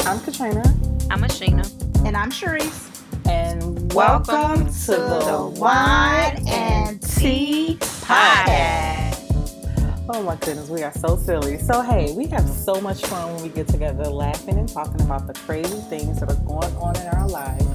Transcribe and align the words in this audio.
I'm 0.00 0.20
Katrina. 0.20 0.62
I'm 1.10 1.22
Ashenia. 1.22 1.66
And 2.06 2.16
I'm 2.16 2.30
Shereese. 2.30 2.86
And 3.28 3.92
welcome, 3.92 4.34
welcome 4.34 4.66
to, 4.66 4.72
to, 4.86 4.92
the 4.92 5.54
Wine 5.60 6.42
and 6.48 7.02
Tea 7.02 7.76
Podcast. 7.80 9.26
Oh 10.08 10.22
my 10.22 10.36
goodness, 10.36 10.68
we 10.70 10.82
are 10.82 10.92
so 10.92 11.16
silly. 11.16 11.58
So, 11.58 11.82
hey, 11.82 12.12
we 12.14 12.26
have 12.28 12.48
so 12.48 12.80
much 12.80 13.02
fun 13.04 13.34
when 13.34 13.42
we 13.42 13.48
get 13.50 13.68
together 13.68 14.04
laughing 14.04 14.58
and 14.58 14.68
talking 14.68 15.00
about 15.02 15.26
the 15.26 15.34
crazy 15.34 15.78
things 15.90 16.20
that 16.20 16.30
are 16.30 16.44
going 16.46 16.74
on 16.76 16.96
in 16.96 17.06
our 17.08 17.28
lives. 17.28 17.66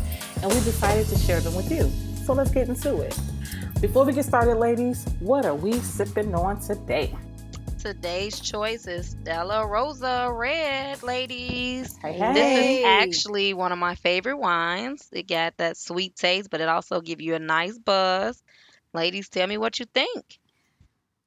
And 0.42 0.52
we 0.52 0.60
decided 0.62 1.08
to 1.08 1.18
share 1.18 1.40
them 1.42 1.54
with 1.56 1.72
you. 1.72 1.92
So, 2.26 2.34
let's 2.34 2.52
get 2.52 2.70
into 2.70 3.02
it. 3.02 3.18
Before 3.82 4.06
we 4.06 4.14
get 4.14 4.26
started, 4.26 4.56
ladies, 4.56 5.06
what 5.20 5.46
are 5.46 5.56
we 5.56 5.74
sipping 5.74 6.34
on 6.34 6.60
today? 6.60 7.16
Today's 7.84 8.40
choice 8.40 8.88
is 8.88 9.10
Stella 9.10 9.68
Rosa 9.68 10.32
Red, 10.32 11.04
ladies. 11.04 11.98
Hey, 11.98 12.14
hey. 12.14 12.34
This 12.34 12.80
is 12.80 12.86
actually 12.86 13.54
one 13.54 13.74
of 13.74 13.78
my 13.78 13.96
favorite 13.96 14.38
wines. 14.38 15.10
It 15.12 15.28
got 15.28 15.58
that 15.58 15.76
sweet 15.76 16.16
taste, 16.16 16.50
but 16.50 16.62
it 16.62 16.70
also 16.70 17.02
give 17.02 17.20
you 17.20 17.36
a 17.36 17.40
nice 17.40 17.78
buzz. 17.78 18.42
Ladies, 18.94 19.28
tell 19.28 19.48
me 19.48 19.58
what 19.58 19.82
you 19.82 19.86
think. 19.94 20.40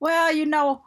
Well, 0.01 0.32
you 0.32 0.46
know, 0.46 0.82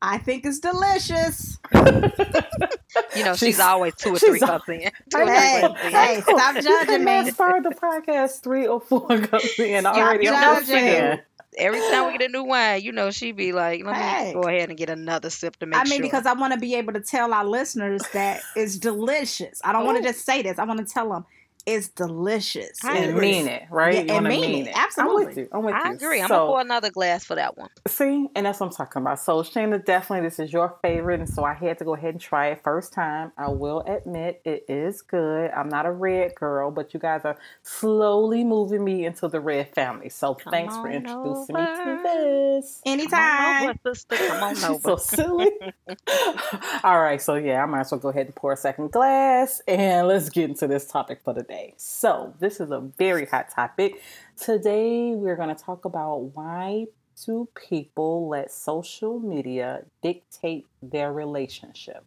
I 0.00 0.16
think 0.16 0.46
it's 0.46 0.60
delicious. 0.60 1.58
you 1.74 3.22
know, 3.22 3.34
she's, 3.34 3.38
she's, 3.38 3.60
always 3.60 3.94
two 3.94 4.14
or 4.14 4.18
three 4.18 4.40
cups 4.40 4.66
in. 4.70 4.80
Hey, 5.14 5.68
hey, 5.90 6.20
stop 6.22 6.56
judging 6.56 7.04
me. 7.04 7.30
Start 7.32 7.64
the 7.64 7.70
podcast 7.70 8.42
three 8.42 8.66
or 8.66 8.80
four 8.80 9.06
cups 9.18 9.58
in 9.58 9.84
already. 9.84 10.26
I'm 10.26 10.64
judging. 10.64 11.20
Every 11.56 11.80
time 11.80 12.06
we 12.06 12.12
get 12.18 12.28
a 12.28 12.32
new 12.32 12.44
wine, 12.44 12.82
you 12.82 12.92
know, 12.92 13.10
she 13.10 13.32
be 13.32 13.52
like, 13.52 13.84
"Let 13.84 13.96
hey. 13.96 14.26
me 14.28 14.32
go 14.34 14.48
ahead 14.48 14.68
and 14.68 14.78
get 14.78 14.90
another 14.90 15.30
sip 15.30 15.56
to 15.58 15.66
make 15.66 15.76
sure. 15.76 15.80
I 15.80 15.84
mean, 15.84 15.98
sure. 15.98 16.02
because 16.02 16.26
I 16.26 16.32
want 16.32 16.52
to 16.54 16.58
be 16.58 16.74
able 16.74 16.92
to 16.94 17.00
tell 17.00 17.32
our 17.32 17.44
listeners 17.44 18.02
that 18.12 18.40
it's 18.56 18.76
delicious. 18.78 19.60
I 19.64 19.72
don't 19.72 19.84
want 19.84 19.98
to 19.98 20.02
just 20.02 20.24
say 20.24 20.42
this. 20.42 20.58
I 20.58 20.64
want 20.64 20.86
to 20.86 20.92
tell 20.92 21.10
them 21.10 21.24
is 21.66 21.88
delicious. 21.90 22.84
I 22.84 22.98
and 22.98 23.16
mean 23.18 23.46
it, 23.48 23.64
right? 23.70 24.06
Yeah, 24.06 24.14
and 24.14 24.26
mean, 24.26 24.40
mean 24.40 24.66
it. 24.66 24.70
it. 24.70 24.76
Absolutely. 24.76 25.22
I'm 25.22 25.26
with 25.28 25.36
you. 25.38 25.48
I'm 25.52 25.62
with 25.64 25.74
I 25.74 25.88
you. 25.90 25.94
agree. 25.94 26.20
I'm 26.20 26.28
gonna 26.28 26.46
pour 26.46 26.60
another 26.60 26.90
glass 26.90 27.24
for 27.24 27.34
that 27.36 27.56
one. 27.56 27.68
See, 27.86 28.28
and 28.34 28.46
that's 28.46 28.60
what 28.60 28.66
I'm 28.66 28.72
talking 28.72 29.02
about. 29.02 29.20
So 29.20 29.42
Shayna, 29.42 29.84
definitely 29.84 30.26
this 30.28 30.38
is 30.38 30.52
your 30.52 30.76
favorite, 30.82 31.20
and 31.20 31.28
so 31.28 31.44
I 31.44 31.54
had 31.54 31.78
to 31.78 31.84
go 31.84 31.94
ahead 31.94 32.10
and 32.14 32.20
try 32.20 32.48
it 32.48 32.62
first 32.62 32.92
time. 32.92 33.32
I 33.36 33.48
will 33.50 33.80
admit 33.82 34.40
it 34.44 34.64
is 34.68 35.02
good. 35.02 35.50
I'm 35.50 35.68
not 35.68 35.86
a 35.86 35.92
red 35.92 36.34
girl, 36.34 36.70
but 36.70 36.94
you 36.94 37.00
guys 37.00 37.22
are 37.24 37.36
slowly 37.62 38.44
moving 38.44 38.84
me 38.84 39.04
into 39.06 39.28
the 39.28 39.40
red 39.40 39.72
family. 39.74 40.08
So 40.08 40.34
Come 40.34 40.50
thanks 40.50 40.76
for 40.76 40.90
introducing 40.90 41.56
over. 41.56 41.86
me 41.86 41.96
to 41.96 42.00
this. 42.02 42.80
Anytime. 42.86 43.10
Come 43.12 43.68
on 43.68 43.78
over, 43.84 43.94
sister. 43.94 44.16
Come 44.16 44.42
on 44.42 44.64
over. 44.74 44.80
so 44.80 44.96
silly. 44.96 45.50
All 46.84 47.00
right, 47.00 47.20
so 47.20 47.34
yeah, 47.34 47.62
I 47.62 47.66
might 47.66 47.80
as 47.80 47.90
well 47.92 48.00
go 48.00 48.08
ahead 48.08 48.26
and 48.26 48.34
pour 48.34 48.52
a 48.52 48.56
second 48.56 48.90
glass, 48.92 49.60
and 49.68 50.08
let's 50.08 50.28
get 50.30 50.50
into 50.50 50.66
this 50.66 50.86
topic 50.86 51.20
for 51.24 51.32
the 51.32 51.42
today. 51.52 51.74
So, 51.76 52.34
this 52.40 52.60
is 52.60 52.70
a 52.70 52.80
very 52.80 53.26
hot 53.26 53.50
topic. 53.50 54.00
Today, 54.36 55.12
we're 55.14 55.36
going 55.36 55.54
to 55.54 55.62
talk 55.62 55.84
about 55.84 56.34
why 56.34 56.86
do 57.24 57.48
people 57.54 58.28
let 58.28 58.50
social 58.50 59.20
media 59.20 59.84
dictate 60.02 60.66
their 60.82 61.12
relationship? 61.12 62.04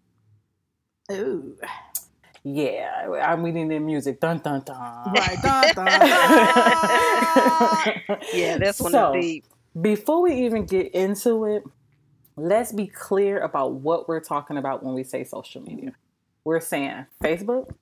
Ooh. 1.12 1.56
Yeah, 2.44 3.10
I'm 3.23 3.44
reading 3.44 3.68
the 3.70 3.80
music. 3.80 4.20
Dun 4.20 4.40
dun 4.40 4.62
dun. 4.62 4.78
Right, 5.14 5.38
dun 5.42 5.64
dun. 5.73 5.86
dun. 5.86 6.00
yeah, 8.34 8.58
this 8.58 8.80
one 8.80 8.92
so, 8.92 9.14
is 9.16 9.26
deep. 9.26 9.46
Before 9.80 10.22
we 10.22 10.46
even 10.46 10.66
get 10.66 10.94
into 10.94 11.46
it, 11.46 11.64
let's 12.36 12.72
be 12.72 12.88
clear 12.88 13.39
about 13.39 13.73
what 13.73 14.08
we're 14.08 14.20
talking 14.22 14.58
about 14.58 14.84
when 14.84 14.94
we 14.94 15.04
say 15.04 15.23
social 15.23 15.61
media. 15.64 15.94
We're 16.44 16.61
saying 16.61 17.08
Facebook, 17.22 17.73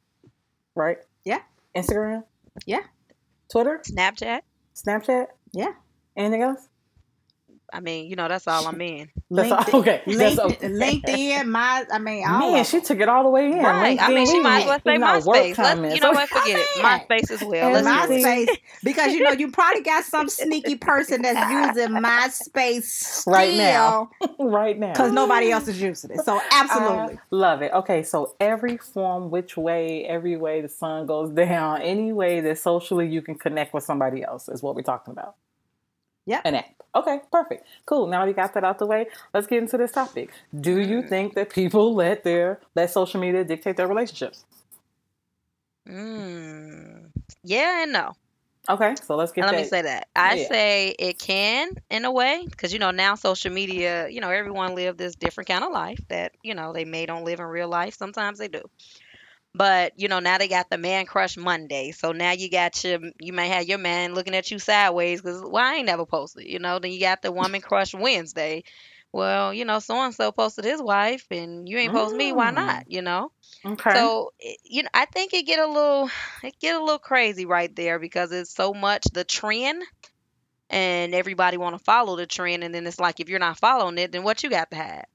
right? 0.75 0.99
Yeah. 1.25 1.41
Instagram? 1.75 2.23
Yeah. 2.65 2.83
Twitter? 3.51 3.81
Snapchat? 3.89 4.41
Snapchat? 4.75 5.27
Yeah. 5.53 5.73
Anything 6.15 6.43
else? 6.43 6.69
I 7.71 7.79
mean, 7.79 8.09
you 8.09 8.15
know, 8.15 8.27
that's 8.27 8.47
all 8.47 8.67
I'm 8.67 8.79
in. 8.81 9.09
That's 9.31 9.49
LinkedIn, 9.49 9.73
all, 9.73 9.79
okay. 9.79 10.01
That's 10.05 10.37
okay. 10.37 10.69
LinkedIn, 10.69 11.47
my, 11.47 11.85
I 11.91 11.97
mean, 11.97 12.21
man, 12.21 12.63
she 12.65 12.81
took 12.81 12.99
it 12.99 13.09
all 13.09 13.23
the 13.23 13.29
way 13.29 13.51
in. 13.51 13.57
Right. 13.57 13.97
LinkedIn, 13.97 14.01
I 14.01 14.13
mean, 14.13 14.27
she 14.27 14.39
might 14.39 14.59
as 14.59 14.65
well 14.67 14.79
say 14.79 14.97
MySpace. 14.97 15.57
Let's, 15.57 15.95
you 15.95 16.01
know 16.01 16.11
what? 16.11 16.29
Forget 16.29 16.59
it. 16.59 16.67
MySpace 16.77 17.31
as 17.31 17.43
well. 17.43 17.75
And 17.75 17.87
MySpace, 17.87 18.57
because 18.83 19.13
you 19.13 19.23
know, 19.23 19.31
you 19.31 19.49
probably 19.49 19.81
got 19.83 20.03
some 20.03 20.29
sneaky 20.29 20.75
person 20.75 21.23
that's 21.23 21.75
using 21.75 21.95
MySpace 21.95 22.83
still, 22.83 23.33
right 23.33 23.55
now, 23.55 24.11
right 24.37 24.77
now, 24.77 24.91
because 24.91 25.11
nobody 25.11 25.49
else 25.49 25.67
is 25.67 25.81
using 25.81 26.11
it. 26.11 26.21
So 26.23 26.39
absolutely, 26.51 27.17
love 27.31 27.63
it. 27.63 27.71
Okay, 27.73 28.03
so 28.03 28.35
every 28.39 28.77
form, 28.77 29.31
which 29.31 29.57
way, 29.57 30.05
every 30.05 30.37
way 30.37 30.61
the 30.61 30.69
sun 30.69 31.07
goes 31.07 31.31
down, 31.31 31.81
any 31.81 32.13
way 32.13 32.39
that 32.41 32.59
socially 32.59 33.07
you 33.07 33.23
can 33.23 33.33
connect 33.33 33.73
with 33.73 33.83
somebody 33.83 34.23
else 34.23 34.47
is 34.47 34.61
what 34.61 34.75
we're 34.75 34.83
talking 34.83 35.11
about. 35.11 35.35
Yep. 36.25 36.41
An 36.45 36.55
app. 36.55 36.65
Okay, 36.95 37.19
perfect. 37.31 37.65
Cool. 37.85 38.07
Now 38.07 38.25
we 38.25 38.33
got 38.33 38.53
that 38.53 38.63
out 38.63 38.79
the 38.79 38.85
way. 38.85 39.07
Let's 39.33 39.47
get 39.47 39.61
into 39.61 39.77
this 39.77 39.91
topic. 39.91 40.31
Do 40.57 40.79
you 40.79 41.01
mm. 41.01 41.09
think 41.09 41.33
that 41.33 41.49
people 41.49 41.95
let 41.95 42.23
their 42.23 42.59
let 42.75 42.91
social 42.91 43.19
media 43.19 43.43
dictate 43.43 43.77
their 43.77 43.87
relationships? 43.87 44.45
Mm. 45.87 47.09
Yeah 47.43 47.83
and 47.83 47.91
no. 47.91 48.13
Okay, 48.69 48.95
so 49.03 49.17
let's 49.17 49.33
get. 49.33 49.43
let 49.43 49.51
that. 49.51 49.57
me 49.57 49.67
say 49.67 49.81
that. 49.81 50.07
I 50.15 50.35
yeah. 50.35 50.47
say 50.47 50.95
it 50.97 51.19
can 51.19 51.71
in 51.89 52.05
a 52.05 52.11
way 52.11 52.45
because 52.49 52.71
you 52.71 52.79
know 52.79 52.91
now 52.91 53.15
social 53.15 53.51
media, 53.51 54.07
you 54.07 54.21
know 54.21 54.29
everyone 54.29 54.73
live 54.73 54.95
this 54.95 55.15
different 55.15 55.49
kind 55.49 55.65
of 55.65 55.73
life 55.73 55.99
that 56.07 56.31
you 56.43 56.55
know 56.55 56.71
they 56.71 56.85
may 56.85 57.05
don't 57.05 57.25
live 57.25 57.41
in 57.41 57.45
real 57.47 57.67
life. 57.67 57.95
Sometimes 57.95 58.39
they 58.39 58.47
do. 58.47 58.61
But 59.55 59.93
you 59.99 60.07
know 60.07 60.19
now 60.19 60.37
they 60.39 60.47
got 60.47 60.69
the 60.69 60.77
man 60.77 61.05
crush 61.05 61.37
Monday, 61.37 61.91
so 61.91 62.11
now 62.11 62.31
you 62.31 62.49
got 62.49 62.83
your 62.83 62.99
you 63.19 63.33
may 63.33 63.49
have 63.49 63.65
your 63.67 63.77
man 63.77 64.13
looking 64.15 64.35
at 64.35 64.49
you 64.51 64.59
sideways 64.59 65.21
because 65.21 65.41
well 65.43 65.63
I 65.63 65.75
ain't 65.75 65.85
never 65.85 66.05
posted, 66.05 66.47
you 66.47 66.59
know. 66.59 66.79
Then 66.79 66.91
you 66.91 66.99
got 66.99 67.21
the 67.21 67.31
woman 67.31 67.61
crush 67.61 67.93
Wednesday. 67.93 68.63
Well, 69.11 69.53
you 69.53 69.65
know, 69.65 69.77
so 69.79 69.95
and 69.95 70.13
so 70.15 70.31
posted 70.31 70.65
his 70.65 70.81
wife, 70.81 71.27
and 71.31 71.69
you 71.69 71.77
ain't 71.77 71.93
post 71.93 72.15
me. 72.15 72.31
Why 72.33 72.51
Mm. 72.51 72.55
not? 72.55 72.83
You 72.87 73.01
know. 73.03 73.31
Okay. 73.65 73.95
So 73.95 74.31
you 74.63 74.83
know, 74.83 74.89
I 74.93 75.05
think 75.05 75.33
it 75.33 75.45
get 75.45 75.59
a 75.59 75.67
little 75.67 76.09
it 76.43 76.59
get 76.59 76.75
a 76.75 76.83
little 76.83 76.99
crazy 76.99 77.45
right 77.45 77.73
there 77.75 77.99
because 77.99 78.31
it's 78.31 78.53
so 78.53 78.73
much 78.73 79.03
the 79.13 79.23
trend, 79.23 79.83
and 80.69 81.13
everybody 81.15 81.57
want 81.57 81.77
to 81.77 81.83
follow 81.83 82.15
the 82.17 82.27
trend, 82.27 82.63
and 82.63 82.73
then 82.75 82.87
it's 82.87 82.99
like 82.99 83.19
if 83.19 83.29
you're 83.29 83.39
not 83.39 83.59
following 83.59 83.97
it, 83.99 84.11
then 84.11 84.23
what 84.23 84.43
you 84.43 84.49
got 84.49 84.71
to 84.71 84.77
have? 84.77 85.05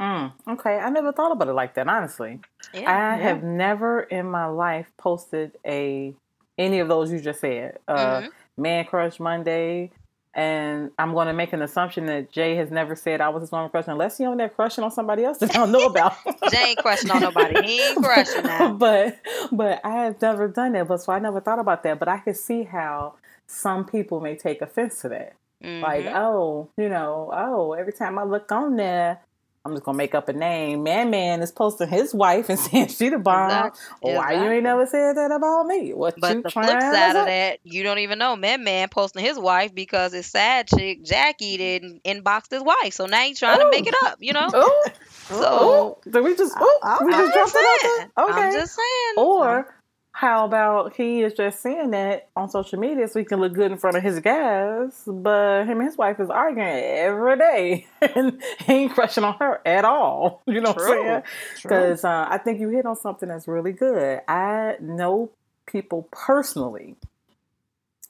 Mm, 0.00 0.32
okay, 0.48 0.78
I 0.78 0.90
never 0.90 1.12
thought 1.12 1.32
about 1.32 1.48
it 1.48 1.52
like 1.52 1.74
that. 1.74 1.88
Honestly, 1.88 2.40
I 2.74 2.78
Yeah. 2.82 3.16
have 3.16 3.42
never 3.42 4.00
in 4.00 4.26
my 4.26 4.46
life 4.46 4.90
posted 4.98 5.56
a 5.66 6.14
any 6.58 6.80
of 6.80 6.88
those 6.88 7.10
you 7.12 7.20
just 7.20 7.40
said. 7.40 7.78
Uh, 7.88 8.20
hmm 8.22 8.26
Man 8.56 8.84
Crush 8.84 9.18
Monday, 9.18 9.90
and 10.32 10.90
I'm 10.96 11.12
going 11.12 11.26
to 11.26 11.32
make 11.32 11.52
an 11.52 11.60
assumption 11.62 12.06
that 12.06 12.30
Jay 12.30 12.54
has 12.54 12.70
never 12.70 12.94
said 12.94 13.20
I 13.20 13.28
was 13.30 13.40
his 13.42 13.50
woman 13.50 13.68
crush 13.68 13.86
unless 13.88 14.16
he 14.18 14.24
on 14.24 14.36
there 14.36 14.48
crushing 14.48 14.84
on 14.84 14.92
somebody 14.92 15.24
else 15.24 15.38
that 15.38 15.50
I 15.50 15.58
don't 15.58 15.72
know 15.72 15.86
about. 15.86 16.14
Jay 16.50 16.70
ain't 16.70 16.78
crushing 16.80 17.10
on 17.10 17.20
nobody. 17.22 17.60
He 17.60 17.80
ain't 17.88 17.98
crushing 17.98 18.44
now. 18.44 18.72
but 18.78 19.18
but 19.50 19.80
I 19.84 20.04
have 20.04 20.20
never 20.22 20.46
done 20.48 20.72
that. 20.72 20.86
But 20.86 20.98
so 21.02 21.12
I 21.12 21.18
never 21.18 21.40
thought 21.40 21.58
about 21.58 21.82
that. 21.84 21.98
But 21.98 22.08
I 22.08 22.18
could 22.18 22.36
see 22.36 22.62
how 22.62 23.14
some 23.46 23.84
people 23.84 24.20
may 24.20 24.36
take 24.36 24.62
offense 24.62 25.00
to 25.00 25.08
that. 25.10 25.34
Like, 25.82 26.04
hmm 26.04 26.14
oh, 26.14 26.68
you 26.76 26.88
know, 26.88 27.30
oh, 27.34 27.72
every 27.72 27.92
time 27.92 28.18
I 28.18 28.22
look 28.24 28.50
on 28.52 28.76
there, 28.76 29.20
I'm 29.66 29.72
just 29.72 29.84
gonna 29.84 29.96
make 29.96 30.14
up 30.14 30.28
a 30.28 30.32
name. 30.34 30.82
Man 30.82 31.10
Man 31.10 31.40
is 31.40 31.50
posting 31.50 31.88
his 31.88 32.12
wife 32.12 32.50
and 32.50 32.58
saying 32.60 32.88
she 32.88 33.08
the 33.08 33.18
bomb. 33.18 33.50
Exactly. 33.50 34.14
Why 34.14 34.32
you 34.32 34.50
ain't 34.50 34.62
never 34.64 34.84
said 34.86 35.16
that 35.16 35.30
about 35.32 35.66
me? 35.66 35.94
What 35.94 36.20
But 36.20 36.36
you 36.36 36.42
the 36.42 36.50
trying 36.50 36.66
flip 36.66 36.80
to 36.80 36.90
side 36.90 37.16
of 37.16 37.26
that, 37.26 37.60
you 37.64 37.82
don't 37.82 37.98
even 38.00 38.18
know. 38.18 38.36
Man, 38.36 38.62
man 38.62 38.88
posting 38.90 39.24
his 39.24 39.38
wife 39.38 39.74
because 39.74 40.12
his 40.12 40.26
side 40.26 40.68
chick 40.68 41.02
Jackie 41.02 41.56
didn't 41.56 42.02
inboxed 42.04 42.50
his 42.50 42.62
wife, 42.62 42.92
so 42.92 43.06
now 43.06 43.22
he's 43.22 43.38
trying 43.38 43.58
to 43.58 43.66
make 43.70 43.86
it 43.86 43.94
up. 44.04 44.18
You 44.20 44.34
know. 44.34 44.50
oh, 44.52 44.90
So 45.28 45.48
oh! 45.50 45.98
Did 46.10 46.22
we 46.22 46.36
just? 46.36 46.54
Oh, 46.60 46.78
Oh, 46.82 46.98
we 47.04 47.12
I'm 47.12 47.20
just 47.32 47.32
dropped 47.32 47.50
it 47.50 47.56
saying. 47.56 48.10
out 48.10 48.26
there. 48.26 48.36
I'm 48.36 48.42
Okay. 48.50 48.52
just 48.58 48.74
saying. 48.74 49.14
Or 49.16 49.74
how 50.16 50.44
about 50.44 50.94
he 50.94 51.22
is 51.22 51.34
just 51.34 51.60
saying 51.60 51.90
that 51.90 52.28
on 52.36 52.48
social 52.48 52.78
media 52.78 53.08
so 53.08 53.18
he 53.18 53.24
can 53.24 53.40
look 53.40 53.52
good 53.52 53.72
in 53.72 53.78
front 53.78 53.96
of 53.96 54.02
his 54.04 54.20
guys, 54.20 55.02
but 55.08 55.64
him 55.64 55.80
and 55.80 55.88
his 55.88 55.98
wife 55.98 56.20
is 56.20 56.30
arguing 56.30 56.68
every 56.68 57.36
day 57.36 57.86
and 58.14 58.40
he 58.60 58.72
ain't 58.72 58.94
crushing 58.94 59.24
on 59.24 59.34
her 59.40 59.60
at 59.66 59.84
all. 59.84 60.42
You 60.46 60.60
know 60.60 60.70
what 60.70 60.82
I'm 60.82 61.02
saying? 61.02 61.22
Because 61.56 62.04
uh, 62.04 62.28
I 62.30 62.38
think 62.38 62.60
you 62.60 62.68
hit 62.68 62.86
on 62.86 62.94
something 62.94 63.28
that's 63.28 63.48
really 63.48 63.72
good. 63.72 64.20
I 64.28 64.76
know 64.80 65.30
people 65.66 66.06
personally 66.12 66.94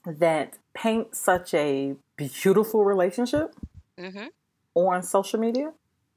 that 0.05 0.59
paint 0.75 1.15
such 1.15 1.55
a 1.55 1.95
beautiful 2.17 2.85
relationship 2.85 3.55
hmm 3.99 4.27
on 4.75 5.01
social 5.01 5.39
media 5.39 5.71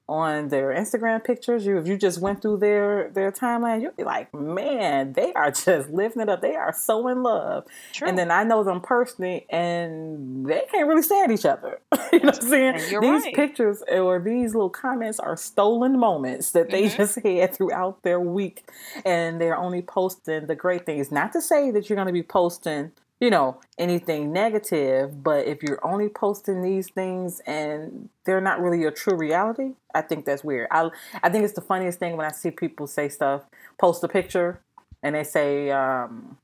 on 0.08 0.48
their 0.48 0.68
Instagram 0.74 1.22
pictures, 1.22 1.66
you 1.66 1.76
if 1.78 1.86
you 1.86 1.96
just 1.98 2.18
went 2.20 2.40
through 2.40 2.56
their 2.58 3.10
their 3.10 3.30
timeline, 3.30 3.82
you'd 3.82 3.96
be 3.96 4.04
like, 4.04 4.32
man, 4.32 5.12
they 5.12 5.32
are 5.34 5.50
just 5.50 5.90
living 5.90 6.22
it 6.22 6.28
up. 6.28 6.40
They 6.40 6.56
are 6.56 6.72
so 6.72 7.08
in 7.08 7.22
love. 7.22 7.64
True. 7.92 8.08
And 8.08 8.16
then 8.16 8.30
I 8.30 8.44
know 8.44 8.64
them 8.64 8.80
personally, 8.80 9.46
and 9.50 10.46
they 10.46 10.62
can't 10.72 10.88
really 10.88 11.02
stand 11.02 11.30
each 11.32 11.44
other. 11.44 11.80
you 12.12 12.20
know 12.20 12.26
what 12.30 12.42
I'm 12.42 12.48
saying? 12.48 12.80
You're 12.90 13.00
these 13.02 13.24
right. 13.24 13.34
pictures 13.34 13.82
or 13.90 14.18
these 14.18 14.54
little 14.54 14.70
comments 14.70 15.18
are 15.20 15.36
stolen 15.36 15.98
moments 15.98 16.52
that 16.52 16.70
they 16.70 16.84
Mhm. 16.88 16.96
just 16.96 17.18
had 17.20 17.54
throughout 17.54 18.02
their 18.02 18.20
week, 18.20 18.68
and 19.04 19.40
they're 19.40 19.56
only 19.58 19.82
posting 19.82 20.46
the 20.46 20.54
great 20.54 20.86
things. 20.86 21.12
Not 21.12 21.32
to 21.34 21.40
say 21.42 21.70
that 21.70 21.88
you're 21.90 21.96
going 21.96 22.06
to 22.06 22.12
be 22.12 22.22
posting 22.22 22.92
you 23.20 23.30
know 23.30 23.60
anything 23.78 24.32
negative 24.32 25.22
but 25.22 25.46
if 25.46 25.62
you're 25.62 25.84
only 25.84 26.08
posting 26.08 26.62
these 26.62 26.88
things 26.90 27.40
and 27.46 28.08
they're 28.24 28.40
not 28.40 28.60
really 28.60 28.80
your 28.80 28.90
true 28.92 29.16
reality 29.16 29.72
i 29.94 30.00
think 30.00 30.24
that's 30.24 30.44
weird 30.44 30.68
i 30.70 30.88
i 31.22 31.28
think 31.28 31.44
it's 31.44 31.54
the 31.54 31.60
funniest 31.60 31.98
thing 31.98 32.16
when 32.16 32.26
i 32.26 32.30
see 32.30 32.50
people 32.50 32.86
say 32.86 33.08
stuff 33.08 33.42
post 33.78 34.04
a 34.04 34.08
picture 34.08 34.60
and 35.02 35.14
they 35.14 35.24
say 35.24 35.70
um 35.70 36.36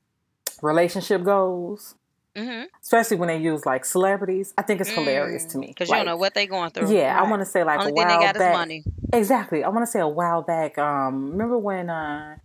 relationship 0.61 1.23
goals 1.23 1.95
hmm 2.35 2.63
especially 2.81 3.17
when 3.17 3.27
they 3.27 3.37
use 3.37 3.65
like 3.65 3.83
celebrities 3.85 4.53
i 4.57 4.61
think 4.61 4.81
it's 4.81 4.91
hilarious 4.91 5.45
to 5.45 5.57
me 5.57 5.67
Because 5.67 5.87
Mm. 5.89 5.91
you 5.93 5.97
don't 5.97 6.05
know 6.07 6.17
what 6.17 6.33
they're 6.33 6.45
going 6.47 6.69
through. 6.71 6.91
yeah 6.93 7.17
i 7.19 7.23
want 7.29 7.41
to 7.41 7.45
say 7.45 7.63
like 7.63 7.79
Only 7.79 7.91
a 7.91 7.93
while 7.95 8.33
back. 8.33 8.69
Exactly. 9.13 9.63
I 9.63 9.69
want 9.69 9.83
to 9.85 9.91
say 9.91 9.99
a 10.01 10.07
while 10.07 10.41
back. 10.41 10.77
Um, 10.77 11.31
remember 11.31 11.57
when 11.57 11.89
uh, 11.89 12.35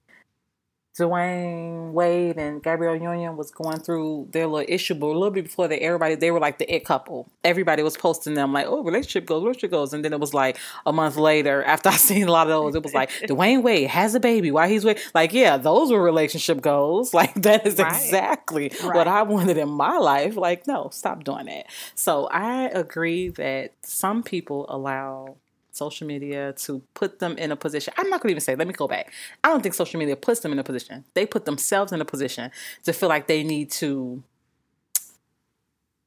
Dwyane 1.00 1.92
Wade 1.92 2.36
and 2.38 2.62
Gabrielle 2.62 2.96
Union 2.96 3.36
was 3.36 3.50
going 3.50 3.78
through 3.80 4.28
their 4.30 4.46
little 4.46 4.66
issue, 4.68 4.94
but 4.94 5.06
a 5.06 5.18
little 5.18 5.30
bit 5.30 5.44
before 5.44 5.68
that, 5.68 5.82
everybody 5.82 6.14
they 6.14 6.30
were 6.30 6.40
like 6.40 6.58
the 6.58 6.72
it 6.72 6.84
couple. 6.84 7.28
Everybody 7.44 7.82
was 7.82 7.96
posting 7.96 8.34
them 8.34 8.52
like, 8.52 8.66
"Oh, 8.66 8.82
relationship 8.82 9.26
goes, 9.26 9.42
relationship 9.42 9.70
goes," 9.70 9.92
and 9.92 10.04
then 10.04 10.12
it 10.12 10.20
was 10.20 10.34
like 10.34 10.58
a 10.86 10.92
month 10.92 11.16
later, 11.16 11.62
after 11.74 11.88
I 11.88 11.96
seen 11.96 12.28
a 12.28 12.32
lot 12.32 12.46
of 12.46 12.50
those, 12.50 12.74
it 12.74 12.82
was 12.82 12.94
like 12.94 13.10
Dwyane 13.28 13.62
Wade 13.62 13.88
has 13.88 14.14
a 14.14 14.20
baby. 14.20 14.50
Why 14.50 14.68
he's 14.68 14.84
with? 14.84 14.98
Like, 15.14 15.32
yeah, 15.32 15.56
those 15.56 15.90
were 15.90 16.02
relationship 16.02 16.60
goals. 16.60 17.12
Like 17.20 17.34
that 17.42 17.66
is 17.66 17.78
Right. 17.78 17.94
exactly 17.94 18.72
Right. 18.82 18.94
what 18.94 19.08
I 19.08 19.22
wanted 19.22 19.56
in 19.58 19.68
my 19.68 19.98
life. 19.98 20.36
Like, 20.36 20.66
no, 20.66 20.88
stop 20.92 21.24
doing 21.24 21.46
that. 21.46 21.66
So 21.94 22.26
I 22.30 22.64
agree 22.68 23.28
that 23.30 23.72
some 23.82 24.22
people 24.22 24.66
allow 24.68 25.36
social 25.84 26.06
media 26.14 26.52
to 26.64 26.70
put 27.00 27.10
them 27.22 27.32
in 27.44 27.50
a 27.56 27.56
position. 27.56 27.92
I'm 27.98 28.08
not 28.10 28.18
going 28.20 28.28
to 28.30 28.34
even 28.34 28.46
say, 28.48 28.54
let 28.62 28.68
me 28.70 28.74
go 28.82 28.88
back. 28.96 29.06
I 29.42 29.48
don't 29.48 29.62
think 29.62 29.74
social 29.74 29.98
media 30.02 30.16
puts 30.26 30.40
them 30.40 30.52
in 30.52 30.58
a 30.58 30.66
position. 30.70 30.96
They 31.16 31.24
put 31.34 31.42
themselves 31.50 31.90
in 31.92 32.00
a 32.00 32.08
position 32.14 32.50
to 32.84 32.92
feel 32.92 33.08
like 33.08 33.26
they 33.26 33.42
need 33.42 33.68
to 33.82 34.22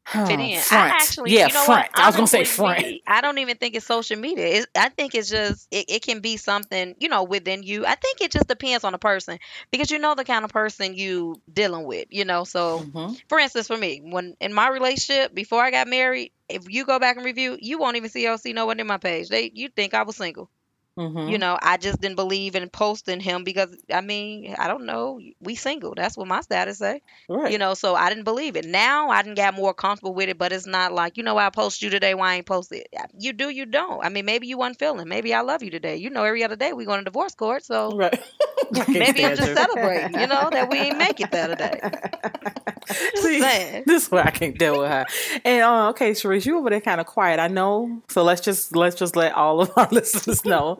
Fit 0.05 0.39
in. 0.39 0.59
front. 0.61 0.93
I 0.93 0.97
actually, 0.97 1.31
yeah, 1.31 1.47
you 1.47 1.53
know 1.53 1.63
front. 1.63 1.89
What? 1.93 1.99
I 1.99 2.07
was 2.07 2.15
going 2.15 2.25
to 2.27 2.31
say 2.31 2.43
front. 2.43 2.79
me, 2.79 3.01
I 3.07 3.21
don't 3.21 3.37
even 3.39 3.57
think 3.57 3.75
it's 3.75 3.85
social 3.85 4.17
media. 4.17 4.45
It's, 4.45 4.67
I 4.75 4.89
think 4.89 5.15
it's 5.15 5.29
just 5.29 5.67
it, 5.71 5.85
it 5.87 6.01
can 6.03 6.19
be 6.19 6.37
something 6.37 6.95
you 6.99 7.09
know 7.09 7.23
within 7.23 7.63
you. 7.63 7.85
I 7.85 7.95
think 7.95 8.21
it 8.21 8.31
just 8.31 8.47
depends 8.47 8.83
on 8.83 8.91
the 8.91 8.97
person 8.99 9.39
because 9.71 9.89
you 9.89 9.99
know 9.99 10.13
the 10.15 10.23
kind 10.23 10.45
of 10.45 10.51
person 10.51 10.93
you 10.93 11.41
dealing 11.51 11.85
with. 11.85 12.07
You 12.11 12.25
know, 12.25 12.43
so 12.43 12.79
Mhm. 12.93 13.19
for 13.27 13.39
instance, 13.39 13.67
for 13.67 13.77
me, 13.77 14.01
when 14.03 14.35
in 14.39 14.53
my 14.53 14.67
relationship 14.69 15.33
before 15.33 15.63
I 15.63 15.71
got 15.71 15.87
married, 15.87 16.31
if 16.49 16.63
you 16.69 16.85
go 16.85 16.99
back 16.99 17.15
and 17.17 17.25
review, 17.25 17.57
you 17.59 17.77
won't 17.79 17.95
even 17.97 18.09
see 18.09 18.27
or 18.27 18.37
see 18.37 18.53
no 18.53 18.65
one 18.65 18.79
in 18.79 18.87
my 18.87 18.97
page. 18.97 19.29
They 19.29 19.51
you 19.53 19.69
think 19.69 19.93
I 19.93 20.03
was 20.03 20.17
single. 20.17 20.49
Mhm. 20.97 21.29
You 21.31 21.37
know, 21.39 21.57
I 21.61 21.77
just 21.77 21.99
didn't 22.01 22.15
believe 22.17 22.55
in 22.55 22.69
posting 22.69 23.19
him 23.19 23.43
because 23.43 23.75
I 23.91 24.01
mean, 24.01 24.55
I 24.57 24.67
don't 24.67 24.85
know, 24.85 25.19
we 25.39 25.55
single. 25.55 25.93
That's 25.95 26.15
what 26.15 26.27
my 26.27 26.41
status 26.41 26.77
say. 26.77 27.01
right. 27.27 27.51
You 27.51 27.57
know, 27.57 27.73
so 27.73 27.95
I 27.95 28.09
didn't 28.09 28.25
believe 28.25 28.55
it. 28.55 28.65
Now 28.65 29.09
I 29.09 29.21
didn't 29.23 29.35
get 29.35 29.53
more 29.55 29.73
comfortable 29.73 30.13
with 30.13 30.29
it, 30.29 30.37
but 30.37 30.51
it's 30.51 30.67
not 30.67 30.91
like, 30.93 31.17
you 31.17 31.23
know, 31.23 31.37
I 31.37 31.49
post 31.49 31.81
you 31.81 31.89
today, 31.89 32.13
why 32.13 32.33
I 32.33 32.35
ain't 32.37 32.45
post 32.45 32.71
it. 32.71 32.87
You 33.17 33.33
do, 33.33 33.49
you 33.49 33.65
don't. 33.65 34.03
I 34.05 34.09
mean, 34.09 34.25
maybe 34.25 34.47
you 34.47 34.57
wasn't 34.57 34.79
feeling. 34.79 35.07
Maybe 35.07 35.33
I 35.33 35.41
love 35.41 35.63
you 35.63 35.71
today. 35.71 35.95
You 35.97 36.09
know, 36.09 36.23
every 36.23 36.43
other 36.43 36.55
day 36.55 36.73
we 36.73 36.85
going 36.85 36.99
to 36.99 37.05
divorce 37.05 37.33
court, 37.33 37.63
so 37.65 37.91
Right. 37.95 38.19
Maybe 38.89 39.25
I'm 39.25 39.35
just 39.35 39.53
celebrating, 39.53 40.19
you 40.19 40.27
know, 40.27 40.49
that 40.49 40.67
we 40.69 40.77
ain't 40.79 40.97
make 40.97 41.19
it 41.19 41.31
the 41.31 41.39
other 41.39 41.55
day. 41.55 41.79
See, 43.15 43.39
this 43.85 44.03
is 44.05 44.11
why 44.11 44.23
I 44.23 44.31
can't 44.31 44.57
deal 44.57 44.79
with 44.79 44.89
her. 44.89 45.05
And 45.45 45.63
uh, 45.63 45.89
okay, 45.89 46.11
Shereese, 46.11 46.45
you 46.45 46.57
over 46.57 46.69
there 46.69 46.81
kind 46.81 46.99
of 46.99 47.07
quiet. 47.07 47.39
I 47.39 47.47
know. 47.47 48.01
So 48.09 48.23
let's 48.23 48.41
just 48.41 48.75
let's 48.75 48.95
just 48.95 49.15
let 49.15 49.33
all 49.33 49.61
of 49.61 49.71
our 49.77 49.87
listeners 49.91 50.43
know. 50.45 50.79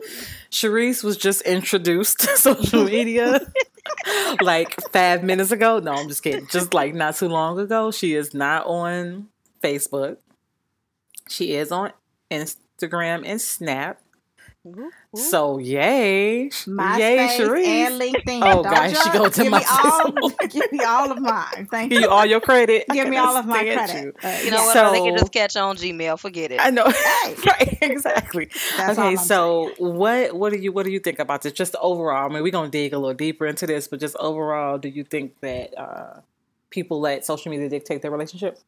Shereese 0.51 1.03
was 1.03 1.17
just 1.17 1.41
introduced 1.41 2.19
to 2.21 2.27
social 2.37 2.83
media 2.83 3.39
like 4.41 4.79
five 4.91 5.23
minutes 5.23 5.51
ago. 5.51 5.79
No, 5.79 5.93
I'm 5.93 6.07
just 6.07 6.23
kidding. 6.23 6.47
Just 6.47 6.73
like 6.73 6.93
not 6.93 7.15
too 7.15 7.27
long 7.27 7.59
ago. 7.59 7.91
She 7.91 8.13
is 8.13 8.33
not 8.33 8.65
on 8.65 9.29
Facebook. 9.63 10.17
She 11.29 11.53
is 11.53 11.71
on 11.71 11.93
Instagram 12.29 13.23
and 13.25 13.41
Snap. 13.41 14.02
Ooh, 14.65 14.79
ooh. 14.79 14.91
So 15.17 15.57
yay, 15.57 16.43
yay, 16.43 16.49
MySpace 16.49 17.37
Shereese. 17.37 17.65
and 17.67 18.01
LinkedIn. 18.01 18.39
Oh, 18.43 18.63
Don't 18.63 18.63
gosh, 18.63 18.89
she 18.91 18.95
judge. 18.95 19.13
go 19.13 19.29
to 19.29 19.43
give 19.43 19.51
me 19.51 19.59
all, 19.69 20.29
give 20.47 20.71
me 20.71 20.83
all 20.85 21.11
of 21.11 21.19
mine. 21.19 21.67
Thank 21.69 21.91
you. 21.91 21.97
Give 21.97 22.01
you. 22.03 22.05
you 22.05 22.09
all 22.09 22.25
your 22.25 22.39
credit. 22.39 22.85
Give 22.89 23.09
me 23.09 23.17
all 23.17 23.35
of 23.35 23.45
my 23.45 23.61
credit. 23.61 24.03
you. 24.03 24.13
Uh, 24.23 24.37
You 24.45 24.51
know 24.51 24.57
yeah, 24.73 24.83
what? 24.85 24.91
they 24.93 25.01
can 25.01 25.17
just 25.17 25.33
catch 25.33 25.57
on 25.57 25.75
Gmail. 25.75 26.17
Forget 26.17 26.51
it. 26.53 26.61
I 26.61 26.69
know. 26.69 26.85
Hey. 26.89 27.35
right, 27.45 27.77
exactly. 27.81 28.49
That's 28.77 28.97
okay, 28.97 29.09
I'm 29.09 29.17
so 29.17 29.71
what 29.79 30.33
what 30.33 30.53
do 30.53 30.59
you 30.59 30.71
what 30.71 30.85
do 30.85 30.91
you 30.93 30.99
think 30.99 31.19
about 31.19 31.41
this? 31.41 31.51
Just 31.51 31.75
overall, 31.81 32.29
I 32.29 32.33
mean, 32.33 32.41
we're 32.41 32.51
gonna 32.51 32.69
dig 32.69 32.93
a 32.93 32.97
little 32.97 33.13
deeper 33.13 33.45
into 33.45 33.67
this, 33.67 33.89
but 33.89 33.99
just 33.99 34.15
overall, 34.15 34.77
do 34.77 34.87
you 34.87 35.03
think 35.03 35.39
that 35.41 35.77
uh, 35.77 36.21
people 36.69 37.01
let 37.01 37.25
social 37.25 37.51
media 37.51 37.67
dictate 37.67 38.01
their 38.01 38.11
relationship? 38.11 38.59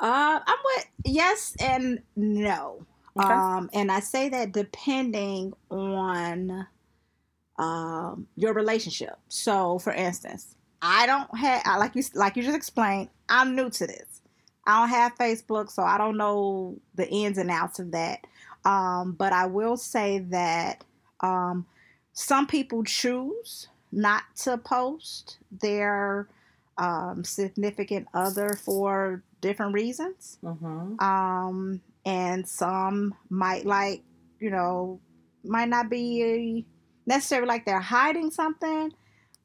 Uh, 0.00 0.40
I'm 0.44 0.58
with 0.74 0.86
yes 1.04 1.54
and 1.60 2.02
no. 2.16 2.84
Okay. 3.18 3.32
Um, 3.32 3.70
and 3.72 3.90
I 3.90 4.00
say 4.00 4.28
that 4.30 4.52
depending 4.52 5.52
on 5.70 6.66
um 7.58 8.26
your 8.36 8.52
relationship. 8.52 9.18
So, 9.28 9.78
for 9.78 9.92
instance, 9.92 10.54
I 10.82 11.06
don't 11.06 11.34
have 11.38 11.62
I- 11.64 11.78
like 11.78 11.94
you 11.94 12.02
like 12.14 12.36
you 12.36 12.42
just 12.42 12.56
explained. 12.56 13.08
I'm 13.28 13.56
new 13.56 13.70
to 13.70 13.86
this. 13.86 14.20
I 14.66 14.80
don't 14.80 14.88
have 14.88 15.14
Facebook, 15.16 15.70
so 15.70 15.82
I 15.82 15.96
don't 15.96 16.16
know 16.16 16.78
the 16.94 17.08
ins 17.08 17.38
and 17.38 17.50
outs 17.50 17.78
of 17.78 17.92
that. 17.92 18.26
Um, 18.64 19.12
but 19.12 19.32
I 19.32 19.46
will 19.46 19.76
say 19.76 20.18
that 20.30 20.82
um, 21.20 21.66
some 22.12 22.46
people 22.48 22.82
choose 22.82 23.68
not 23.92 24.24
to 24.42 24.58
post 24.58 25.38
their 25.52 26.28
um, 26.78 27.22
significant 27.24 28.08
other 28.12 28.54
for 28.54 29.22
different 29.40 29.72
reasons. 29.72 30.38
Mm-hmm. 30.42 30.98
And 32.06 32.48
some 32.48 33.14
might 33.28 33.66
like, 33.66 34.02
you 34.40 34.48
know, 34.48 35.00
might 35.44 35.68
not 35.68 35.90
be 35.90 36.64
necessarily 37.04 37.48
like 37.48 37.66
they're 37.66 37.80
hiding 37.80 38.30
something, 38.30 38.92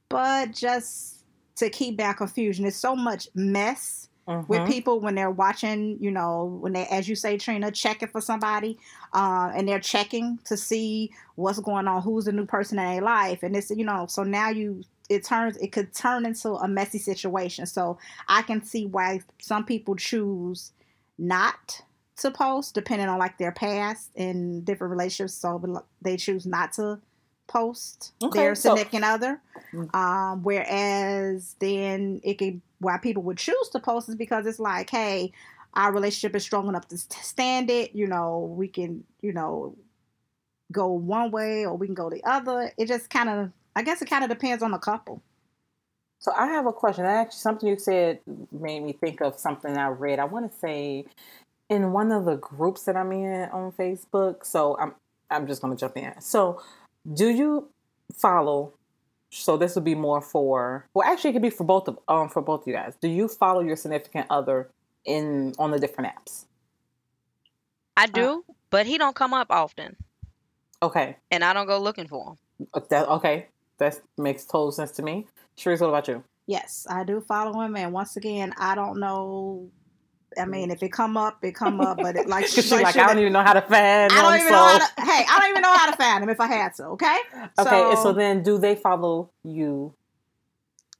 but 0.08 0.54
just 0.54 1.26
to 1.58 1.70
keep 1.70 1.98
down 1.98 2.14
confusion. 2.14 2.64
There's 2.64 2.76
so 2.76 2.96
much 2.96 3.28
mess 3.36 4.08
Mm-hmm. 4.28 4.48
with 4.48 4.68
people 4.68 5.00
when 5.00 5.16
they're 5.16 5.32
watching, 5.32 5.98
you 6.00 6.12
know, 6.12 6.60
when 6.62 6.74
they, 6.74 6.86
as 6.86 7.10
you 7.10 7.16
say, 7.16 7.40
Trina, 7.40 7.72
checking 7.72 8.08
for 8.08 8.22
somebody, 8.22 8.78
uh, 9.14 9.52
and 9.56 9.68
they're 9.68 9.80
checking 9.80 10.38
to 10.46 10.56
see 10.56 11.12
what's 11.36 11.60
going 11.60 11.88
on, 11.88 12.04
who's 12.04 12.26
the 12.26 12.32
new 12.32 12.46
person 12.46 12.78
in 12.78 12.86
their 12.86 13.02
life, 13.02 13.42
and 13.42 13.56
it's, 13.56 13.72
you 13.72 13.84
know, 13.84 14.06
so 14.08 14.22
now 14.22 14.50
you, 14.50 14.84
it 15.10 15.26
turns, 15.26 15.58
it 15.58 15.72
could 15.72 15.96
turn 15.96 16.28
into 16.28 16.52
a 16.52 16.68
messy 16.68 17.00
situation. 17.00 17.66
So 17.66 17.98
I 18.28 18.44
can 18.44 18.64
see 18.64 18.86
why 18.86 19.22
some 19.42 19.66
people 19.66 19.96
choose 19.96 20.72
not 21.18 21.82
to 22.22 22.32
post, 22.32 22.74
depending 22.74 23.08
on 23.08 23.20
like 23.20 23.38
their 23.38 23.52
past 23.52 24.12
and 24.16 24.66
different 24.66 24.92
relationships. 24.92 25.34
So 25.34 25.84
they 26.02 26.18
choose 26.18 26.46
not 26.46 26.74
to 26.74 27.00
post 27.48 28.14
Okay, 28.24 28.40
their 28.40 28.56
so- 28.56 28.70
significant 28.70 29.04
other. 29.06 29.42
Mm. 29.74 29.94
Um, 29.96 30.44
whereas 30.44 31.56
then 31.60 32.22
it 32.24 32.36
could 32.36 32.62
why 32.80 32.98
people 32.98 33.22
would 33.24 33.38
choose 33.38 33.70
to 33.74 33.80
post 33.80 34.10
is 34.10 34.16
because 34.16 34.46
it's 34.46 34.60
like, 34.60 34.90
hey, 34.90 35.32
our 35.76 35.94
relationship 35.94 36.36
is 36.36 36.44
strong 36.44 36.68
enough 36.68 36.88
to 36.90 36.98
stand 36.98 37.70
it. 37.70 37.94
You 37.96 38.08
know, 38.08 38.54
we 38.58 38.68
can, 38.68 39.04
you 39.22 39.34
know, 39.34 39.76
go 40.72 40.88
one 40.88 41.32
way 41.32 41.66
or 41.66 41.76
we 41.76 41.86
can 41.88 41.94
go 41.94 42.10
the 42.10 42.24
other. 42.24 42.72
It 42.78 42.88
just 42.88 43.10
kind 43.10 43.30
of, 43.30 43.52
I 43.76 43.84
guess, 43.84 44.02
it 44.02 44.10
kind 44.10 44.24
of 44.24 44.30
depends 44.30 44.64
on 44.64 44.72
the 44.72 44.80
couple. 44.80 45.22
So 46.20 46.32
I 46.36 46.48
have 46.48 46.66
a 46.68 46.74
question. 46.74 47.06
Actually, 47.06 47.38
something 47.40 47.70
you 47.70 47.78
said 47.78 48.20
made 48.52 48.84
me 48.84 48.94
think 48.94 49.22
of 49.22 49.40
something 49.40 49.76
I 49.78 49.88
read. 49.88 50.20
I 50.20 50.26
want 50.26 50.52
to 50.52 50.58
say 50.60 51.06
in 51.72 51.94
one 51.94 52.12
of 52.12 52.26
the 52.26 52.36
groups 52.36 52.84
that 52.84 52.98
I'm 52.98 53.12
in 53.14 53.50
on 53.50 53.72
Facebook. 53.72 54.46
So 54.46 54.78
I'm 54.78 54.94
I'm 55.32 55.48
just 55.48 55.62
going 55.62 55.76
to 55.76 55.80
jump 55.80 55.96
in. 55.98 56.20
So 56.20 56.62
do 57.12 57.30
you 57.30 57.70
follow? 58.14 58.74
So 59.32 59.56
this 59.56 59.76
would 59.76 59.86
be 59.86 59.96
more 59.96 60.22
for. 60.22 60.86
Well, 60.94 61.08
actually, 61.08 61.30
it 61.30 61.34
could 61.34 61.42
be 61.42 61.50
for 61.50 61.64
both 61.64 61.88
of 61.88 61.98
um 62.08 62.30
for 62.30 62.42
both 62.42 62.62
of 62.62 62.68
you 62.68 62.74
guys. 62.74 62.94
Do 63.02 63.08
you 63.08 63.28
follow 63.30 63.62
your 63.62 63.78
significant 63.78 64.28
other 64.30 64.70
in 65.06 65.54
on 65.58 65.72
the 65.72 65.80
different 65.80 66.14
apps? 66.14 66.46
I 67.96 68.08
do, 68.08 68.44
but 68.70 68.86
he 68.86 68.98
don't 68.98 69.16
come 69.16 69.34
up 69.34 69.48
often, 69.50 69.96
Okay, 70.84 71.18
and 71.30 71.44
I 71.44 71.54
don't 71.54 71.68
go 71.68 71.80
looking 71.80 72.08
for 72.08 72.32
him. 72.32 72.68
Uh, 72.74 72.82
that 72.90 73.08
okay. 73.08 73.48
That 73.78 74.00
makes 74.18 74.46
total 74.46 74.72
sense 74.72 74.92
to 74.92 75.02
me. 75.02 75.26
Shereese, 75.58 75.82
what 75.82 75.88
about 75.88 76.08
you? 76.08 76.24
Yes, 76.46 76.86
I 76.90 77.04
do 77.04 77.22
follow 77.22 77.62
him, 77.62 77.76
and 77.76 77.94
once 77.94 78.16
again, 78.16 78.54
I 78.58 78.76
don't 78.76 79.00
know 79.00 79.72
I 80.38 80.46
mean, 80.46 80.72
if 80.72 80.82
it 80.82 80.92
come 80.92 81.18
up, 81.18 81.44
it 81.44 81.54
come 81.54 81.82
up. 81.82 81.98
But 81.98 82.16
it, 82.16 82.28
like, 82.28 82.48
She's 82.48 82.72
like, 82.72 82.96
I 82.96 83.08
don't 83.08 83.20
even 83.20 83.34
know 83.34 83.44
how 83.44 83.54
to 83.54 83.62
find 83.62 84.12
I 84.12 84.22
don't 84.22 84.36
even 84.36 84.48
so. 84.48 84.54
know 84.54 84.66
how 84.66 84.78
to. 84.78 85.02
Hey, 85.02 85.26
I 85.30 85.40
don't 85.40 85.50
even 85.50 85.62
know 85.62 85.74
how 85.74 85.92
to 85.92 85.98
find 85.98 86.22
them 86.22 86.30
if 86.30 86.40
I 86.40 86.48
had 86.48 86.74
to. 86.76 86.86
Okay. 86.88 87.18
Okay, 87.60 87.90
and 87.90 88.00
so 88.00 88.14
then 88.14 88.44
do 88.44 88.58
they 88.58 88.76
follow 88.76 89.30
you 89.44 89.94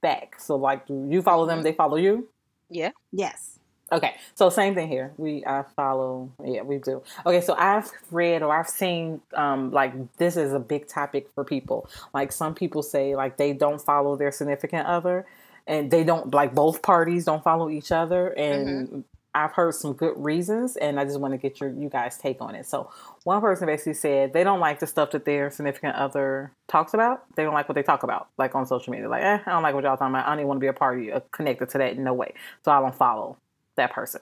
back? 0.02 0.40
So 0.40 0.56
like, 0.56 0.88
do 0.88 1.08
you 1.10 1.22
follow 1.22 1.46
them? 1.46 1.64
They 1.64 1.74
follow 1.74 1.98
you? 1.98 2.28
Yeah. 2.70 2.92
yes. 3.12 3.60
Okay, 3.92 4.16
so 4.36 4.50
same 4.50 4.74
thing 4.74 4.88
here. 4.88 5.12
We 5.18 5.44
I 5.46 5.64
follow. 5.76 6.32
Yeah, 6.44 6.62
we 6.62 6.78
do. 6.78 7.04
Okay, 7.26 7.42
so 7.42 7.54
I've 7.56 7.92
read 8.10 8.42
or 8.42 8.58
I've 8.58 8.70
seen 8.70 9.22
um 9.34 9.72
like 9.72 9.94
this 10.16 10.38
is 10.38 10.54
a 10.54 10.60
big 10.60 10.88
topic 10.88 11.28
for 11.36 11.44
people. 11.44 11.90
Like 12.14 12.32
some 12.32 12.56
people 12.56 12.84
say 12.84 13.16
like 13.16 13.36
they 13.36 13.52
don't 13.52 13.82
follow 13.82 14.16
their 14.16 14.32
significant 14.32 14.88
other, 14.88 15.26
and 15.68 15.92
they 15.92 16.06
don't 16.06 16.34
like 16.34 16.56
both 16.56 16.82
parties 16.82 17.26
don't 17.26 17.44
follow 17.44 17.70
each 17.70 17.92
other, 17.92 18.30
and 18.30 19.04
I've 19.34 19.54
heard 19.54 19.74
some 19.76 19.94
good 19.94 20.14
reasons, 20.18 20.76
and 20.76 21.00
I 21.00 21.06
just 21.06 21.20
want 21.20 21.34
to 21.34 21.38
get 21.38 21.62
your 21.62 21.70
you 21.70 21.90
guys 21.90 22.18
take 22.18 22.42
on 22.42 22.54
it. 22.54 22.66
So 22.66 22.92
one 23.24 23.40
person 23.40 23.66
basically 23.66 23.94
said 23.94 24.34
they 24.34 24.44
don't 24.44 24.60
like 24.60 24.80
the 24.80 24.88
stuff 24.88 25.12
that 25.12 25.24
their 25.24 25.50
significant 25.50 25.96
other 25.96 26.52
talks 26.68 26.94
about. 26.94 27.24
They 27.36 27.44
don't 27.44 27.54
like 27.54 27.70
what 27.70 27.76
they 27.76 27.84
talk 27.84 28.04
about, 28.04 28.28
like 28.38 28.56
on 28.56 28.66
social 28.66 28.92
media. 28.92 29.08
Like, 29.08 29.24
eh, 29.24 29.40
I 29.46 29.52
don't 29.52 29.64
like 29.64 29.74
what 29.74 29.86
y'all 29.86 29.96
talking 29.96 30.14
about. 30.14 30.26
I 30.26 30.30
don't 30.30 30.40
even 30.40 30.48
want 30.48 30.58
to 30.58 30.62
be 30.62 30.68
a 30.68 30.74
party 30.74 31.12
uh, 31.14 31.22
connected 31.32 31.70
to 31.70 31.78
that 31.78 31.94
in 31.94 32.04
no 32.04 32.14
way. 32.14 32.34
So 32.66 32.72
I 32.72 32.82
don't 32.82 32.96
follow 32.96 33.38
that 33.76 33.94
person. 33.94 34.22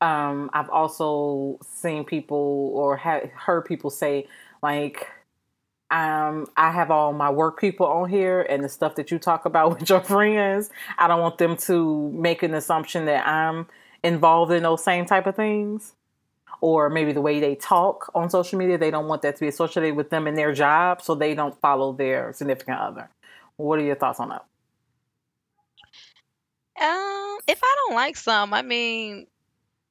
Um, 0.00 0.50
I've 0.52 0.68
also 0.70 1.58
seen 1.62 2.04
people 2.04 2.72
or 2.74 2.96
heard 2.96 3.64
people 3.66 3.90
say 3.90 4.26
like, 4.62 5.06
um, 5.94 6.48
I 6.56 6.72
have 6.72 6.90
all 6.90 7.12
my 7.12 7.30
work 7.30 7.60
people 7.60 7.86
on 7.86 8.10
here, 8.10 8.42
and 8.42 8.64
the 8.64 8.68
stuff 8.68 8.96
that 8.96 9.12
you 9.12 9.18
talk 9.20 9.44
about 9.44 9.70
with 9.78 9.88
your 9.88 10.00
friends, 10.00 10.68
I 10.98 11.06
don't 11.06 11.20
want 11.20 11.38
them 11.38 11.56
to 11.68 12.10
make 12.10 12.42
an 12.42 12.52
assumption 12.52 13.04
that 13.04 13.26
I'm 13.26 13.68
involved 14.02 14.50
in 14.50 14.64
those 14.64 14.82
same 14.82 15.06
type 15.06 15.28
of 15.28 15.36
things. 15.36 15.92
Or 16.60 16.90
maybe 16.90 17.12
the 17.12 17.20
way 17.20 17.38
they 17.40 17.54
talk 17.54 18.10
on 18.14 18.28
social 18.28 18.58
media, 18.58 18.76
they 18.76 18.90
don't 18.90 19.06
want 19.06 19.22
that 19.22 19.36
to 19.36 19.40
be 19.40 19.48
associated 19.48 19.94
with 19.94 20.10
them 20.10 20.26
in 20.26 20.34
their 20.34 20.52
job, 20.52 21.00
so 21.00 21.14
they 21.14 21.34
don't 21.34 21.58
follow 21.60 21.92
their 21.92 22.32
significant 22.32 22.80
other. 22.80 23.08
What 23.56 23.78
are 23.78 23.82
your 23.82 23.94
thoughts 23.94 24.18
on 24.18 24.30
that? 24.30 24.44
Um, 26.80 27.38
if 27.46 27.60
I 27.62 27.76
don't 27.86 27.94
like 27.94 28.16
some, 28.16 28.52
I 28.52 28.62
mean, 28.62 29.28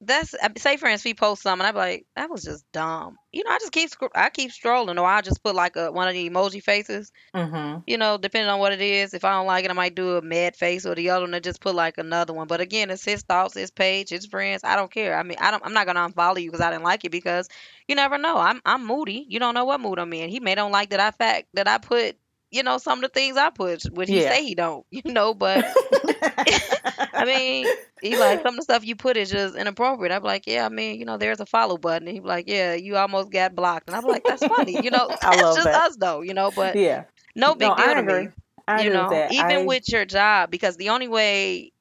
that's 0.06 0.34
I- 0.42 0.50
say 0.58 0.76
for 0.76 0.86
instance, 0.88 1.04
we 1.04 1.14
post 1.14 1.42
something, 1.42 1.66
I'm 1.66 1.74
like, 1.74 2.06
that 2.16 2.30
was 2.30 2.42
just 2.44 2.64
dumb. 2.72 3.16
You 3.32 3.44
know, 3.44 3.50
I 3.50 3.58
just 3.58 3.72
keep 3.72 3.90
I 4.14 4.30
keep 4.30 4.52
strolling, 4.52 4.98
or 4.98 5.06
I 5.06 5.20
just 5.20 5.42
put 5.42 5.54
like 5.54 5.76
a 5.76 5.90
one 5.92 6.08
of 6.08 6.14
the 6.14 6.28
emoji 6.30 6.62
faces. 6.62 7.10
Mm-hmm. 7.34 7.80
You 7.86 7.98
know, 7.98 8.16
depending 8.18 8.48
on 8.50 8.60
what 8.60 8.72
it 8.72 8.80
is. 8.80 9.14
If 9.14 9.24
I 9.24 9.32
don't 9.32 9.46
like 9.46 9.64
it, 9.64 9.70
I 9.70 9.74
might 9.74 9.94
do 9.94 10.16
a 10.16 10.22
mad 10.22 10.56
face, 10.56 10.86
or 10.86 10.94
the 10.94 11.10
other 11.10 11.24
one, 11.24 11.34
I 11.34 11.40
just 11.40 11.60
put 11.60 11.74
like 11.74 11.98
another 11.98 12.32
one. 12.32 12.46
But 12.46 12.60
again, 12.60 12.90
it's 12.90 13.04
his 13.04 13.22
thoughts, 13.22 13.54
his 13.54 13.70
page, 13.70 14.10
his 14.10 14.26
friends. 14.26 14.62
I 14.64 14.76
don't 14.76 14.90
care. 14.90 15.18
I 15.18 15.22
mean, 15.22 15.38
I 15.40 15.50
don't. 15.50 15.64
I'm 15.64 15.74
not 15.74 15.86
gonna 15.86 16.08
unfollow 16.08 16.40
you 16.40 16.50
because 16.50 16.64
I 16.64 16.70
didn't 16.70 16.84
like 16.84 17.04
it 17.04 17.10
because 17.12 17.48
you 17.88 17.94
never 17.94 18.18
know. 18.18 18.38
I'm 18.38 18.60
I'm 18.64 18.86
moody. 18.86 19.26
You 19.28 19.38
don't 19.40 19.54
know 19.54 19.64
what 19.64 19.80
mood 19.80 19.98
I'm 19.98 20.12
in. 20.12 20.30
He 20.30 20.40
may 20.40 20.54
don't 20.54 20.72
like 20.72 20.90
that 20.90 21.00
I 21.00 21.10
fact 21.10 21.48
that 21.54 21.68
I 21.68 21.78
put. 21.78 22.16
You 22.54 22.62
know, 22.64 22.78
some 22.78 22.98
of 22.98 23.02
the 23.02 23.08
things 23.20 23.36
I 23.36 23.50
put, 23.50 23.82
which 23.92 24.10
he 24.10 24.20
Yeah. 24.20 24.28
say 24.28 24.44
he 24.44 24.54
don't. 24.54 24.86
You 24.92 25.02
know, 25.12 25.34
but 25.34 25.66
I 27.14 27.24
mean, 27.24 27.72
he 28.00 28.16
like 28.16 28.40
some 28.42 28.54
of 28.54 28.58
the 28.58 28.62
stuff 28.62 28.84
you 28.84 28.96
put 28.96 29.16
is 29.16 29.30
just 29.30 29.56
inappropriate. 29.56 30.12
I'm 30.12 30.22
like, 30.22 30.44
yeah, 30.46 30.66
I 30.66 30.68
mean, 30.68 30.98
you 30.98 31.06
know, 31.06 31.18
there's 31.18 31.40
a 31.40 31.46
follow 31.46 31.78
button. 31.78 32.08
And 32.08 32.16
he 32.16 32.20
like, 32.22 32.46
yeah, 32.48 32.74
you 32.74 32.96
almost 32.96 33.30
got 33.32 33.54
blocked. 33.54 33.88
And 33.88 33.96
I'm 33.96 34.04
like, 34.04 34.24
that's 34.24 34.44
funny. 34.44 34.82
You 34.82 34.90
know, 34.90 35.10
I 35.22 35.32
love 35.32 35.54
just 35.54 35.64
that. 35.64 35.84
us 35.86 35.96
though, 35.98 36.22
you 36.22 36.34
know, 36.34 36.50
but 36.50 36.78
Yeah. 36.78 37.04
no 37.34 37.54
big 37.54 37.74
no, 37.74 37.74
deal 37.76 37.94
I 37.94 37.96
to 37.96 38.02
agree. 38.02 38.28
me. 38.28 38.30
I 38.66 38.82
you 38.82 38.90
know, 38.90 39.06
that. 39.08 39.30
even 39.30 39.64
I- 39.64 39.66
with 39.66 39.84
your 39.88 40.04
job, 40.06 40.50
because 40.50 40.76
the 40.76 40.90
only 40.90 41.08
way 41.08 41.72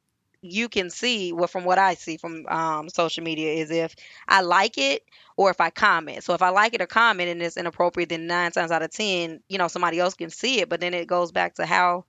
you 0.44 0.68
can 0.68 0.90
see, 0.90 1.32
well, 1.32 1.48
from 1.48 1.64
what 1.64 1.80
I 1.80 1.96
see 1.96 2.18
from 2.18 2.46
um, 2.48 2.90
social 2.90 3.24
media, 3.24 3.54
is 3.54 3.72
if 3.72 3.96
I 4.28 4.42
like 4.42 4.78
it 4.78 5.04
or 5.38 5.50
if 5.50 5.62
I 5.62 5.70
comment. 5.70 6.24
So 6.24 6.34
if 6.34 6.42
I 6.42 6.50
like 6.50 6.74
it 6.74 6.82
or 6.82 6.86
comment 6.86 7.30
and 7.30 7.42
it's 7.42 7.58
inappropriate, 7.58 8.10
then 8.10 8.28
nine 8.28 8.52
times 8.52 8.70
out 8.70 8.84
of 8.84 8.92
ten, 8.92 9.40
you 9.48 9.58
know, 9.58 9.70
somebody 9.70 10.00
else 10.00 10.14
can 10.14 10.30
see 10.30 10.60
it. 10.60 10.70
But 10.70 10.82
then 10.82 10.94
it 10.94 11.08
goes 11.08 11.32
back 11.32 11.56
to 11.56 11.66
how 11.66 12.06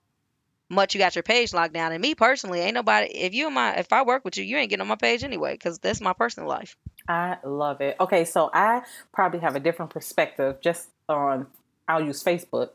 much 0.69 0.93
you 0.93 0.99
got 0.99 1.15
your 1.15 1.23
page 1.23 1.53
locked 1.53 1.73
down. 1.73 1.91
And 1.91 2.01
me 2.01 2.13
personally, 2.13 2.59
ain't 2.59 2.73
nobody. 2.73 3.07
If 3.07 3.33
you 3.33 3.45
and 3.45 3.55
my, 3.55 3.75
if 3.75 3.93
I 3.93 4.03
work 4.03 4.25
with 4.25 4.37
you, 4.37 4.43
you 4.43 4.57
ain't 4.57 4.69
getting 4.69 4.81
on 4.81 4.87
my 4.87 4.95
page 4.95 5.23
anyway, 5.23 5.53
because 5.53 5.79
that's 5.79 6.01
my 6.01 6.13
personal 6.13 6.49
life. 6.49 6.75
I 7.07 7.37
love 7.43 7.81
it. 7.81 7.95
Okay, 7.99 8.25
so 8.25 8.49
I 8.53 8.81
probably 9.13 9.39
have 9.39 9.55
a 9.55 9.59
different 9.59 9.91
perspective 9.91 10.59
just 10.61 10.89
on 11.07 11.47
I'll 11.87 12.03
use 12.03 12.23
Facebook 12.23 12.69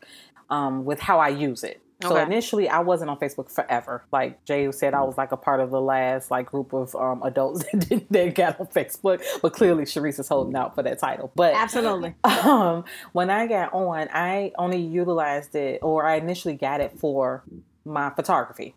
um, 0.49 0.85
with 0.85 1.00
how 1.00 1.19
I 1.19 1.29
use 1.29 1.64
it. 1.64 1.83
So 2.02 2.14
Okay. 2.14 2.23
initially, 2.23 2.69
I 2.69 2.80
wasn't 2.80 3.11
on 3.11 3.19
Facebook 3.19 3.50
forever. 3.50 4.02
Like 4.11 4.45
Jay 4.45 4.71
said, 4.73 4.95
I 4.95 5.02
was 5.02 5.19
like 5.19 5.33
a 5.33 5.37
part 5.37 5.61
of 5.61 5.71
the 5.71 5.80
last 5.80 6.30
like 6.30 6.47
group 6.47 6.73
of 6.73 6.95
um, 6.97 7.23
adults 7.23 7.64
that, 7.73 8.07
that 8.11 8.35
got 8.35 8.59
on 8.61 8.66
Facebook. 8.69 9.23
But 9.42 9.52
clearly, 9.52 9.85
Shereese 9.85 10.19
is 10.19 10.28
holding 10.28 10.57
out 10.57 10.75
for 10.75 10.83
that 10.83 10.99
title. 10.99 11.30
But 11.35 11.54
Absolutely. 11.54 12.14
um, 12.25 12.85
when 13.12 13.28
I 13.30 13.47
got 13.47 13.73
on, 13.75 14.09
I 14.12 14.52
only 14.59 14.80
utilized 14.80 15.54
it, 15.54 15.80
or 15.83 16.07
I 16.07 16.16
initially 16.16 16.54
got 16.54 16.80
it 16.80 16.99
for 16.99 17.42
my 17.85 18.11
photography. 18.11 18.75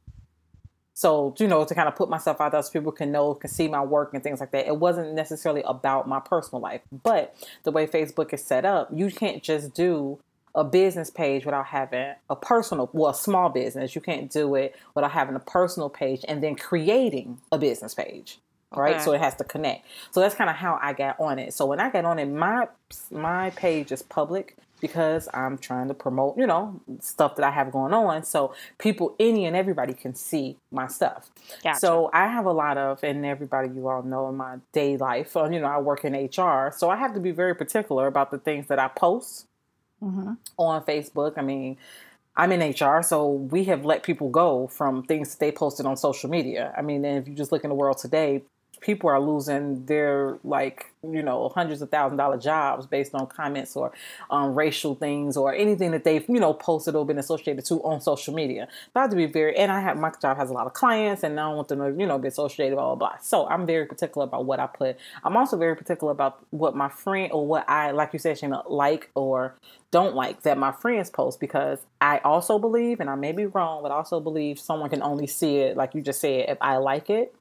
So, 0.95 1.33
you 1.39 1.47
know, 1.47 1.65
to 1.65 1.73
kind 1.73 1.87
of 1.87 1.95
put 1.95 2.09
myself 2.09 2.39
out 2.39 2.51
there 2.51 2.61
so 2.61 2.71
people 2.71 2.91
can 2.91 3.11
know, 3.11 3.33
can 3.33 3.49
see 3.49 3.67
my 3.67 3.81
work 3.81 4.13
and 4.13 4.21
things 4.21 4.39
like 4.39 4.51
that. 4.51 4.67
It 4.67 4.77
wasn't 4.77 5.13
necessarily 5.13 5.63
about 5.65 6.07
my 6.07 6.19
personal 6.19 6.61
life. 6.61 6.81
But 6.91 7.35
the 7.63 7.71
way 7.71 7.87
Facebook 7.87 8.31
is 8.31 8.43
set 8.43 8.63
up, 8.63 8.89
you 8.93 9.09
can't 9.09 9.41
just 9.41 9.73
do 9.73 10.19
a 10.55 10.63
business 10.63 11.09
page 11.09 11.45
without 11.45 11.65
having 11.67 12.13
a 12.29 12.35
personal, 12.35 12.89
well, 12.93 13.11
a 13.11 13.15
small 13.15 13.49
business. 13.49 13.95
You 13.95 14.01
can't 14.01 14.31
do 14.31 14.55
it 14.55 14.75
without 14.95 15.11
having 15.11 15.35
a 15.35 15.39
personal 15.39 15.89
page 15.89 16.23
and 16.27 16.43
then 16.43 16.55
creating 16.55 17.39
a 17.51 17.57
business 17.57 17.93
page. 17.93 18.39
Right, 18.75 18.95
Okay. 18.95 19.03
so 19.03 19.13
it 19.13 19.21
has 19.21 19.35
to 19.35 19.43
connect. 19.43 19.85
So 20.11 20.19
that's 20.19 20.33
kind 20.33 20.49
of 20.49 20.55
how 20.55 20.79
I 20.81 20.93
got 20.93 21.19
on 21.19 21.37
it. 21.37 21.53
So 21.53 21.67
when 21.67 21.79
I 21.79 21.91
got 21.91 22.05
on 22.05 22.17
it, 22.17 22.25
my 22.25 22.67
my 23.11 23.51
page 23.51 23.91
is 23.91 24.01
public 24.01 24.55
because 24.81 25.29
I'm 25.33 25.57
trying 25.57 25.87
to 25.87 25.93
promote, 25.93 26.37
you 26.37 26.45
know, 26.45 26.81
stuff 26.99 27.37
that 27.37 27.45
I 27.45 27.51
have 27.51 27.71
going 27.71 27.93
on. 27.93 28.23
So 28.23 28.53
people, 28.79 29.15
any 29.19 29.45
and 29.45 29.55
everybody 29.55 29.93
can 29.93 30.13
see 30.13 30.57
my 30.71 30.87
stuff. 30.87 31.29
Gotcha. 31.63 31.79
So 31.79 32.09
I 32.13 32.27
have 32.27 32.45
a 32.45 32.51
lot 32.51 32.77
of, 32.77 33.01
and 33.03 33.25
everybody 33.25 33.69
you 33.69 33.87
all 33.87 34.03
know 34.03 34.27
in 34.27 34.35
my 34.35 34.57
day 34.73 34.97
life, 34.97 35.37
uh, 35.37 35.45
you 35.49 35.61
know, 35.61 35.67
I 35.67 35.77
work 35.77 36.03
in 36.03 36.13
HR. 36.13 36.73
So 36.75 36.89
I 36.89 36.97
have 36.97 37.13
to 37.13 37.21
be 37.21 37.31
very 37.31 37.55
particular 37.55 38.07
about 38.07 38.29
the 38.31 38.39
things 38.39 38.67
that 38.67 38.77
I 38.77 38.89
post 38.89 39.45
hmm 40.03 40.33
on 40.57 40.83
Facebook. 40.85 41.33
I 41.37 41.41
mean, 41.41 41.77
I'm 42.35 42.51
in 42.51 42.61
HR, 42.61 43.03
so 43.03 43.27
we 43.31 43.63
have 43.65 43.85
let 43.85 44.03
people 44.03 44.29
go 44.29 44.67
from 44.67 45.03
things 45.03 45.31
that 45.31 45.39
they 45.39 45.51
posted 45.51 45.85
on 45.85 45.97
social 45.97 46.29
media. 46.29 46.73
I 46.77 46.81
mean, 46.83 47.05
if 47.05 47.27
you 47.27 47.35
just 47.35 47.51
look 47.51 47.63
in 47.63 47.69
the 47.69 47.75
world 47.75 47.97
today, 47.97 48.43
people 48.83 49.09
are 49.09 49.19
losing 49.19 49.85
their 49.85 50.37
like 50.43 50.91
you 51.03 51.23
know 51.23 51.49
hundreds 51.55 51.81
of 51.81 51.89
thousand 51.89 52.17
dollar 52.17 52.37
jobs 52.37 52.85
based 52.85 53.15
on 53.15 53.25
comments 53.27 53.75
or 53.75 53.91
um, 54.29 54.53
racial 54.53 54.93
things 54.93 55.37
or 55.37 55.53
anything 55.53 55.91
that 55.91 56.03
they've 56.03 56.25
you 56.27 56.39
know 56.39 56.53
posted 56.53 56.93
or 56.93 57.05
been 57.05 57.17
associated 57.17 57.63
to 57.65 57.81
on 57.83 58.01
social 58.01 58.33
media. 58.33 58.67
I 58.93 59.01
have 59.01 59.09
to 59.09 59.15
be 59.15 59.25
very 59.25 59.57
and 59.57 59.71
I 59.71 59.79
have 59.79 59.97
my 59.97 60.11
job 60.21 60.37
has 60.37 60.49
a 60.49 60.53
lot 60.53 60.67
of 60.67 60.73
clients 60.73 61.23
and 61.23 61.39
I 61.39 61.43
don't 61.43 61.55
want 61.55 61.69
them 61.69 61.79
to 61.79 61.99
you 61.99 62.05
know 62.05 62.19
be 62.19 62.27
associated 62.27 62.75
blah 62.75 62.93
blah 62.93 63.09
blah. 63.09 63.17
So 63.21 63.47
I'm 63.47 63.65
very 63.65 63.85
particular 63.85 64.25
about 64.25 64.45
what 64.45 64.59
I 64.59 64.67
put. 64.67 64.97
I'm 65.23 65.37
also 65.37 65.57
very 65.57 65.75
particular 65.75 66.11
about 66.11 66.45
what 66.51 66.75
my 66.75 66.89
friend 66.89 67.31
or 67.31 67.47
what 67.47 67.67
I 67.69 67.91
like 67.91 68.11
you 68.13 68.19
said 68.19 68.37
Shana 68.37 68.69
like 68.69 69.09
or 69.15 69.55
don't 69.91 70.15
like 70.15 70.41
that 70.43 70.57
my 70.57 70.73
friends 70.73 71.09
post 71.09 71.39
because 71.39 71.79
I 72.01 72.17
also 72.19 72.59
believe 72.59 72.99
and 72.99 73.09
I 73.09 73.15
may 73.15 73.31
be 73.31 73.45
wrong 73.45 73.81
but 73.81 73.91
I 73.91 73.95
also 73.95 74.19
believe 74.19 74.59
someone 74.59 74.89
can 74.89 75.01
only 75.01 75.27
see 75.27 75.57
it 75.57 75.77
like 75.77 75.95
you 75.95 76.01
just 76.01 76.19
said 76.19 76.49
if 76.49 76.57
I 76.59 76.77
like 76.77 77.09
it. 77.09 77.33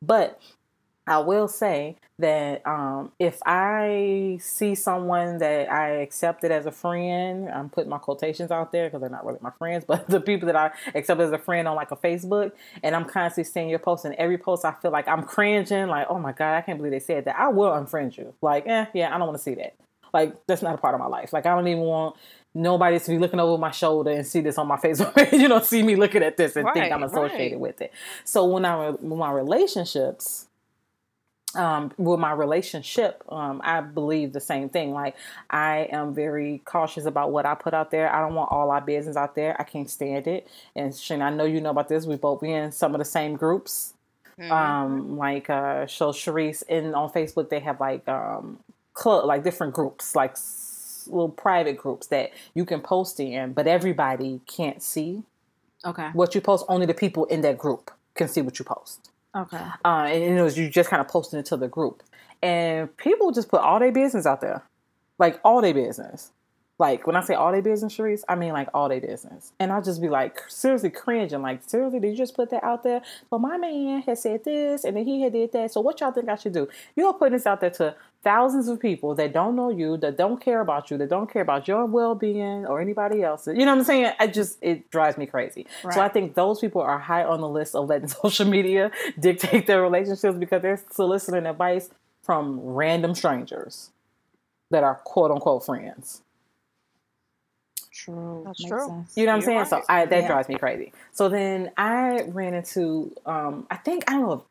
But 0.00 0.40
I 1.08 1.18
will 1.18 1.48
say 1.48 1.96
that 2.18 2.66
um, 2.66 3.12
if 3.18 3.38
I 3.46 4.38
see 4.40 4.74
someone 4.74 5.38
that 5.38 5.70
I 5.70 5.88
accepted 6.00 6.50
as 6.50 6.66
a 6.66 6.72
friend, 6.72 7.48
I'm 7.48 7.70
putting 7.70 7.90
my 7.90 7.98
quotations 7.98 8.50
out 8.50 8.72
there 8.72 8.88
because 8.88 9.00
they're 9.00 9.10
not 9.10 9.24
really 9.24 9.38
my 9.40 9.52
friends, 9.52 9.84
but 9.88 10.06
the 10.08 10.20
people 10.20 10.46
that 10.46 10.56
I 10.56 10.70
accept 10.94 11.20
as 11.20 11.32
a 11.32 11.38
friend 11.38 11.68
on 11.68 11.76
like 11.76 11.90
a 11.90 11.96
Facebook, 11.96 12.52
and 12.82 12.94
I'm 12.94 13.04
constantly 13.04 13.50
seeing 13.50 13.68
your 13.68 13.78
post, 13.78 14.04
and 14.04 14.14
every 14.16 14.38
post 14.38 14.64
I 14.64 14.72
feel 14.72 14.90
like 14.90 15.08
I'm 15.08 15.22
cringing, 15.22 15.88
like, 15.88 16.06
oh 16.10 16.18
my 16.18 16.32
God, 16.32 16.54
I 16.54 16.60
can't 16.60 16.78
believe 16.78 16.92
they 16.92 17.00
said 17.00 17.24
that. 17.26 17.38
I 17.38 17.48
will 17.48 17.70
unfriend 17.70 18.16
you. 18.16 18.34
Like, 18.42 18.66
eh, 18.66 18.86
yeah, 18.94 19.14
I 19.14 19.18
don't 19.18 19.26
want 19.28 19.38
to 19.38 19.42
see 19.42 19.54
that. 19.54 19.74
Like, 20.12 20.34
that's 20.46 20.62
not 20.62 20.74
a 20.74 20.78
part 20.78 20.94
of 20.94 21.00
my 21.00 21.06
life. 21.06 21.32
Like, 21.32 21.46
I 21.46 21.54
don't 21.54 21.68
even 21.68 21.82
want 21.82 22.16
nobody 22.54 22.98
to 22.98 23.10
be 23.10 23.18
looking 23.18 23.40
over 23.40 23.60
my 23.60 23.70
shoulder 23.70 24.10
and 24.10 24.26
see 24.26 24.40
this 24.40 24.58
on 24.58 24.66
my 24.66 24.76
Facebook 24.76 25.14
page, 25.30 25.40
you 25.40 25.48
know, 25.48 25.60
see 25.60 25.82
me 25.82 25.96
looking 25.96 26.22
at 26.22 26.36
this 26.36 26.56
and 26.56 26.68
think 26.72 26.92
I'm 26.92 27.02
associated 27.02 27.54
right. 27.54 27.60
with 27.60 27.80
it. 27.80 27.92
So 28.24 28.46
when 28.46 28.64
I 28.64 28.90
with 28.90 29.02
my 29.02 29.30
relationships, 29.30 30.47
um, 31.54 31.92
with 31.96 32.20
my 32.20 32.32
relationship, 32.32 33.22
um, 33.30 33.60
I 33.64 33.80
believe 33.80 34.32
the 34.32 34.40
same 34.40 34.68
thing. 34.68 34.92
Like 34.92 35.16
I 35.50 35.88
am 35.90 36.14
very 36.14 36.60
cautious 36.64 37.06
about 37.06 37.32
what 37.32 37.46
I 37.46 37.54
put 37.54 37.72
out 37.74 37.90
there. 37.90 38.12
I 38.14 38.20
don't 38.20 38.34
want 38.34 38.52
all 38.52 38.70
our 38.70 38.80
business 38.80 39.16
out 39.16 39.34
there. 39.34 39.56
I 39.58 39.64
can't 39.64 39.88
stand 39.88 40.26
it. 40.26 40.46
And 40.76 40.94
Shane, 40.94 41.22
I 41.22 41.30
know 41.30 41.44
you 41.44 41.60
know 41.60 41.70
about 41.70 41.88
this. 41.88 42.04
We 42.06 42.16
both 42.16 42.40
be 42.42 42.52
in 42.52 42.70
some 42.72 42.94
of 42.94 42.98
the 42.98 43.04
same 43.04 43.36
groups. 43.36 43.94
Mhm. 44.38 44.50
Um, 44.52 45.16
like 45.16 45.50
uh, 45.50 45.86
so 45.86 46.10
Shereese 46.12 46.62
in 46.68 46.94
on 46.94 47.10
Facebook, 47.10 47.48
they 47.48 47.60
have 47.60 47.80
like 47.80 48.06
um 48.08 48.58
club, 48.92 49.24
like 49.24 49.42
different 49.42 49.72
groups, 49.74 50.14
like 50.14 50.32
s- 50.32 51.08
little 51.10 51.28
private 51.30 51.76
groups 51.76 52.08
that 52.08 52.30
you 52.54 52.64
can 52.64 52.80
post 52.80 53.18
in, 53.20 53.52
but 53.52 53.66
everybody 53.66 54.40
can't 54.46 54.82
see 54.82 55.22
Okay. 55.84 56.10
what 56.12 56.34
you 56.34 56.40
post. 56.40 56.64
Only 56.68 56.86
the 56.86 56.94
people 56.94 57.24
in 57.26 57.40
that 57.40 57.56
group 57.58 57.90
can 58.14 58.28
see 58.28 58.42
what 58.42 58.58
you 58.58 58.64
post. 58.64 59.10
Okay. 59.36 59.64
uh, 59.84 60.08
and 60.10 60.38
it 60.38 60.42
was 60.42 60.58
you 60.58 60.68
just 60.70 60.90
kind 60.90 61.00
of 61.00 61.08
posting 61.08 61.38
it 61.38 61.46
to 61.46 61.56
the 61.56 61.68
group, 61.68 62.02
and 62.42 62.94
people 62.96 63.30
just 63.32 63.48
put 63.48 63.60
all 63.60 63.78
their 63.78 63.92
business 63.92 64.26
out 64.26 64.40
there, 64.40 64.62
like 65.18 65.40
all 65.44 65.60
their 65.62 65.74
business. 65.74 66.32
Like 66.78 67.08
when 67.08 67.16
I 67.16 67.22
say 67.22 67.34
all 67.34 67.50
their 67.50 67.62
business, 67.62 67.96
Shereese, 67.96 68.22
I 68.28 68.36
mean 68.36 68.52
like 68.52 68.68
all 68.72 68.88
their 68.88 69.00
business, 69.00 69.52
and 69.58 69.72
I'll 69.72 69.82
just 69.82 70.00
be 70.00 70.08
like 70.08 70.42
seriously 70.48 70.90
cringing, 70.90 71.42
like 71.42 71.68
seriously, 71.68 71.98
did 71.98 72.10
you 72.10 72.16
just 72.16 72.36
put 72.36 72.50
that 72.50 72.62
out 72.62 72.84
there? 72.84 73.02
But 73.30 73.40
my 73.40 73.56
man 73.56 74.02
had 74.02 74.18
said 74.18 74.44
this, 74.44 74.84
and 74.84 74.96
then 74.96 75.04
he 75.04 75.22
had 75.22 75.32
did 75.32 75.50
that. 75.52 75.72
So 75.72 75.80
what 75.80 76.00
y'all 76.00 76.12
think 76.12 76.28
I 76.28 76.36
should 76.36 76.52
do? 76.52 76.68
You're 76.94 77.12
putting 77.14 77.32
this 77.32 77.46
out 77.46 77.60
there 77.60 77.70
to 77.70 77.96
thousands 78.22 78.68
of 78.68 78.78
people 78.78 79.14
that 79.16 79.32
don't 79.32 79.56
know 79.56 79.70
you, 79.70 79.96
that 79.96 80.16
don't 80.16 80.40
care 80.40 80.60
about 80.60 80.90
you, 80.90 80.98
that 80.98 81.08
don't 81.08 81.30
care 81.32 81.42
about 81.42 81.66
your 81.66 81.84
well 81.86 82.14
being 82.14 82.64
or 82.66 82.80
anybody 82.80 83.24
else's. 83.24 83.56
You 83.56 83.64
know 83.64 83.72
what 83.72 83.78
I'm 83.78 83.84
saying? 83.84 84.12
I 84.20 84.28
just 84.28 84.58
it 84.62 84.88
drives 84.90 85.18
me 85.18 85.26
crazy. 85.26 85.66
So 85.90 86.00
I 86.00 86.08
think 86.08 86.34
those 86.34 86.60
people 86.60 86.80
are 86.80 86.98
high 86.98 87.24
on 87.24 87.40
the 87.40 87.48
list 87.48 87.74
of 87.74 87.88
letting 87.88 88.08
social 88.22 88.46
media 88.46 88.92
dictate 89.18 89.66
their 89.66 89.82
relationships 89.82 90.38
because 90.38 90.62
they're 90.62 90.80
soliciting 90.92 91.46
advice 91.46 91.90
from 92.22 92.60
random 92.60 93.16
strangers 93.16 93.90
that 94.70 94.84
are 94.84 94.96
quote 94.96 95.30
unquote 95.30 95.64
friends. 95.64 96.22
True. 98.04 98.42
That's 98.46 98.60
Makes 98.60 98.70
true. 98.70 98.86
sense. 98.86 99.16
You 99.16 99.26
know 99.26 99.32
what 99.32 99.48
I'm 99.48 99.52
You're 99.54 99.64
saying? 99.66 99.82
So. 99.82 99.86
I, 99.88 100.06
that 100.06 100.22
Yeah. 100.22 100.26
drives 100.28 100.48
me 100.48 100.56
crazy. 100.56 100.92
So 101.12 101.28
then 101.28 101.72
I 101.76 102.22
ran 102.22 102.54
into, 102.54 103.14
um, 103.26 103.66
I 103.70 103.76
think 103.76 104.04
I 104.08 104.12
don't 104.14 104.22
know 104.22 104.32
if 104.34 104.42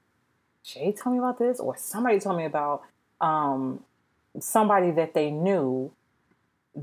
Jay 0.64 0.92
told 0.92 1.14
me 1.16 1.20
about 1.20 1.40
this 1.40 1.60
or 1.60 1.78
somebody 1.78 2.20
told 2.20 2.38
me 2.38 2.46
about 2.46 2.84
um, 3.22 3.84
somebody 4.40 4.92
that 4.92 5.14
they 5.14 5.32
knew. 5.32 5.92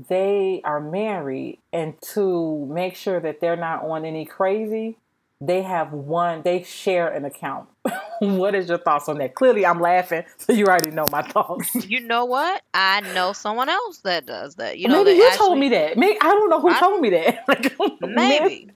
They 0.09 0.61
are 0.65 0.81
married, 0.81 1.59
and 1.71 1.95
to 2.13 2.65
make 2.65 2.95
sure 2.95 3.21
that 3.21 3.39
they're 3.39 3.55
not 3.55 3.83
on 3.83 4.03
any 4.03 4.25
crazy, 4.25 4.97
they 5.47 5.61
have 5.61 5.91
one. 5.93 6.41
They 6.43 6.63
share 6.63 7.07
an 7.07 7.25
account. 7.25 7.69
what 8.19 8.55
is 8.55 8.67
your 8.69 8.77
thoughts 8.79 9.07
on 9.09 9.17
that? 9.19 9.35
Clearly, 9.35 9.65
I'm 9.65 9.79
laughing, 9.79 10.23
so 10.37 10.53
you 10.53 10.65
already 10.65 10.91
know 10.91 11.07
my 11.11 11.21
thoughts. 11.21 11.73
You 11.87 11.99
know 12.01 12.25
what? 12.25 12.61
I 12.73 13.01
know 13.13 13.33
someone 13.33 13.69
else 13.69 13.99
that 13.99 14.25
does 14.25 14.55
that. 14.55 14.79
You 14.79 14.87
know, 14.87 15.03
maybe 15.03 15.17
you 15.17 15.31
told 15.35 15.57
me 15.59 15.69
that. 15.69 15.97
Maybe 15.97 16.17
I 16.21 16.25
don't 16.29 16.49
know 16.49 16.59
who 16.59 16.69
I- 16.69 16.79
told 16.79 17.01
me 17.01 17.09
that. 17.11 17.43
Like, 17.47 17.75
Maybe. 18.01 18.71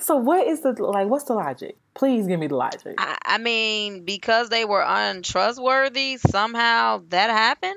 So 0.00 0.16
what 0.16 0.46
is 0.46 0.60
the 0.60 0.72
like? 0.82 1.08
What's 1.08 1.24
the 1.24 1.34
logic? 1.34 1.76
Please 1.94 2.26
give 2.26 2.38
me 2.38 2.46
the 2.46 2.56
logic. 2.56 2.94
I, 2.98 3.16
I 3.24 3.38
mean, 3.38 4.04
because 4.04 4.50
they 4.50 4.64
were 4.66 4.82
untrustworthy, 4.86 6.18
somehow 6.18 7.02
that 7.08 7.30
happened. 7.30 7.76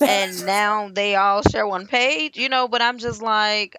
and 0.00 0.44
now 0.46 0.88
they 0.92 1.16
all 1.16 1.42
share 1.42 1.66
one 1.66 1.86
page, 1.86 2.36
you 2.36 2.48
know. 2.48 2.68
But 2.68 2.80
I'm 2.82 2.98
just 2.98 3.22
like, 3.22 3.74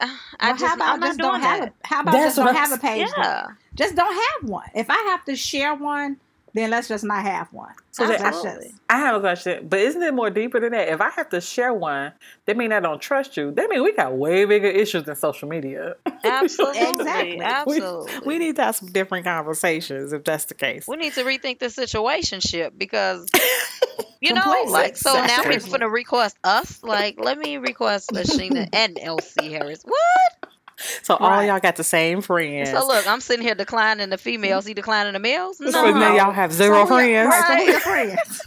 I, 0.00 0.18
I 0.40 0.52
Well, 0.52 0.58
just, 0.58 0.64
how 0.64 0.74
about 0.76 0.94
I'm 0.94 1.00
not 1.00 1.08
just 1.08 1.18
doing 1.18 1.32
don't 1.32 1.40
have 1.40 1.60
a, 1.62 1.72
how 1.84 2.00
about 2.02 2.12
That's 2.12 2.24
just 2.24 2.36
don't 2.36 2.54
have 2.54 2.72
a 2.72 2.78
page? 2.78 3.08
Yeah, 3.16 3.48
Just 3.74 3.96
don't 3.96 4.14
have 4.14 4.50
one. 4.50 4.68
If 4.74 4.90
I 4.90 4.96
have 5.10 5.24
to 5.26 5.36
share 5.36 5.74
one, 5.74 6.18
then 6.56 6.70
let's 6.70 6.88
just 6.88 7.04
not 7.04 7.22
have 7.24 7.52
one. 7.52 7.72
So 7.92 8.06
that- 8.06 8.20
just- 8.20 8.46
I 8.88 8.98
have 8.98 9.16
a 9.16 9.20
question, 9.20 9.68
but 9.68 9.80
isn't 9.80 10.02
it 10.02 10.14
more 10.14 10.30
deeper 10.30 10.60
than 10.60 10.72
that? 10.72 10.88
If 10.88 11.00
I 11.00 11.10
have 11.10 11.28
to 11.30 11.40
share 11.40 11.72
one, 11.74 12.12
that 12.46 12.56
mean 12.56 12.72
I 12.72 12.80
don't 12.80 13.00
trust 13.00 13.36
you. 13.36 13.50
That 13.52 13.68
mean 13.68 13.82
we 13.82 13.92
got 13.92 14.14
way 14.14 14.44
bigger 14.44 14.68
issues 14.68 15.04
than 15.04 15.16
social 15.16 15.48
media. 15.48 15.94
absolutely, 16.24 16.82
Exactly. 16.88 17.40
absolutely. 17.40 18.12
We, 18.20 18.26
we 18.26 18.38
need 18.38 18.56
to 18.56 18.62
have 18.64 18.76
some 18.76 18.88
different 18.92 19.24
conversations 19.24 20.12
if 20.12 20.24
that's 20.24 20.44
the 20.46 20.54
case. 20.54 20.86
We 20.86 20.96
need 20.96 21.14
to 21.14 21.24
rethink 21.24 21.58
the 21.58 21.66
situationship 21.66 22.72
because 22.78 23.26
you 24.20 24.32
know, 24.34 24.64
like 24.68 24.96
so 24.96 25.12
now 25.14 25.24
Exactly. 25.24 25.56
people 25.56 25.70
gonna 25.72 25.88
request 25.90 26.36
us. 26.44 26.82
Like, 26.82 27.18
let 27.18 27.38
me 27.38 27.56
request 27.58 28.10
Lashina 28.10 28.68
and 28.72 28.96
LC 28.96 29.50
Harris. 29.50 29.82
What? 29.84 30.52
So 31.02 31.16
all 31.16 31.42
y'all 31.42 31.58
got 31.60 31.76
the 31.76 31.84
same 31.84 32.20
friends. 32.20 32.70
So 32.70 32.86
look, 32.86 33.06
I'm 33.06 33.20
sitting 33.20 33.44
here 33.44 33.54
declining 33.54 34.10
the 34.10 34.18
females. 34.18 34.66
He 34.66 34.74
declining 34.74 35.14
the 35.14 35.18
males. 35.18 35.58
No, 35.60 35.70
So 35.70 35.90
now 35.92 36.14
y'all 36.14 36.32
have 36.32 36.52
zero 36.52 36.86
So 36.86 36.98
who 36.98 37.04
your- 37.06 37.30
friends. 37.30 37.48
Right, 37.48 37.72
so 37.72 37.78
friends? 37.90 38.42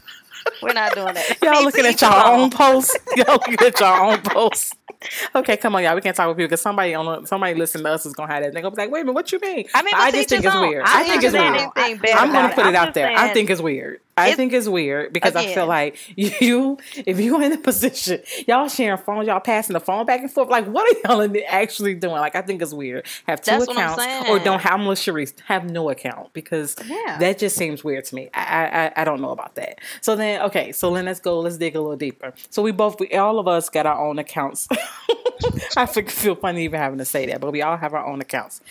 we're 0.62 0.74
not 0.74 0.94
doing 0.94 1.14
that. 1.14 1.38
Y'all 1.42 1.64
looking 1.64 1.86
at 1.86 2.02
you 2.02 2.08
y'all 2.08 2.40
own 2.42 2.50
posts. 2.50 2.96
Y'all 3.16 3.34
looking 3.34 3.58
at 3.68 3.80
y'all 3.80 4.12
own 4.12 4.22
posts. 4.22 4.74
Okay, 5.34 5.56
come 5.58 5.76
on, 5.76 5.84
y'all. 5.84 5.96
We 5.96 6.02
can't 6.02 6.16
talk 6.16 6.28
with 6.28 6.36
people 6.38 6.48
because 6.50 6.62
somebody 6.62 6.94
on 6.94 7.26
somebody 7.26 7.56
listening 7.56 7.86
to 7.86 7.92
us 7.92 8.06
is 8.06 8.14
gonna 8.14 8.32
have 8.34 8.44
that. 8.44 8.52
They're 8.54 8.62
gonna 8.62 8.76
be 8.76 8.82
like, 8.82 8.92
"Wait 8.92 9.02
a 9.02 9.04
minute, 9.06 9.14
what 9.14 9.32
you 9.32 9.40
mean?" 9.40 9.66
I 9.74 9.82
mean, 9.82 9.94
I 9.96 10.12
just 10.12 10.28
think 10.30 10.44
it's 10.44 10.54
own. 10.54 10.68
weird. 10.68 10.84
I'm 10.86 11.02
I 11.06 11.08
think 11.08 11.24
it's 11.24 11.34
weird. 11.34 11.46
anything 11.78 12.14
I'm 12.18 12.28
gonna 12.34 12.40
about 12.48 12.56
put 12.56 12.66
it. 12.66 12.70
it 12.70 12.76
I'm 12.76 12.88
out 12.88 12.94
there. 12.94 13.10
just 13.10 13.24
I 13.24 13.34
think 13.34 13.50
it's 13.50 13.62
weird. 13.62 14.02
I 14.20 14.34
think 14.36 14.54
it's 14.54 14.68
weird 14.68 15.14
because 15.14 15.36
I 15.36 15.54
feel 15.54 15.68
like 15.68 15.98
you, 16.18 16.78
if 17.06 17.20
you're 17.20 17.42
in 17.42 17.54
a 17.54 17.58
position, 17.58 18.22
y'all 18.48 18.68
sharing 18.68 18.98
phones, 18.98 19.28
y'all 19.28 19.40
passing 19.40 19.74
the 19.74 19.80
phone 19.80 20.06
back 20.06 20.22
and 20.22 20.32
forth. 20.32 20.50
Like, 20.50 20.66
what 20.68 20.86
are 21.06 21.18
y'all 21.18 21.38
actually 21.48 21.96
doing? 21.96 22.16
Like, 22.16 22.36
I 22.36 22.42
think 22.42 22.62
it's 22.62 22.74
weird. 22.74 23.06
Have 23.28 23.42
two 23.42 23.52
That's 23.52 23.68
accounts, 23.68 24.04
or 24.30 24.40
don't 24.40 24.60
have. 24.62 24.80
With 24.80 24.98
Shereese. 25.00 25.34
Have 25.42 25.70
no 25.70 25.90
account 25.90 26.32
because 26.34 26.76
Yeah. 26.86 27.18
that 27.20 27.38
just 27.38 27.56
seems 27.58 27.84
weird 27.84 28.06
to 28.06 28.16
me. 28.16 28.30
I, 28.34 28.92
I 28.96 29.02
I- 29.02 29.04
don't 29.04 29.20
know 29.22 29.32
about 29.32 29.56
that. 29.56 29.80
So 30.00 30.16
then, 30.16 30.42
okay, 30.44 30.72
so 30.72 30.94
then 30.94 31.06
let's 31.06 31.20
go. 31.20 31.40
Let's 31.42 31.58
dig 31.58 31.76
a 31.76 31.82
little 31.82 31.98
deeper. 31.98 32.34
So 32.50 32.62
we 32.62 32.72
both, 32.72 32.98
we, 33.00 33.12
all 33.14 33.40
of 33.40 33.48
us, 33.48 33.68
got 33.70 33.86
our 33.86 34.00
own 34.08 34.20
accounts. 34.20 34.68
I 35.78 35.86
feel- 35.86 36.06
feel 36.08 36.36
funny 36.36 36.64
even 36.64 36.80
having 36.80 36.98
to 37.00 37.06
say 37.06 37.26
that, 37.28 37.42
but 37.42 37.52
we 37.52 37.62
all 37.62 37.78
have 37.78 37.94
our 37.94 38.06
own 38.06 38.22
accounts. 38.22 38.62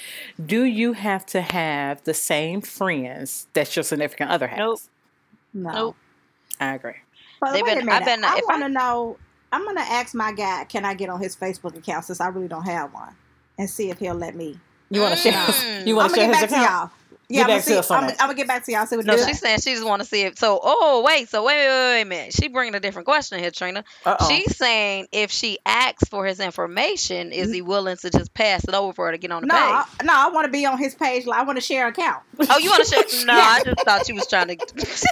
Do 0.44 0.64
you 0.64 0.92
have 0.94 1.26
to 1.26 1.40
have 1.40 2.02
the 2.04 2.14
same 2.14 2.60
friends 2.60 3.46
that 3.54 3.74
your 3.76 3.82
significant 3.82 4.30
other 4.30 4.46
has? 4.46 4.58
Nope. 4.58 4.80
No. 5.62 5.72
Nope. 5.72 5.96
I 6.60 6.74
agree. 6.74 6.92
But 7.40 7.52
They've 7.52 7.62
wait 7.64 7.74
been- 7.78 7.82
a 7.82 7.86
minute. 7.86 8.00
I've 8.00 8.04
been, 8.06 8.24
I 8.24 8.40
want 8.48 8.62
to 8.62 8.68
know. 8.68 9.16
I'm 9.50 9.64
gonna 9.64 9.80
ask 9.80 10.14
my 10.14 10.32
guy, 10.32 10.64
can 10.64 10.84
I 10.84 10.92
get 10.94 11.08
on 11.08 11.20
his 11.20 11.34
Facebook 11.34 11.76
account 11.76 12.04
since 12.04 12.20
I 12.20 12.28
really 12.28 12.48
don't 12.48 12.64
have 12.66 12.92
one, 12.92 13.14
and 13.58 13.68
see 13.70 13.90
if 13.90 13.98
he'll 13.98 14.14
let 14.14 14.34
me. 14.34 14.58
You 14.90 15.00
want 15.00 15.14
to 15.14 15.20
share? 15.20 15.32
Mm. 15.32 15.86
You 15.86 15.96
want 15.96 16.12
to 16.14 16.20
share 16.20 16.28
his 16.28 16.36
back 16.40 16.48
to 16.50 16.54
account? 16.54 16.92
Y'all. 17.28 17.36
Get 17.36 17.36
Yeah, 17.36 17.42
I'm 17.42 17.46
back 17.48 17.48
gonna, 17.48 17.60
to 17.60 17.68
see, 17.68 17.78
us 17.78 17.90
on 17.90 18.04
I'm, 18.04 18.10
I'm 18.10 18.16
gonna 18.16 18.34
get 18.34 18.46
back 18.46 18.64
to 18.64 18.72
y'all. 18.72 18.86
See 18.86 18.96
what 18.96 19.06
No, 19.06 19.16
she's 19.16 19.38
saying 19.40 19.60
she 19.60 19.72
just 19.74 19.86
want 19.86 20.02
to 20.02 20.08
see 20.08 20.22
it. 20.22 20.38
So, 20.38 20.58
oh 20.62 21.02
wait, 21.04 21.28
so 21.28 21.44
wait, 21.44 21.56
wait, 21.58 21.68
wait, 21.68 21.94
wait 21.94 22.02
a 22.02 22.04
minute. 22.04 22.32
She 22.34 22.48
bringing 22.48 22.74
a 22.74 22.80
different 22.80 23.06
question 23.06 23.38
here, 23.38 23.50
Trina. 23.50 23.84
Uh-oh. 24.04 24.28
She's 24.28 24.56
saying 24.56 25.08
if 25.12 25.30
she 25.30 25.58
asks 25.66 26.08
for 26.08 26.24
his 26.26 26.40
information, 26.40 27.32
is 27.32 27.46
mm-hmm. 27.46 27.54
he 27.54 27.62
willing 27.62 27.96
to 27.98 28.10
just 28.10 28.32
pass 28.34 28.64
it 28.64 28.74
over 28.74 28.92
for 28.92 29.06
her 29.06 29.12
to 29.12 29.18
get 29.18 29.30
on 29.32 29.42
the 29.42 29.46
No, 29.48 29.54
I, 29.56 29.84
page? 29.98 30.06
no, 30.06 30.12
I 30.14 30.28
want 30.30 30.46
to 30.46 30.50
be 30.52 30.66
on 30.66 30.78
his 30.78 30.94
page. 30.94 31.26
Like, 31.26 31.40
I 31.40 31.42
want 31.44 31.56
to 31.56 31.62
share 31.62 31.86
an 31.86 31.92
account. 31.92 32.22
Oh, 32.50 32.58
you 32.58 32.70
want 32.70 32.84
to 32.86 32.90
share? 32.90 32.98
No, 33.26 33.34
I 33.34 33.62
just 33.64 33.80
thought 33.84 34.06
she 34.06 34.12
was 34.12 34.26
trying 34.26 34.48
to. 34.48 34.56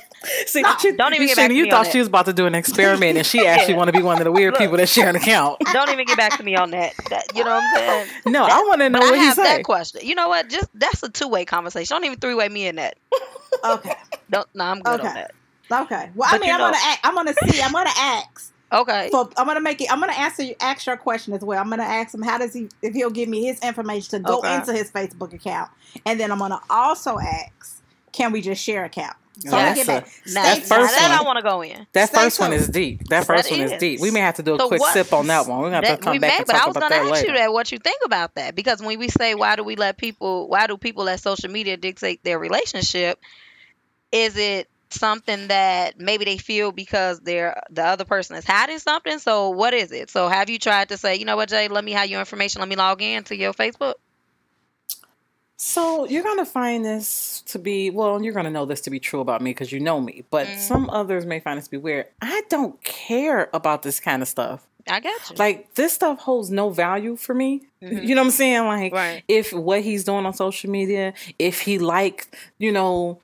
See, 0.46 0.62
No, 0.62 0.74
she- 0.78 0.92
don't 0.92 1.12
even 1.14 1.22
you 1.22 1.28
get 1.28 1.36
back 1.36 1.50
see, 1.50 1.60
to 1.60 1.66
You 1.66 1.70
thought 1.70 1.86
she 1.86 1.98
was 1.98 2.08
about 2.08 2.26
to 2.26 2.32
do 2.32 2.46
an 2.46 2.54
experiment, 2.54 3.16
and 3.16 3.26
she 3.26 3.46
actually 3.46 3.74
want 3.74 3.88
to 3.88 3.92
be 3.92 4.02
one 4.02 4.18
of 4.18 4.24
the 4.24 4.32
weird 4.32 4.54
people 4.56 4.76
that 4.76 4.88
share 4.88 5.08
an 5.08 5.16
account. 5.16 5.60
Don't 5.72 5.90
even 5.90 6.04
get 6.06 6.16
back 6.16 6.36
to 6.38 6.42
me 6.42 6.56
on 6.56 6.70
that. 6.70 6.94
That- 7.10 7.36
you 7.36 7.44
know 7.44 7.50
what 7.50 7.62
I'm 7.62 7.76
saying? 7.76 8.08
No, 8.26 8.44
I 8.44 8.58
want 8.62 8.80
to 8.80 8.88
know 8.88 8.98
But 8.98 9.06
I 9.06 9.10
what 9.10 9.18
he 9.18 9.24
have 9.26 9.36
say. 9.36 9.42
that 9.44 9.64
question. 9.64 10.00
You 10.04 10.14
know 10.14 10.28
what? 10.28 10.48
Just 10.48 10.68
that's 10.74 11.02
a 11.02 11.08
two 11.08 11.28
way 11.28 11.44
conversation. 11.44 11.94
Don't 11.94 12.04
even 12.06 12.18
three 12.18 12.34
way 12.34 12.48
me 12.48 12.66
in 12.66 12.76
that. 12.76 12.96
Okay, 13.64 13.94
Don't. 14.30 14.48
No, 14.54 14.64
I'm 14.64 14.80
good 14.80 15.00
Okay. 15.00 15.08
on 15.08 15.14
that. 15.14 15.30
okay. 15.82 16.10
Well, 16.14 16.28
I 16.32 16.38
mean, 16.38 16.50
I'm 16.50 16.58
know- 16.58 16.66
gonna, 16.66 16.76
ask, 16.78 17.00
I'm 17.04 17.14
gonna 17.14 17.34
see. 17.48 17.60
I'm 17.62 17.72
gonna 17.72 17.90
ask. 17.96 18.52
Okay. 18.72 19.08
For, 19.12 19.28
I'm 19.36 19.46
gonna 19.46 19.60
make 19.60 19.80
it. 19.80 19.90
I'm 19.92 20.00
gonna 20.00 20.12
answer 20.12 20.42
you. 20.42 20.54
Ask 20.60 20.86
your 20.86 20.96
question 20.96 21.32
as 21.34 21.42
well. 21.42 21.60
I'm 21.60 21.70
gonna 21.70 21.84
ask 21.84 22.12
him 22.14 22.22
how 22.22 22.38
does 22.38 22.52
he 22.52 22.68
if 22.82 22.94
he'll 22.94 23.10
give 23.10 23.28
me 23.28 23.44
his 23.44 23.60
information 23.60 24.10
to 24.10 24.18
go 24.20 24.38
Okay. 24.38 24.54
into 24.56 24.72
his 24.72 24.90
Facebook 24.90 25.32
account, 25.32 25.70
and 26.04 26.18
then 26.18 26.32
I'm 26.32 26.38
gonna 26.38 26.60
also 26.68 27.18
ask, 27.18 27.82
can 28.12 28.32
we 28.32 28.40
just 28.42 28.62
share 28.62 28.84
account? 28.84 29.16
So 29.38 29.50
Yeah, 29.50 29.56
I'm 29.56 29.74
that's 29.74 29.86
gonna 29.86 29.98
a- 29.98 30.00
get 30.00 30.04
back. 30.06 30.22
Now, 30.32 30.42
That 30.42 30.56
first 30.58 30.70
now 30.70 30.86
that 30.86 31.10
one- 31.10 31.18
I 31.18 31.22
want 31.22 31.36
to 31.36 31.42
go 31.42 31.62
in. 31.62 31.86
That 31.92 32.08
Stay 32.08 32.18
first 32.18 32.40
one 32.40 32.52
is 32.54 32.68
deep. 32.68 33.04
That 33.08 33.26
first 33.26 33.50
one 33.50 33.60
is 33.60 33.72
is. 33.72 33.78
deep. 33.78 34.00
We 34.00 34.10
may 34.10 34.20
have 34.20 34.36
to 34.36 34.42
do 34.42 34.54
a 34.54 34.58
So 34.58 34.68
quick 34.68 34.80
what- 34.80 34.92
sip 34.94 35.12
on 35.12 35.26
that 35.26 35.46
one. 35.46 35.58
We're 35.60 35.70
gonna 35.70 35.86
have 35.86 35.98
to 35.98 36.02
come 36.02 36.12
we 36.12 36.18
back 36.18 36.30
may, 36.30 36.36
and 36.38 36.46
but 36.46 36.52
talk 36.54 36.62
I 36.62 36.66
was 36.68 36.76
about 36.76 36.90
gonna 36.90 37.02
that 37.04 37.10
ask 37.12 37.22
later. 37.22 37.32
you 37.32 37.38
that. 37.38 37.52
What 37.52 37.70
you 37.70 37.78
think 37.78 38.00
about 38.04 38.34
that? 38.36 38.54
Because 38.54 38.80
when 38.80 38.98
we 38.98 39.08
say 39.08 39.34
why 39.34 39.56
do 39.56 39.62
we 39.62 39.76
let 39.76 39.98
people, 39.98 40.48
why 40.48 40.66
do 40.66 40.78
people 40.78 41.04
let 41.04 41.20
social 41.20 41.50
media 41.50 41.76
dictate 41.76 42.24
their 42.24 42.38
relationship? 42.38 43.18
Is 44.12 44.36
it 44.38 44.70
something 44.88 45.48
that 45.48 45.98
maybe 46.00 46.24
they 46.24 46.38
feel 46.38 46.72
because 46.72 47.20
they're 47.20 47.60
the 47.70 47.84
other 47.84 48.04
person 48.04 48.36
is 48.36 48.46
hiding 48.46 48.78
something? 48.78 49.18
So 49.18 49.50
what 49.50 49.74
is 49.74 49.92
it? 49.92 50.08
So 50.10 50.28
have 50.28 50.48
you 50.48 50.58
tried 50.58 50.88
to 50.90 50.96
say, 50.96 51.16
you 51.16 51.24
know 51.26 51.36
what, 51.36 51.48
Jay? 51.50 51.68
Let 51.68 51.84
me 51.84 51.92
have 51.92 52.06
your 52.08 52.20
information. 52.20 52.60
Let 52.60 52.68
me 52.68 52.76
log 52.76 53.02
in 53.02 53.24
to 53.24 53.36
your 53.36 53.52
Facebook. 53.52 53.94
So 55.58 56.06
you're 56.06 56.22
gonna 56.22 56.44
find 56.44 56.84
this 56.84 57.42
to 57.46 57.58
be 57.58 57.90
well. 57.90 58.22
You're 58.22 58.34
gonna 58.34 58.50
know 58.50 58.66
this 58.66 58.82
to 58.82 58.90
be 58.90 59.00
true 59.00 59.20
about 59.20 59.40
me 59.40 59.50
because 59.50 59.72
you 59.72 59.80
know 59.80 60.00
me. 60.00 60.24
But 60.30 60.46
Mm. 60.48 60.58
some 60.58 60.90
others 60.90 61.24
may 61.24 61.40
find 61.40 61.56
this 61.56 61.64
to 61.64 61.70
be 61.70 61.76
weird. 61.78 62.06
I 62.20 62.42
don't 62.50 62.82
care 62.84 63.48
about 63.54 63.82
this 63.82 63.98
kind 63.98 64.20
of 64.22 64.28
stuff. 64.28 64.66
I 64.88 65.00
got 65.00 65.30
you. 65.30 65.36
Like 65.36 65.74
this 65.74 65.94
stuff 65.94 66.20
holds 66.20 66.50
no 66.50 66.70
value 66.70 67.16
for 67.16 67.34
me. 67.34 67.62
Mhm. 67.82 68.06
You 68.06 68.14
know 68.14 68.20
what 68.20 68.26
I'm 68.26 68.30
saying? 68.32 68.66
Like 68.66 68.92
Right. 68.92 69.24
if 69.28 69.52
what 69.52 69.80
he's 69.80 70.04
doing 70.04 70.26
on 70.26 70.34
social 70.34 70.70
media, 70.70 71.12
if 71.38 71.62
he 71.62 71.78
like, 71.78 72.36
you 72.58 72.70
know, 72.70 73.18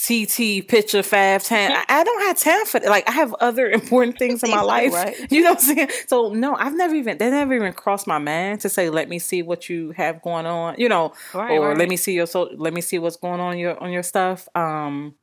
TT 0.00 0.66
picture 0.68 1.02
five 1.02 1.42
ten, 1.42 1.72
I, 1.72 1.84
I 1.88 2.04
don't 2.04 2.22
have 2.22 2.38
time 2.38 2.64
for 2.66 2.78
that. 2.80 2.88
Like 2.88 3.08
I 3.08 3.12
have 3.12 3.34
other 3.40 3.68
important 3.70 4.18
things 4.18 4.42
in 4.44 4.50
my 4.50 4.60
life. 4.60 4.92
right. 4.92 5.16
You 5.30 5.42
know 5.42 5.50
what 5.50 5.58
I'm 5.68 5.76
saying? 5.76 5.90
So 6.06 6.32
no, 6.32 6.54
I've 6.54 6.74
never 6.74 6.94
even 6.94 7.18
that 7.18 7.30
never 7.30 7.54
even 7.54 7.72
crossed 7.72 8.06
my 8.06 8.18
mind 8.18 8.60
to 8.60 8.68
say, 8.68 8.90
let 8.90 9.08
me 9.08 9.18
see 9.18 9.42
what 9.42 9.68
you 9.68 9.90
have 9.92 10.22
going 10.22 10.46
on. 10.46 10.76
You 10.78 10.88
know, 10.88 11.12
Right, 11.34 11.50
or 11.58 11.68
right. 11.68 11.76
let 11.78 11.88
me 11.88 11.96
see 11.96 12.14
your 12.14 12.26
so 12.26 12.48
let 12.56 12.72
me 12.72 12.80
see 12.80 12.98
what's 12.98 13.16
going 13.16 13.40
on 13.40 13.58
your 13.58 13.80
on 13.82 13.90
your 13.90 14.02
stuff. 14.04 14.48
Um 14.54 15.14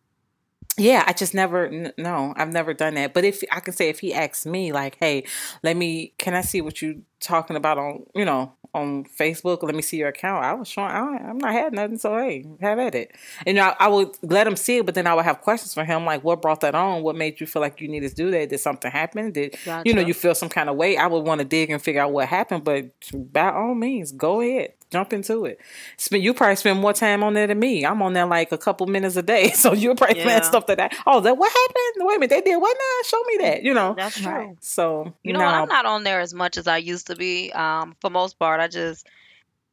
yeah, 0.78 1.06
I 1.08 1.14
just 1.14 1.34
never 1.34 1.68
n- 1.68 1.94
no, 1.98 2.34
I've 2.36 2.52
never 2.52 2.74
done 2.74 2.96
that. 2.96 3.14
But 3.14 3.24
if 3.24 3.42
I 3.50 3.62
can 3.62 3.74
say 3.74 3.88
if 3.88 4.00
he 4.02 4.14
asks 4.14 4.46
me 4.46 4.74
like, 4.74 4.98
"Hey, 5.00 5.26
let 5.64 5.78
me 5.78 6.14
can 6.18 6.34
I 6.34 6.42
see 6.42 6.60
what 6.60 6.82
you 6.82 7.04
talking 7.22 7.56
about 7.56 7.78
on, 7.78 8.04
you 8.14 8.26
know, 8.26 8.52
on 8.76 9.06
Facebook. 9.06 9.64
Let 9.64 9.74
me 9.74 9.82
see 9.82 9.98
your 9.98 10.10
account. 10.10 10.44
I 10.44 10.54
was 10.54 10.68
showing. 10.68 10.92
I, 10.92 11.18
I'm 11.18 11.38
not 11.38 11.54
had 11.54 11.74
nothing, 11.74 11.98
so 11.98 12.18
hey, 12.18 12.46
have 12.62 12.78
at 12.78 12.94
it. 12.94 13.16
And 13.48 13.60
I, 13.60 13.76
I 13.80 13.88
would 13.88 14.18
let 14.22 14.46
him 14.46 14.56
see 14.56 14.78
it, 14.78 14.86
but 14.86 14.94
then 14.96 15.08
I 15.08 15.14
would 15.14 15.26
have 15.26 15.42
questions 15.42 15.74
for 15.74 15.84
him, 15.84 16.06
like, 16.06 16.24
what 16.24 16.42
brought 16.42 16.62
that 16.62 16.76
on? 16.76 17.02
What 17.02 17.16
made 17.16 17.40
you 17.40 17.48
feel 17.48 17.62
like 17.62 17.82
you 17.82 17.88
needed 17.88 18.10
to 18.10 18.16
do 18.16 18.32
that? 18.32 18.50
Did 18.50 18.60
something 18.60 18.92
happen? 18.92 19.32
Did 19.32 19.58
you 19.86 19.94
know 19.94 20.02
you 20.02 20.14
feel 20.14 20.36
some 20.36 20.50
kind 20.50 20.70
of 20.70 20.76
way? 20.76 20.98
I 20.98 21.08
would 21.08 21.26
want 21.26 21.40
to 21.40 21.46
dig 21.46 21.70
and 21.72 21.82
figure 21.82 22.02
out 22.02 22.12
what 22.12 22.28
happened, 22.28 22.64
but 22.64 22.92
by 23.14 23.52
all 23.52 23.74
means, 23.74 24.12
go 24.12 24.42
ahead. 24.42 24.74
Jump 24.96 25.12
into 25.12 25.44
it. 25.44 25.60
Spend 25.98 26.24
you 26.24 26.34
probably 26.34 26.56
spend 26.56 26.80
more 26.80 26.94
time 26.94 27.22
on 27.22 27.34
there 27.34 27.48
than 27.48 27.60
me. 27.60 27.86
I'm 27.86 28.02
on 28.02 28.14
there 28.14 28.26
like 28.26 28.54
a 28.54 28.58
couple 28.58 28.88
minutes 28.88 29.18
a 29.18 29.22
day, 29.22 29.50
so 29.52 29.74
you're 29.74 29.94
probably 29.94 30.22
Yeah. 30.22 30.40
stuff 30.40 30.68
that. 30.68 30.80
I, 30.80 30.90
oh, 31.06 31.20
that 31.20 31.38
what 31.38 31.52
happened? 31.52 32.08
Wait 32.08 32.16
a 32.16 32.20
minute, 32.20 32.30
they 32.30 32.42
did 32.50 32.58
what 32.62 32.78
now? 32.78 33.08
Show 33.10 33.22
me 33.24 33.38
that. 33.42 33.64
You 33.64 33.74
know. 33.74 33.94
That's 33.98 34.18
true. 34.22 34.32
Right. 34.32 34.56
So 34.62 35.14
You 35.24 35.34
know, 35.34 35.40
no. 35.40 35.46
I'm 35.48 35.68
not 35.68 35.86
on 35.86 36.06
there 36.06 36.22
as 36.22 36.34
much 36.34 36.56
as 36.58 36.66
I 36.68 36.78
used 36.78 37.08
to 37.08 37.16
be. 37.18 37.52
Um, 37.52 37.96
for 38.00 38.10
most 38.10 38.40
part, 38.40 38.62
I 38.62 38.70
just 38.70 39.06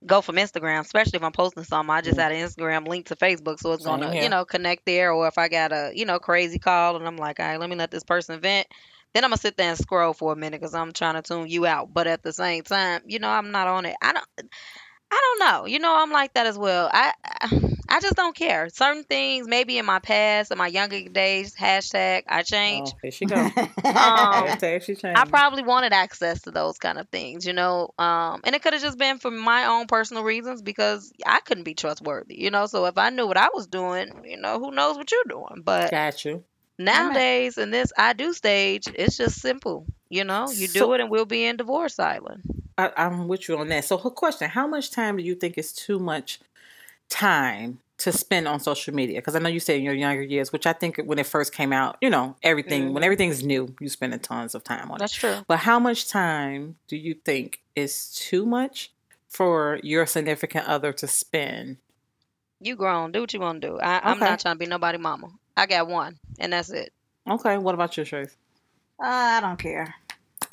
go 0.05 0.21
from 0.21 0.35
Instagram, 0.35 0.81
especially 0.81 1.19
if 1.19 1.23
I'm 1.23 1.31
posting 1.31 1.63
something. 1.63 1.95
I 1.95 2.01
just 2.01 2.19
Mm. 2.19 2.23
add 2.23 2.33
an 2.33 2.45
Instagram 2.45 2.89
link 2.89 3.07
to 3.07 3.15
Facebook, 3.17 3.61
so 3.61 3.73
it's 3.73 3.85
gonna, 3.85 4.07
you 4.25 4.29
know, 4.29 4.45
connect 4.45 4.85
there. 4.87 5.13
Or 5.13 5.29
if 5.29 5.39
I 5.39 5.47
got 5.47 5.71
a, 5.73 5.93
you 5.95 6.05
know, 6.05 6.19
crazy 6.19 6.59
call 6.59 6.97
and 6.97 7.07
I'm 7.07 7.17
like, 7.17 7.39
all 7.39 7.47
right, 7.47 7.61
let 7.61 7.71
me 7.71 7.77
let 7.77 7.93
this 7.93 8.03
person 8.03 8.41
vent. 8.41 8.67
Then 9.15 9.25
I'm 9.25 9.31
gonna 9.31 9.37
sit 9.39 9.59
there 9.59 9.69
and 9.69 9.79
scroll 9.79 10.15
for 10.15 10.33
a 10.33 10.37
minute 10.37 10.59
because 10.61 10.75
I'm 10.75 10.91
trying 10.93 11.15
to 11.15 11.23
tune 11.23 11.47
you 11.47 11.67
out. 11.67 11.93
But 11.93 12.07
at 12.07 12.23
the 12.23 12.33
same 12.33 12.63
time, 12.65 13.03
you 13.07 13.19
know, 13.19 13.29
I'm 13.29 13.51
not 13.53 13.69
on 13.69 13.85
it. 13.85 13.95
I 14.03 14.15
don't. 14.15 14.27
I 15.13 15.21
don't 15.21 15.47
know. 15.47 15.67
You 15.67 15.79
know, 15.79 15.95
I'm 15.95 16.11
like 16.11 16.33
that 16.35 16.47
as 16.47 16.57
well. 16.57 16.89
I 16.91 17.13
I 17.89 18.01
just 18.01 18.17
don't 18.17 18.35
care. 18.35 18.71
Certain 18.71 19.05
things, 19.05 19.47
maybe 19.47 19.77
in 19.77 19.85
my 19.85 19.99
past, 19.99 20.51
in 20.51 20.57
my 20.57 20.69
younger 20.69 21.07
days, 21.11 21.55
hashtag 21.55 22.23
I 22.27 22.43
change. 22.43 22.89
Oh, 22.95 22.99
here 23.03 23.11
she 23.11 23.27
go. 23.27 23.37
Um, 23.85 24.47
Hashtag 24.49 24.83
she 24.83 24.95
changed. 24.95 25.19
I 25.19 25.25
probably 25.27 25.63
wanted 25.63 25.93
access 25.93 26.41
to 26.43 26.51
those 26.51 26.79
kind 26.79 26.99
of 26.99 27.09
things, 27.11 27.47
you 27.47 27.53
know. 27.53 27.91
Um, 27.99 28.41
and 28.45 28.55
it 28.55 28.63
could 28.63 28.73
have 28.73 28.81
just 28.81 28.97
been 28.97 29.19
for 29.19 29.31
my 29.31 29.67
own 29.67 29.87
personal 29.87 30.23
reasons 30.25 30.63
because 30.63 31.13
I 31.27 31.41
couldn't 31.41 31.65
be 31.65 31.75
trustworthy, 31.75 32.41
you 32.41 32.51
know. 32.51 32.65
So 32.67 32.87
if 32.87 32.97
I 32.97 33.11
knew 33.11 33.27
what 33.27 33.37
I 33.37 33.49
was 33.53 33.67
doing, 33.67 34.23
you 34.25 34.39
know, 34.39 34.59
who 34.59 34.71
knows 34.71 34.97
what 34.97 35.11
you're 35.13 35.25
doing. 35.29 35.63
But 35.63 35.91
got 35.91 36.25
you. 36.25 36.43
nowadays, 36.79 37.59
in 37.59 37.71
this 37.71 37.93
I 37.99 38.15
do 38.15 38.33
stage, 38.33 38.89
it's 38.95 39.19
just 39.19 39.39
simple, 39.41 39.85
you 40.13 40.25
know. 40.25 40.51
You 40.51 40.69
do 40.69 40.93
it, 40.93 41.01
and 41.01 41.11
we'll 41.11 41.25
be 41.25 41.45
in 41.45 41.57
divorce 41.57 41.99
island. 41.99 42.43
I, 42.79 42.91
I'm 42.97 43.29
with 43.29 43.49
you 43.49 43.59
on 43.59 43.69
that. 43.69 43.85
So, 43.85 43.97
her 43.99 44.11
question: 44.11 44.49
How 44.51 44.67
much 44.67 44.91
time 44.91 45.17
do 45.17 45.23
you 45.23 45.35
think 45.35 45.59
is 45.59 45.73
too 45.73 45.99
much 45.99 46.39
time 47.09 47.81
to 47.99 48.13
spend 48.13 48.49
on 48.49 48.61
social 48.61 48.95
media? 48.95 49.19
Because 49.21 49.37
I 49.37 49.39
know 49.39 49.49
you 49.49 49.61
said 49.61 49.77
in 49.77 49.83
your 49.83 49.95
younger 49.95 50.23
years, 50.23 50.53
which 50.53 50.67
I 50.67 50.73
think 50.73 50.99
when 51.05 51.19
it 51.19 51.27
first 51.27 51.53
came 51.53 51.73
out, 51.73 51.97
you 52.01 52.11
know, 52.11 52.37
everything 52.43 52.93
when 52.93 53.03
Mhm. 53.03 53.07
everything's 53.07 53.43
new, 53.43 53.75
you 53.81 53.89
spend 53.89 54.21
tons 54.23 54.55
of 54.55 54.65
time 54.65 54.91
on 54.91 54.97
it. 54.97 55.01
That's 55.01 55.15
true. 55.15 55.45
But 55.47 55.59
how 55.61 55.79
much 55.79 56.09
time 56.09 56.77
do 56.89 56.97
you 56.97 57.15
think 57.15 57.61
is 57.77 58.13
too 58.15 58.45
much 58.47 58.91
for 59.29 59.81
your 59.83 60.07
significant 60.07 60.69
other 60.69 60.93
to 60.93 61.07
spend? 61.07 61.79
You 62.61 62.77
grown, 62.77 63.13
do 63.13 63.21
what 63.21 63.33
you 63.33 63.41
want 63.41 63.61
to 63.63 63.69
do. 63.69 63.81
I, 63.81 64.01
I'm 64.05 64.17
Okay. 64.19 64.27
not 64.27 64.41
trying 64.41 64.55
to 64.55 64.59
be 64.59 64.67
nobody 64.67 64.97
mama. 64.99 65.29
I 65.57 65.67
got 65.67 65.89
one, 65.89 66.19
and 66.39 66.53
that's 66.53 66.71
it. 66.71 66.93
Okay, 67.29 67.59
what 67.59 67.75
about 67.75 67.97
your 67.97 68.07
choice? 68.07 68.37
Uh, 69.01 69.07
I 69.07 69.41
don't 69.41 69.59
care. 69.59 69.95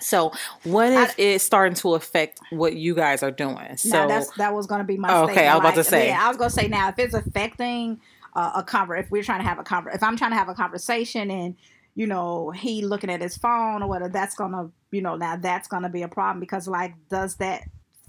So, 0.02 0.32
what 0.64 0.92
if 0.92 1.16
it's 1.18 1.44
starting 1.44 1.76
to 1.76 1.96
affect 1.96 2.40
what 2.52 2.76
you 2.76 2.96
guys 2.96 3.24
are 3.24 3.32
doing? 3.32 3.78
So, 3.78 4.08
that's 4.08 4.30
that 4.38 4.54
was 4.54 4.68
going 4.68 4.80
to 4.80 4.86
be 4.86 4.98
my. 4.98 5.14
Oh, 5.14 5.24
okay, 5.24 5.34
statement. 5.34 5.48
I 5.48 5.56
was 5.56 5.60
about 5.60 5.76
to 5.76 5.84
say. 5.84 6.08
Yeah, 6.08 6.26
I 6.26 6.28
was 6.28 6.38
going 6.38 6.50
to 6.50 6.56
say 6.56 6.68
now 6.68 6.90
if 6.90 7.00
it's 7.00 7.14
affecting 7.14 8.00
uh, 8.36 8.52
a 8.56 8.64
conver, 8.64 9.00
if 9.00 9.10
we're 9.12 9.24
trying 9.24 9.42
to 9.42 9.48
have 9.48 9.60
a 9.60 9.64
conver, 9.64 9.94
if 9.94 10.04
I'm 10.04 10.18
trying 10.18 10.32
to 10.32 10.38
have 10.38 10.50
a 10.50 10.54
conversation 10.54 11.32
and 11.32 11.56
you 11.96 12.08
know 12.08 12.52
he 12.52 12.84
looking 12.84 13.10
at 13.10 13.22
his 13.22 13.38
phone 13.38 13.84
or 13.84 13.90
whatever, 13.90 14.10
that's 14.10 14.36
gonna 14.36 14.70
you 14.92 15.02
know 15.02 15.16
now 15.16 15.36
that's 15.36 15.68
gonna 15.68 15.90
be 15.90 16.04
a 16.04 16.08
problem 16.08 16.40
because 16.40 16.68
like 16.68 16.94
does 17.10 17.36
that 17.36 17.64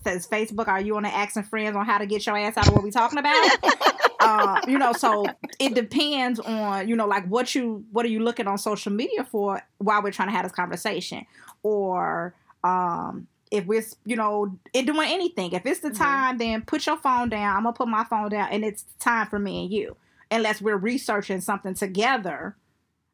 says 0.04 0.26
Facebook? 0.26 0.68
Are 0.68 0.80
you 0.80 0.96
on 0.96 1.02
there 1.02 1.12
asking 1.12 1.44
friends 1.44 1.76
on 1.76 1.84
how 1.86 1.98
to 1.98 2.06
get 2.06 2.26
your 2.26 2.36
ass 2.36 2.56
out 2.56 2.68
of 2.68 2.74
what 2.74 2.82
we 2.82 2.90
talking 2.90 3.18
about? 3.18 3.58
uh, 4.20 4.60
you 4.66 4.78
know, 4.78 4.92
so 4.92 5.38
it 5.58 5.74
depends 5.74 6.38
on 6.40 6.88
you 6.88 6.96
know 6.96 7.06
like 7.06 7.26
what 7.26 7.54
you 7.54 7.84
what 7.92 8.04
are 8.04 8.08
you 8.08 8.20
looking 8.20 8.46
on 8.46 8.58
social 8.58 8.92
media 8.92 9.24
for 9.24 9.62
while 9.78 10.02
we're 10.02 10.12
trying 10.12 10.28
to 10.28 10.34
have 10.34 10.44
this 10.44 10.52
conversation, 10.52 11.24
or 11.62 12.34
um 12.64 13.26
if 13.50 13.66
we're 13.66 13.82
you 14.04 14.16
know 14.16 14.56
it 14.72 14.86
doing 14.86 15.08
anything. 15.10 15.52
If 15.52 15.66
it's 15.66 15.80
the 15.80 15.90
Mhm. 15.90 15.96
time, 15.96 16.38
then 16.38 16.62
put 16.62 16.86
your 16.86 16.96
phone 16.98 17.28
down. 17.30 17.56
I'm 17.56 17.62
gonna 17.64 17.72
put 17.74 17.88
my 17.88 18.04
phone 18.04 18.30
down, 18.30 18.48
and 18.50 18.64
it's 18.64 18.84
time 18.98 19.26
for 19.26 19.38
me 19.38 19.64
and 19.64 19.72
you, 19.72 19.96
unless 20.30 20.60
we're 20.60 20.76
researching 20.76 21.40
something 21.40 21.74
together. 21.74 22.56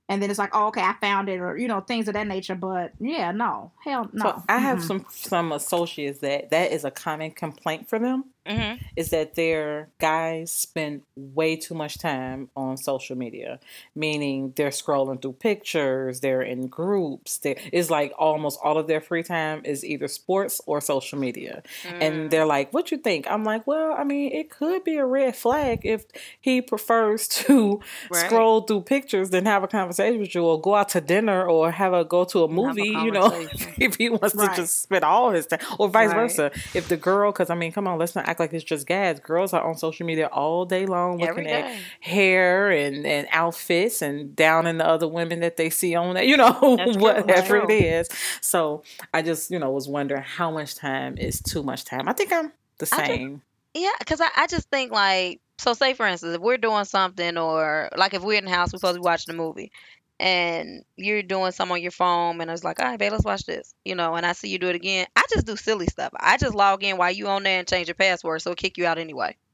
And 0.09 0.23
then 0.23 0.31
it's 0.31 0.39
like, 0.39 0.51
oh, 0.55 0.69
okay, 0.69 0.83
I 0.83 0.95
found 1.01 1.29
it, 1.29 1.39
or 1.41 1.57
you 1.57 1.67
know, 1.67 1.81
things 1.81 2.07
of 2.07 2.15
that 2.15 2.29
nature. 2.29 2.55
But 2.55 2.93
yeah, 3.01 3.33
no, 3.33 3.73
hell 3.85 4.09
no. 4.13 4.23
so 4.25 4.43
I 4.49 4.59
have 4.61 4.79
Mhm. 4.79 4.83
some 4.83 5.07
some 5.11 5.53
associates 5.53 6.21
that 6.21 6.51
that 6.51 6.71
is 6.71 6.85
a 6.85 6.91
common 6.93 7.33
complaint 7.33 7.89
for 7.89 7.99
them. 7.99 8.27
Mm-hmm. 8.47 8.85
is 8.97 9.11
that 9.11 9.35
their 9.35 9.89
guys 9.99 10.53
spend 10.53 11.03
way 11.17 11.57
too 11.57 11.75
much 11.75 11.99
time 11.99 12.49
on 12.57 12.77
social 12.77 13.17
media, 13.17 13.59
meaning 13.95 14.53
they're 14.57 14.71
scrolling 14.71 15.21
through 15.21 15.35
pictures, 15.35 16.21
they're 16.21 16.43
in 16.43 16.67
groups. 16.69 17.39
They, 17.39 17.57
it's 17.73 17.91
like 17.91 18.13
almost 18.19 18.59
all 18.63 18.79
of 18.79 18.87
their 18.87 19.01
free 19.01 19.23
time 19.23 19.63
is 19.65 19.85
either 19.85 20.09
sports 20.09 20.61
or 20.67 20.81
social 20.81 21.19
media. 21.19 21.63
Mm. 21.83 21.97
And 22.03 22.31
they're 22.31 22.47
like, 22.47 22.73
What 22.73 22.91
you 22.91 22.99
think? 22.99 23.27
I'm 23.31 23.45
like, 23.45 23.67
Well, 23.67 23.95
I 23.97 24.05
mean, 24.05 24.33
it 24.33 24.51
could 24.51 24.85
be 24.85 24.97
a 24.97 25.07
red 25.07 25.37
flag 25.37 25.81
if 25.85 26.05
he 26.41 26.61
prefers 26.61 27.29
to 27.47 27.81
Right. 28.11 28.27
scroll 28.27 28.63
through 28.63 28.83
pictures 28.83 29.31
than 29.31 29.47
have 29.47 29.63
a 29.65 29.69
conversation 29.69 30.21
with 30.21 30.35
you 30.35 30.45
or 30.45 30.61
go 30.61 30.75
out 30.75 30.91
to 30.91 31.01
dinner 31.01 31.47
or 31.47 31.71
have 31.71 31.93
a 31.93 32.05
go 32.05 32.25
to 32.25 32.39
a 32.41 32.43
Have 32.43 32.51
a 32.51 32.55
movie, 32.55 32.83
you 32.89 33.11
know, 33.11 33.31
if 33.79 33.97
he 33.97 34.09
wants 34.11 34.35
Right. 34.35 34.51
to 34.51 34.57
just 34.63 34.83
spend 34.83 35.05
all 35.05 35.31
his 35.31 35.47
time 35.47 35.61
or 35.79 35.89
vice 35.89 36.09
Right. 36.09 36.15
versa. 36.17 36.51
If 36.75 36.89
the 36.89 36.97
girl, 36.97 37.33
because 37.33 37.51
I 37.51 37.55
mean, 37.55 37.73
come 37.73 37.87
on, 37.89 37.99
let's 37.99 38.15
not 38.15 38.29
act 38.37 38.41
like 38.41 38.53
it's 38.53 38.65
just 38.65 38.87
guys. 38.87 39.19
Girls 39.21 39.53
are 39.53 39.63
on 39.63 39.77
social 39.77 40.07
media 40.07 40.27
all 40.27 40.65
day 40.65 40.87
long 40.87 41.23
Every 41.23 41.45
looking 41.45 41.51
at 41.51 41.77
hair 42.01 42.71
and, 42.71 43.07
and 43.07 43.27
outfits 43.33 44.03
and 44.03 44.37
down 44.37 44.67
in 44.67 44.79
the 44.79 44.87
other 44.87 45.09
women 45.09 45.41
that 45.41 45.57
they 45.57 45.71
see 45.71 45.95
on 45.95 46.15
that, 46.15 46.27
you 46.27 46.37
know, 46.37 46.77
That's 46.77 46.97
whatever 46.97 47.57
it 47.57 47.71
is. 47.71 48.09
So 48.41 48.83
I 49.15 49.23
just, 49.23 49.51
you 49.51 49.59
know, 49.59 49.71
was 49.71 49.89
wondering 49.89 50.23
how 50.23 50.51
much 50.51 50.75
time 50.75 51.17
is 51.19 51.41
too 51.41 51.63
much 51.63 51.85
time. 51.85 52.09
I 52.09 52.13
think 52.13 52.33
I'm 52.33 52.53
the 52.79 52.89
I 52.93 52.97
just- 52.99 53.07
same. 53.07 53.43
Yeah, 53.75 53.91
because 53.99 54.23
I, 54.23 54.29
I 54.37 54.47
just 54.47 54.71
think 54.71 54.91
like 54.91 55.39
so. 55.59 55.75
Say 55.75 55.93
for 55.93 56.07
instance, 56.07 56.35
if 56.35 56.41
we're 56.41 56.57
doing 56.57 56.87
something, 56.87 57.37
or 57.37 57.91
like 57.95 58.15
if 58.15 58.23
we're 58.23 58.39
in 58.39 58.47
the 58.47 58.51
house, 58.51 58.73
we're 58.73 58.79
supposed 58.79 58.95
to 58.95 59.01
be 59.01 59.05
watching 59.05 59.35
a 59.35 59.37
movie, 59.37 59.71
and 60.19 60.83
you're 60.97 61.23
doing 61.23 61.53
some 61.53 61.71
on 61.73 61.83
your 61.83 61.91
phone, 61.91 62.41
and 62.41 62.51
it's 62.51 62.65
like, 62.65 62.81
all 62.81 62.87
right, 62.87 62.99
babe, 62.99 63.13
let's 63.13 63.25
watch 63.25 63.45
this, 63.45 63.75
you 63.85 63.95
know. 63.95 64.15
And 64.15 64.25
I 64.27 64.33
see 64.33 64.49
you 64.49 64.59
do 64.59 64.69
it 64.69 64.77
again. 64.77 65.07
I 65.17 65.23
just 65.31 65.47
do 65.47 65.57
silly 65.57 65.87
stuff. 65.87 66.13
I 66.19 66.37
just 66.37 66.55
log 66.55 66.83
in 66.85 66.97
while 66.97 67.11
you 67.13 67.29
on 67.29 67.43
there 67.43 67.59
and 67.59 67.69
change 67.69 67.89
your 67.89 67.95
password, 67.95 68.43
so 68.43 68.51
it'll 68.51 68.57
kick 68.61 68.79
you 68.79 68.87
out 68.87 68.99
anyway. 68.99 69.37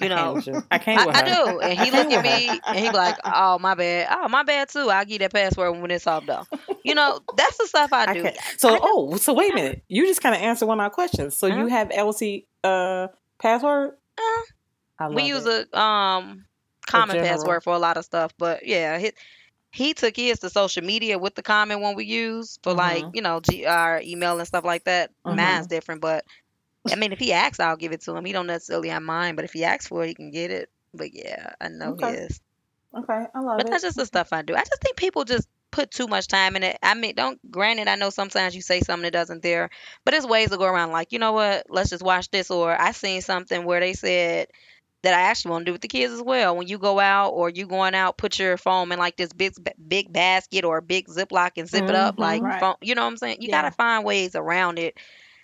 You 0.00 0.08
I 0.08 0.08
know, 0.08 0.38
you. 0.44 0.62
I 0.70 0.78
can't 0.78 1.08
I, 1.08 1.20
I 1.20 1.22
do, 1.22 1.60
and 1.60 1.78
he 1.78 1.90
look 1.92 2.10
at 2.10 2.22
me, 2.22 2.60
and 2.66 2.84
he 2.84 2.90
like, 2.90 3.16
"Oh, 3.24 3.58
my 3.60 3.74
bad. 3.74 4.08
Oh, 4.10 4.28
my 4.28 4.42
bad 4.42 4.68
too. 4.68 4.90
I'll 4.90 5.04
give 5.04 5.20
that 5.20 5.32
password 5.32 5.80
when 5.80 5.90
it's 5.90 6.06
all 6.06 6.20
done." 6.20 6.44
You 6.82 6.94
know, 6.94 7.20
that's 7.36 7.56
the 7.58 7.66
stuff 7.66 7.92
I 7.92 8.06
I 8.06 8.14
do. 8.14 8.22
can't. 8.22 8.36
So, 8.58 8.74
I 8.74 8.78
oh, 8.82 9.16
so 9.16 9.32
wait 9.32 9.52
a 9.52 9.54
minute. 9.54 9.82
You 9.88 10.06
just 10.06 10.20
kind 10.22 10.34
of 10.34 10.40
answered 10.40 10.66
one 10.66 10.78
of 10.78 10.84
my 10.84 10.88
questions. 10.88 11.36
So 11.36 11.46
you 11.46 11.66
Uh-huh. 11.66 11.68
have 11.68 11.90
LC 11.90 12.46
uh 12.64 13.08
password? 13.38 13.92
Uh, 14.18 14.22
I 14.98 15.08
we 15.08 15.22
use 15.24 15.46
it. 15.46 15.68
a 15.72 15.78
um 15.80 16.46
common 16.86 17.14
general. 17.16 17.28
password 17.30 17.62
for 17.64 17.74
a 17.74 17.78
lot 17.78 17.96
of 17.96 18.04
stuff 18.04 18.32
but 18.38 18.64
yeah 18.66 18.96
he, 18.98 19.10
he 19.76 19.94
took 19.94 20.16
his 20.16 20.40
to 20.40 20.50
social 20.50 20.82
media 20.84 21.18
with 21.18 21.34
the 21.34 21.42
common 21.42 21.80
one 21.80 21.94
we 21.94 22.04
use 22.06 22.58
for 22.62 22.74
like 22.74 23.06
Mhm. 23.06 23.14
you 23.14 23.22
know 23.22 23.40
our 23.68 24.00
email 24.02 24.38
and 24.38 24.48
stuff 24.48 24.64
like 24.64 24.84
that. 24.84 25.10
Mine's 25.24 25.66
different 25.66 26.00
but 26.00 26.24
i 26.90 26.96
mean 26.96 27.12
if 27.12 27.18
he 27.18 27.32
asks 27.32 27.60
i'll 27.60 27.76
give 27.76 27.92
it 27.92 28.00
to 28.02 28.16
him. 28.16 28.24
He 28.24 28.32
don't 28.32 28.46
necessarily 28.46 28.88
have 28.90 29.02
mine 29.02 29.36
but 29.36 29.44
if 29.44 29.52
he 29.52 29.64
asks 29.64 29.88
for 29.88 30.04
it 30.04 30.08
he 30.08 30.14
can 30.14 30.30
get 30.30 30.50
it. 30.50 30.70
But 30.94 31.14
yeah 31.14 31.52
i 31.60 31.68
know 31.68 31.92
Okay. 31.92 32.14
his. 32.14 32.40
Okay, 32.96 33.26
I 33.34 33.40
love 33.40 33.58
but 33.58 33.66
it. 33.66 33.70
that's 33.70 33.82
just 33.82 33.96
the 33.96 34.06
stuff 34.06 34.32
i 34.32 34.42
do. 34.42 34.54
I 34.54 34.60
just 34.64 34.80
think 34.82 34.96
people 34.96 35.24
just 35.24 35.48
put 35.72 35.90
too 35.90 36.06
much 36.06 36.26
time 36.28 36.56
in 36.56 36.62
it. 36.62 36.78
I 36.82 36.94
mean 36.94 37.14
don't 37.14 37.38
granted 37.50 37.88
i 37.88 37.96
know 37.96 38.10
sometimes 38.10 38.54
you 38.56 38.62
say 38.62 38.80
something 38.80 39.02
that 39.04 39.12
doesn't 39.12 39.42
there 39.42 39.68
but 40.04 40.12
there's 40.12 40.26
ways 40.26 40.50
to 40.50 40.56
go 40.56 40.64
around 40.64 40.92
like 40.92 41.12
you 41.12 41.18
know 41.18 41.32
what? 41.32 41.66
Let's 41.68 41.90
just 41.90 42.02
watch 42.02 42.30
this 42.30 42.50
or 42.50 42.80
i 42.80 42.92
seen 42.92 43.20
something 43.20 43.64
where 43.64 43.80
they 43.80 43.92
said 43.92 44.48
that 45.06 45.14
I 45.14 45.22
actually 45.22 45.52
want 45.52 45.62
to 45.62 45.66
do 45.70 45.72
with 45.72 45.82
the 45.82 45.88
kids 45.88 46.12
as 46.12 46.20
well. 46.20 46.56
When 46.56 46.66
you 46.66 46.78
go 46.78 46.98
out 46.98 47.30
or 47.30 47.48
you 47.48 47.66
going 47.66 47.94
out, 47.94 48.18
put 48.18 48.40
your 48.40 48.56
phone 48.56 48.90
in 48.90 48.98
like 48.98 49.16
this 49.16 49.32
big 49.32 49.52
big 49.86 50.12
basket 50.12 50.64
or 50.64 50.78
a 50.78 50.82
big 50.82 51.06
Ziploc 51.06 51.52
and 51.56 51.68
zip 51.68 51.88
it 51.88 51.94
up. 51.94 52.16
Mhm. 52.16 52.20
Like, 52.20 52.42
Right. 52.42 52.60
phone, 52.60 52.74
you 52.80 52.96
know 52.96 53.02
what 53.02 53.08
I'm 53.12 53.16
saying? 53.16 53.38
You 53.40 53.48
Yeah. 53.48 53.62
gotta 53.62 53.70
find 53.70 54.04
ways 54.04 54.34
around 54.34 54.80
it. 54.80 54.98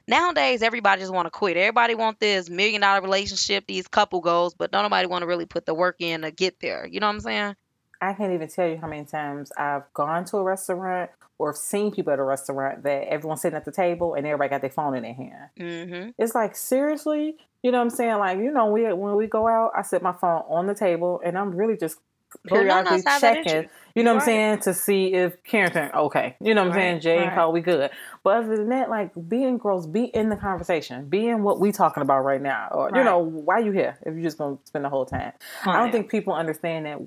Nowadays, 0.09 0.63
everybody 0.63 1.01
just 1.01 1.13
want 1.13 1.27
to 1.27 1.31
quit. 1.31 1.57
Everybody 1.57 1.95
want 1.95 2.19
this 2.19 2.51
million 2.51 2.81
dollar 2.81 3.01
relationship, 3.01 3.67
these 3.69 3.87
couple 3.87 4.21
goals, 4.21 4.55
but 4.55 4.73
don't 4.73 4.83
nobody 4.83 5.07
want 5.07 5.23
to 5.23 5.29
really 5.29 5.47
put 5.47 5.65
the 5.65 5.75
work 5.75 5.97
in 6.01 6.23
to 6.23 6.33
get 6.33 6.59
there. 6.59 6.85
You 6.91 6.99
know 6.99 7.07
what 7.07 7.15
I'm 7.15 7.21
saying? 7.21 7.57
I 8.03 8.15
can't 8.15 8.33
even 8.33 8.49
tell 8.49 8.69
you 8.69 8.77
how 8.77 8.89
many 8.89 9.05
times 9.05 9.53
I've 9.57 9.85
gone 9.95 10.25
to 10.27 10.39
a 10.39 10.43
restaurant 10.43 11.11
or 11.39 11.55
seen 11.55 11.93
people 11.93 12.13
at 12.13 12.19
a 12.19 12.25
restaurant 12.25 12.83
that 12.83 13.09
everyone's 13.09 13.41
sitting 13.41 13.57
at 13.57 13.65
the 13.65 13.73
table 13.73 14.15
and 14.15 14.27
everybody 14.27 14.51
got 14.51 14.61
their 14.61 14.71
phone 14.71 14.97
in 14.97 15.05
their 15.05 15.15
hand. 15.15 15.49
Mm-hmm. 15.59 16.11
It's 16.19 16.35
like 16.35 16.57
seriously, 16.57 17.37
you 17.63 17.71
know 17.71 17.79
what 17.79 17.85
I'm 17.85 17.91
saying? 17.91 18.19
Like 18.19 18.39
you 18.39 18.51
know, 18.51 18.67
we 18.67 18.93
when 18.93 19.15
we 19.15 19.29
go 19.29 19.47
out, 19.47 19.71
I 19.77 19.83
set 19.83 20.03
my 20.03 20.13
phone 20.13 20.43
on 20.49 20.67
the 20.67 20.75
table 20.75 21.21
and 21.25 21.39
I'm 21.39 21.55
really 21.55 21.77
just 21.77 21.99
But 22.45 22.65
none 22.65 22.87
of 22.87 23.05
periodically 23.05 23.21
checking. 23.21 23.71
You 23.95 24.03
know 24.03 24.15
what 24.15 24.23
I'm 24.23 24.27
saying? 24.27 24.59
To 24.61 24.75
see 24.75 25.13
if 25.13 25.43
Karen, 25.45 25.91
okay. 25.95 26.37
You 26.41 26.55
know 26.55 26.63
what 26.63 26.73
I'm 26.73 26.75
saying? 26.75 27.01
Jay 27.01 27.19
and 27.19 27.27
right. 27.27 27.35
Cole, 27.37 27.53
we 27.53 27.61
good. 27.61 27.91
But 28.25 28.39
other 28.39 28.57
than 28.57 28.71
that, 28.71 28.89
like 28.89 29.13
being 29.29 29.59
gross, 29.59 29.87
be 29.87 30.05
in 30.05 30.29
the 30.29 30.37
conversation, 30.37 31.09
be 31.09 31.29
in 31.29 31.43
what 31.43 31.61
we 31.61 31.73
talking 31.73 32.03
about 32.03 32.25
right 32.25 32.41
now, 32.43 32.69
or 32.73 32.91
you 32.95 33.05
know, 33.05 33.19
why 33.19 33.59
you 33.59 33.73
here 33.73 33.99
if 34.07 34.15
you're 34.15 34.23
just 34.23 34.39
gonna 34.39 34.59
spend 34.65 34.85
the 34.85 34.89
whole 34.89 35.07
time. 35.07 35.33
I 35.65 35.79
don't 35.79 35.93
think 35.93 36.11
people 36.11 36.33
understand 36.33 36.87
that. 36.87 36.99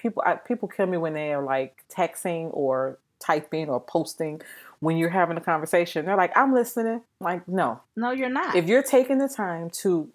People, 0.00 0.22
I, 0.24 0.34
people 0.36 0.68
kill 0.68 0.86
me 0.86 0.96
when 0.96 1.12
they 1.14 1.32
are 1.34 1.42
like 1.42 1.84
texting 1.94 2.50
or 2.52 2.98
typing 3.20 3.68
or 3.68 3.80
posting 3.80 4.40
when 4.80 4.96
you're 4.96 5.10
having 5.10 5.36
a 5.36 5.40
conversation. 5.40 6.06
They're 6.06 6.16
like, 6.16 6.36
"I'm 6.36 6.54
listening." 6.54 7.02
Like, 7.20 7.46
no, 7.48 7.80
No, 7.96 8.12
you're 8.12 8.28
not. 8.30 8.54
if 8.54 8.66
you're 8.66 8.82
taking 8.82 9.18
the 9.18 9.28
time 9.28 9.70
to 9.82 10.08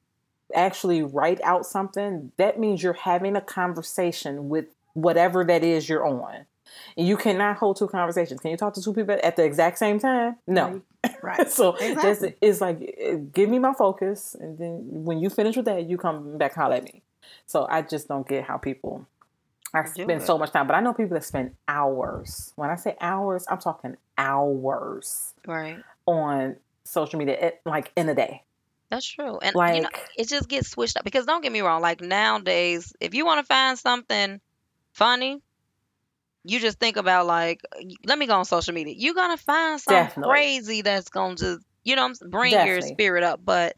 actually 0.56 1.02
write 1.04 1.42
out 1.44 1.66
something, 1.66 2.32
that 2.38 2.60
means 2.60 2.82
you're 2.84 2.94
having 2.94 3.36
a 3.36 3.42
conversation 3.42 4.50
with 4.50 4.66
whatever 4.94 5.44
that 5.44 5.64
is 5.64 5.90
you're 5.90 6.06
on. 6.06 6.46
And 6.98 7.08
you 7.08 7.18
cannot 7.18 7.58
hold 7.58 7.78
two 7.78 7.88
conversations. 7.88 8.40
Can 8.40 8.52
you 8.52 8.58
talk 8.58 8.74
to 8.76 8.82
two 8.82 8.94
people 8.94 9.18
at 9.22 9.36
the 9.36 9.44
exact 9.44 9.78
same 9.78 10.00
time? 10.00 10.38
No. 10.48 10.82
right. 11.22 11.50
so 11.60 11.76
Exactly. 11.76 12.36
it's 12.42 12.62
like 12.62 12.96
eh, 12.98 13.18
give 13.34 13.50
me 13.50 13.60
my 13.60 13.74
focus, 13.74 14.36
and 14.40 14.58
then 14.58 14.80
when 15.04 15.20
you 15.20 15.30
finish 15.30 15.56
with 15.58 15.66
that, 15.66 15.90
you 15.90 15.98
come 15.98 16.38
back 16.38 16.54
holler 16.54 16.76
at 16.76 16.84
me. 16.84 17.02
So 17.46 17.68
I 17.70 17.82
just 17.82 18.08
don't 18.08 18.28
get 18.28 18.46
how 18.46 18.58
people. 18.58 19.06
I 19.74 19.86
spend 19.86 20.22
it. 20.22 20.26
so 20.26 20.38
much 20.38 20.52
time, 20.52 20.68
but 20.68 20.76
I 20.76 20.82
know 20.82 20.94
people 20.94 21.16
that 21.16 21.24
spend 21.24 21.56
hours. 21.68 22.54
When 22.56 22.70
I 22.70 22.76
say 22.76 22.96
hours, 23.02 23.46
I'm 23.50 23.58
talking 23.58 23.98
hours 24.18 25.34
Right. 25.48 25.84
on 26.06 26.58
social 26.84 27.18
media, 27.18 27.38
eh, 27.40 27.52
like 27.66 27.92
in 27.96 28.08
a 28.10 28.16
day. 28.16 28.44
That's 28.92 29.06
true. 29.06 29.40
And 29.40 29.56
Like 29.56 29.76
you 29.76 29.82
know, 29.82 29.90
it 30.18 30.28
just 30.28 30.48
gets 30.48 30.70
switched 30.70 30.98
up 30.98 31.04
because 31.04 31.26
don't 31.26 31.42
get 31.42 31.52
me 31.52 31.62
wrong, 31.62 31.82
like 31.82 32.02
nowadays, 32.02 32.94
if 33.00 33.16
you 33.16 33.26
want 33.26 33.40
to 33.40 33.46
find 33.48 33.78
something 33.80 34.40
funny, 34.94 35.42
you 36.44 36.60
just 36.60 36.80
think 36.80 36.98
about 36.98 37.26
like 37.26 37.62
let 38.06 38.20
me 38.20 38.28
go 38.28 38.34
on 38.36 38.46
social 38.46 38.74
media. 38.74 38.94
You're 38.98 39.14
gonna 39.16 39.38
find 39.38 39.80
something 39.82 40.06
Definitely. 40.08 40.34
crazy 40.34 40.82
that's 40.82 41.10
gonna 41.10 41.36
just 41.36 41.66
you 41.84 41.96
know 41.96 42.14
bring 42.30 42.52
your 42.68 42.82
spirit 42.82 43.24
up. 43.24 43.40
But 43.44 43.74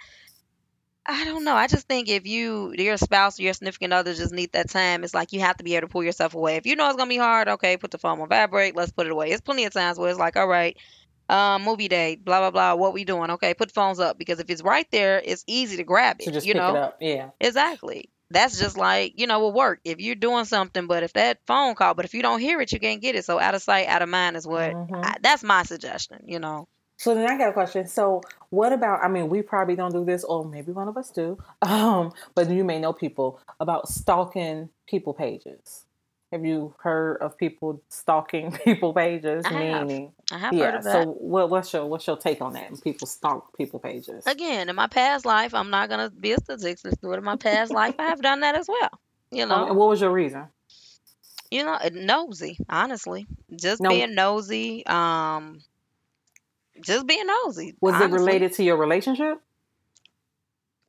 I 1.07 1.23
don't 1.25 1.43
know. 1.43 1.55
I 1.55 1.67
just 1.67 1.87
think 1.87 2.09
if 2.09 2.25
you 2.25 2.73
your 2.77 2.97
spouse 2.97 3.39
or 3.39 3.43
your 3.43 3.53
significant 3.53 3.93
other 3.93 4.13
just 4.13 4.33
need 4.33 4.53
that 4.53 4.69
time, 4.69 5.03
it's 5.03 5.13
like 5.13 5.33
you 5.33 5.39
have 5.41 5.57
to 5.57 5.63
be 5.63 5.75
able 5.75 5.87
to 5.87 5.91
pull 5.91 6.03
yourself 6.03 6.33
away. 6.33 6.55
If 6.55 6.65
you 6.65 6.75
know 6.75 6.87
it's 6.87 6.97
gonna 6.97 7.09
be 7.09 7.17
hard, 7.17 7.47
okay, 7.47 7.77
put 7.77 7.91
the 7.91 7.99
phone 7.99 8.19
on 8.19 8.27
vibrate, 8.27 8.75
let's 8.75 8.91
put 8.91 9.05
it 9.05 9.11
away. 9.11 9.29
It's 9.29 9.41
plenty 9.41 9.65
of 9.65 9.73
times 9.73 9.99
where 9.99 10.09
it's 10.09 10.17
like, 10.17 10.35
all 10.35 10.47
right, 10.47 10.75
um, 11.29 11.63
movie 11.63 11.87
day, 11.87 12.15
blah 12.15 12.39
blah 12.39 12.51
blah. 12.51 12.75
What 12.75 12.93
we 12.93 13.05
doing? 13.05 13.31
Okay, 13.31 13.53
put 13.53 13.71
phones 13.71 13.99
up 13.99 14.17
because 14.17 14.39
if 14.39 14.49
it's 14.49 14.63
right 14.63 14.89
there, 14.91 15.21
it's 15.23 15.43
easy 15.45 15.77
to 15.77 15.83
grab 15.83 16.17
it. 16.21 16.31
just 16.31 16.47
you 16.47 16.53
pick 16.53 16.61
know, 16.61 16.75
it 16.75 16.77
up. 16.77 16.97
Yeah. 16.99 17.29
exactly. 17.39 18.09
That's 18.31 18.59
just 18.59 18.75
like 18.75 19.19
you 19.19 19.27
know, 19.27 19.39
will 19.39 19.53
work 19.53 19.81
if 19.83 19.99
you're 19.99 20.15
doing 20.15 20.45
something. 20.45 20.87
But 20.87 21.03
if 21.03 21.13
that 21.13 21.39
phone 21.45 21.75
call, 21.75 21.93
but 21.93 22.05
if 22.05 22.15
you 22.15 22.23
don't 22.23 22.39
hear 22.39 22.59
it, 22.61 22.71
you 22.71 22.79
can't 22.79 23.01
get 23.01 23.15
it. 23.15 23.25
So 23.25 23.39
out 23.39 23.53
of 23.53 23.61
sight, 23.61 23.87
out 23.87 24.01
of 24.01 24.09
mind 24.09 24.37
is 24.37 24.47
what. 24.47 24.71
Mhm. 24.73 25.05
I, 25.05 25.17
that's 25.21 25.43
my 25.43 25.61
suggestion. 25.63 26.21
You 26.25 26.39
know. 26.39 26.67
So 26.97 27.13
then 27.13 27.29
I 27.29 27.37
got 27.37 27.49
a 27.49 27.53
question. 27.53 27.87
So 27.87 28.21
what 28.49 28.73
about? 28.73 29.03
I 29.03 29.07
mean, 29.07 29.29
we 29.29 29.41
probably 29.41 29.75
don't 29.75 29.91
do 29.91 30.05
this, 30.05 30.23
or 30.23 30.45
maybe 30.45 30.71
one 30.71 30.87
of 30.87 30.97
us 30.97 31.09
do. 31.09 31.37
Um, 31.61 32.13
but 32.35 32.49
you 32.49 32.63
may 32.63 32.79
know 32.79 32.93
people 32.93 33.39
about 33.59 33.89
stalking 33.89 34.69
people 34.87 35.13
pages. 35.13 35.85
Have 36.31 36.45
you 36.45 36.73
heard 36.79 37.17
of 37.17 37.37
people 37.37 37.81
stalking 37.89 38.51
people 38.63 38.93
pages? 38.93 39.45
I 39.45 39.53
have. 39.53 39.87
Meaning, 39.87 40.11
I 40.31 40.37
have 40.37 40.51
heard 40.53 40.59
yeah. 40.59 40.77
of 40.77 40.83
that. 40.83 41.03
So 41.03 41.11
what, 41.11 41.49
what's 41.49 41.73
your 41.73 41.85
what's 41.85 42.07
your 42.07 42.17
take 42.17 42.41
on 42.41 42.53
that? 42.53 42.81
People 42.83 43.07
stalk 43.07 43.55
people 43.57 43.79
pages. 43.79 44.25
Again, 44.25 44.69
in 44.69 44.75
my 44.75 44.87
past 44.87 45.25
life, 45.25 45.53
I'm 45.53 45.69
not 45.69 45.89
gonna 45.89 46.09
be 46.09 46.31
a 46.33 46.37
statistic. 46.37 46.93
It 47.01 47.03
in 47.03 47.23
my 47.23 47.35
past 47.35 47.71
life. 47.73 47.95
I 47.99 48.03
have 48.03 48.21
done 48.21 48.41
that 48.41 48.55
as 48.55 48.67
well. 48.67 48.99
You 49.31 49.45
know. 49.47 49.55
Um, 49.55 49.69
and 49.69 49.77
what 49.77 49.89
was 49.89 50.01
your 50.01 50.11
reason? 50.11 50.47
you 51.51 51.63
know, 51.63 51.77
nosy, 51.93 52.57
honestly. 52.69 53.27
Just 53.55 53.81
No. 53.81 53.89
being 53.89 54.15
nosy. 54.15 54.85
Um, 54.85 55.61
just 56.81 57.07
being 57.07 57.25
nosy. 57.25 57.75
Was 57.81 57.99
it 58.01 58.11
related 58.11 58.53
to 58.53 58.63
your 58.63 58.77
relationship? 58.77 59.41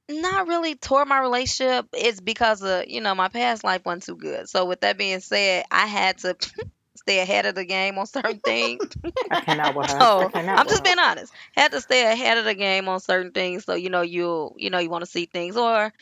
Not 0.09 0.47
really 0.47 0.77
toward 0.77 1.09
my 1.09 1.19
relationship. 1.19 1.87
It's 1.93 2.21
because 2.21 2.63
of 2.63 2.87
you 2.87 3.01
know 3.01 3.15
my 3.15 3.29
past 3.29 3.65
life 3.65 3.85
wasn't 3.85 4.05
too 4.05 4.17
good. 4.17 4.49
So 4.49 4.65
with 4.65 4.81
that 4.83 4.97
being 4.99 5.19
said, 5.19 5.65
I 5.71 5.87
had 5.87 6.19
to 6.19 6.37
stay 6.97 7.19
ahead 7.19 7.45
of 7.47 7.57
the 7.57 7.65
game 7.65 7.99
on 7.99 8.07
certain 8.07 8.39
things. 8.39 8.83
I 9.31 9.41
cannot 9.41 9.75
with 9.75 9.87
her. 9.91 9.97
I 9.97 9.99
So 9.99 10.29
cannot 10.29 10.61
I'm 10.61 10.67
just 10.67 10.79
her. 10.79 10.85
being 10.85 10.99
honest. 11.01 11.33
Had 11.57 11.73
to 11.73 11.81
stay 11.81 12.11
ahead 12.11 12.39
of 12.39 12.45
the 12.45 12.55
game 12.55 12.89
on 12.89 13.01
certain 13.01 13.33
things, 13.33 13.65
so 13.65 13.75
you 13.75 13.91
know 13.91 14.03
you 14.03 14.55
you 14.57 14.71
know 14.71 14.79
you 14.79 14.91
want 14.91 15.05
to 15.05 15.11
see 15.11 15.27
things, 15.27 15.57
or 15.57 15.93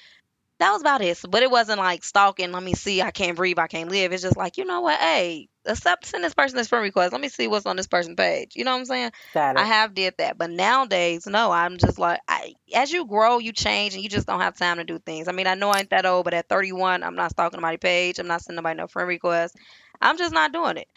that 0.64 0.72
was 0.72 0.80
about 0.80 1.02
it. 1.02 1.20
But 1.28 1.42
it 1.42 1.50
wasn't 1.50 1.78
like 1.78 2.04
stalking. 2.04 2.50
Let 2.50 2.62
me 2.62 2.72
see. 2.72 3.02
I 3.02 3.10
can't 3.10 3.36
breathe. 3.36 3.58
I 3.58 3.66
can't 3.66 3.90
live. 3.90 4.12
It's 4.12 4.22
just 4.22 4.36
like 4.36 4.56
you 4.56 4.64
know 4.64 4.80
what? 4.80 4.98
Hey, 4.98 5.48
accept 5.66 6.06
send 6.06 6.24
this 6.24 6.32
person 6.32 6.56
this 6.56 6.68
friend 6.68 6.82
request. 6.82 7.12
Let 7.12 7.20
me 7.20 7.28
see 7.28 7.48
what's 7.48 7.66
on 7.66 7.76
this 7.76 7.86
person's 7.86 8.16
page. 8.16 8.52
You 8.56 8.64
know 8.64 8.72
what 8.72 8.78
I'm 8.78 8.84
saying? 8.86 9.12
I 9.58 9.64
have 9.64 9.92
did 9.92 10.14
that, 10.16 10.38
but 10.38 10.50
nowadays, 10.50 11.26
no. 11.26 11.50
I'm 11.50 11.76
just 11.76 11.98
like, 11.98 12.20
I, 12.28 12.54
as 12.74 12.90
you 12.90 13.04
grow, 13.04 13.38
you 13.38 13.52
change, 13.52 13.92
and 13.92 14.02
you 14.02 14.08
just 14.08 14.26
don't 14.26 14.40
have 14.40 14.56
time 14.56 14.78
to 14.78 14.84
do 14.84 14.98
things. 14.98 15.28
I 15.28 15.32
mean, 15.32 15.46
I 15.46 15.54
know 15.54 15.68
I 15.68 15.80
ain't 15.80 15.90
that 15.90 16.06
old, 16.06 16.24
but 16.24 16.32
at 16.32 16.48
31, 16.48 17.02
I'm 17.02 17.14
not 17.14 17.32
stalking 17.32 17.60
nobody's 17.60 17.80
page. 17.80 18.18
I'm 18.18 18.26
not 18.26 18.40
sending 18.40 18.56
nobody 18.56 18.78
no 18.78 18.86
friend 18.86 19.08
request. 19.08 19.56
I'm 20.00 20.16
just 20.16 20.32
not 20.32 20.52
doing 20.52 20.78
it. 20.78 20.88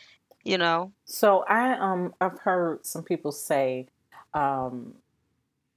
You 0.45 0.57
know? 0.57 0.93
So 1.03 1.43
I 1.49 1.73
um 1.73 2.13
I've 2.21 2.39
heard 2.39 2.85
some 2.85 3.03
people 3.03 3.33
say, 3.33 3.87
um, 4.33 4.93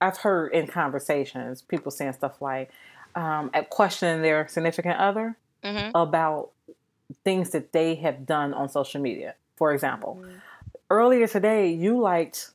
I've 0.00 0.18
heard 0.18 0.52
in 0.52 0.68
conversations 0.68 1.62
people 1.62 1.90
saying 1.90 2.12
stuff 2.12 2.40
like, 2.40 2.70
um, 3.14 3.50
at 3.54 3.70
questioning 3.70 4.22
their 4.22 4.46
significant 4.48 4.98
other 4.98 5.36
hmm 5.62 5.90
about 5.94 6.50
things 7.24 7.50
that 7.50 7.72
they 7.72 7.96
have 7.96 8.24
done 8.24 8.54
on 8.54 8.68
social 8.68 9.00
media. 9.00 9.34
For 9.56 9.74
example, 9.74 10.22
earlier 10.88 11.26
today 11.26 11.70
you 11.72 11.98
liked 12.00 12.50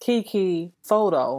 Kiki 0.00 0.72
photo 0.82 1.38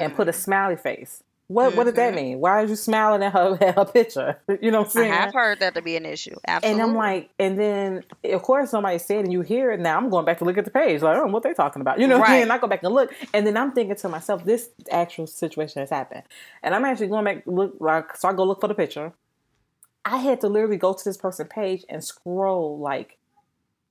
and 0.00 0.14
put 0.14 0.28
a 0.28 0.32
smiley 0.32 0.76
face. 0.76 1.22
What 1.48 1.76
what 1.76 1.84
does 1.84 1.94
that 1.94 2.12
Mhm. 2.12 2.16
mean? 2.16 2.38
Why 2.40 2.50
are 2.50 2.64
you 2.66 2.74
smiling 2.76 3.22
at 3.22 3.32
her 3.32 3.56
at 3.60 3.74
her 3.76 3.84
picture? 3.84 4.40
You 4.60 4.70
know 4.70 4.78
what 4.82 4.96
I'm 4.96 5.02
I 5.02 5.04
saying? 5.04 5.12
have 5.12 5.32
heard 5.34 5.60
that 5.60 5.74
to 5.74 5.82
be 5.82 5.96
an 5.96 6.04
issue. 6.06 6.34
Absolutely. 6.46 6.82
And 6.82 6.90
I'm 6.90 6.96
like, 6.96 7.30
and 7.38 7.58
then 7.58 8.04
of 8.24 8.42
course 8.42 8.70
somebody 8.70 8.98
said, 8.98 9.24
and 9.24 9.32
you 9.32 9.42
hear 9.42 9.70
it 9.70 9.78
now. 9.80 9.96
I'm 9.96 10.10
going 10.10 10.24
back 10.24 10.38
to 10.38 10.44
look 10.44 10.58
at 10.58 10.64
the 10.64 10.70
page, 10.70 11.02
like, 11.02 11.16
oh, 11.16 11.26
what 11.26 11.42
they 11.44 11.54
talking 11.54 11.82
about? 11.82 12.00
You 12.00 12.08
know 12.08 12.18
what 12.18 12.28
I 12.28 12.30
Right. 12.30 12.34
mean? 12.34 12.42
And 12.44 12.52
I 12.52 12.58
go 12.58 12.66
back 12.66 12.82
and 12.82 12.92
look, 12.94 13.12
and 13.32 13.46
then 13.46 13.56
I'm 13.56 13.72
thinking 13.72 13.96
to 13.96 14.08
myself, 14.08 14.44
this 14.44 14.70
actual 14.90 15.26
situation 15.26 15.80
has 15.80 15.90
happened, 15.90 16.22
and 16.62 16.74
I'm 16.74 16.84
actually 16.84 17.08
going 17.08 17.24
back 17.24 17.42
look 17.46 17.74
like, 17.80 18.16
so 18.16 18.28
I 18.28 18.32
go 18.32 18.44
look 18.44 18.60
for 18.60 18.68
the 18.68 18.74
picture. 18.74 19.12
I 20.04 20.18
had 20.18 20.40
to 20.42 20.48
literally 20.48 20.76
go 20.76 20.92
to 20.94 21.04
this 21.04 21.16
person's 21.16 21.48
page 21.50 21.84
and 21.88 22.02
scroll 22.02 22.78
like 22.78 23.18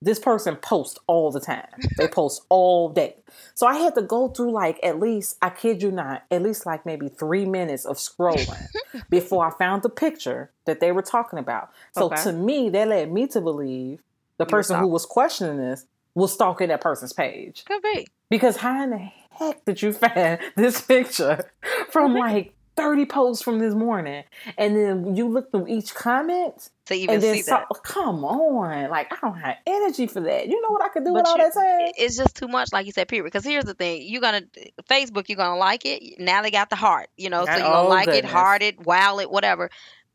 this 0.05 0.19
person 0.19 0.55
posts 0.55 0.99
all 1.07 1.31
the 1.31 1.39
time. 1.39 1.65
They 1.97 2.07
post 2.07 2.45
all 2.49 2.89
day. 2.89 3.15
So 3.55 3.65
I 3.65 3.77
had 3.77 3.95
to 3.95 4.03
go 4.03 4.27
through 4.27 4.51
like 4.51 4.79
at 4.83 4.99
least, 4.99 5.37
I 5.41 5.49
kid 5.49 5.81
you 5.81 5.91
not, 5.91 6.23
at 6.29 6.43
least 6.43 6.65
like 6.65 6.85
maybe 6.85 7.09
three 7.09 7.45
minutes 7.45 7.85
of 7.85 7.97
scrolling 7.97 8.67
before 9.09 9.47
I 9.47 9.57
found 9.57 9.81
the 9.81 9.89
picture 9.89 10.51
that 10.65 10.79
they 10.79 10.91
were 10.91 11.01
talking 11.01 11.39
about. 11.39 11.71
So 11.93 12.05
Okay. 12.05 12.21
to 12.21 12.31
me, 12.31 12.69
that 12.69 12.87
led 12.87 13.11
me 13.11 13.25
to 13.27 13.41
believe 13.41 14.03
the 14.37 14.45
person 14.45 14.79
who 14.79 14.87
was 14.87 15.05
questioning 15.07 15.57
this 15.57 15.85
was 16.13 16.31
stalking 16.31 16.67
that 16.67 16.81
person's 16.81 17.13
page. 17.13 17.65
Could 17.65 17.81
be. 17.81 18.07
Because 18.29 18.57
how 18.57 18.83
in 18.83 18.91
the 18.91 19.09
heck 19.31 19.65
did 19.65 19.81
you 19.81 19.91
find 19.91 20.39
this 20.55 20.81
picture 20.81 21.49
from 21.89 22.13
like 22.13 22.54
30 22.75 23.05
posts 23.05 23.43
from 23.43 23.59
this 23.59 23.73
morning? 23.73 24.23
And 24.57 24.75
then 24.75 25.15
you 25.15 25.27
look 25.27 25.51
through 25.51 25.67
each 25.67 25.93
comment 25.95 26.69
To 26.87 26.93
even 26.93 27.15
and 27.15 27.23
then 27.23 27.35
see 27.35 27.41
saw, 27.41 27.59
that. 27.59 27.83
come 27.83 28.23
on. 28.25 28.89
Like, 28.89 29.11
I 29.11 29.17
don't 29.21 29.37
have 29.37 29.57
energy 29.65 30.07
for 30.07 30.21
that. 30.21 30.47
You 30.47 30.61
know 30.61 30.69
what 30.69 30.83
I 30.83 30.89
could 30.89 31.05
do 31.05 31.13
But 31.13 31.19
with 31.23 31.27
all 31.27 31.37
you- 31.37 31.43
that 31.43 31.53
time? 31.53 31.91
It's 31.97 32.17
just 32.17 32.35
too 32.35 32.47
much, 32.47 32.73
like 32.73 32.85
you 32.85 32.91
said, 32.91 33.07
period. 33.07 33.23
Because 33.25 33.43
here's 33.45 33.65
the 33.65 33.73
thing: 33.73 34.03
you're 34.05 34.21
gonna 34.21 34.41
Facebook, 34.89 35.29
you're 35.29 35.37
gonna 35.37 35.57
like 35.59 35.85
it. 35.85 36.19
Now 36.19 36.41
they 36.41 36.51
got 36.51 36.69
the 36.69 36.75
heart, 36.75 37.07
you 37.17 37.29
know, 37.29 37.45
so 37.45 37.51
you're 37.55 37.61
gonna 37.63 37.81
Oh, 37.83 37.89
like 37.89 38.05
goodness. 38.07 38.31
it, 38.31 38.35
heart 38.35 38.61
it, 38.63 38.85
wow 38.85 39.19
it, 39.19 39.29
whatever. 39.31 39.69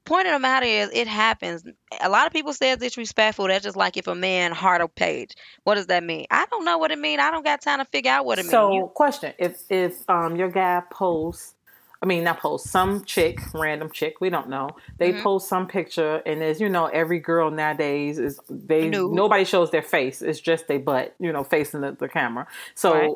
Point 0.07 0.27
of 0.27 0.33
the 0.33 0.39
matter 0.39 0.65
is, 0.67 0.91
it 0.95 1.07
happens. 1.07 1.63
A 2.01 2.09
lot 2.09 2.27
of 2.27 2.33
people 2.33 2.55
say 2.55 2.73
it's 2.73 2.83
disrespectful. 2.83 3.47
That's 3.49 3.63
just 3.63 3.77
like 3.77 3.99
if 3.99 4.07
a 4.07 4.15
man 4.15 4.51
heart 4.53 4.81
a 4.81 4.89
page. 4.89 5.33
What 5.65 5.75
does 5.75 5.89
that 5.89 6.03
mean? 6.03 6.25
I 6.31 6.47
don't 6.51 6.65
know 6.65 6.79
what 6.79 6.91
it 6.91 6.99
means 6.99 7.21
I 7.21 7.31
don't 7.31 7.45
got 7.45 7.61
time 7.61 7.79
to 7.81 7.85
figure 7.85 8.11
out 8.11 8.25
what 8.25 8.39
it 8.39 8.45
means. 8.45 8.51
so, 8.53 8.91
question: 8.95 9.35
If 9.39 9.61
if 9.71 10.09
um 10.09 10.37
your 10.37 10.51
guy 10.51 10.83
posts, 10.91 11.55
I 12.03 12.07
mean 12.07 12.25
not 12.25 12.41
post 12.41 12.69
some 12.69 13.05
chick, 13.05 13.41
random 13.53 13.91
chick, 13.91 14.21
we 14.21 14.31
don't 14.31 14.49
know. 14.49 14.71
They 14.99 15.13
Mhm. 15.13 15.23
post 15.23 15.49
some 15.49 15.67
picture, 15.67 16.23
and 16.25 16.43
as 16.43 16.61
you 16.61 16.69
know, 16.71 16.87
every 16.87 17.19
girl 17.21 17.51
nowadays 17.51 18.19
is 18.19 18.41
they 18.49 18.89
Nude. 18.89 19.13
nobody 19.13 19.45
shows 19.45 19.71
their 19.71 19.83
face. 19.83 20.23
It's 20.23 20.41
just 20.41 20.67
their 20.67 20.79
butt, 20.79 21.15
you 21.21 21.31
know, 21.33 21.45
facing 21.45 21.83
the, 21.83 21.93
the 21.93 22.09
camera. 22.09 22.47
So. 22.75 22.93
Right. 22.95 23.11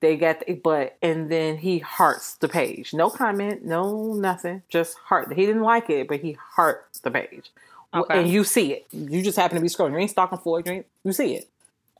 They 0.00 0.16
got 0.16 0.46
the 0.46 0.54
butt, 0.54 0.96
and 1.02 1.28
then 1.28 1.56
he 1.56 1.80
hearts 1.80 2.36
the 2.36 2.46
page. 2.48 2.94
No 2.94 3.10
comment, 3.10 3.64
no 3.64 4.12
nothing, 4.14 4.62
just 4.68 4.96
heart. 4.96 5.32
He 5.32 5.44
didn't 5.44 5.62
like 5.64 5.90
it, 5.90 6.06
but 6.06 6.20
he 6.20 6.36
hearts 6.52 7.00
the 7.00 7.10
page, 7.10 7.50
Okay. 7.92 8.20
and 8.20 8.28
you 8.30 8.44
see 8.44 8.72
it. 8.74 8.86
You 8.92 9.20
just 9.24 9.36
happen 9.36 9.56
to 9.56 9.60
be 9.60 9.66
scrolling. 9.66 9.90
You 9.90 9.98
ain't 9.98 10.12
stalking 10.12 10.38
for 10.38 10.60
it. 10.60 10.66
You, 10.66 10.72
ain't, 10.72 10.86
you 11.02 11.10
see 11.12 11.34
it. 11.34 11.48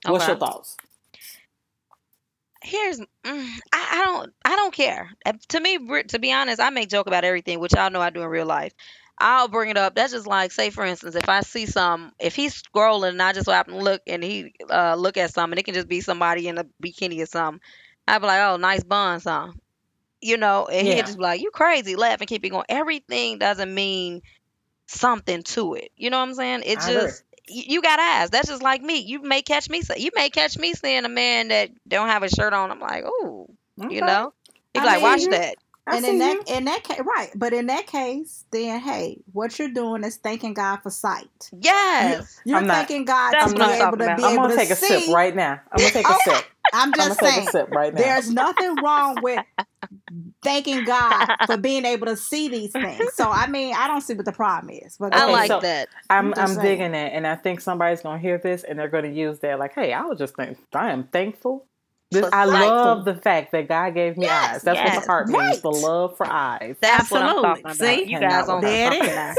What's 0.06 0.22
Okay. 0.26 0.30
your 0.34 0.38
thoughts? 0.38 0.76
Here's 2.68 3.00
mm, 3.00 3.06
I, 3.72 3.88
I 3.92 4.02
don't 4.04 4.34
I 4.44 4.56
don't 4.56 4.74
care. 4.74 5.10
Uh, 5.26 5.32
To 5.50 5.60
me, 5.60 5.78
re- 5.78 6.04
to 6.04 6.18
be 6.18 6.32
honest, 6.32 6.60
I 6.60 6.70
make 6.70 6.88
joke 6.90 7.06
about 7.06 7.24
everything, 7.24 7.60
which 7.60 7.74
y'all 7.74 7.90
know 7.90 8.00
I 8.00 8.10
do 8.10 8.22
in 8.22 8.28
real 8.28 8.46
life. 8.46 8.72
I'll 9.18 9.48
bring 9.48 9.70
it 9.70 9.76
up. 9.78 9.94
That's 9.94 10.12
just 10.12 10.26
like, 10.26 10.52
say 10.52 10.70
for 10.70 10.84
instance, 10.84 11.16
if 11.16 11.28
I 11.28 11.40
see 11.42 11.66
some, 11.66 12.12
if 12.20 12.34
he's 12.36 12.62
scrolling 12.62 13.10
and 13.10 13.22
I 13.22 13.32
just 13.32 13.46
so 13.46 13.52
happen 13.52 13.74
to 13.74 13.80
look 13.80 14.02
and 14.06 14.22
he 14.22 14.54
uh 14.70 14.94
look 14.96 15.16
at 15.18 15.32
something, 15.34 15.58
it 15.58 15.64
can 15.64 15.74
just 15.74 15.88
be 15.88 16.00
somebody 16.00 16.48
in 16.48 16.58
a 16.58 16.64
bikini 16.82 17.22
or 17.22 17.26
something. 17.26 17.60
I'd 18.06 18.20
be 18.20 18.26
like, 18.26 18.40
oh, 18.42 18.56
nice 18.56 18.84
buns, 18.84 19.24
huh? 19.24 19.52
You 20.20 20.36
know, 20.38 20.66
and 20.66 20.86
Yeah. 20.86 20.94
he'd 20.94 21.06
just 21.06 21.18
be 21.18 21.24
like, 21.24 21.40
you 21.42 21.50
crazy, 21.52 21.96
laugh 21.96 22.20
and 22.20 22.28
keep 22.28 22.44
it 22.44 22.50
going. 22.50 22.64
Everything 22.68 23.38
doesn't 23.38 23.72
mean 23.74 24.22
something 24.88 25.42
to 25.42 25.74
it. 25.74 25.90
You 25.96 26.10
know 26.10 26.18
what 26.18 26.28
I'm 26.28 26.34
saying? 26.34 26.62
It 26.66 26.80
I 26.80 26.90
agree. 26.90 27.12
just 27.12 27.24
you, 27.48 27.82
got 27.82 27.98
eyes. 27.98 28.30
That's 28.30 28.48
just 28.48 28.62
like 28.62 28.82
me. 28.82 28.98
You 28.98 29.22
may 29.22 29.42
catch 29.42 29.68
me. 29.68 29.82
You 29.96 30.10
may 30.14 30.30
catch 30.30 30.58
me 30.58 30.74
seeing 30.74 31.04
a 31.04 31.08
man 31.08 31.48
that 31.48 31.70
don't 31.86 32.08
have 32.08 32.22
a 32.22 32.28
shirt 32.28 32.52
on. 32.52 32.70
I'm 32.70 32.80
like, 32.80 33.04
oh, 33.06 33.48
Okay. 33.82 33.94
you 33.96 34.00
know. 34.02 34.32
He'd 34.74 34.80
I 34.80 34.84
like, 34.84 34.94
mean, 34.96 35.02
watch 35.02 35.24
that. 35.30 35.56
I 35.88 35.96
and 35.96 36.04
see 36.04 36.10
in 36.10 36.16
you. 36.16 36.20
that 36.44 36.50
in 36.56 36.64
that 36.66 36.84
case, 36.84 37.00
right? 37.00 37.30
But 37.34 37.52
in 37.52 37.66
that 37.66 37.86
case, 37.86 38.44
then 38.50 38.80
hey, 38.80 39.18
what 39.32 39.58
you're 39.58 39.70
doing 39.70 40.04
is 40.04 40.16
thanking 40.16 40.54
God 40.54 40.76
for 40.82 40.90
sight. 40.90 41.50
Yes. 41.52 42.38
You're 42.44 42.58
I'm 42.58 42.66
not- 42.66 42.74
thanking 42.76 43.04
God 43.04 43.32
That's 43.32 43.52
to 43.52 43.58
what 43.58 43.68
be 43.68 43.74
I'm 43.74 43.88
able 43.88 43.96
to 43.98 44.04
about. 44.04 44.16
be 44.18 44.24
I'm 44.24 44.32
able 44.32 44.42
gonna 44.44 44.54
to 44.54 44.60
take 44.60 44.70
a 44.70 44.76
see. 44.76 45.00
sip 45.06 45.14
right 45.14 45.34
now. 45.34 45.60
I'm 45.72 45.78
gonna 45.78 45.90
take 45.90 46.08
a 46.08 46.14
sip. 46.24 46.44
I'm 46.72 46.88
I'm 46.90 46.92
just 46.94 47.08
gonna 47.20 47.30
take 47.32 47.34
saying, 47.36 47.48
a 47.48 47.50
sip 47.50 47.70
right 47.70 47.94
now. 47.94 48.00
there's 48.00 48.30
nothing 48.30 48.80
wrong 48.82 49.22
with 49.22 49.42
thanking 50.42 50.84
God 50.84 51.26
for 51.46 51.56
being 51.58 51.84
able 51.84 52.06
to 52.06 52.16
see 52.16 52.48
these 52.48 52.72
things. 52.72 53.14
So 53.14 53.30
I 53.30 53.46
mean, 53.46 53.74
I 53.74 53.86
don't 53.86 54.00
see 54.02 54.14
what 54.14 54.24
the 54.26 54.32
problem 54.32 54.74
is. 54.74 54.96
But 54.98 55.14
I 55.14 55.30
like 55.30 55.48
so- 55.48 55.60
that. 55.60 55.88
I'm 56.10 56.34
I'm 56.34 56.56
I'm 56.56 56.60
digging 56.62 56.94
it, 56.94 57.12
and 57.14 57.26
I 57.26 57.36
think 57.36 57.60
somebody's 57.60 58.02
gonna 58.02 58.18
hear 58.18 58.38
this 58.38 58.64
and 58.64 58.78
they're 58.78 58.88
gonna 58.88 59.08
use 59.08 59.38
that 59.40 59.58
like, 59.58 59.74
"Hey, 59.74 59.92
I 59.92 60.02
was 60.02 60.18
just 60.18 60.36
think 60.36 60.58
I 60.74 60.90
am 60.92 61.04
thankful." 61.04 61.66
This, 62.10 62.24
For 62.24 62.30
I 62.32 62.44
thankful. 62.44 62.92
love 62.92 63.04
the 63.04 63.14
fact 63.16 63.52
that 63.52 63.68
God 63.68 63.94
gave 63.94 64.16
me 64.16 64.26
Yes, 64.26 64.30
eyes. 64.30 64.62
That's 64.64 64.82
what 64.82 64.94
yes, 64.94 64.94
the 64.94 65.00
heart 65.02 65.28
means. 65.28 65.60
The 65.62 65.70
love 65.70 66.16
for 66.16 66.26
eyes. 66.26 66.76
That's 66.80 67.10
what 67.10 67.22
I'm 67.22 67.32
Absolutely. 67.32 67.34
talking 67.34 67.70
about. 67.72 67.76
See? 67.76 68.04
you 68.06 68.18
guys 68.18 68.48
on 68.48 68.62
There 68.62 68.86
it 68.86 68.92
something 69.02 69.14
is. 69.14 69.14
now. 69.14 69.36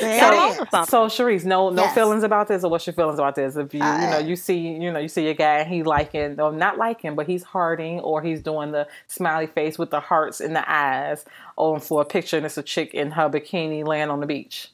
There 0.00 0.18
Y'all 0.18 0.32
it 0.32 0.38
on 0.38 0.60
is. 0.62 0.88
So, 0.88 1.06
Shereese, 1.08 1.44
no, 1.44 1.70
no 1.70 1.88
Yes. 1.88 1.94
feelings 1.94 2.22
about 2.22 2.48
this, 2.48 2.64
or 2.64 2.70
what's 2.70 2.86
your 2.86 2.94
feelings 2.94 3.18
about 3.18 3.34
this? 3.34 3.56
If 3.56 3.74
you, 3.74 3.94
you 3.96 4.08
know, 4.08 4.18
Uh, 4.18 4.18
you 4.18 4.36
see, 4.36 4.58
you 4.58 4.92
know, 4.92 4.98
you 5.00 5.08
see 5.08 5.28
a 5.28 5.34
guy 5.34 5.58
and 5.60 5.68
he 5.72 5.82
liking, 5.82 6.40
or 6.40 6.52
not 6.52 6.78
liking, 6.78 7.14
but 7.16 7.26
he's 7.26 7.42
hearting, 7.42 8.00
or 8.00 8.22
he's 8.22 8.40
doing 8.42 8.72
the 8.72 8.88
smiley 9.08 9.46
face 9.48 9.78
with 9.78 9.90
the 9.90 10.00
hearts 10.00 10.40
in 10.40 10.52
the 10.54 10.70
eyes, 10.70 11.24
or 11.56 11.80
for 11.80 12.02
a 12.02 12.04
picture, 12.04 12.36
and 12.36 12.46
it's 12.46 12.58
a 12.58 12.62
chick 12.62 12.94
in 12.94 13.12
her 13.12 13.28
bikini 13.30 13.86
laying 13.86 14.10
on 14.10 14.20
the 14.20 14.26
beach. 14.26 14.70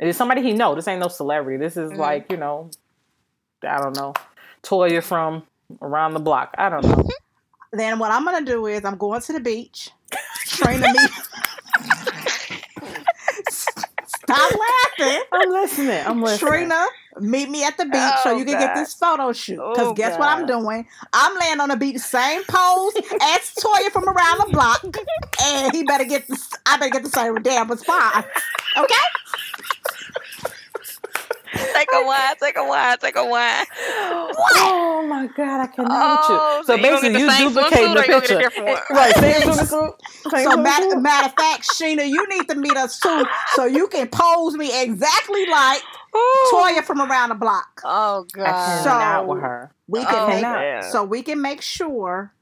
It 0.00 0.08
is 0.08 0.16
somebody 0.16 0.42
he 0.42 0.52
know. 0.52 0.74
This 0.74 0.88
ain't 0.88 1.00
no 1.00 1.08
celebrity. 1.08 1.58
This 1.58 1.76
is 1.76 1.92
Mhm. 1.92 1.98
like, 1.98 2.30
you 2.30 2.36
know, 2.36 2.70
I 3.62 3.78
don't 3.78 3.94
know, 3.94 4.14
Toya 4.62 5.02
from 5.02 5.44
around 5.80 6.14
the 6.14 6.20
block. 6.20 6.54
I 6.58 6.68
don't 6.68 6.84
know. 6.84 7.08
Then 7.74 7.98
what 7.98 8.10
I'm 8.10 8.22
gonna 8.26 8.44
do 8.44 8.66
is 8.66 8.84
I'm 8.84 8.98
going 8.98 9.22
to 9.22 9.32
the 9.32 9.40
beach. 9.40 9.88
Trina 10.44 10.92
me. 10.92 10.98
Stop 14.24 14.52
laughing. 14.98 15.22
I'm 15.32 15.50
listening. 15.50 16.06
I'm 16.06 16.22
listening. 16.22 16.50
Trina, 16.50 16.86
meet 17.20 17.50
me 17.50 17.64
at 17.64 17.76
the 17.76 17.84
beach 17.84 18.14
so 18.22 18.30
Oh, 18.30 18.36
you 18.38 18.44
can 18.44 18.58
get 18.58 18.74
this 18.74 18.96
oh, 19.00 19.16
photo 19.16 19.32
shoot. 19.32 19.56
Because 19.56 19.88
Oh, 19.88 19.94
guess 19.94 20.18
what 20.18 20.28
I'm 20.28 20.46
doing? 20.46 20.86
I'm 21.12 21.38
laying 21.38 21.60
on 21.60 21.68
the 21.70 21.76
beach, 21.76 21.98
same 21.98 22.42
pose 22.44 22.94
as 22.96 23.54
Toya 23.54 23.90
from 23.90 24.08
around 24.08 24.38
the 24.38 24.48
block, 24.50 24.84
and 25.42 25.74
he 25.74 25.82
better 25.84 26.04
get 26.04 26.28
the. 26.28 26.38
I 26.66 26.76
better 26.78 26.90
get 26.90 27.02
the 27.02 27.10
same 27.10 27.34
damn 27.36 27.70
response. 27.70 28.26
Okay? 28.76 28.94
Take 31.52 31.88
a 31.92 32.04
wine, 32.04 32.34
take 32.40 32.56
a 32.56 32.64
wine, 32.64 32.98
take 32.98 33.16
a 33.16 33.24
wine. 33.24 33.64
Oh 34.54 35.04
my 35.08 35.26
god, 35.36 35.60
I 35.60 35.66
cannot 35.66 35.90
Oh, 35.92 36.58
with 36.58 36.60
you. 36.60 36.64
So 36.66 36.76
so 36.76 36.82
basically, 36.82 37.08
get 37.10 37.12
the 37.12 37.18
you 37.20 37.30
same 37.30 37.52
duplicating 37.52 37.94
the 37.94 38.00
or 38.00 38.04
you 38.04 38.10
gonna 38.12 38.26
get 38.26 38.30
a 38.30 38.50
picture, 38.50 38.94
right? 38.94 39.14
Same 39.16 39.42
swimsuit. 39.42 39.92
Same 40.30 40.50
So 40.50 40.56
matter, 40.56 41.00
matter 41.00 41.26
of 41.26 41.34
fact, 41.34 41.68
Sheena, 41.74 42.08
you 42.08 42.26
need 42.28 42.48
to 42.48 42.54
meet 42.54 42.76
us 42.76 43.00
soon 43.00 43.26
so 43.54 43.66
you 43.66 43.88
can 43.88 44.08
pose 44.08 44.54
me 44.56 44.70
exactly 44.82 45.44
like 45.46 45.82
Toya 46.52 46.82
from 46.84 47.00
around 47.00 47.30
the 47.30 47.34
block. 47.34 47.80
Oh 47.84 48.24
God. 48.32 48.44
cannot 48.46 49.24
So- 49.24 49.26
with 49.32 49.40
her. 49.42 49.72
We 49.88 50.00
Oh, 50.00 50.04
can 50.04 50.28
make 50.30 50.42
man. 50.42 50.82
so 50.84 51.04
we 51.04 51.22
can 51.22 51.42
make 51.42 51.60
sure 51.60 52.32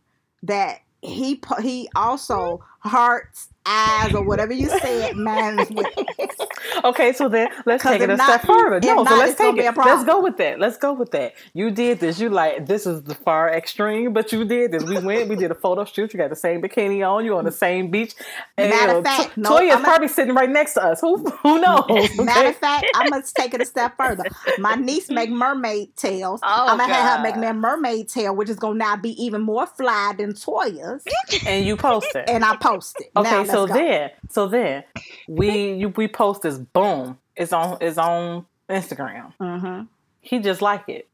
that 0.43 0.81
he 1.03 1.37
po- 1.37 1.61
he 1.61 1.89
also 1.97 2.63
hearts 2.81 3.49
eyes 3.67 4.15
or 4.15 4.23
whatever 4.25 4.53
you 4.53 4.69
said 4.69 5.17
man 5.17 5.57
with 5.57 5.87
Okay, 6.85 7.13
so 7.13 7.29
then 7.29 7.49
let's 7.67 7.83
take 7.83 8.01
it 8.01 8.09
if 8.11 8.19
a 8.19 8.23
step 8.23 8.43
further. 8.43 8.77
if 8.77 8.85
No, 8.85 9.05
so 9.05 9.17
let's 9.17 9.35
take 9.37 9.57
it. 9.57 9.77
Let's 9.77 10.05
go 10.05 10.21
with 10.23 10.37
that. 10.39 10.59
Let's 10.59 10.77
go 10.79 10.93
with 10.93 11.11
that. 11.11 11.35
You 11.53 11.71
did 11.71 12.01
this. 12.01 12.19
You 12.21 12.31
like 12.31 12.67
this 12.67 12.87
is 12.87 13.03
the 13.03 13.15
far 13.15 13.51
extreme, 13.53 14.13
but 14.13 14.33
you 14.33 14.45
did 14.45 14.73
this. 14.73 14.85
We 14.85 14.99
went. 14.99 15.29
We 15.29 15.37
did 15.37 15.51
a 15.51 15.55
photo 15.55 15.85
shoot. 15.85 16.13
You 16.15 16.19
got 16.19 16.31
the 16.31 16.37
same 16.37 16.63
bikini 16.63 17.07
on. 17.09 17.25
You 17.25 17.37
on 17.37 17.45
the 17.45 17.53
same 17.53 17.91
beach. 17.91 18.15
And, 18.57 18.71
Matter 18.71 18.99
of 18.99 19.05
fact, 19.05 19.35
T- 19.35 19.41
no, 19.41 19.51
Toya's 19.51 19.75
I'ma- 19.77 19.85
probably 19.85 20.09
sitting 20.09 20.35
right 20.35 20.49
next 20.49 20.75
to 20.75 20.83
us. 20.85 21.01
Who 21.01 21.19
who 21.19 21.61
knows? 21.61 22.17
Matter 22.19 22.49
of 22.49 22.57
fact, 22.57 22.87
I 22.95 23.09
must 23.11 23.35
take 23.37 23.53
it 23.53 23.61
a 23.61 23.67
step 23.67 23.97
further. 23.99 24.25
My 24.59 24.75
niece 24.77 25.11
make 25.11 25.31
mermaid 25.31 25.95
tails. 25.97 26.41
Oh, 26.43 26.67
I'm 26.69 26.79
gonna 26.79 26.95
have 26.95 27.19
her 27.19 27.23
make 27.23 27.37
me 27.37 27.47
a 27.47 27.55
mermaid 27.55 28.09
tail, 28.09 28.35
which 28.35 28.49
is 28.49 28.57
gonna 28.57 28.79
now 28.79 28.97
be 28.97 29.11
even 29.23 29.43
more 29.43 29.67
fly 29.67 30.15
than 30.17 30.35
Toya's. 30.35 31.05
and 31.47 31.67
you 31.67 31.77
post 31.77 32.15
it. 32.15 32.29
And 32.29 32.45
I 32.45 32.57
post 32.57 32.97
it. 33.01 33.11
Okay, 33.17 33.31
Now, 33.31 33.45
so 33.45 33.60
let's 33.65 33.73
go. 33.73 33.79
then, 33.79 34.11
so 34.29 34.47
then, 34.49 34.85
we 35.29 35.73
you, 35.75 35.89
we 35.91 36.09
post 36.09 36.43
this. 36.43 36.59
Boom! 36.59 37.19
It's 37.37 37.53
on 37.53 37.79
it's 37.81 37.99
on 37.99 38.47
Instagram. 38.69 39.33
Mhm. 39.41 39.89
He 40.21 40.39
just 40.41 40.61
like 40.63 40.89
it. 40.89 41.09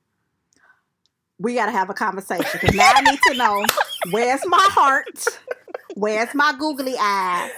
we 1.39 1.55
gotta 1.55 1.73
have 1.73 1.91
a 1.91 1.95
conversation 1.95 2.47
because 2.53 2.75
now 2.75 2.91
I 2.95 3.01
need 3.03 3.19
to 3.29 3.35
know 3.35 3.65
where's 4.11 4.45
my 4.47 4.69
heart, 4.73 5.27
where's 5.95 6.35
my 6.35 6.55
googly 6.59 6.95
eyes. 6.99 7.51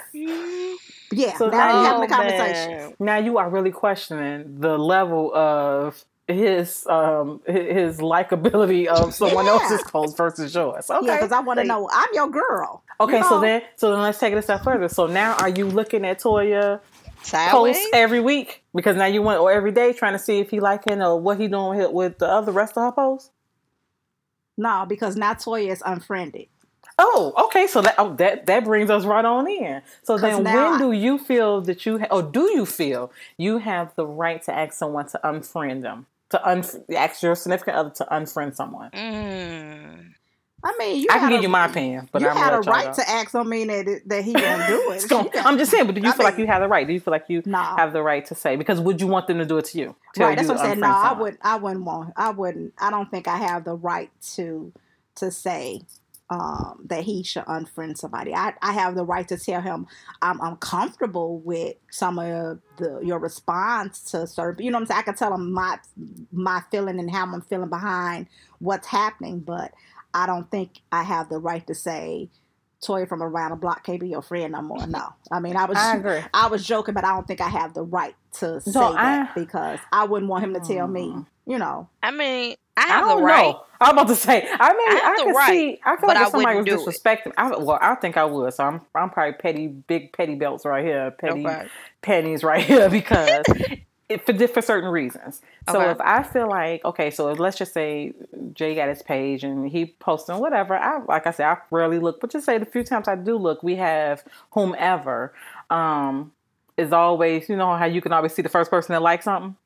Yeah, 1.11 1.37
So 1.38 1.48
now 1.48 1.59
now- 1.72 1.85
having 1.85 2.03
a 2.11 2.14
conversation. 2.14 2.70
man. 2.77 2.94
Now 2.98 3.16
you 3.16 3.38
are 3.38 3.48
really 3.48 3.70
questioning 3.70 4.61
the 4.61 4.77
level 4.79 5.35
of 5.35 6.05
his 6.27 6.87
um 6.88 7.40
his 7.46 7.98
likability 7.98 8.87
of 8.87 9.14
someone 9.14 9.46
Yeah. 9.46 9.53
else's 9.53 9.83
post 9.85 10.16
versus 10.18 10.55
yours. 10.55 10.90
Okay. 10.90 11.07
Yeah, 11.07 11.16
because 11.16 11.33
I 11.33 11.40
want 11.40 11.59
to 11.61 11.64
know. 11.64 11.88
I'm 11.90 12.09
your 12.12 12.29
girl. 12.29 12.83
Okay, 13.00 13.22
so 13.22 13.40
then 13.40 13.62
so 13.76 13.90
then 13.92 14.00
let's 14.02 14.18
take 14.18 14.32
it 14.32 14.38
a 14.38 14.42
step 14.42 14.64
further. 14.64 14.88
So 14.88 15.06
now 15.06 15.34
are 15.37 15.48
you 15.48 15.66
looking 15.66 16.04
at 16.04 16.20
Toya 16.20 16.80
Sideways. 17.22 17.76
posts 17.76 17.90
every 17.94 18.20
week? 18.20 18.62
Because 18.74 18.96
now 18.96 19.06
you 19.06 19.22
went 19.22 19.40
or 19.40 19.52
every 19.52 19.70
day 19.72 19.92
trying 19.92 20.14
to 20.14 20.18
see 20.18 20.38
if 20.40 20.50
he 20.50 20.61
liking 20.61 21.00
or 21.02 21.18
what 21.20 21.38
he 21.38 21.48
doing 21.48 21.78
with, 21.78 21.92
with 21.92 22.18
the 22.18 22.26
other 22.26 22.52
rest 22.52 22.76
of 22.76 22.82
her 22.82 22.92
posts? 22.92 23.30
No, 24.56 24.84
because 24.88 25.14
now 25.16 25.34
Toya 25.34 25.70
is 25.70 25.82
unfriended. 25.87 26.46
Oh, 26.98 27.32
okay. 27.46 27.68
So 27.68 27.80
that 27.82 27.94
oh, 27.98 28.14
that 28.14 28.46
that 28.46 28.64
brings 28.64 28.90
us 28.90 29.04
right 29.04 29.24
on 29.24 29.48
in. 29.48 29.82
So 30.02 30.18
then, 30.18 30.42
when 30.42 30.56
I- 30.56 30.78
do 30.78 30.90
you 30.90 31.18
feel 31.18 31.61
that 31.62 31.87
you 31.87 31.98
ha- 32.00 32.08
or 32.11 32.22
do 32.22 32.50
you 32.50 32.66
feel 32.66 33.12
you 33.37 33.58
have 33.58 33.94
the 33.94 34.04
right 34.06 34.42
to 34.42 34.52
ask 34.52 34.72
someone 34.74 35.06
to 35.11 35.20
unfriend 35.22 35.82
them? 35.82 36.06
To 36.30 36.46
un- 36.46 36.64
ask 36.96 37.22
your 37.22 37.37
significant 37.37 37.76
other 37.76 37.90
to 37.90 38.04
unfriend 38.11 38.56
someone. 38.56 38.90
Mm. 38.90 40.14
I 40.64 40.75
mean, 40.79 41.01
you 41.03 41.07
I 41.11 41.18
can 41.21 41.31
give 41.31 41.38
a- 41.40 41.42
you 41.42 41.49
my 41.49 41.66
opinion, 41.66 42.09
but 42.11 42.21
you 42.21 42.29
I'm 42.29 42.37
had 42.37 42.53
a 42.53 42.57
right 42.57 42.62
to 42.64 42.71
let 42.71 42.77
y'all 42.79 42.87
right 42.88 42.97
go. 42.97 43.03
to 43.03 43.11
ask. 43.11 43.33
Don't 43.33 43.49
mean 43.49 43.68
that 43.68 44.01
that 44.07 44.25
he 44.25 44.33
gonna 44.33 44.66
do 44.66 44.90
it. 44.92 45.07
Gonna- 45.09 45.31
I'm 45.44 45.57
just 45.57 45.71
saying, 45.71 45.87
but 45.87 45.94
do 45.94 46.01
you 46.01 46.09
I 46.09 46.12
feel 46.12 46.25
like 46.25 46.37
you 46.38 46.47
have 46.47 46.61
the 46.62 46.68
right? 46.68 46.87
Do 46.87 46.92
you 46.92 47.01
feel 47.01 47.12
like 47.12 47.27
you 47.29 47.42
Nah. 47.47 47.77
have 47.77 47.92
the 47.92 48.03
right 48.03 48.25
to 48.27 48.35
say? 48.35 48.57
Because 48.57 48.81
would 48.81 49.01
you 49.01 49.07
want 49.07 49.29
them 49.29 49.38
to 49.38 49.44
do 49.47 49.59
it 49.59 49.66
to 49.66 49.79
you? 49.79 49.94
Right. 50.16 50.37
That's 50.37 50.49
you 50.49 50.55
what 50.55 50.61
I'm 50.61 50.66
saying. 50.66 50.81
No, 50.81 50.88
I 50.88 51.12
would. 51.12 51.38
I 51.42 51.57
wouldn't 51.57 51.85
want. 51.85 52.12
I 52.16 52.31
wouldn't. 52.31 52.75
I 52.79 52.90
don't 52.90 53.11
think 53.11 53.29
I 53.29 53.37
have 53.37 53.64
the 53.64 53.75
right 53.75 54.11
to 54.35 54.73
to 55.16 55.31
say 55.31 55.83
um, 56.31 56.81
that 56.87 57.05
he 57.05 57.23
should 57.23 57.44
unfriend 57.44 57.97
somebody. 57.97 58.35
I, 58.35 58.53
I 58.61 58.73
have 58.73 58.94
the 58.94 59.05
right 59.05 59.27
to 59.29 59.38
tell 59.38 59.62
him 59.62 59.87
I'm 60.21 60.40
uncomfortable 60.40 61.38
with 61.38 61.77
some 61.90 62.18
of 62.18 62.59
the 62.77 63.01
your 63.03 63.18
response 63.18 64.01
to 64.11 64.27
certain. 64.27 64.64
You 64.64 64.71
know 64.73 64.77
what 64.79 64.83
I'm 64.83 64.87
saying? 64.88 64.99
I 64.99 65.03
can 65.03 65.14
tell 65.14 65.33
him 65.35 65.53
my 65.53 65.79
my 66.33 66.62
feeling 66.71 66.99
and 66.99 67.11
how 67.11 67.23
I'm 67.25 67.40
feeling 67.42 67.71
behind 67.71 68.27
what's 68.59 68.88
happening, 68.88 69.40
but 69.40 69.73
I 70.14 70.27
don't 70.27 70.51
think 70.51 70.81
I 70.92 71.03
have 71.03 71.29
the 71.29 71.38
right 71.38 71.66
to 71.66 71.75
say. 71.75 72.31
Toya 72.81 73.09
from 73.09 73.25
around 73.25 73.51
the 73.51 73.57
block 73.57 73.83
can't 73.85 73.99
be 73.99 74.09
your 74.09 74.23
friend 74.23 74.53
no 74.53 74.62
more. 74.62 74.87
No, 74.87 75.12
I 75.33 75.40
mean 75.40 75.57
I 75.57 75.64
was 75.64 75.77
I 75.77 75.97
agree. 75.97 76.21
I 76.33 76.47
was 76.47 76.64
joking, 76.64 76.94
but 76.94 77.05
I 77.05 77.09
don't 77.09 77.27
think 77.27 77.40
I 77.40 77.49
have 77.49 77.75
the 77.75 77.83
right 77.83 78.14
to 78.35 78.61
say 78.61 78.71
So 78.71 78.92
that 78.92 79.35
because 79.35 79.81
I 79.92 80.05
wouldn't 80.05 80.31
want 80.31 80.44
him 80.44 80.55
to 80.55 80.61
tell 80.61 80.87
me, 80.87 81.09
Mm. 81.09 81.27
you 81.44 81.59
know. 81.59 81.88
I 82.05 82.12
mean, 82.12 82.55
I 82.77 82.83
I 82.83 82.87
have 82.87 83.05
don't 83.05 83.18
the 83.18 83.25
right. 83.25 83.53
know. 83.53 83.64
I'm 83.81 83.90
about 83.99 84.07
to 84.09 84.14
say. 84.14 84.47
I 84.49 84.73
mean, 84.73 84.88
I 84.88 85.01
I, 85.05 85.16
can 85.25 85.35
right, 85.35 85.51
see. 85.51 85.81
I 85.85 85.97
feel 85.97 86.07
but 86.07 86.09
like 86.09 86.18
I 86.18 86.23
if 86.23 86.31
somebody 86.31 86.57
was 86.57 86.66
wouldn't 86.66 86.85
do 86.85 86.90
disrespecting, 86.92 87.33
I, 87.37 87.49
well, 87.57 87.79
I 87.83 87.97
think 87.97 88.16
I 88.16 88.25
would. 88.25 88.55
So 88.55 88.64
I'm, 88.64 88.81
I'm 88.94 89.11
probably 89.11 89.33
petty, 89.35 89.66
big 89.66 90.12
petty 90.12 90.37
belts 90.37 90.64
right 90.64 90.85
here, 90.85 91.11
petty 91.11 91.47
Okay. 91.47 91.66
pennies 92.03 92.44
right 92.44 92.62
here 92.64 92.88
because 92.99 93.44
it, 94.09 94.25
for 94.25 94.49
for 94.49 94.62
certain 94.62 94.90
reasons. 94.90 95.42
So 95.66 95.81
Okay. 95.81 95.90
if 95.90 96.01
I 96.01 96.23
feel 96.23 96.49
like 96.49 96.85
okay, 96.85 97.11
so 97.11 97.33
let's 97.33 97.59
just 97.59 97.73
say 97.75 98.12
Jay 98.55 98.75
got 98.75 98.88
his 98.88 99.03
page 99.03 99.44
and 99.44 99.68
he 99.68 99.87
posting 99.87 100.38
whatever. 100.38 100.77
I 100.77 101.03
like 101.05 101.26
I 101.26 101.30
said, 101.30 101.47
I 101.47 101.59
rarely 101.70 101.99
look, 101.99 102.20
but 102.20 102.30
just 102.30 102.47
say 102.47 102.59
the 102.59 102.66
few 102.66 102.85
times 102.85 103.09
I 103.09 103.16
do 103.16 103.37
look, 103.37 103.62
we 103.62 103.76
have 103.76 104.24
whomever 104.53 105.35
um 105.70 106.32
is 106.76 106.93
always 106.93 107.49
you 107.49 107.57
know 107.57 107.76
how 107.76 107.85
you 107.87 108.01
can 108.01 108.12
always 108.12 108.32
see 108.35 108.43
the 108.43 108.49
first 108.49 108.70
person 108.70 108.93
that 108.95 109.03
likes 109.03 109.24
something. 109.24 109.57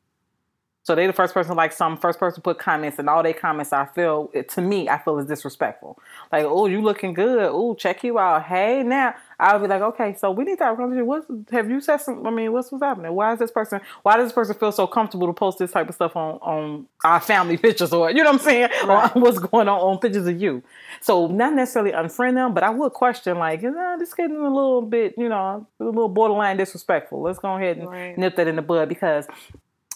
So 0.85 0.97
they 0.97 1.07
the 1.07 1.12
first 1.12 1.33
person 1.33 1.55
like 1.55 1.72
some 1.72 1.97
first 1.97 2.18
person 2.18 2.43
put 2.43 2.59
comments 2.59 2.99
and 2.99 3.09
all 3.09 3.22
their 3.22 3.35
comments 3.35 3.72
I 3.72 3.87
feel 3.87 4.33
to 4.49 4.61
me 4.61 4.89
I 4.89 4.99
feel 4.99 5.16
is 5.18 5.26
disrespectful. 5.26 5.97
Like 6.33 6.45
oh 6.45 6.66
you 6.66 6.83
looking 6.83 7.14
good 7.14 7.51
oh 7.53 7.74
check 7.74 8.03
you 8.03 8.18
out 8.18 8.45
hey 8.45 8.83
now 8.83 9.14
I'll 9.39 9.61
be 9.61 9.68
like 9.68 9.83
okay 9.83 10.16
so 10.18 10.33
we 10.33 10.43
need 10.43 10.59
to 10.59 10.64
have 10.64 10.74
a 10.74 10.76
conversation. 10.76 11.07
What 11.07 11.24
have 11.53 11.70
you 11.70 11.80
said 11.80 11.99
some? 11.99 12.26
I 12.26 12.30
mean 12.30 12.53
what's 12.53 12.72
what's 12.72 12.83
happening? 12.83 13.12
Why 13.12 13.33
is 13.33 13.39
this 13.39 13.53
person? 13.53 13.80
Why 14.03 14.16
does 14.16 14.26
this 14.26 14.33
person 14.33 14.57
feel 14.57 14.72
so 14.72 14.89
comfortable 14.89 15.28
to 15.28 15.33
post 15.33 15.59
this 15.59 15.70
type 15.70 15.89
of 15.89 15.95
stuff 15.95 16.16
on 16.16 16.39
on 16.43 16.87
our 17.05 17.20
family 17.20 17.57
pictures 17.59 17.93
or 17.93 18.11
you 18.11 18.16
know 18.16 18.33
what 18.33 18.41
I'm 18.41 18.45
saying 18.45 18.70
right. 18.85 19.14
or 19.14 19.22
what's 19.22 19.39
going 19.39 19.68
on 19.68 19.78
on 19.78 19.99
pictures 19.99 20.26
of 20.26 20.41
you? 20.41 20.64
So 21.01 21.28
not 21.28 21.55
necessarily 21.55 21.93
unfriend 21.93 22.35
them, 22.35 22.55
but 22.55 22.64
I 22.64 22.70
would 22.70 22.93
question 22.93 23.39
like 23.39 23.62
is 23.62 23.72
uh, 23.72 23.97
this 23.99 24.14
getting 24.14 24.37
a 24.37 24.43
little 24.43 24.83
bit 24.83 25.14
you 25.16 25.28
know 25.28 25.64
a 25.78 25.85
little 25.85 26.09
borderline 26.09 26.57
disrespectful. 26.57 27.22
Let's 27.22 27.39
go 27.39 27.55
ahead 27.55 27.76
and 27.76 27.89
right. 27.89 28.18
nip 28.18 28.35
that 28.35 28.49
in 28.49 28.57
the 28.57 28.62
bud 28.62 28.89
because 28.89 29.28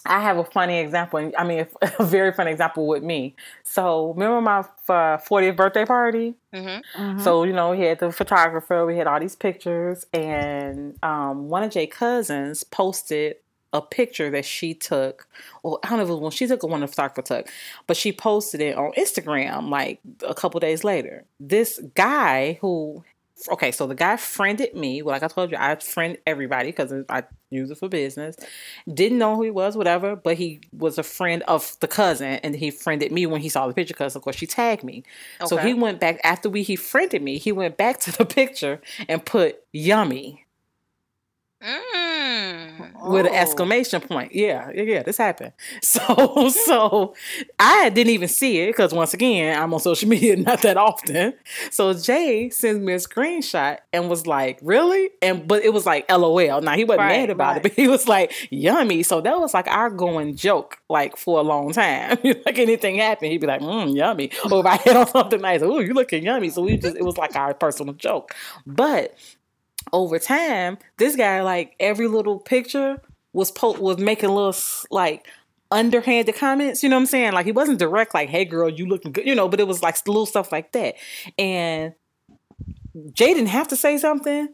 I 0.07 0.21
have 0.21 0.37
a 0.37 0.43
funny 0.43 0.79
example. 0.79 1.31
I 1.37 1.43
mean, 1.43 1.67
a 1.99 2.05
very 2.05 2.31
funny 2.31 2.51
example 2.51 2.87
with 2.87 3.03
me. 3.03 3.35
So, 3.63 4.13
remember 4.13 4.41
my 4.41 4.59
uh, 4.59 5.17
40th 5.17 5.55
birthday 5.55 5.85
party? 5.85 6.35
Mm-hmm. 6.53 7.01
Mm-hmm. 7.01 7.19
So, 7.21 7.43
you 7.43 7.53
know, 7.53 7.71
we 7.71 7.81
had 7.81 7.99
the 7.99 8.11
photographer, 8.11 8.85
we 8.85 8.97
had 8.97 9.07
all 9.07 9.19
these 9.19 9.35
pictures, 9.35 10.05
and 10.13 10.97
um, 11.03 11.49
one 11.49 11.63
of 11.63 11.71
Jay's 11.71 11.89
cousins 11.91 12.63
posted 12.63 13.37
a 13.73 13.81
picture 13.81 14.29
that 14.31 14.45
she 14.45 14.73
took. 14.73 15.27
Well, 15.63 15.79
I 15.83 15.89
don't 15.89 15.97
know 15.97 16.03
if 16.03 16.09
it 16.09 16.13
was 16.13 16.21
when 16.21 16.31
she 16.31 16.47
took 16.47 16.63
or 16.63 16.69
one 16.69 16.81
the 16.81 16.87
photographer 16.87 17.21
took, 17.21 17.49
but 17.85 17.97
she 17.97 18.11
posted 18.11 18.61
it 18.61 18.77
on 18.77 18.91
Instagram 18.93 19.69
like 19.69 19.99
a 20.27 20.33
couple 20.33 20.59
days 20.59 20.83
later. 20.83 21.25
This 21.39 21.79
guy 21.95 22.57
who 22.61 23.03
okay, 23.49 23.71
so 23.71 23.87
the 23.87 23.95
guy 23.95 24.17
friended 24.17 24.73
me. 24.73 25.01
Well, 25.01 25.13
like 25.13 25.23
I 25.23 25.27
told 25.27 25.51
you, 25.51 25.57
I 25.59 25.75
friend 25.75 26.17
everybody 26.25 26.69
because 26.69 26.93
I 27.09 27.23
use 27.49 27.69
it 27.69 27.77
for 27.77 27.87
business. 27.87 28.35
Didn't 28.91 29.17
know 29.17 29.35
who 29.35 29.43
he 29.43 29.51
was, 29.51 29.77
whatever, 29.77 30.15
but 30.15 30.37
he 30.37 30.61
was 30.71 30.97
a 30.97 31.03
friend 31.03 31.43
of 31.43 31.77
the 31.79 31.87
cousin, 31.87 32.39
and 32.43 32.55
he 32.55 32.71
friended 32.71 33.11
me 33.11 33.25
when 33.25 33.41
he 33.41 33.49
saw 33.49 33.67
the 33.67 33.73
picture 33.73 33.93
because, 33.93 34.15
of 34.15 34.21
course, 34.21 34.35
she 34.35 34.47
tagged 34.47 34.83
me. 34.83 35.03
Okay. 35.39 35.47
So 35.47 35.57
he 35.57 35.73
went 35.73 35.99
back 35.99 36.19
after 36.23 36.49
we 36.49 36.63
he 36.63 36.75
friended 36.75 37.21
me. 37.21 37.37
He 37.37 37.51
went 37.51 37.77
back 37.77 37.99
to 38.01 38.11
the 38.11 38.25
picture 38.39 38.81
and 39.07 39.23
put 39.23 39.63
yummy. 39.71 40.46
Mm. 41.63 43.09
With 43.09 43.25
an 43.25 43.31
oh. 43.31 43.35
exclamation 43.35 44.01
point. 44.01 44.33
Yeah, 44.33 44.69
yeah, 44.75 44.83
yeah, 44.83 45.03
this 45.03 45.17
happened. 45.17 45.53
So, 45.81 46.49
so 46.49 47.15
I 47.57 47.89
didn't 47.89 48.11
even 48.11 48.27
see 48.27 48.59
it 48.59 48.67
because 48.67 48.93
once 48.93 49.13
again, 49.13 49.59
I'm 49.59 49.73
on 49.73 49.79
social 49.79 50.09
media 50.09 50.35
not 50.35 50.61
that 50.61 50.77
often. 50.77 51.33
So 51.71 51.93
Jay 51.93 52.49
sends 52.49 52.81
me 52.81 52.93
a 52.93 52.97
screenshot 52.97 53.77
and 53.93 54.09
was 54.09 54.27
like, 54.27 54.59
"Really?" 54.61 55.09
And 55.21 55.47
but 55.47 55.63
it 55.63 55.73
was 55.73 55.85
like 55.85 56.09
LOL. 56.11 56.61
Now 56.61 56.75
he 56.75 56.83
wasn't 56.83 56.99
right, 56.99 57.19
mad 57.21 57.29
about 57.29 57.47
right. 57.47 57.57
it, 57.57 57.63
but 57.63 57.71
he 57.73 57.87
was 57.87 58.07
like, 58.07 58.33
"Yummy." 58.51 59.01
So 59.03 59.21
that 59.21 59.39
was 59.39 59.53
like 59.53 59.67
our 59.67 59.89
going 59.89 60.35
joke, 60.35 60.77
like 60.89 61.17
for 61.17 61.39
a 61.39 61.43
long 61.43 61.71
time. 61.71 62.17
like 62.23 62.59
anything 62.59 62.97
happened, 62.97 63.31
he'd 63.31 63.41
be 63.41 63.47
like, 63.47 63.61
"Mmm, 63.61 63.95
yummy." 63.95 64.31
Or 64.51 64.59
if 64.59 64.65
I 64.65 64.77
hit 64.77 64.95
on 64.95 65.07
something 65.07 65.41
nice, 65.41 65.61
"Oh, 65.61 65.79
you 65.79 65.93
looking 65.93 66.23
yummy." 66.23 66.49
So 66.49 66.63
we 66.63 66.77
just 66.77 66.97
it 66.97 67.03
was 67.03 67.17
like 67.17 67.35
our 67.35 67.53
personal 67.53 67.93
joke. 67.93 68.35
But 68.65 69.17
over 69.93 70.19
time, 70.19 70.77
this 70.97 71.15
guy 71.15 71.41
like 71.41 71.75
every 71.79 72.07
little 72.07 72.39
picture 72.39 73.01
was 73.33 73.51
po- 73.51 73.79
was 73.79 73.97
making 73.97 74.29
little 74.29 74.55
like 74.91 75.27
underhanded 75.71 76.35
comments. 76.35 76.83
You 76.83 76.89
know 76.89 76.95
what 76.95 77.01
I'm 77.01 77.07
saying? 77.07 77.33
Like 77.33 77.45
he 77.45 77.51
wasn't 77.51 77.79
direct, 77.79 78.13
like 78.13 78.29
"Hey 78.29 78.45
girl, 78.45 78.69
you 78.69 78.87
looking 78.87 79.11
good," 79.11 79.25
you 79.25 79.35
know, 79.35 79.47
but 79.47 79.59
it 79.59 79.67
was 79.67 79.81
like 79.81 79.95
little 80.07 80.25
stuff 80.25 80.51
like 80.51 80.71
that. 80.73 80.95
And 81.37 81.93
Jay 83.13 83.33
didn't 83.33 83.49
have 83.49 83.67
to 83.69 83.75
say 83.75 83.97
something 83.97 84.49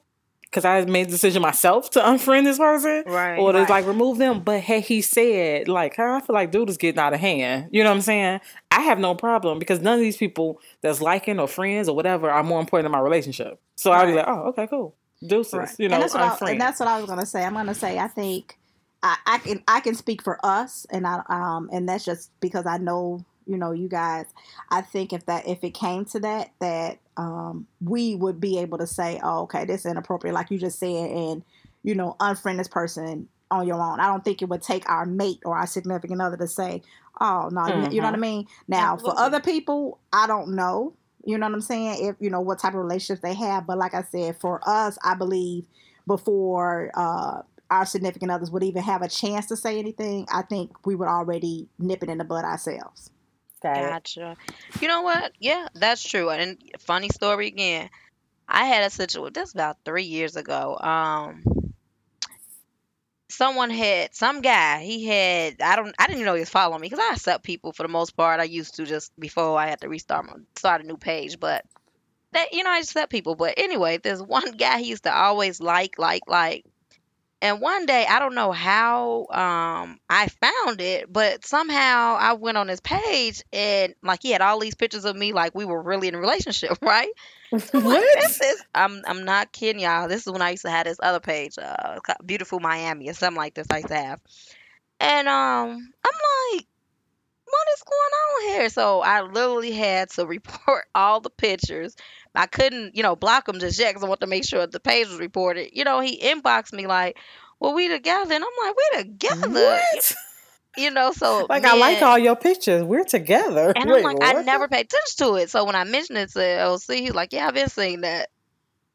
because 0.53 0.65
I 0.65 0.85
made 0.85 1.07
the 1.07 1.11
decision 1.11 1.41
myself 1.41 1.89
to 1.91 1.99
unfriend 1.99 2.43
this 2.43 2.57
person, 2.57 3.03
right? 3.07 3.39
Or 3.39 3.51
to 3.51 3.59
right. 3.59 3.69
like 3.69 3.87
remove 3.87 4.17
them. 4.17 4.41
But 4.41 4.61
hey, 4.61 4.81
he 4.81 5.01
said 5.01 5.67
like, 5.67 5.97
I 5.97 6.19
feel 6.19 6.33
like 6.33 6.51
dude 6.51 6.69
is 6.69 6.77
getting 6.77 6.99
out 6.99 7.13
of 7.13 7.19
hand. 7.19 7.69
You 7.71 7.83
know 7.83 7.89
what 7.89 7.95
I'm 7.95 8.01
saying? 8.01 8.41
I 8.69 8.81
have 8.81 8.99
no 8.99 9.15
problem 9.15 9.59
because 9.59 9.79
none 9.79 9.95
of 9.95 9.99
these 9.99 10.17
people 10.17 10.59
that's 10.81 11.01
liking 11.01 11.39
or 11.39 11.47
friends 11.47 11.89
or 11.89 11.95
whatever 11.95 12.29
are 12.29 12.43
more 12.43 12.59
important 12.59 12.85
than 12.85 12.91
my 12.91 12.99
relationship. 12.99 13.59
So 13.75 13.91
right. 13.91 14.01
I'd 14.01 14.07
be 14.07 14.13
like, 14.13 14.27
oh, 14.27 14.49
okay, 14.49 14.67
cool 14.67 14.95
deuces. 15.27 15.53
Right. 15.53 15.75
You 15.77 15.89
know, 15.89 15.95
and 15.95 16.03
that's, 16.03 16.15
I, 16.15 16.51
and 16.51 16.61
that's 16.61 16.79
what 16.79 16.89
I 16.89 16.99
was 16.99 17.09
gonna 17.09 17.25
say. 17.25 17.43
I'm 17.43 17.53
gonna 17.53 17.73
say 17.73 17.99
I 17.99 18.07
think 18.07 18.57
I, 19.01 19.17
I 19.25 19.37
can 19.39 19.63
I 19.67 19.79
can 19.79 19.95
speak 19.95 20.21
for 20.21 20.39
us, 20.43 20.85
and 20.89 21.05
I 21.05 21.21
um 21.27 21.69
and 21.71 21.87
that's 21.87 22.05
just 22.05 22.31
because 22.39 22.65
I 22.65 22.77
know 22.77 23.23
you 23.45 23.57
know 23.57 23.71
you 23.71 23.87
guys. 23.87 24.25
I 24.69 24.81
think 24.81 25.13
if 25.13 25.25
that 25.25 25.47
if 25.47 25.63
it 25.63 25.73
came 25.73 26.05
to 26.05 26.19
that 26.21 26.51
that 26.59 26.99
um 27.17 27.67
we 27.81 28.15
would 28.15 28.39
be 28.39 28.59
able 28.59 28.77
to 28.77 28.87
say, 28.87 29.19
oh 29.23 29.41
okay, 29.43 29.65
this 29.65 29.81
is 29.81 29.91
inappropriate, 29.91 30.33
like 30.33 30.51
you 30.51 30.57
just 30.57 30.79
said, 30.79 31.11
and 31.11 31.43
you 31.83 31.95
know 31.95 32.15
unfriend 32.19 32.57
this 32.57 32.67
person 32.67 33.27
on 33.51 33.67
your 33.67 33.81
own. 33.81 33.99
I 33.99 34.07
don't 34.07 34.23
think 34.23 34.41
it 34.41 34.49
would 34.49 34.63
take 34.63 34.89
our 34.89 35.05
mate 35.05 35.39
or 35.45 35.57
our 35.57 35.67
significant 35.67 36.21
other 36.21 36.37
to 36.37 36.47
say, 36.47 36.81
oh 37.19 37.49
no, 37.51 37.61
mm-hmm. 37.61 37.85
you, 37.85 37.95
you 37.95 38.01
know 38.01 38.07
what 38.07 38.13
I 38.13 38.13
mm-hmm. 38.13 38.21
mean. 38.21 38.47
Now 38.67 38.93
Absolutely. 38.93 39.17
for 39.17 39.23
other 39.23 39.39
people, 39.41 39.99
I 40.11 40.27
don't 40.27 40.55
know 40.55 40.93
you 41.23 41.37
know 41.37 41.45
what 41.45 41.55
I'm 41.55 41.61
saying? 41.61 42.05
If 42.07 42.15
you 42.19 42.29
know 42.29 42.41
what 42.41 42.59
type 42.59 42.73
of 42.73 42.79
relationships 42.79 43.21
they 43.21 43.33
have, 43.33 43.65
but 43.65 43.77
like 43.77 43.93
I 43.93 44.03
said, 44.03 44.39
for 44.39 44.61
us, 44.67 44.97
I 45.03 45.15
believe 45.15 45.65
before 46.05 46.91
uh, 46.95 47.41
our 47.69 47.85
significant 47.85 48.31
others 48.31 48.51
would 48.51 48.63
even 48.63 48.83
have 48.83 49.01
a 49.01 49.07
chance 49.07 49.47
to 49.47 49.55
say 49.55 49.79
anything, 49.79 50.27
I 50.31 50.41
think 50.41 50.85
we 50.85 50.95
would 50.95 51.07
already 51.07 51.69
nip 51.79 52.03
it 52.03 52.09
in 52.09 52.17
the 52.17 52.23
bud 52.23 52.43
ourselves. 52.43 53.09
Gotcha. 53.63 54.35
You 54.81 54.89
know 54.89 55.03
what? 55.03 55.31
Yeah, 55.39 55.67
that's 55.73 56.03
true. 56.03 56.29
And 56.29 56.57
funny 56.79 57.09
story 57.09 57.47
again. 57.47 57.89
I 58.47 58.65
had 58.65 58.83
a 58.83 58.89
situation. 58.89 59.33
This 59.33 59.53
about 59.53 59.77
three 59.85 60.03
years 60.03 60.35
ago. 60.35 60.77
Um, 60.77 61.43
someone 63.33 63.69
had 63.69 64.13
some 64.13 64.41
guy 64.41 64.83
he 64.83 65.05
had 65.05 65.61
i 65.61 65.75
don't 65.75 65.95
i 65.99 66.05
didn't 66.05 66.19
even 66.19 66.25
know 66.25 66.35
he 66.35 66.41
was 66.41 66.49
following 66.49 66.81
me 66.81 66.87
because 66.89 67.03
i 67.03 67.13
accept 67.13 67.43
people 67.43 67.71
for 67.73 67.83
the 67.83 67.89
most 67.89 68.15
part. 68.15 68.39
I 68.39 68.43
used 68.43 68.75
to 68.75 68.85
just 68.85 69.11
before 69.19 69.57
i 69.57 69.67
had 69.67 69.81
to 69.81 69.89
restart 69.89 70.25
my 70.25 70.33
start 70.55 70.83
a 70.83 70.87
new 70.87 70.97
page 70.97 71.39
but 71.39 71.65
that 72.33 72.53
you 72.53 72.63
know 72.63 72.69
i 72.69 72.79
just 72.79 72.91
accept 72.91 73.11
people. 73.11 73.35
But 73.35 73.55
anyway 73.57 73.97
there's 73.97 74.21
one 74.21 74.51
guy 74.57 74.79
he 74.79 74.89
used 74.89 75.03
to 75.03 75.15
always 75.15 75.61
like 75.61 75.97
like 75.99 76.23
like 76.27 76.65
and 77.43 77.61
one 77.61 77.85
day 77.85 78.05
i 78.09 78.17
don't 78.17 78.33
know 78.33 78.51
how 78.51 79.27
um 79.29 79.99
i 80.09 80.27
found 80.27 80.81
it 80.81 81.11
but 81.11 81.45
somehow 81.45 82.15
i 82.19 82.33
went 82.33 82.57
on 82.57 82.67
his 82.67 82.79
page 82.79 83.43
and 83.53 83.93
like 84.01 84.23
he 84.23 84.31
had 84.31 84.41
all 84.41 84.59
these 84.59 84.75
pictures 84.75 85.05
of 85.05 85.15
me 85.15 85.33
like 85.33 85.53
we 85.53 85.65
were 85.65 85.81
really 85.81 86.07
in 86.07 86.15
a 86.15 86.19
relationship 86.19 86.77
right 86.81 87.11
what? 87.71 88.03
This 88.15 88.41
is 88.41 88.63
I'm 88.73 89.03
I'm 89.05 89.25
not 89.25 89.51
kidding 89.51 89.81
y'all. 89.81 90.07
This 90.07 90.25
is 90.25 90.31
when 90.31 90.41
I 90.41 90.51
used 90.51 90.63
to 90.63 90.71
have 90.71 90.85
this 90.85 90.97
other 91.03 91.19
page, 91.19 91.57
uh, 91.59 91.99
beautiful 92.25 92.59
Miami 92.59 93.09
or 93.09 93.13
something 93.13 93.37
like 93.37 93.53
this. 93.53 93.67
I 93.69 93.77
used 93.77 93.89
to 93.89 93.95
have, 93.95 94.19
and 94.99 95.27
um, 95.27 95.93
I'm 96.03 96.55
like, 96.55 96.65
what 97.45 97.67
is 97.73 97.83
going 97.83 98.53
on 98.55 98.59
here? 98.59 98.69
So 98.69 99.01
I 99.01 99.21
literally 99.21 99.71
had 99.71 100.09
to 100.11 100.25
report 100.25 100.85
all 100.95 101.21
the 101.21 101.29
pictures. 101.29 101.95
I 102.35 102.47
couldn't, 102.47 102.95
you 102.95 103.03
know, 103.03 103.15
block 103.15 103.47
him 103.47 103.59
just 103.59 103.79
yet 103.79 103.91
because 103.91 104.03
I 104.03 104.07
want 104.07 104.21
to 104.21 104.27
make 104.27 104.43
sure 104.43 104.65
the 104.65 104.79
page 104.79 105.07
was 105.07 105.19
reported. 105.19 105.69
You 105.73 105.83
know, 105.83 105.99
he 105.99 106.19
inboxed 106.19 106.73
me 106.73 106.87
like, 106.87 107.17
"Well, 107.59 107.73
we 107.73 107.87
together," 107.87 108.33
and 108.33 108.43
I'm 108.43 108.65
like, 108.65 108.75
"We 108.75 109.03
together." 109.03 109.49
What? 109.49 110.15
you 110.77 110.91
know, 110.91 111.11
so 111.11 111.45
like 111.49 111.65
I 111.65 111.75
like 111.75 112.01
all 112.01 112.17
your 112.17 112.35
pictures. 112.35 112.83
We're 112.83 113.03
together. 113.03 113.73
And 113.75 113.89
Wait, 113.89 113.97
I'm 113.97 114.03
like, 114.03 114.19
what? 114.19 114.35
I 114.35 114.41
never 114.41 114.67
paid 114.67 114.85
attention 114.85 115.27
to 115.27 115.35
it. 115.35 115.49
So 115.49 115.63
when 115.65 115.75
I 115.75 115.83
mentioned 115.83 116.17
it 116.17 116.31
to 116.31 116.61
OC, 116.63 116.97
he's 116.97 117.13
like, 117.13 117.33
Yeah, 117.33 117.47
I've 117.47 117.53
been 117.53 117.69
seeing 117.69 118.01
that. 118.01 118.29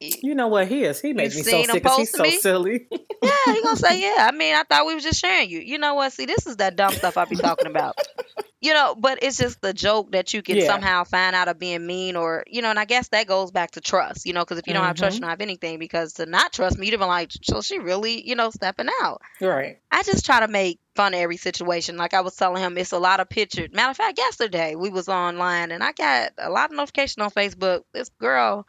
You 0.01 0.35
know 0.37 0.47
what 0.47 0.69
he 0.69 0.85
is? 0.85 1.01
He 1.01 1.13
makes 1.13 1.35
me 1.35 1.43
so 1.43 1.63
sick. 1.65 1.87
He's 1.97 2.11
so 2.13 2.25
silly. 2.25 2.87
yeah, 3.23 3.31
he 3.47 3.63
gonna 3.63 3.77
say, 3.77 4.01
Yeah. 4.01 4.29
I 4.29 4.33
mean, 4.33 4.55
I 4.55 4.63
thought 4.63 4.87
we 4.87 4.95
was 4.95 5.03
just 5.03 5.21
sharing 5.21 5.51
you. 5.51 5.59
You 5.59 5.79
know 5.79 5.95
what? 5.95 6.13
See, 6.13 6.27
this 6.27 6.47
is 6.47 6.57
that 6.57 6.77
dumb 6.77 6.93
stuff 6.93 7.17
I 7.17 7.25
be 7.25 7.37
talking 7.37 7.67
about. 7.67 7.97
you 8.61 8.73
know, 8.75 8.95
but 8.97 9.23
it's 9.23 9.39
just 9.39 9.61
the 9.61 9.73
joke 9.73 10.13
that 10.13 10.33
you 10.35 10.43
can 10.43 10.57
yeah. 10.57 10.67
somehow 10.67 11.05
find 11.05 11.35
out 11.35 11.49
of 11.49 11.59
being 11.59 11.85
mean 11.87 12.17
or, 12.17 12.45
you 12.47 12.63
know, 12.63 12.71
and 12.71 12.79
I 12.79 12.85
guess 12.85 13.09
that 13.09 13.27
goes 13.27 13.51
back 13.51 13.73
to 13.73 13.81
trust, 13.81 14.27
you 14.27 14.33
know, 14.33 14.45
because 14.45 14.59
if 14.59 14.67
you 14.67 14.73
don't 14.73 14.83
mm-hmm. 14.83 14.89
have 14.89 14.97
trust, 14.97 15.17
you 15.17 15.21
don't 15.21 15.31
have 15.31 15.41
anything. 15.41 15.79
Because 15.79 16.15
to 16.15 16.27
not 16.27 16.53
trust 16.53 16.79
me, 16.79 16.87
you'd 16.87 16.93
have 16.93 17.01
been 17.01 17.09
like, 17.09 17.33
so 17.43 17.61
she 17.61 17.79
really, 17.79 18.27
you 18.27 18.37
know, 18.37 18.51
stepping 18.51 18.89
out. 19.03 19.21
Right. 19.41 19.79
I 19.91 20.03
just 20.05 20.25
try 20.25 20.41
to 20.41 20.49
make 20.49 20.81
fun 20.95 21.15
of 21.15 21.21
every 21.21 21.37
situation. 21.37 21.97
Like 21.97 22.15
I 22.15 22.21
was 22.21 22.35
telling 22.35 22.63
him, 22.63 22.77
it's 22.79 22.93
a 22.93 22.99
lot 22.99 23.21
of 23.21 23.29
pictures. 23.29 23.71
Matter 23.73 23.91
of 23.91 23.97
fact, 23.97 24.19
yesterday 24.19 24.75
we 24.75 24.91
was 24.91 25.09
online 25.09 25.71
and 25.71 25.83
I 25.83 25.93
got 25.93 26.33
a 26.39 26.51
lot 26.51 26.71
of 26.71 26.77
notification 26.77 27.23
on 27.23 27.31
Facebook. 27.31 27.83
This 27.93 28.11
girl, 28.21 28.67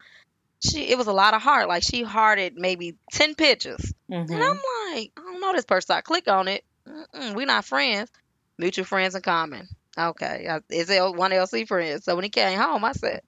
she 0.61 0.89
it 0.89 0.97
was 0.97 1.07
a 1.07 1.13
lot 1.13 1.33
of 1.33 1.41
heart. 1.41 1.67
Like 1.67 1.83
she 1.83 2.03
hearted 2.03 2.55
maybe 2.55 2.95
ten 3.11 3.35
pictures, 3.35 3.93
mm-hmm. 4.11 4.31
and 4.31 4.43
I'm 4.43 4.59
like, 4.93 5.11
I 5.17 5.21
don't 5.21 5.41
know 5.41 5.53
this 5.53 5.65
person. 5.65 5.95
I 5.95 6.01
click 6.01 6.27
on 6.27 6.47
it. 6.47 6.63
we 7.35 7.45
not 7.45 7.65
friends. 7.65 8.11
Mutual 8.57 8.85
friends 8.85 9.15
in 9.15 9.21
common. 9.21 9.67
Okay, 9.97 10.47
is 10.69 10.89
it 10.89 11.01
one 11.15 11.31
LC 11.31 11.67
friend? 11.67 12.03
So 12.03 12.15
when 12.15 12.23
he 12.23 12.29
came 12.29 12.57
home, 12.57 12.83
I 12.83 12.91
said, 12.91 13.21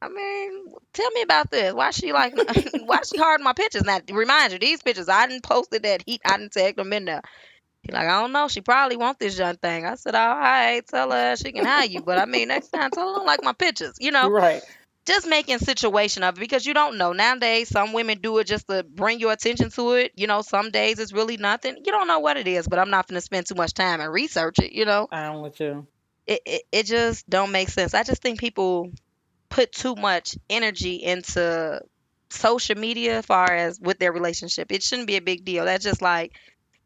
I 0.00 0.08
mean, 0.08 0.66
tell 0.92 1.10
me 1.10 1.22
about 1.22 1.50
this. 1.50 1.72
Why 1.72 1.90
she 1.90 2.12
like? 2.12 2.34
why 2.84 3.00
she 3.02 3.18
hard 3.18 3.40
my 3.40 3.54
pictures? 3.54 3.84
Now, 3.84 4.00
remind 4.10 4.52
you, 4.52 4.58
these 4.58 4.82
pictures 4.82 5.08
I 5.08 5.26
didn't 5.26 5.44
posted 5.44 5.82
that 5.84 6.02
he, 6.06 6.20
I 6.24 6.36
didn't 6.36 6.52
tag 6.52 6.76
them 6.76 6.92
in 6.92 7.06
there. 7.06 7.22
He 7.82 7.92
like, 7.92 8.06
I 8.06 8.20
don't 8.20 8.32
know. 8.32 8.48
She 8.48 8.60
probably 8.60 8.96
want 8.96 9.18
this 9.18 9.38
young 9.38 9.56
thing. 9.56 9.86
I 9.86 9.94
said, 9.94 10.14
all 10.14 10.36
right, 10.36 10.86
tell 10.86 11.10
her 11.10 11.36
she 11.36 11.52
can 11.52 11.64
have 11.64 11.90
you. 11.90 12.02
But 12.02 12.18
I 12.18 12.26
mean, 12.26 12.48
next 12.48 12.68
time, 12.68 12.90
tell 12.90 13.08
her 13.08 13.14
I 13.14 13.16
don't 13.16 13.26
like 13.26 13.44
my 13.44 13.52
pictures. 13.52 13.94
You 13.98 14.10
know, 14.10 14.28
right? 14.28 14.62
Just 15.06 15.26
making 15.28 15.58
situation 15.58 16.22
of 16.22 16.36
it 16.36 16.40
because 16.40 16.66
you 16.66 16.74
don't 16.74 16.98
know. 16.98 17.12
Nowadays 17.12 17.68
some 17.68 17.92
women 17.92 18.18
do 18.20 18.38
it 18.38 18.46
just 18.46 18.68
to 18.68 18.82
bring 18.82 19.20
your 19.20 19.32
attention 19.32 19.70
to 19.70 19.92
it. 19.92 20.12
You 20.16 20.26
know 20.26 20.42
some 20.42 20.70
days 20.70 20.98
it's 20.98 21.12
really 21.12 21.36
nothing. 21.36 21.76
You 21.84 21.92
don't 21.92 22.08
know 22.08 22.18
what 22.18 22.36
it 22.36 22.46
is 22.48 22.66
but 22.68 22.78
i'm 22.78 22.90
not 22.90 23.06
going 23.06 23.16
to 23.16 23.20
spend 23.20 23.46
too 23.46 23.54
much 23.54 23.72
time 23.74 24.00
and 24.00 24.12
research 24.12 24.58
it 24.58 24.72
you 24.72 24.84
know? 24.84 25.08
I'm 25.10 25.40
with 25.42 25.60
you. 25.60 25.86
it, 26.26 26.40
it, 26.44 26.62
it 26.72 26.86
just 26.86 27.28
don't 27.28 27.52
make 27.52 27.68
sense. 27.68 27.94
I 27.94 28.02
just 28.02 28.22
think 28.22 28.40
people 28.40 28.90
put 29.48 29.72
too 29.72 29.94
much 29.94 30.36
energy 30.50 30.96
into 30.96 31.80
social 32.30 32.76
media 32.76 33.18
as 33.18 33.26
far 33.26 33.50
as 33.52 33.80
with 33.80 33.98
their 33.98 34.12
relationship. 34.12 34.72
It 34.72 34.82
shouldn't 34.82 35.06
be 35.06 35.16
a 35.16 35.22
big 35.22 35.44
deal. 35.44 35.64
That's 35.64 35.84
just 35.84 36.02
like 36.02 36.32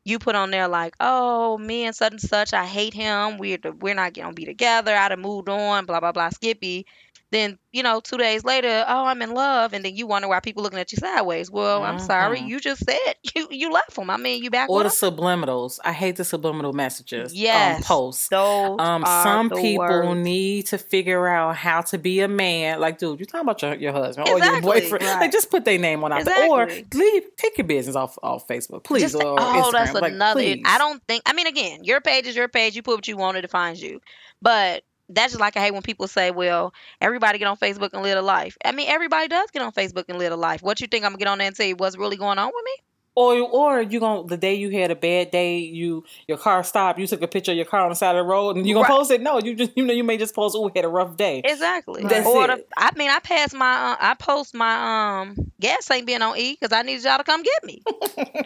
you 0.04 0.18
put 0.18 0.34
on 0.34 0.50
there 0.50 0.68
like 0.68 0.94
oh 1.00 1.58
me 1.58 1.84
and 1.84 1.94
such 1.94 2.12
and 2.12 2.20
such 2.20 2.52
i 2.54 2.64
hate 2.66 2.94
him. 2.94 3.38
We're 3.38 3.58
we're 3.80 3.94
not 3.94 4.14
gonna 4.14 4.32
be 4.34 4.44
together. 4.44 4.94
I'd 4.94 5.10
have 5.10 5.18
moved 5.18 5.48
on 5.48 5.86
blah 5.86 6.00
blah 6.00 6.12
blah 6.12 6.30
skippy 6.30 6.86
then 7.32 7.58
you 7.72 7.82
know 7.82 8.00
two 8.00 8.16
days 8.16 8.44
later 8.44 8.84
oh 8.88 9.04
i'm 9.06 9.22
in 9.22 9.32
love 9.32 9.72
and 9.72 9.84
then 9.84 9.94
you 9.94 10.06
wonder 10.06 10.26
why 10.28 10.40
people 10.40 10.62
looking 10.62 10.78
at 10.78 10.90
you 10.92 10.98
sideways 10.98 11.50
well 11.50 11.84
i'm 11.84 11.98
sorry 12.00 12.40
you 12.40 12.58
just 12.58 12.84
said 12.84 13.14
you 13.36 13.46
you 13.50 13.70
left 13.70 13.96
him 13.96 14.10
i 14.10 14.16
mean 14.16 14.42
you 14.42 14.50
back 14.50 14.68
Or 14.68 14.82
the 14.82 14.88
subliminals. 14.88 15.78
I 15.84 15.92
hate 15.92 16.16
the 16.16 16.24
subliminal 16.24 16.72
messages. 16.72 17.34
Yes. 17.34 17.76
Um, 17.78 17.82
posts. 17.84 18.28
those 18.28 18.76
Um, 18.80 19.04
some 19.06 19.50
people 19.50 19.78
worst. 19.78 20.18
need 20.20 20.66
to 20.66 20.78
figure 20.78 21.28
out 21.28 21.56
how 21.56 21.80
to 21.82 21.98
be 21.98 22.20
a 22.20 22.28
man. 22.28 22.80
Like, 22.80 22.98
dude, 22.98 23.18
you're 23.20 23.26
talking 23.26 23.40
about 23.48 23.62
your, 23.62 23.74
your 23.74 23.92
husband 23.92 24.28
or 24.28 24.38
your 24.38 24.60
boyfriend. 24.60 25.04
Right. 25.10 25.20
Like, 25.20 25.32
just 25.32 25.50
put 25.50 25.64
their 25.64 25.78
name 25.78 26.02
on 26.04 26.12
out 26.12 26.24
there. 26.24 26.48
Or 26.50 26.66
leave, 26.94 27.22
take 27.36 27.56
your 27.58 27.66
business 27.66 27.96
off 27.96 28.18
off 28.22 28.46
Facebook, 28.48 28.84
please. 28.84 29.02
Just- 29.02 29.14
or 29.14 29.36
oh, 29.38 29.70
that's 29.72 29.92
Like, 29.94 30.12
another. 30.12 30.40
please. 30.40 30.62
I 30.66 30.78
don't 30.78 31.02
think. 31.06 31.22
I 31.26 31.32
mean, 31.32 31.46
again, 31.46 31.84
your 31.84 32.00
page 32.00 32.26
is 32.26 32.34
your 32.36 32.48
page. 32.48 32.74
You 32.76 32.82
put 32.82 32.96
what 32.96 33.08
you 33.08 33.16
want, 33.16 33.36
it 33.36 33.42
defines 33.42 33.82
you. 33.82 34.00
But 34.42 34.82
that's 35.14 35.32
just 35.32 35.40
like 35.40 35.56
I 35.56 35.60
hate 35.60 35.72
when 35.72 35.82
people 35.82 36.08
say, 36.08 36.30
"Well, 36.30 36.72
everybody 37.00 37.38
get 37.38 37.48
on 37.48 37.56
Facebook 37.56 37.90
and 37.92 38.02
live 38.02 38.18
a 38.18 38.22
life." 38.22 38.56
I 38.64 38.72
mean, 38.72 38.88
everybody 38.88 39.28
does 39.28 39.50
get 39.50 39.62
on 39.62 39.72
Facebook 39.72 40.04
and 40.08 40.18
live 40.18 40.32
a 40.32 40.36
life. 40.36 40.62
What 40.62 40.80
you 40.80 40.86
think 40.86 41.04
I'm 41.04 41.12
gonna 41.12 41.18
get 41.18 41.28
on 41.28 41.38
there 41.38 41.46
and 41.48 41.56
tell 41.56 41.66
you 41.66 41.76
what's 41.76 41.96
really 41.98 42.16
going 42.16 42.38
on 42.38 42.46
with 42.48 42.64
me? 42.64 42.72
Or 43.16 43.34
or 43.36 43.82
you 43.82 43.98
going 44.00 44.22
to, 44.22 44.28
the 44.28 44.36
day 44.36 44.54
you 44.54 44.70
had 44.70 44.90
a 44.90 44.94
bad 44.94 45.30
day, 45.30 45.58
you 45.58 46.04
your 46.28 46.38
car 46.38 46.62
stopped, 46.62 46.98
you 46.98 47.06
took 47.06 47.20
a 47.22 47.28
picture 47.28 47.50
of 47.52 47.56
your 47.56 47.66
car 47.66 47.80
on 47.80 47.88
the 47.90 47.96
side 47.96 48.14
of 48.14 48.24
the 48.24 48.28
road, 48.28 48.56
and 48.56 48.66
you 48.66 48.74
gonna 48.74 48.84
Right. 48.84 48.90
post 48.90 49.10
it? 49.10 49.20
No, 49.20 49.38
you 49.40 49.54
just 49.56 49.72
you 49.76 49.84
know 49.84 49.92
you 49.92 50.04
may 50.04 50.16
just 50.16 50.34
post, 50.34 50.54
oh, 50.56 50.62
we 50.66 50.72
had 50.74 50.84
a 50.84 50.88
rough 50.88 51.16
day. 51.16 51.42
Exactly. 51.44 52.02
That's 52.04 52.26
or 52.26 52.44
it. 52.44 52.48
The, 52.48 52.64
I 52.76 52.90
mean, 52.96 53.10
I 53.10 53.18
passed 53.18 53.52
my. 53.54 53.92
Uh, 53.92 53.96
I 53.98 54.14
post 54.14 54.54
my 54.54 55.20
um 55.20 55.36
gas 55.60 55.90
ain't 55.90 56.06
being 56.06 56.22
on 56.22 56.36
E 56.38 56.56
because 56.58 56.72
I 56.72 56.82
needed 56.82 57.04
y'all 57.04 57.18
to 57.18 57.24
come 57.24 57.42
get 57.42 57.64
me. 57.64 57.82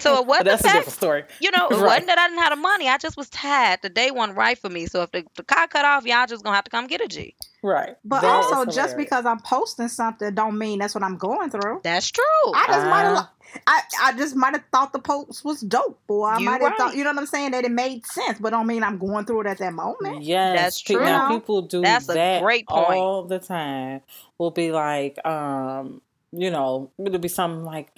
So 0.00 0.18
it 0.18 0.26
wasn't 0.26 0.46
that's 0.46 0.62
the 0.62 0.68
a 0.70 0.72
different 0.72 0.96
story. 0.96 1.24
You 1.40 1.50
know, 1.52 1.68
it 1.68 1.74
Right. 1.76 1.86
wasn't 1.86 2.06
that 2.08 2.18
I 2.18 2.26
didn't 2.26 2.40
have 2.40 2.50
the 2.50 2.56
money. 2.56 2.88
I 2.88 2.98
just 2.98 3.16
was 3.16 3.30
tired. 3.30 3.80
The 3.82 3.88
day 3.88 4.10
wasn't 4.10 4.36
right 4.36 4.58
for 4.58 4.68
me. 4.68 4.86
So 4.86 5.02
if 5.02 5.12
the, 5.12 5.24
the 5.36 5.44
car 5.44 5.68
cut 5.68 5.84
off, 5.84 6.04
y'all 6.04 6.26
just 6.26 6.42
gonna 6.42 6.56
have 6.56 6.64
to 6.64 6.70
come 6.70 6.88
get 6.88 7.00
a 7.00 7.06
G. 7.06 7.34
Right. 7.64 7.96
But 8.04 8.20
That 8.20 8.44
is 8.44 8.52
also, 8.52 8.70
just 8.70 8.94
because 8.98 9.24
I'm 9.24 9.40
posting 9.40 9.88
something, 9.88 10.34
don't 10.34 10.58
mean 10.58 10.80
that's 10.80 10.94
what 10.94 11.02
I'm 11.02 11.16
going 11.16 11.48
through. 11.48 11.80
That's 11.82 12.10
true. 12.10 12.22
I 12.54 12.66
just 12.68 12.86
might 12.86 13.04
Uh, 13.06 13.14
have, 13.14 13.28
I, 13.66 13.80
I 14.02 14.12
just 14.18 14.36
might 14.36 14.52
have 14.54 14.64
thought 14.70 14.92
the 14.92 14.98
post 14.98 15.46
was 15.46 15.62
dope, 15.62 15.98
or 16.08 16.28
I 16.28 16.38
might 16.40 16.60
have 16.60 16.60
right. 16.60 16.76
thought, 16.76 16.94
you 16.94 17.04
know 17.04 17.10
what 17.10 17.20
I'm 17.20 17.26
saying, 17.26 17.52
that 17.52 17.64
it 17.64 17.70
made 17.70 18.04
sense, 18.04 18.38
but 18.38 18.50
don't 18.50 18.66
mean 18.66 18.82
I'm 18.84 18.98
going 18.98 19.24
through 19.24 19.40
it 19.42 19.46
at 19.46 19.58
that 19.58 19.72
moment. 19.72 20.22
Yes, 20.24 20.58
That's 20.60 20.82
pe- 20.82 20.94
true. 20.94 21.04
Now 21.04 21.30
people 21.30 21.62
do 21.62 21.80
That's 21.80 22.06
a 22.10 22.12
that 22.12 22.42
great 22.42 22.66
point. 22.68 22.98
all 22.98 23.22
the 23.24 23.38
time. 23.38 24.02
Will 24.36 24.50
be 24.50 24.70
like, 24.70 25.24
um, 25.26 26.02
you 26.32 26.50
know, 26.50 26.90
it'll 26.98 27.18
be 27.18 27.28
something 27.28 27.64
like 27.64 27.88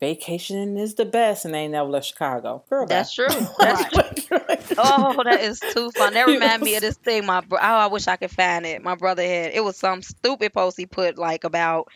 vacationing 0.00 0.76
is 0.76 0.94
the 0.94 1.04
best, 1.04 1.44
and 1.44 1.54
they 1.54 1.60
ain't 1.60 1.72
never 1.72 1.88
left 1.88 2.06
Chicago. 2.06 2.64
Girl, 2.68 2.86
That's 2.86 3.12
true. 3.14 3.26
That's 3.58 3.96
Right. 4.30 4.74
Oh, 4.78 5.22
that 5.24 5.40
is 5.42 5.60
too 5.60 5.90
fun. 5.90 6.14
That 6.14 6.26
remind 6.26 6.62
me 6.62 6.74
of 6.74 6.82
this 6.82 6.96
thing. 6.96 7.26
My 7.26 7.40
bro- 7.40 7.58
oh, 7.58 7.62
I 7.62 7.86
wish 7.86 8.06
I 8.08 8.16
could 8.16 8.30
find 8.30 8.66
it. 8.66 8.82
My 8.82 8.94
brother 8.94 9.22
had 9.22 9.52
it 9.52 9.64
was 9.64 9.76
some 9.76 10.02
stupid 10.02 10.52
post 10.52 10.76
he 10.76 10.86
put 10.86 11.18
like 11.18 11.44
about 11.44 11.88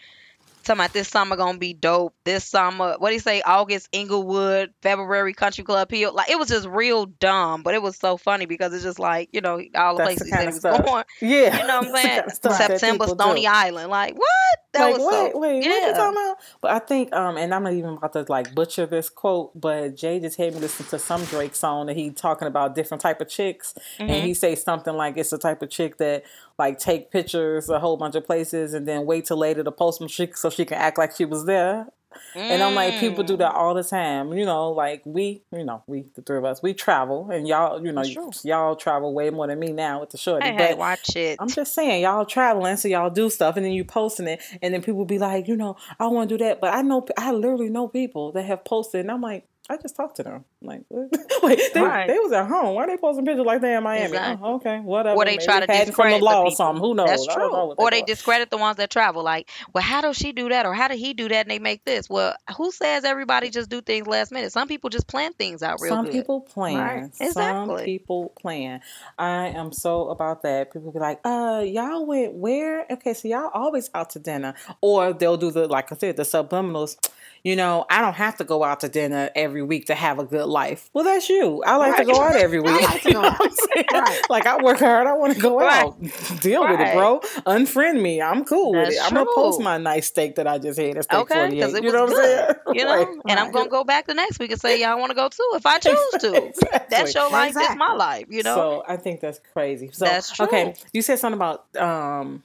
talking 0.65 0.81
about 0.81 0.93
this 0.93 1.09
summer 1.09 1.37
gonna 1.37 1.59
be 1.59 1.73
dope. 1.75 2.15
This 2.25 2.45
summer, 2.45 2.97
what 2.99 3.09
do 3.09 3.15
you 3.15 3.21
say? 3.21 3.43
August 3.43 3.89
Englewood, 3.93 4.73
February 4.83 5.33
Country 5.33 5.65
Club 5.65 5.91
Hill. 5.91 6.15
Like 6.15 6.31
it 6.31 6.39
was 6.39 6.49
just 6.49 6.67
real 6.69 7.07
dumb, 7.07 7.63
but 7.63 7.75
it 7.75 7.83
was 7.83 7.97
so 7.97 8.17
funny 8.17 8.47
because 8.47 8.73
it's 8.73 8.85
just 8.85 8.99
like 8.99 9.29
you 9.33 9.41
know 9.41 9.61
all 9.75 9.97
the 9.97 10.05
That's 10.05 10.17
places 10.17 10.31
the 10.31 10.37
he 10.37 10.43
he 10.43 10.47
was 10.47 10.61
going. 10.61 11.05
Yeah, 11.21 11.61
You 11.61 11.67
know 11.67 11.81
what 11.81 11.89
I'm 11.89 11.95
saying? 11.97 12.09
kind 12.09 12.27
of 12.27 12.33
stuff 12.33 12.59
that 12.59 12.81
September 12.81 13.07
Stony 13.09 13.43
do. 13.43 13.49
Island. 13.49 13.91
Like 13.91 14.15
what? 14.15 14.59
That 14.73 14.83
like, 14.85 14.99
was 14.99 15.07
wait, 15.07 15.33
so. 15.33 15.39
wait, 15.39 15.57
what 15.59 15.67
are 15.67 15.89
you 15.89 15.95
talking 15.95 16.13
about? 16.23 16.37
But 16.61 16.71
I 16.71 16.79
think, 16.79 17.13
um, 17.13 17.37
and 17.37 17.53
I'm 17.53 17.65
not 17.65 17.73
even 17.73 17.91
about 17.95 18.13
to 18.13 18.25
like 18.29 18.55
butcher 18.55 18.87
this 18.87 19.11
quote, 19.11 19.59
but 19.61 19.97
Jay 19.97 20.21
just 20.21 20.37
had 20.39 20.55
me 20.55 20.61
listen 20.61 20.87
to 20.87 20.99
some 20.99 21.25
Drake 21.25 21.55
song 21.57 21.87
that 21.87 21.97
he 21.97 22.11
talking 22.11 22.47
about 22.47 22.75
different 22.77 23.01
type 23.01 23.21
of 23.21 23.29
chicks, 23.29 23.75
and 23.99 24.09
Mhm. 24.11 24.23
he 24.23 24.35
say 24.35 24.55
something 24.55 24.95
like 24.95 25.17
it's 25.17 25.31
the 25.31 25.39
type 25.39 25.61
of 25.63 25.71
chick 25.71 25.97
that 25.99 26.23
like 26.59 26.79
take 26.79 27.11
pictures 27.11 27.69
a 27.69 27.81
whole 27.81 27.97
bunch 27.97 28.15
of 28.15 28.25
places 28.25 28.73
and 28.75 28.87
then 28.87 29.07
wait 29.07 29.25
till 29.25 29.39
later 29.39 29.65
to 29.65 29.73
post 29.73 29.99
them 29.99 30.09
so 30.09 30.51
she 30.51 30.65
can 30.65 30.79
act 30.79 30.99
like 30.99 31.17
she 31.17 31.25
was 31.25 31.47
there. 31.47 31.89
And 32.35 32.63
I'm 32.63 32.75
like, 32.75 32.99
people 32.99 33.25
do 33.25 33.35
Mm. 33.35 33.39
that 33.39 33.55
all 33.55 33.75
the 33.75 33.85
time. 33.85 34.33
You 34.33 34.45
know, 34.45 34.71
like 34.71 35.03
we, 35.05 35.43
you 35.53 35.65
know, 35.65 35.83
we 35.87 36.07
the 36.15 36.23
three 36.23 36.39
of 36.39 36.45
us, 36.45 36.63
we 36.63 36.75
travel, 36.75 37.31
and 37.31 37.47
y'all, 37.47 37.85
you 37.85 37.93
know, 37.93 38.03
y'all 38.43 38.77
travel 38.77 39.15
way 39.15 39.31
more 39.31 39.47
than 39.47 39.59
me 39.59 39.73
now 39.73 40.01
with 40.01 40.11
the 40.11 40.19
shorty. 40.19 40.47
Hey, 40.49 40.57
but 40.71 40.79
watch 40.79 41.17
it. 41.17 41.37
I'm 41.41 41.49
just 41.49 41.75
saying, 41.75 42.03
y'all 42.03 42.25
traveling, 42.25 42.77
so 42.77 42.89
y'all 42.89 43.11
do 43.11 43.31
stuff, 43.31 43.57
and 43.57 43.65
then 43.65 43.73
you 43.73 43.85
posting 43.85 44.27
it, 44.27 44.43
and 44.63 44.75
then 44.75 44.83
people 44.83 45.05
be 45.05 45.19
like, 45.19 45.49
you 45.49 45.57
know, 45.57 45.77
I 45.99 46.07
want 46.09 46.29
to 46.29 46.37
do 46.39 46.45
that, 46.45 46.61
but 46.61 46.75
I 46.75 46.83
know, 46.83 47.07
I 47.17 47.33
literally 47.33 47.71
know 47.71 47.89
people 47.89 48.33
that 48.33 48.45
have 48.45 48.65
posted, 48.65 49.01
and 49.03 49.11
I'm 49.11 49.21
like, 49.21 49.47
I 49.71 49.77
just 49.77 49.95
talked 49.95 50.17
to 50.17 50.25
them. 50.25 50.45
I'm 50.63 50.67
like, 50.67 50.81
what? 50.89 51.09
wait, 51.45 51.61
they, 51.73 51.81
Right. 51.81 52.09
they 52.09 52.19
was 52.19 52.33
at 52.33 52.49
home. 52.49 52.75
Why 52.75 52.85
are 52.85 52.87
they 52.89 52.97
posting 52.97 53.25
pictures 53.25 53.47
like 53.47 53.61
they 53.61 53.77
in 53.77 53.83
Miami? 53.85 54.07
Exactly. 54.07 54.45
Oh, 54.45 54.57
okay, 54.57 54.81
whatever. 54.81 55.17
Or 55.17 55.25
they 55.25 55.33
Maybe 55.33 55.45
try 55.45 55.61
to 55.61 55.67
the 55.67 55.73
discredit 55.87 56.19
the 56.19 56.25
law 56.25 56.43
or 56.43 56.51
something. 56.51 56.83
Who 56.83 56.95
knows? 56.95 57.09
That's 57.09 57.27
don't 57.27 57.39
know 57.53 57.75
true. 57.77 57.85
Or 57.85 57.91
they 57.91 58.03
discredit 58.03 58.51
the 58.51 58.57
ones 58.57 58.79
that 58.79 58.91
travel. 58.91 59.23
Like, 59.23 59.49
well, 59.73 59.85
how 59.85 60.01
does 60.01 60.17
she 60.17 60.33
do 60.33 60.49
that? 60.49 60.67
Or 60.67 60.75
how 60.75 60.89
did 60.89 60.99
he 60.99 61.15
do 61.15 61.29
that 61.29 61.43
and 61.47 61.51
they 61.51 61.61
make 61.61 61.85
this? 61.85 62.11
Well, 62.11 62.35
who 62.57 62.73
says 62.73 63.05
everybody 63.05 63.51
just 63.51 63.71
do 63.71 63.81
things 63.81 64.09
last 64.09 64.33
minute? 64.33 64.51
Some 64.51 64.67
people 64.67 64.91
just 64.91 65.07
plan 65.07 65.33
things 65.35 65.63
out 65.63 65.81
real 65.81 65.95
Some 65.95 66.07
good. 66.07 66.13
people 66.15 66.41
plan. 66.41 66.77
Right. 67.15 67.33
Some 67.33 67.79
people 67.85 68.31
plan. 68.41 68.81
I 69.19 69.49
am 69.49 69.73
so 69.73 70.09
about 70.11 70.43
that. 70.43 70.73
People 70.73 70.91
be 70.91 70.99
like, 70.99 71.21
uh, 71.25 71.63
y'all 71.65 72.05
went 72.07 72.35
where? 72.35 72.87
Okay, 72.91 73.15
so 73.15 73.29
y'all 73.29 73.51
always 73.55 73.89
out 73.95 74.11
to 74.11 74.19
dinner. 74.19 74.55
Or 74.81 75.13
they'll 75.13 75.37
do 75.37 75.53
the, 75.53 75.69
like 75.69 75.93
I 75.93 75.97
said, 75.97 76.17
the 76.17 76.25
subliminals. 76.25 76.97
You 77.43 77.57
know, 77.57 77.87
I 77.89 78.03
don't 78.03 78.15
have 78.15 78.37
to 78.37 78.45
go 78.45 78.63
out 78.63 78.81
to 78.81 78.89
dinner 78.91 79.31
every 79.35 79.63
week 79.63 79.87
to 79.87 79.95
have 79.95 80.19
a 80.19 80.25
good 80.25 80.45
life. 80.47 80.91
Well, 80.93 81.05
that's 81.05 81.29
you. 81.31 81.63
I 81.65 81.77
like 81.77 81.97
to 81.97 82.05
go 82.05 82.21
out 82.21 82.37
every 82.37 82.61
week. 82.63 82.83
like 82.83 83.01
to 83.03 83.09
You 83.09 83.15
go 83.15 83.23
know 83.23 83.29
out. 83.29 83.41
I'm? 83.41 84.01
Right. 84.03 84.21
Like 84.29 84.47
I 84.47 84.63
work 84.63 84.79
hard. 84.79 85.07
I 85.07 85.15
want 85.15 85.35
to 85.35 85.41
go 85.41 85.59
Right. 85.59 85.85
out. 85.87 85.99
Deal 86.43 86.61
with 86.69 86.81
it, 86.81 86.95
bro. 86.95 87.21
Unfriend 87.47 88.03
me. 88.03 88.21
I'm 88.21 88.45
cool 88.45 88.73
with 88.73 88.85
That's 88.85 88.97
it. 88.97 89.03
I'm 89.07 89.15
gonna 89.15 89.31
post 89.35 89.61
my 89.61 89.79
nice 89.79 90.09
steak 90.09 90.35
that 90.37 90.47
I 90.47 90.59
just 90.59 90.79
had 90.79 90.99
at 90.99 91.05
Steak 91.05 91.19
Okay, 91.21 91.35
48. 91.35 91.51
because 91.61 91.75
it 91.75 91.85
you 91.85 91.93
know 91.93 92.05
what. 92.05 92.11
I'm 92.11 92.17
saying? 92.17 92.49
You 92.75 92.85
know, 92.85 92.95
Right. 92.97 93.09
and 93.29 93.41
I'm 93.41 93.51
gonna 93.53 93.71
go 93.71 93.85
back 93.85 94.07
the 94.07 94.15
next 94.15 94.39
week 94.39 94.51
and 94.51 94.61
say, 94.61 94.81
y'all 94.81 94.99
want 94.99 95.11
to 95.11 95.17
go 95.17 95.29
too 95.31 95.51
if 95.55 95.65
I 95.65 95.79
choose 95.79 95.97
to. 96.21 96.37
Exactly. 96.49 96.79
That's 96.91 97.15
your 97.15 97.31
life. 97.31 97.55
That's 97.55 97.77
my 97.77 97.95
life. 97.95 98.27
You 98.29 98.43
know. 98.43 98.55
So 98.55 98.85
I 98.87 98.97
think 98.99 99.21
that's 99.21 99.41
crazy. 99.55 99.91
So 99.93 100.05
That's 100.05 100.39
okay, 100.41 100.75
you 100.93 101.01
said 101.01 101.19
something 101.19 101.39
about 101.39 101.75
um 101.77 102.43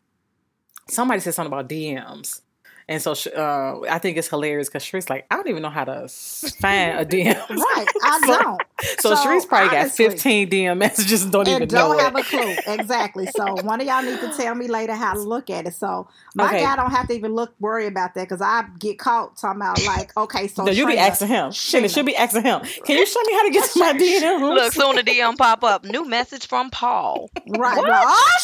somebody 0.88 1.20
said 1.20 1.34
something 1.34 1.52
about 1.52 1.68
DMs. 1.70 2.42
And 2.88 3.02
so 3.02 3.14
uh, 3.36 3.82
I 3.90 3.98
think 3.98 4.16
it's 4.18 4.28
hilarious 4.28 4.70
because 4.70 4.84
Shereese 4.84 5.10
like, 5.10 5.26
I 5.32 5.36
don't 5.38 5.48
even 5.48 5.64
know 5.64 5.72
how 5.72 5.86
to 5.86 6.04
s- 6.04 6.56
find 6.62 7.00
a 7.00 7.04
DM. 7.06 7.34
Right, 7.50 7.86
I 8.04 8.22
So- 8.28 8.40
don't. 8.40 8.62
So, 9.00 9.16
So, 9.16 9.16
Shereese 9.16 9.48
probably 9.48 9.76
honestly- 9.76 10.06
got 10.06 10.14
15 10.14 10.50
DM 10.52 10.78
messages 10.78 11.24
and 11.24 11.32
don't 11.32 11.48
even 11.48 11.64
and 11.64 11.72
know 11.72 11.88
don't 11.94 12.00
it. 12.00 12.04
have 12.04 12.16
a 12.16 12.22
clue 12.22 12.56
exactly. 12.68 13.26
So 13.36 13.56
one 13.64 13.82
of 13.82 13.88
y'all 13.88 14.04
need 14.04 14.20
to 14.20 14.32
tell 14.38 14.54
me 14.54 14.68
later 14.68 14.94
how 14.94 15.14
to 15.14 15.20
look 15.20 15.50
at 15.50 15.66
it. 15.66 15.74
So 15.74 16.08
my 16.36 16.46
Okay. 16.48 16.62
guy 16.62 16.76
don't 16.76 16.92
have 16.92 17.08
to 17.08 17.14
even 17.16 17.34
look 17.34 17.56
worry 17.60 17.88
about 17.88 18.14
that 18.14 18.26
because 18.26 18.42
I 18.42 18.66
get 18.78 19.00
caught 19.00 19.38
talking 19.38 19.62
about 19.62 19.84
like, 19.86 20.16
okay, 20.16 20.48
so 20.48 20.66
no, 20.66 20.72
you 20.72 20.86
be 20.86 20.98
asking 20.98 21.30
him. 21.30 21.52
Shit, 21.54 21.84
it 21.86 21.90
should 21.92 22.06
be 22.06 22.16
asking 22.16 22.44
him. 22.44 22.60
Can 22.86 22.98
you 23.00 23.06
show 23.08 23.22
me 23.22 23.34
how 23.34 23.44
to 23.46 23.52
get 23.52 23.70
to 23.72 23.80
my 23.80 23.94
DM? 23.98 24.42
Look, 24.56 24.74
soon 24.74 24.96
the 24.98 25.04
DM 25.04 25.36
pop 25.38 25.64
up. 25.64 25.86
New 25.86 26.06
message 26.08 26.46
from 26.48 26.70
Paul. 26.70 27.32
right? 27.48 27.78
like, 27.82 28.04
oh 28.06 28.38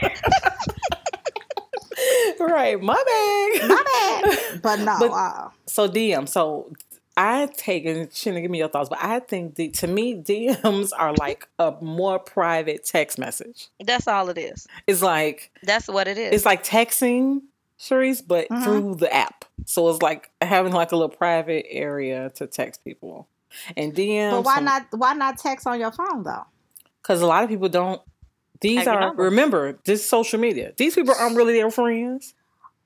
shit, 0.00 0.12
right, 2.40 2.80
my 2.80 2.94
bag. 2.94 3.68
my 3.68 3.82
bag. 4.22 4.38
But 4.62 4.80
no, 4.80 4.96
But- 5.00 5.10
uh, 5.12 5.48
So 5.66 5.88
DM. 5.88 6.28
So 6.28 6.72
I 7.16 7.48
take 7.56 7.84
and 7.84 8.12
Shannon, 8.12 8.42
give 8.42 8.50
me 8.50 8.58
your 8.58 8.68
thoughts, 8.68 8.88
but 8.88 8.98
I 9.02 9.18
think 9.20 9.56
the, 9.56 9.68
to 9.70 9.86
me 9.86 10.14
DMs 10.14 10.90
are 10.96 11.12
like 11.14 11.46
a 11.58 11.74
more 11.80 12.18
private 12.18 12.84
text 12.84 13.18
message. 13.18 13.68
That's 13.84 14.08
all 14.08 14.28
it 14.30 14.38
is. 14.38 14.66
It's 14.86 15.02
like 15.02 15.50
That's 15.62 15.88
what 15.88 16.08
it 16.08 16.16
is. 16.18 16.32
it's 16.34 16.44
like 16.46 16.64
texting, 16.64 17.42
Shereese, 17.78 18.22
but 18.26 18.48
Mhm. 18.48 18.64
through 18.64 18.94
the 18.96 19.12
app. 19.12 19.44
So 19.66 19.88
it's 19.90 20.00
like 20.02 20.30
having 20.40 20.72
like 20.72 20.92
a 20.92 20.96
little 20.96 21.14
private 21.14 21.66
area 21.68 22.30
to 22.36 22.46
text 22.46 22.82
people. 22.84 23.28
And 23.76 23.94
DM. 23.94 24.30
but 24.30 24.44
why 24.44 24.60
not? 24.60 24.86
Why 24.92 25.12
not 25.12 25.36
text 25.38 25.66
on 25.66 25.78
your 25.78 25.92
phone 25.92 26.22
though? 26.22 26.44
Because 27.02 27.20
a 27.20 27.26
lot 27.26 27.44
of 27.44 27.50
people 27.50 27.68
don't. 27.68 28.00
These 28.62 28.86
are 28.86 29.00
number. 29.00 29.24
remember 29.24 29.78
this 29.84 30.00
is 30.00 30.08
social 30.08 30.38
media. 30.40 30.72
These 30.76 30.94
people 30.94 31.14
aren't 31.18 31.36
really 31.36 31.54
their 31.54 31.70
friends. 31.70 32.34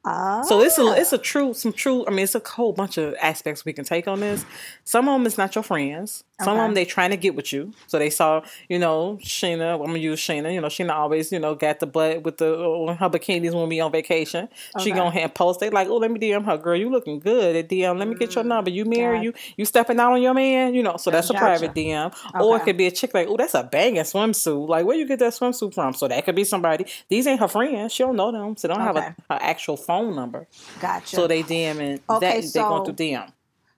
Oh. 0.09 0.43
So 0.45 0.61
it's 0.61 0.79
a 0.79 0.93
it's 0.93 1.13
a 1.13 1.19
true 1.19 1.53
some 1.53 1.73
true. 1.73 2.07
I 2.07 2.11
mean, 2.11 2.21
it's 2.21 2.35
a 2.37 2.43
whole 2.47 2.73
bunch 2.73 2.97
of 2.97 3.15
aspects 3.21 3.65
we 3.65 3.73
can 3.73 3.85
take 3.85 4.07
on 4.07 4.21
this. 4.21 4.45
Some 4.85 5.09
of 5.09 5.15
them 5.19 5.27
is 5.27 5.37
not 5.37 5.55
your 5.55 5.65
friends. 5.65 6.23
Some 6.43 6.59
of 6.59 6.63
them 6.65 6.75
they 6.75 6.85
trying 6.85 7.11
to 7.11 7.17
get 7.17 7.35
with 7.35 7.51
you. 7.51 7.73
So 7.87 7.99
they 7.99 8.11
saw 8.11 8.43
you 8.69 8.79
know 8.79 9.19
Sheena. 9.23 9.75
I'm 9.81 9.87
gonna 9.87 9.99
use 9.99 10.21
Sheena. 10.21 10.53
You 10.55 10.61
know 10.61 10.69
Sheena 10.69 10.91
always 10.91 11.33
you 11.33 11.39
know 11.41 11.55
got 11.55 11.81
the 11.81 11.87
butt 11.87 12.23
with 12.23 12.37
the 12.37 12.55
uh, 12.55 12.95
her 12.95 13.09
bikinis 13.11 13.53
when 13.55 13.69
we 13.69 13.81
on 13.81 13.91
vacation. 13.91 14.49
She 14.81 14.93
gonna 14.93 15.11
hand 15.11 15.35
post. 15.35 15.61
They 15.61 15.71
like 15.71 15.89
oh 15.89 15.97
let 15.97 16.11
me 16.11 16.21
DM 16.21 16.45
her 16.45 16.59
girl. 16.59 16.77
You 16.77 16.91
looking 16.91 17.19
good 17.19 17.57
at 17.57 17.69
DM. 17.69 17.99
Let 17.99 18.07
me 18.07 18.15
get 18.15 18.35
your 18.35 18.45
Mm, 18.45 18.49
number. 18.49 18.71
You 18.71 18.85
married 18.85 19.17
got- 19.19 19.25
you 19.25 19.33
you 19.57 19.65
stepping 19.65 19.99
out 19.99 20.13
on 20.13 20.21
your 20.23 20.35
man. 20.35 20.75
You 20.75 20.83
know 20.83 20.99
so 20.99 21.11
that's 21.11 21.31
a 21.31 21.33
Gotcha. 21.33 21.45
private 21.45 21.75
DM. 21.75 22.15
Or 22.41 22.59
it 22.59 22.65
could 22.65 22.77
be 22.77 22.87
a 22.87 22.91
chick 22.93 23.13
like 23.15 23.27
oh 23.29 23.37
that's 23.39 23.55
a 23.55 23.65
banging 23.65 24.03
swimsuit. 24.03 24.69
Like 24.69 24.85
where 24.87 24.97
you 24.97 25.07
get 25.07 25.19
that 25.21 25.33
swimsuit 25.33 25.75
from? 25.75 25.95
So 25.95 26.07
that 26.07 26.23
could 26.27 26.37
be 26.37 26.45
somebody. 26.45 26.85
These 27.09 27.27
ain't 27.27 27.41
her 27.41 27.49
friends. 27.49 27.93
She 27.95 28.03
don't 28.03 28.15
know 28.15 28.31
them. 28.31 28.57
So 28.59 28.69
they 28.69 28.75
don't 28.75 28.83
have 28.85 28.97
Okay. 28.97 29.07
a, 29.31 29.35
her 29.35 29.41
actual 29.43 29.79
phone 29.79 29.96
number. 30.05 30.47
Gotcha. 30.81 31.17
So 31.17 31.27
they 31.27 31.43
DMing 31.43 32.01
Okay, 32.09 32.21
that 32.21 32.21
they 32.21 32.31
going 32.31 32.43
so- 32.51 32.85
through 32.85 32.95
DM. 32.95 33.33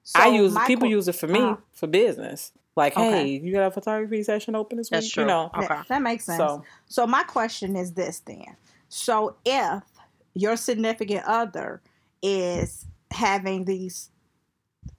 So 0.04 0.20
I 0.20 0.28
use 0.28 0.52
my 0.52 0.66
people 0.66 0.86
que- 0.88 0.92
use 0.92 1.06
it 1.08 1.16
for 1.16 1.26
me 1.28 1.38
uh-huh. 1.40 1.56
for 1.72 1.86
business. 1.86 2.52
Like, 2.76 2.96
Okay. 2.96 3.10
hey, 3.10 3.40
you 3.44 3.52
got 3.52 3.66
a 3.66 3.70
photography 3.70 4.22
session 4.22 4.54
open 4.54 4.78
this 4.78 4.88
That's 4.88 5.06
week? 5.06 5.12
true. 5.12 5.22
You 5.24 5.26
know. 5.26 5.50
Okay. 5.54 5.66
That, 5.66 5.88
that 5.88 6.02
makes 6.02 6.24
sense. 6.24 6.38
So 6.38 6.62
So 6.86 7.06
my 7.06 7.24
question 7.24 7.76
is 7.76 7.92
this 7.92 8.20
then. 8.20 8.56
So 8.88 9.36
if 9.44 9.82
your 10.34 10.56
significant 10.56 11.24
other 11.26 11.82
is 12.22 12.86
having 13.10 13.64
these 13.64 14.10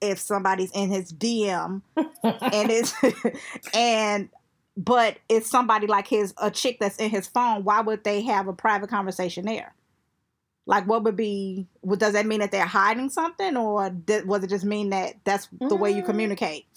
if 0.02 0.20
somebody's 0.20 0.72
in 0.72 0.90
his 0.90 1.12
DM 1.12 1.82
and 1.96 2.12
it's 2.44 2.94
and 3.74 4.30
but 4.78 5.18
it's 5.28 5.50
somebody 5.50 5.88
like 5.88 6.08
his 6.08 6.34
a 6.38 6.52
chick 6.52 6.78
that's 6.80 6.98
in 6.98 7.10
his 7.10 7.28
phone, 7.28 7.64
why 7.64 7.82
would 7.82 8.04
they 8.04 8.22
have 8.22 8.48
a 8.48 8.54
private 8.54 8.90
conversation 8.90 9.46
there? 9.46 9.74
Like 10.70 10.86
what 10.88 11.04
would 11.04 11.16
be 11.16 11.66
what 11.82 11.98
does 12.00 12.14
that 12.14 12.28
mean 12.28 12.42
that 12.42 12.52
they're 12.52 12.64
hiding 12.66 13.10
something 13.10 13.58
or 13.58 13.90
th- 14.06 14.26
was 14.26 14.44
it 14.44 14.52
just 14.52 14.64
mean 14.66 14.92
that 14.92 15.16
that's 15.24 15.48
the 15.60 15.76
way 15.76 15.90
you 15.92 16.04
Mm. 16.04 16.06
communicate? 16.06 16.68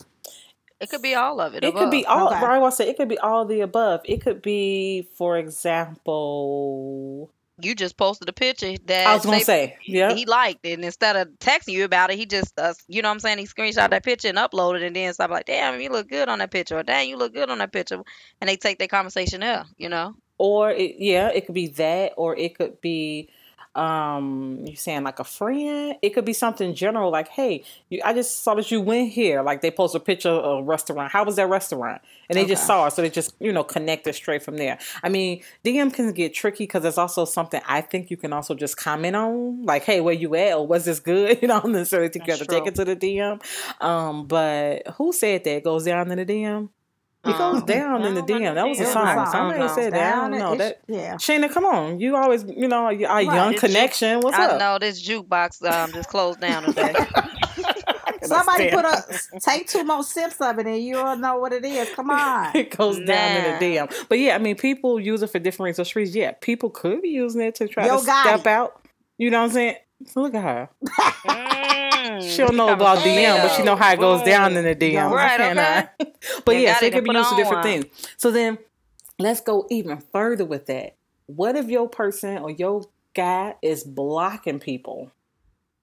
It 0.81 0.89
could 0.89 1.03
be 1.03 1.15
all 1.15 1.41
of 1.41 1.55
it. 1.55 1.63
it 1.63 1.77
could 1.77 1.91
be 1.91 2.07
all. 2.07 2.29
Okay. 2.33 2.43
Right, 2.43 2.61
I 2.63 2.71
say 2.71 2.89
it 2.89 2.97
could 2.97 3.11
be 3.11 3.19
all 3.19 3.45
the 3.45 3.61
above. 3.61 4.01
It 4.05 4.23
could 4.23 4.41
be, 4.41 5.09
for 5.15 5.37
example, 5.39 7.31
You 7.61 7.75
just 7.75 7.99
posted 7.99 8.29
a 8.31 8.33
picture 8.33 8.75
that 8.87 9.07
I 9.07 9.15
was 9.15 9.25
gonna 9.27 9.41
say, 9.41 9.77
yeah, 9.85 10.15
he 10.15 10.25
liked 10.25 10.61
it, 10.65 10.73
and 10.73 10.85
instead 10.85 11.15
of 11.17 11.29
texting 11.39 11.75
you 11.75 11.85
about 11.85 12.11
it, 12.11 12.17
he 12.19 12.25
just, 12.27 12.59
uh, 12.59 12.73
you 12.89 13.03
know 13.03 13.11
what 13.11 13.15
I'm 13.15 13.21
saying, 13.21 13.39
he 13.39 13.45
screenshot 13.47 13.91
that 13.91 14.03
picture 14.05 14.29
and 14.29 14.39
uploaded, 14.39 14.85
and 14.85 14.97
then 14.97 15.13
stuff 15.13 15.31
like, 15.31 15.45
damn, 15.47 15.79
you 15.81 15.91
look 15.91 16.09
good 16.09 16.29
on 16.31 16.39
that 16.41 16.51
picture, 16.51 16.79
or 16.79 16.83
dang, 16.83 17.09
you 17.11 17.17
look 17.19 17.35
good 17.35 17.51
on 17.51 17.59
that 17.59 17.73
picture, 17.73 18.03
and 18.41 18.49
they 18.49 18.57
take 18.57 18.79
their 18.79 18.89
conversation 18.89 19.41
there, 19.43 19.67
you 19.77 19.89
know. 19.91 20.15
or 20.39 20.71
it, 20.73 20.97
yeah, 20.99 21.29
it 21.29 21.47
could 21.47 21.55
be 21.55 21.69
that, 21.69 22.15
or 22.17 22.35
it 22.37 22.57
could 22.59 22.81
be, 22.81 23.29
um, 23.75 24.61
you 24.67 24.77
saying 24.77 25.05
like 25.05 25.19
a 25.19 25.25
friend. 25.25 25.97
It 26.03 26.11
could 26.11 26.25
be 26.25 26.33
something 26.33 26.75
general, 26.75 27.11
like, 27.11 27.29
hey, 27.29 27.65
you, 27.89 28.01
I 28.05 28.13
just 28.13 28.43
saw 28.43 28.55
that 28.55 28.71
you 28.71 28.81
went 28.81 29.11
here. 29.11 29.43
Like 29.43 29.61
they 29.63 29.71
post 29.71 29.95
a 29.95 30.01
picture 30.01 30.29
of 30.29 30.61
a 30.61 30.63
restaurant. 30.63 31.13
How 31.13 31.25
was 31.25 31.37
that 31.37 31.49
restaurant? 31.49 32.03
And 32.29 32.37
they 32.39 32.45
just 32.45 32.67
saw 32.67 32.87
it, 32.87 32.93
so 32.93 33.03
they 33.03 33.11
just 33.11 33.35
you 33.41 33.53
know 33.53 33.65
connected 33.65 34.15
straight 34.15 34.43
from 34.43 34.57
there. 34.57 34.79
I 35.03 35.09
mean, 35.09 35.43
DM 35.65 35.93
can 35.93 36.13
get 36.13 36.35
tricky 36.35 36.65
because 36.65 36.85
it's 36.85 36.99
also 36.99 37.25
something 37.25 37.61
I 37.67 37.81
think 37.81 38.11
you 38.11 38.17
can 38.17 38.33
also 38.33 38.55
just 38.55 38.77
comment 38.77 39.17
on, 39.17 39.65
like, 39.65 39.85
hey, 39.85 40.01
where 40.01 40.15
you 40.15 40.35
at, 40.35 40.55
or 40.55 40.67
was 40.67 40.85
this 40.85 41.01
good? 41.01 41.41
You 41.43 41.49
don't 41.49 41.73
necessarily 41.73 42.09
think 42.09 42.27
you 42.27 42.33
have 42.33 42.41
to 42.41 42.47
take 42.47 42.67
it 42.67 42.77
to 42.77 42.85
the 42.85 42.95
DM. 42.95 43.43
Um, 43.83 44.27
but 44.27 44.87
who 44.97 45.13
said 45.13 45.43
that 45.45 45.57
it 45.57 45.65
goes 45.65 45.85
down 45.85 46.11
in 46.11 46.19
the 46.19 46.27
DM? 46.27 46.69
It 47.25 47.39
goes 47.39 47.61
Um, 47.61 47.67
down 47.67 48.05
in 48.05 48.15
the 48.15 48.21
I 48.23 48.25
DM. 48.25 48.55
That 48.55 48.67
was 48.69 48.79
a 48.81 48.83
It 48.83 48.85
was 48.87 48.93
song. 48.95 49.27
Somebody 49.31 49.61
No. 49.61 49.69
said 49.69 49.93
that. 49.93 50.15
I 50.15 50.21
don't 50.23 50.31
Down 50.33 50.41
know 50.41 50.57
that. 50.57 50.81
yeah. 50.89 51.15
Shayna, 51.15 51.53
come 51.53 51.65
on. 51.65 52.01
You 52.01 52.17
always, 52.17 52.45
you 52.45 52.67
know, 52.67 52.85
our 52.87 52.93
young 53.23 53.53
It's 53.53 53.61
connection. 53.61 54.21
What's 54.23 54.37
I 54.37 54.47
up? 54.47 54.59
know 54.59 54.79
this 54.81 55.01
jukebox 55.07 55.63
um, 55.71 55.93
just 55.93 56.09
closed 56.09 56.41
down 56.41 56.65
today. 56.65 56.95
Somebody 58.23 58.71
put 58.71 58.85
a 58.85 59.05
take 59.41 59.69
two 59.69 59.85
more 59.85 60.03
sips 60.05 60.41
of 60.41 60.59
it 60.59 60.67
and 60.67 60.83
you'll 60.83 61.17
know 61.17 61.37
what 61.39 61.53
it 61.53 61.65
is. 61.65 61.89
Come 61.91 62.11
on. 62.11 62.51
it 62.57 62.77
goes 62.77 62.99
down 63.01 63.37
in 63.37 63.59
the 63.59 63.65
DM. 63.77 64.07
But 64.09 64.19
yeah, 64.19 64.35
I 64.35 64.39
mean, 64.39 64.57
people 64.57 64.99
use 65.01 65.23
it 65.23 65.31
for 65.31 65.39
different 65.39 65.67
reasons. 65.69 65.89
So 65.91 66.01
Shereese, 66.01 66.15
yeah, 66.15 66.33
people 66.41 66.71
could 66.71 67.03
be 67.03 67.09
using 67.11 67.41
it 67.43 67.55
to 67.57 67.69
try 67.69 67.87
Yo, 67.87 67.99
to 68.01 68.05
Gotti. 68.07 68.21
step 68.23 68.47
out. 68.47 68.81
You 69.19 69.31
know 69.31 69.39
what 69.41 69.45
I'm 69.47 69.51
saying? 69.51 69.77
So 70.07 70.23
look 70.23 70.35
at 70.35 70.43
her. 70.43 70.69
Mm, 72.03 72.31
She 72.31 72.37
don't 72.39 72.57
know 72.57 72.73
about 72.73 72.99
DM, 72.99 73.43
but 73.43 73.57
she 73.57 73.63
know 73.63 73.77
how 73.77 73.93
it 73.93 73.99
goes 73.99 74.23
down 74.23 74.57
in 74.57 74.65
the 74.65 74.75
DM. 74.75 75.11
Right, 75.11 75.41
I 75.41 75.55
cannot. 75.55 75.93
but 76.45 76.57
yeah, 76.57 76.77
so 76.79 76.87
it 76.87 76.93
could 76.93 77.05
be 77.05 77.13
used 77.13 77.29
for 77.31 77.37
different 77.37 77.59
on. 77.59 77.63
things. 77.65 77.85
So 78.17 78.31
then 78.31 78.59
let's 79.19 79.41
go 79.41 79.67
even 79.71 79.99
further 80.13 80.45
with 80.45 80.67
that. 80.67 80.97
What 81.27 81.57
if 81.57 81.69
your 81.69 81.89
person 81.89 82.39
or 82.39 82.51
your 82.51 82.85
guy 83.15 83.55
is 83.63 83.85
blocking 83.85 84.59
people? 84.59 85.11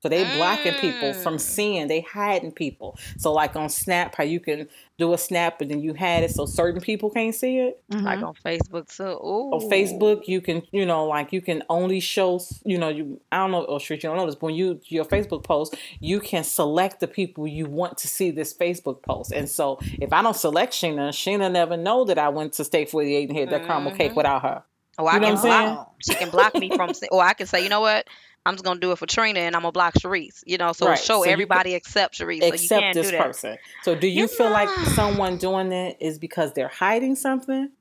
So 0.01 0.07
they 0.07 0.23
blocking 0.37 0.73
people 0.75 1.13
from 1.13 1.35
Mm. 1.35 1.41
seeing, 1.41 1.87
they 1.87 2.01
hiding 2.01 2.51
people. 2.53 2.97
So 3.17 3.33
like 3.33 3.55
on 3.57 3.67
Snap, 3.69 4.15
how 4.15 4.23
you 4.23 4.39
can 4.39 4.69
do 4.97 5.13
a 5.13 5.17
snap 5.17 5.59
and 5.61 5.69
then 5.71 5.81
you 5.81 5.93
had 5.93 6.23
it 6.23 6.31
so 6.31 6.45
certain 6.45 6.79
people 6.81 7.09
can't 7.09 7.33
see 7.35 7.57
it. 7.59 7.81
Like 7.89 8.19
Mhm. 8.19 8.27
on 8.29 8.33
Facebook 8.45 8.95
too. 8.95 9.03
Ooh. 9.03 9.51
On 9.53 9.69
Facebook, 9.69 10.27
you 10.27 10.39
can, 10.41 10.63
you 10.71 10.85
know, 10.85 11.05
like 11.05 11.31
you 11.33 11.41
can 11.41 11.63
only 11.69 11.99
show, 11.99 12.39
you 12.65 12.77
know, 12.77 12.87
you 12.89 13.19
I 13.31 13.37
don't 13.37 13.51
know, 13.51 13.63
or 13.63 13.79
street, 13.79 14.03
you 14.03 14.09
don't 14.09 14.17
know 14.17 14.25
this, 14.25 14.35
but 14.35 14.43
when 14.47 14.55
you 14.55 14.79
your 14.85 15.05
Facebook 15.05 15.43
post, 15.43 15.75
you 15.99 16.19
can 16.21 16.43
select 16.43 16.99
the 17.01 17.07
people 17.07 17.45
you 17.47 17.65
want 17.65 17.97
to 17.99 18.07
see 18.07 18.31
this 18.31 18.53
Facebook 18.53 19.01
post. 19.01 19.31
And 19.33 19.49
so 19.49 19.79
if 19.99 20.13
I 20.13 20.21
don't 20.21 20.35
select 20.35 20.73
Sheena, 20.73 21.09
Sheena 21.09 21.51
never 21.51 21.75
know 21.77 22.05
that 22.05 22.17
I 22.17 22.29
went 22.29 22.53
to 22.53 22.63
Steak 22.63 22.89
48 22.89 23.29
and 23.29 23.37
had 23.37 23.49
that 23.49 23.65
caramel 23.67 23.91
cake 23.93 24.15
without 24.15 24.41
her. 24.43 24.63
Oh, 24.97 25.05
I 25.05 25.13
You 25.15 25.19
know 25.21 25.27
can 25.27 25.35
what 25.35 25.45
I'm 25.45 25.51
saying? 25.51 25.73
block. 25.75 25.95
She 26.05 26.13
can 26.15 26.29
block 26.29 26.55
me 26.55 26.69
from, 26.75 26.91
or 27.11 27.21
I 27.23 27.33
can 27.33 27.47
say, 27.47 27.63
you 27.63 27.69
know 27.69 27.79
what? 27.79 28.05
I'm 28.45 28.55
just 28.55 28.63
gonna 28.63 28.79
do 28.79 28.91
it 28.91 28.97
for 28.97 29.05
Trina, 29.05 29.39
and 29.41 29.55
I'm 29.55 29.61
gonna 29.61 29.71
block 29.71 29.93
Shereese. 29.95 30.43
You 30.45 30.57
know, 30.57 30.71
so 30.73 30.87
Right, 30.87 30.97
show 30.97 31.23
so 31.23 31.29
everybody 31.29 31.73
except 31.73 32.17
Shereese. 32.17 32.41
Except 32.43 32.81
can't 32.81 32.93
this 32.95 33.07
do 33.07 33.11
that. 33.17 33.25
person. 33.25 33.57
So 33.83 33.95
do 33.95 34.07
you 34.07 34.21
You 34.21 34.27
feel 34.27 34.49
like 34.49 34.69
someone 34.95 35.37
doing 35.37 35.69
that 35.69 35.97
is 36.01 36.17
because 36.19 36.53
they're 36.53 36.67
hiding 36.67 37.15
something? 37.15 37.71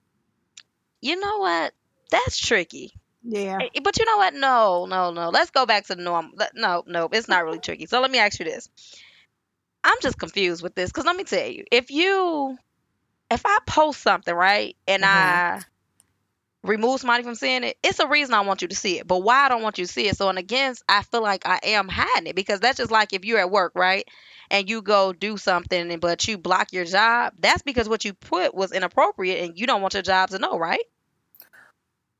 You 1.00 1.18
know 1.18 1.38
what? 1.38 1.72
That's 2.10 2.38
tricky. 2.38 2.92
Yeah. 3.22 3.58
Eh, 3.74 3.80
But 3.82 3.98
you 3.98 4.04
know 4.04 4.16
what? 4.16 4.34
No, 4.34 4.86
no, 4.86 5.10
no. 5.12 5.28
Let's 5.30 5.50
go 5.50 5.64
back 5.66 5.86
to 5.86 5.94
the 5.94 6.02
norm. 6.02 6.32
No, 6.54 6.82
no, 6.86 7.08
it's 7.12 7.28
not 7.28 7.44
really 7.44 7.60
tricky. 7.60 7.86
So 7.86 8.00
let 8.00 8.10
me 8.10 8.18
ask 8.18 8.38
you 8.38 8.44
this. 8.44 8.68
I'm 9.84 9.96
just 10.02 10.18
confused 10.18 10.62
with 10.62 10.74
this 10.74 10.90
because 10.90 11.04
let 11.04 11.16
me 11.16 11.24
tell 11.24 11.46
you, 11.46 11.64
if 11.70 11.90
you, 11.90 12.58
if 13.30 13.42
I 13.46 13.58
post 13.66 14.00
something 14.02 14.34
right 14.34 14.76
and 14.88 15.02
Mhm. 15.02 15.06
I 15.06 15.62
remove 16.64 17.00
somebody 17.00 17.22
from 17.22 17.34
seeing 17.34 17.64
it, 17.64 17.76
it's 17.82 17.98
a 17.98 18.06
reason 18.08 18.34
I 18.34 18.40
want 18.40 18.62
you 18.62 18.68
to 18.68 18.74
see 18.76 18.98
it. 18.98 19.06
But 19.06 19.22
why 19.22 19.46
I 19.46 19.48
don't 19.48 19.62
want 19.62 19.78
you 19.78 19.86
to 19.86 19.92
see 19.92 20.08
it? 20.08 20.16
So 20.16 20.28
and 20.28 20.38
again, 20.38 20.74
I 20.88 21.02
feel 21.02 21.22
like 21.22 21.46
I 21.46 21.60
am 21.62 21.88
hiding 21.88 22.26
it 22.28 22.36
because 22.36 22.60
that's 22.60 22.78
just 22.78 22.90
like 22.90 23.12
if 23.12 23.24
you're 23.24 23.38
at 23.38 23.50
work, 23.50 23.72
right? 23.74 24.06
And 24.50 24.68
you 24.68 24.80
go 24.80 25.12
do 25.12 25.36
something, 25.36 25.90
and 25.92 26.00
but 26.00 26.26
you 26.26 26.38
block 26.38 26.72
your 26.72 26.84
job. 26.86 27.34
That's 27.38 27.62
because 27.62 27.88
what 27.88 28.04
you 28.04 28.14
put 28.14 28.54
was 28.54 28.72
inappropriate, 28.72 29.44
and 29.44 29.58
you 29.58 29.66
don't 29.66 29.82
want 29.82 29.94
your 29.94 30.02
job 30.02 30.30
to 30.30 30.38
know, 30.38 30.58
right? 30.58 30.80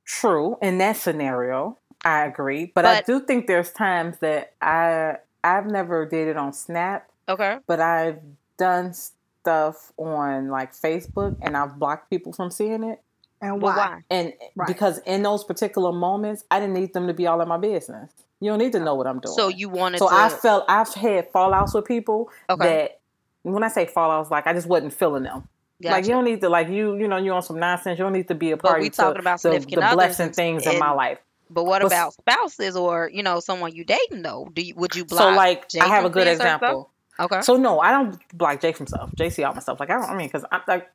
True. 0.05 0.57
In 0.63 0.79
that 0.79 0.97
scenario, 0.97 1.79
I 2.05 2.25
agree. 2.27 2.73
But, 2.75 2.85
I 2.87 3.03
do 3.03 3.21
think 3.21 3.47
there's 3.47 3.73
times 3.73 4.19
that 4.21 4.55
I 4.61 5.17
I've 5.43 5.67
never 5.67 6.07
did 6.07 6.29
it 6.29 6.37
on 6.37 6.53
Snap, 6.53 7.11
Okay. 7.29 7.59
but 7.67 7.81
I've 7.81 8.21
done 8.59 8.93
stuff 8.95 9.93
on 9.97 10.49
like 10.49 10.73
Facebook 10.75 11.37
and 11.41 11.57
I've 11.57 11.79
blocked 11.79 12.11
people 12.11 12.33
from 12.33 12.51
seeing 12.51 12.85
it. 12.85 13.01
And 13.41 13.63
why? 13.63 13.77
why? 13.77 14.03
And 14.11 14.33
Right. 14.57 14.67
because 14.67 14.99
in 15.07 15.23
those 15.23 15.45
particular 15.45 15.93
moments, 15.93 16.45
I 16.51 16.59
didn't 16.61 16.75
need 16.75 16.93
them 16.93 17.07
to 17.07 17.15
be 17.15 17.27
all 17.27 17.41
in 17.41 17.49
my 17.49 17.59
business. 17.59 18.11
You 18.41 18.51
don't 18.51 18.59
need 18.59 18.73
to 18.73 18.81
know 18.81 18.95
what 18.95 19.07
I'm 19.07 19.19
doing. 19.21 19.35
So 19.35 19.49
you 19.49 19.69
wanted 19.69 19.99
So 19.99 20.09
to. 20.09 20.15
I 20.15 20.29
felt 20.29 20.65
I've 20.69 20.93
had 20.95 21.33
fallouts 21.33 21.75
with 21.75 21.85
people 21.85 22.31
Okay. 22.51 22.65
that 22.67 23.01
when 23.43 23.63
I 23.63 23.69
say 23.69 23.87
fallouts, 23.87 24.31
like 24.31 24.47
I 24.47 24.53
just 24.53 24.67
wasn't 24.67 24.93
feeling 24.93 25.23
them. 25.25 25.49
Like 25.81 26.05
you 26.07 26.11
don't 26.11 26.25
need 26.25 26.41
to 26.41 26.49
like 26.49 26.69
you 26.69 26.97
you 26.97 27.07
know 27.07 27.17
you 27.19 27.33
on 27.33 27.43
some 27.43 27.59
nonsense. 27.61 27.99
You 27.99 28.05
don't 28.05 28.13
need 28.13 28.27
to 28.29 28.35
be 28.35 28.51
a 28.51 28.57
But 28.57 28.69
party 28.69 28.83
we 28.85 28.91
to 28.91 28.97
talking 28.97 29.21
about 29.21 29.35
the, 29.37 29.51
significant 29.51 29.81
the 29.81 29.87
others 29.87 29.95
blessing 29.95 30.27
and- 30.27 30.35
things 30.35 30.67
in 30.67 30.79
my 30.81 30.91
life. 30.91 31.19
But 31.51 31.65
what 31.65 31.83
But- 31.83 31.87
about 31.93 32.13
spouses 32.15 32.77
or 32.77 33.09
you 33.13 33.23
know 33.23 33.39
someone 33.41 33.73
you 33.75 33.85
dating 33.85 34.23
though? 34.23 34.49
Do 34.53 34.61
you 34.63 34.75
would 34.77 34.97
you 34.97 35.05
block? 35.05 35.21
So 35.23 35.31
like 35.31 35.69
Jay 35.69 35.79
I 35.81 35.87
have 35.87 36.05
a 36.05 36.11
good 36.11 36.27
example. 36.27 36.91
Okay. 37.21 37.41
So 37.43 37.57
no, 37.57 37.81
I 37.81 37.91
don't 37.93 38.17
block 38.37 38.61
Jay 38.61 38.73
from 38.73 38.87
stuff. 38.89 39.11
Jay 39.17 39.31
see 39.31 39.43
all 39.45 39.55
my 39.55 39.61
stuff. 39.61 39.79
Like 39.81 39.91
I 39.91 39.95
don't. 39.95 40.11
I 40.11 40.15
mean, 40.17 40.27
because 40.29 40.45
I'm 40.53 40.61
like 40.69 40.89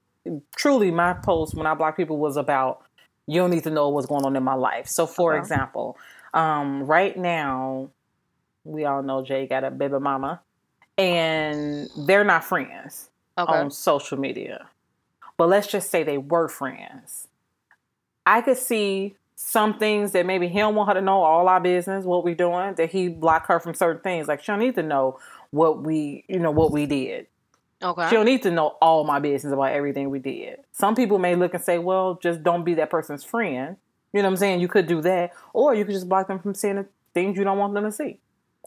truly 0.56 0.92
my 0.92 1.14
post 1.14 1.56
when 1.56 1.66
I 1.68 1.74
block 1.74 1.98
people 1.98 2.18
was 2.18 2.38
about 2.38 2.84
you 3.28 3.40
don't 3.40 3.52
need 3.52 3.64
to 3.64 3.70
know 3.70 3.90
what's 3.90 4.08
going 4.08 4.26
on 4.26 4.36
in 4.36 4.44
my 4.44 4.54
life. 4.56 4.88
So 4.88 5.06
for 5.08 5.34
Okay. 5.34 5.40
example, 5.40 5.98
um, 6.34 6.84
right 6.84 7.16
now 7.18 7.90
we 8.64 8.86
all 8.86 9.04
know 9.04 9.24
Jay 9.24 9.48
got 9.48 9.64
a 9.64 9.72
baby 9.72 10.00
mama, 10.00 10.42
and 10.98 11.90
they're 11.98 12.24
not 12.24 12.44
friends 12.44 13.10
okay. 13.38 13.52
on 13.52 13.72
social 13.72 14.18
media. 14.20 14.68
But 15.38 15.50
let's 15.50 15.68
just 15.68 15.90
say 15.90 16.04
they 16.04 16.18
were 16.18 16.48
friends. 16.48 17.28
I 18.26 18.42
could 18.42 18.58
see 18.58 19.16
some 19.36 19.78
things 19.78 20.12
that 20.14 20.26
maybe 20.26 20.48
he 20.48 20.60
don't 20.60 20.76
want 20.76 20.90
her 20.90 20.94
to 20.96 21.02
know 21.02 21.22
all 21.24 21.48
our 21.50 21.60
business, 21.60 22.06
what 22.06 22.24
we 22.24 22.34
doing, 22.34 22.76
that 22.76 22.92
he 22.92 23.10
block 23.10 23.48
her 23.48 23.60
from 23.60 23.74
certain 23.74 24.02
things. 24.02 24.28
Like 24.28 24.42
she 24.42 24.52
don't 24.52 24.60
need 24.60 24.76
to 24.76 24.84
know 24.84 25.20
what 25.52 25.84
we, 25.84 26.24
you 26.28 26.40
know, 26.40 26.52
what 26.52 26.72
we 26.72 26.86
did. 26.86 27.28
Okay. 27.84 28.10
She 28.10 28.16
don't 28.16 28.26
need 28.26 28.44
to 28.44 28.52
know 28.52 28.78
all 28.82 29.04
my 29.04 29.20
business 29.20 29.54
about 29.54 29.72
everything 29.72 30.10
we 30.10 30.20
did. 30.20 30.60
Some 30.72 30.96
people 30.96 31.20
may 31.20 31.36
look 31.36 31.54
and 31.54 31.64
say, 31.64 31.78
well, 31.78 32.20
just 32.22 32.44
don't 32.44 32.64
be 32.64 32.74
that 32.76 32.90
person's 32.90 33.24
friend. 33.24 33.78
You 34.14 34.22
know 34.22 34.28
what 34.28 34.34
I'm 34.34 34.38
saying? 34.38 34.60
You 34.62 34.68
could 34.68 34.88
do 34.88 35.02
that. 35.02 35.34
Or 35.54 35.74
you 35.74 35.86
could 35.86 35.94
just 35.94 36.08
block 36.08 36.28
them 36.28 36.40
from 36.40 36.54
seeing 36.54 36.76
the 36.76 36.86
things 37.14 37.38
you 37.38 37.44
don't 37.44 37.58
want 37.58 37.74
them 37.74 37.84
to 37.84 37.92
see. 37.92 38.20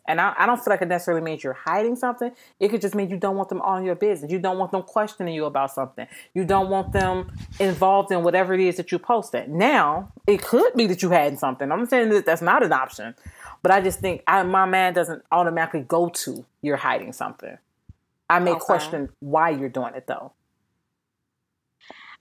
And 0.09 0.21
I, 0.21 0.35
I 0.39 0.47
don't 0.47 0.57
feel 0.63 0.73
like 0.73 0.83
it 0.83 0.89
necessarily 0.89 1.23
means 1.23 1.43
you're 1.43 1.53
hiding 1.53 1.97
something. 1.97 2.31
It 2.61 2.69
could 2.69 2.81
just 2.81 2.95
mean 2.95 3.11
you 3.11 3.17
don't 3.17 3.37
want 3.37 3.49
them 3.49 3.61
on 3.63 3.85
your 3.85 3.97
business. 3.97 4.31
You 4.31 4.39
don't 4.39 4.59
want 4.59 4.71
them 4.71 4.83
questioning 4.83 5.35
you 5.35 5.47
about 5.47 5.73
something. 5.73 6.07
You 6.33 6.45
don't 6.45 6.71
want 6.71 6.93
them 6.93 7.33
involved 7.59 8.13
in 8.13 8.23
whatever 8.23 8.55
it 8.55 8.61
is 8.61 8.77
that 8.77 8.93
you 8.93 8.99
posted. 8.99 9.49
Now, 9.49 10.13
it 10.27 10.43
could 10.43 10.75
be 10.75 10.87
that 10.87 11.03
you 11.03 11.11
had 11.11 11.39
something. 11.39 11.71
I'm 11.73 11.87
saying 11.87 12.11
that 12.11 12.27
that's 12.27 12.43
not 12.43 12.63
an 12.63 12.73
option. 12.73 13.15
But 13.63 13.73
I 13.73 13.81
just 13.81 13.99
think 13.99 14.23
I, 14.29 14.43
my 14.45 14.65
man 14.65 14.95
doesn't 14.95 15.25
automatically 15.33 15.81
go 15.81 16.09
to 16.09 16.45
you're 16.63 16.77
hiding 16.77 17.13
something. 17.13 17.59
I 18.31 18.39
may 18.39 18.55
Okay. 18.55 18.57
question 18.57 19.11
why 19.21 19.51
you're 19.51 19.69
doing 19.69 19.95
it 19.95 20.07
though. 20.07 20.35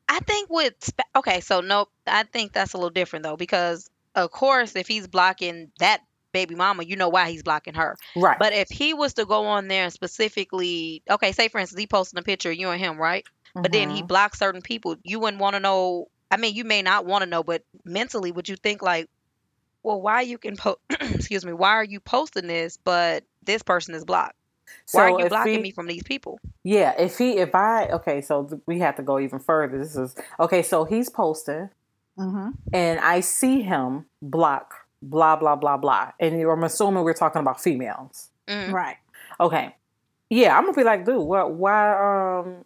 I 0.08 0.20
think 0.20 0.50
with 0.50 0.74
okay, 1.16 1.40
so 1.42 1.62
nope. 1.62 1.90
I 2.08 2.24
think 2.24 2.54
that's 2.54 2.74
a 2.74 2.78
little 2.78 2.90
different 2.92 3.24
though 3.24 3.38
because 3.38 3.90
of 4.16 4.32
course 4.32 4.76
if 4.76 4.88
he's 4.88 5.08
blocking 5.08 5.72
that 5.80 6.02
baby 6.32 6.56
mama, 6.56 6.84
you 6.84 6.96
know 6.96 7.10
why 7.10 7.30
he's 7.32 7.44
blocking 7.44 7.74
her. 7.76 7.98
Right. 8.16 8.38
But 8.38 8.54
if 8.54 8.70
he 8.70 8.94
was 8.94 9.14
to 9.16 9.26
go 9.26 9.46
on 9.46 9.68
there 9.68 9.86
and 9.86 9.94
specifically, 9.94 11.02
okay, 11.10 11.32
say 11.32 11.48
for 11.48 11.60
instance 11.60 11.80
he 11.80 11.88
posted 11.88 12.20
a 12.20 12.24
picture 12.24 12.52
of 12.52 12.58
you 12.58 12.70
and 12.70 12.80
him, 12.82 12.98
right? 12.98 13.26
But 13.64 13.72
then 13.72 13.90
he 13.90 14.02
Mhm. 14.02 14.08
blocks 14.08 14.40
certain 14.40 14.62
people, 14.62 14.96
you 15.04 15.20
wouldn't 15.20 15.42
want 15.42 15.56
to 15.56 15.60
know. 15.60 16.08
I 16.30 16.38
mean, 16.38 16.56
you 16.56 16.66
may 16.66 16.82
not 16.82 17.06
want 17.06 17.24
to 17.24 17.30
know, 17.30 17.44
but 17.44 17.64
mentally, 17.86 18.32
would 18.32 18.50
you 18.50 18.56
think 18.58 18.82
like, 18.82 19.08
well, 19.84 20.02
why 20.02 20.22
you 20.22 20.38
can 20.38 20.58
post? 20.58 20.80
excuse 21.02 21.46
me, 21.46 21.54
why 21.54 21.72
are 21.72 21.84
you 21.86 22.00
posting 22.02 22.48
this, 22.48 22.78
but 22.86 23.24
this 23.44 23.64
person 23.64 23.96
is 23.96 24.06
blocked? 24.06 24.36
Why 24.92 25.02
are 25.04 25.10
you 25.20 25.20
if 25.26 25.30
blocking 25.30 25.54
he- 25.56 25.62
me 25.62 25.72
from 25.72 25.88
these 25.88 26.04
people? 26.04 26.40
Yeah, 26.64 26.94
if 27.00 27.18
he 27.18 27.38
if 27.38 27.54
I 27.56 27.88
okay, 27.88 28.22
so 28.22 28.62
we 28.66 28.80
have 28.80 28.96
to 28.98 29.04
go 29.04 29.20
even 29.20 29.40
further. 29.40 29.78
This 29.78 29.96
is 29.96 30.16
okay, 30.40 30.62
so 30.64 30.86
he's 30.86 31.10
posting 31.10 31.70
Mm-hmm. 32.18 32.52
and 32.72 33.00
I 33.02 33.20
see 33.20 33.62
him 33.62 34.06
block 34.22 34.74
blah 35.02 35.36
blah 35.36 35.58
blah 35.58 35.76
blah. 35.76 36.12
And 36.20 36.42
I'm 36.42 36.64
assuming 36.64 37.04
we're 37.04 37.14
talking 37.14 37.42
about 37.42 37.60
females. 37.62 38.30
Mm. 38.48 38.72
Right. 38.72 38.96
Okay. 39.38 39.76
Yeah, 40.30 40.58
I'm 40.58 40.64
gonna 40.64 40.78
be 40.78 40.84
like, 40.86 41.06
dude, 41.06 41.18
what 41.22 41.52
why 41.52 41.92
um 42.40 42.64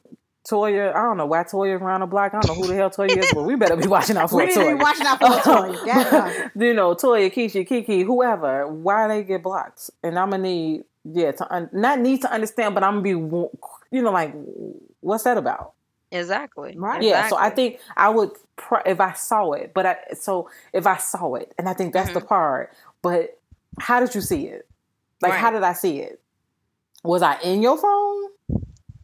Toya, 0.47 0.95
I 0.95 1.01
don't 1.01 1.17
know 1.17 1.25
why 1.25 1.43
Toya 1.43 1.79
around 1.81 2.01
the 2.01 2.05
block. 2.07 2.33
I 2.33 2.39
don't 2.39 2.47
know 2.55 2.61
who 2.61 2.67
the 2.67 2.75
hell 2.75 2.89
Toya 2.91 3.17
is, 3.17 3.31
but 3.33 3.43
we 3.43 3.55
better 3.55 3.75
be 3.75 3.87
watching 3.97 4.17
out 4.17 4.29
for 4.29 4.41
Toya. 4.41 4.47
We 4.47 4.63
need 4.63 4.69
to 4.69 4.75
be 4.77 4.81
watching 4.83 5.05
out 5.07 5.19
for 5.19 5.27
Toya. 5.51 5.85
That's 6.11 6.55
you 6.55 6.73
know, 6.73 6.93
Toya, 6.95 7.33
Keisha, 7.33 7.67
Kiki, 7.67 8.03
whoever, 8.03 8.67
why 8.67 9.07
they 9.07 9.23
get 9.23 9.41
blocked? 9.43 9.89
And 10.03 10.17
I'm 10.17 10.29
gonna 10.29 10.43
need, 10.43 10.83
yeah, 11.03 11.31
to 11.31 11.53
un- 11.53 11.69
not 11.71 11.99
need 11.99 12.21
to 12.21 12.31
understand, 12.31 12.75
but 12.75 12.83
I'm 12.83 13.01
gonna 13.03 13.03
be, 13.03 13.09
you 13.91 14.01
know, 14.01 14.11
like, 14.11 14.33
what's 14.99 15.23
that 15.23 15.37
about? 15.37 15.73
Exactly. 16.11 16.75
Right. 16.77 17.01
Yeah, 17.01 17.27
so 17.27 17.37
I 17.37 17.49
think 17.49 17.79
I 17.95 18.09
would 18.09 18.31
pr- 18.55 18.85
if 18.85 18.99
I 18.99 19.13
saw 19.13 19.51
it, 19.53 19.73
but 19.73 19.85
I 19.85 19.97
so 20.19 20.49
if 20.73 20.87
I 20.87 20.97
saw 20.97 21.35
it, 21.35 21.53
and 21.57 21.69
I 21.69 21.73
think 21.73 21.93
that's 21.93 22.11
the 22.13 22.19
mm-hmm. 22.19 22.27
part. 22.27 22.73
But 23.01 23.39
how 23.79 23.99
did 23.99 24.15
you 24.15 24.21
see 24.21 24.47
it? 24.47 24.67
Like, 25.21 25.33
how 25.33 25.51
did 25.51 25.63
I 25.63 25.73
see 25.73 25.99
it? 25.99 26.21
Was 27.03 27.21
I 27.21 27.39
in 27.41 27.61
your 27.61 27.77
phone? 27.77 28.29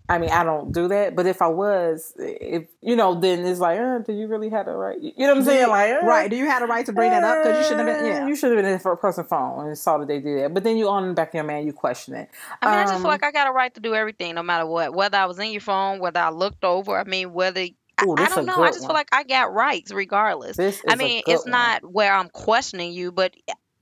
I 0.08 0.20
mean, 0.20 0.30
I 0.30 0.44
don't 0.44 0.72
do 0.72 0.88
that, 0.90 1.16
but 1.16 1.26
if 1.26 1.42
I 1.42 1.48
was, 1.48 2.14
if 2.20 2.68
you 2.82 2.96
know, 2.96 3.20
then 3.20 3.44
it's 3.46 3.60
like, 3.60 3.80
uh, 3.80 4.00
do 4.00 4.14
you 4.14 4.28
really 4.28 4.50
have 4.50 4.68
the 4.68 4.74
right? 4.74 4.98
You 5.02 5.14
know 5.18 5.30
what 5.30 5.38
I'm 5.38 5.44
saying? 5.46 5.68
Like, 5.70 5.92
uh, 6.04 6.06
Right. 6.06 6.30
Do 6.30 6.36
you 6.36 6.46
have 6.46 6.62
the 6.62 6.68
right 6.68 6.86
to 6.86 6.94
bring 6.94 7.10
that 7.10 7.24
up? 7.24 7.44
Because 7.44 7.58
you 7.58 7.64
shouldn't 7.64 7.88
have 7.88 7.98
been. 8.00 8.06
uh, 8.14 8.16
Yeah. 8.20 8.28
you 8.28 8.36
should 8.36 8.52
have 8.52 8.58
been 8.64 8.72
in 8.72 8.80
for 8.80 8.92
a 8.92 8.98
person 8.98 9.24
phone 9.26 9.66
and 9.68 9.78
saw 9.78 9.98
that 9.98 10.08
they 10.08 10.20
did 10.20 10.44
that. 10.44 10.54
But 10.54 10.64
then 10.64 10.78
you 10.78 10.90
on 10.90 11.08
the 11.08 11.14
back 11.16 11.30
of 11.30 11.34
your 11.34 11.44
man, 11.44 11.66
you 11.66 11.74
question 11.74 12.14
it. 12.16 12.30
I 12.62 12.68
mean, 12.68 12.76
I 12.76 12.84
just 12.84 12.96
Um, 12.96 13.02
feel 13.02 13.10
like 13.12 13.24
I 13.24 13.32
got 13.32 13.48
a 13.48 13.52
right 13.52 13.74
to 13.74 13.80
do 13.82 13.96
everything, 13.96 14.36
no 14.36 14.44
matter 14.44 14.68
what. 14.68 14.94
Whether 14.94 15.18
I 15.18 15.26
was 15.26 15.40
in 15.40 15.52
your 15.52 15.62
phone, 15.62 16.00
whether 16.00 16.20
I 16.20 16.30
looked 16.30 16.64
over. 16.64 16.98
I 17.00 17.04
mean, 17.04 17.34
whether 17.34 17.62
I, 17.62 18.06
Ooh, 18.06 18.14
I 18.16 18.26
this 18.26 18.32
a 18.34 18.36
don't 18.36 18.46
know. 18.46 18.62
I 18.62 18.68
just 18.68 18.82
one. 18.82 18.90
feel 18.90 18.96
like 18.96 19.10
I 19.12 19.24
got 19.24 19.54
rights 19.54 19.92
regardless. 19.92 20.56
This 20.58 20.76
is 20.78 20.84
I 20.88 20.94
a 20.94 20.98
mean, 20.98 21.24
good 21.26 21.34
it's 21.34 21.44
one. 21.46 21.52
not 21.52 21.92
where 21.92 22.14
I'm 22.14 22.30
questioning 22.30 22.92
you, 22.94 23.12
but 23.12 23.34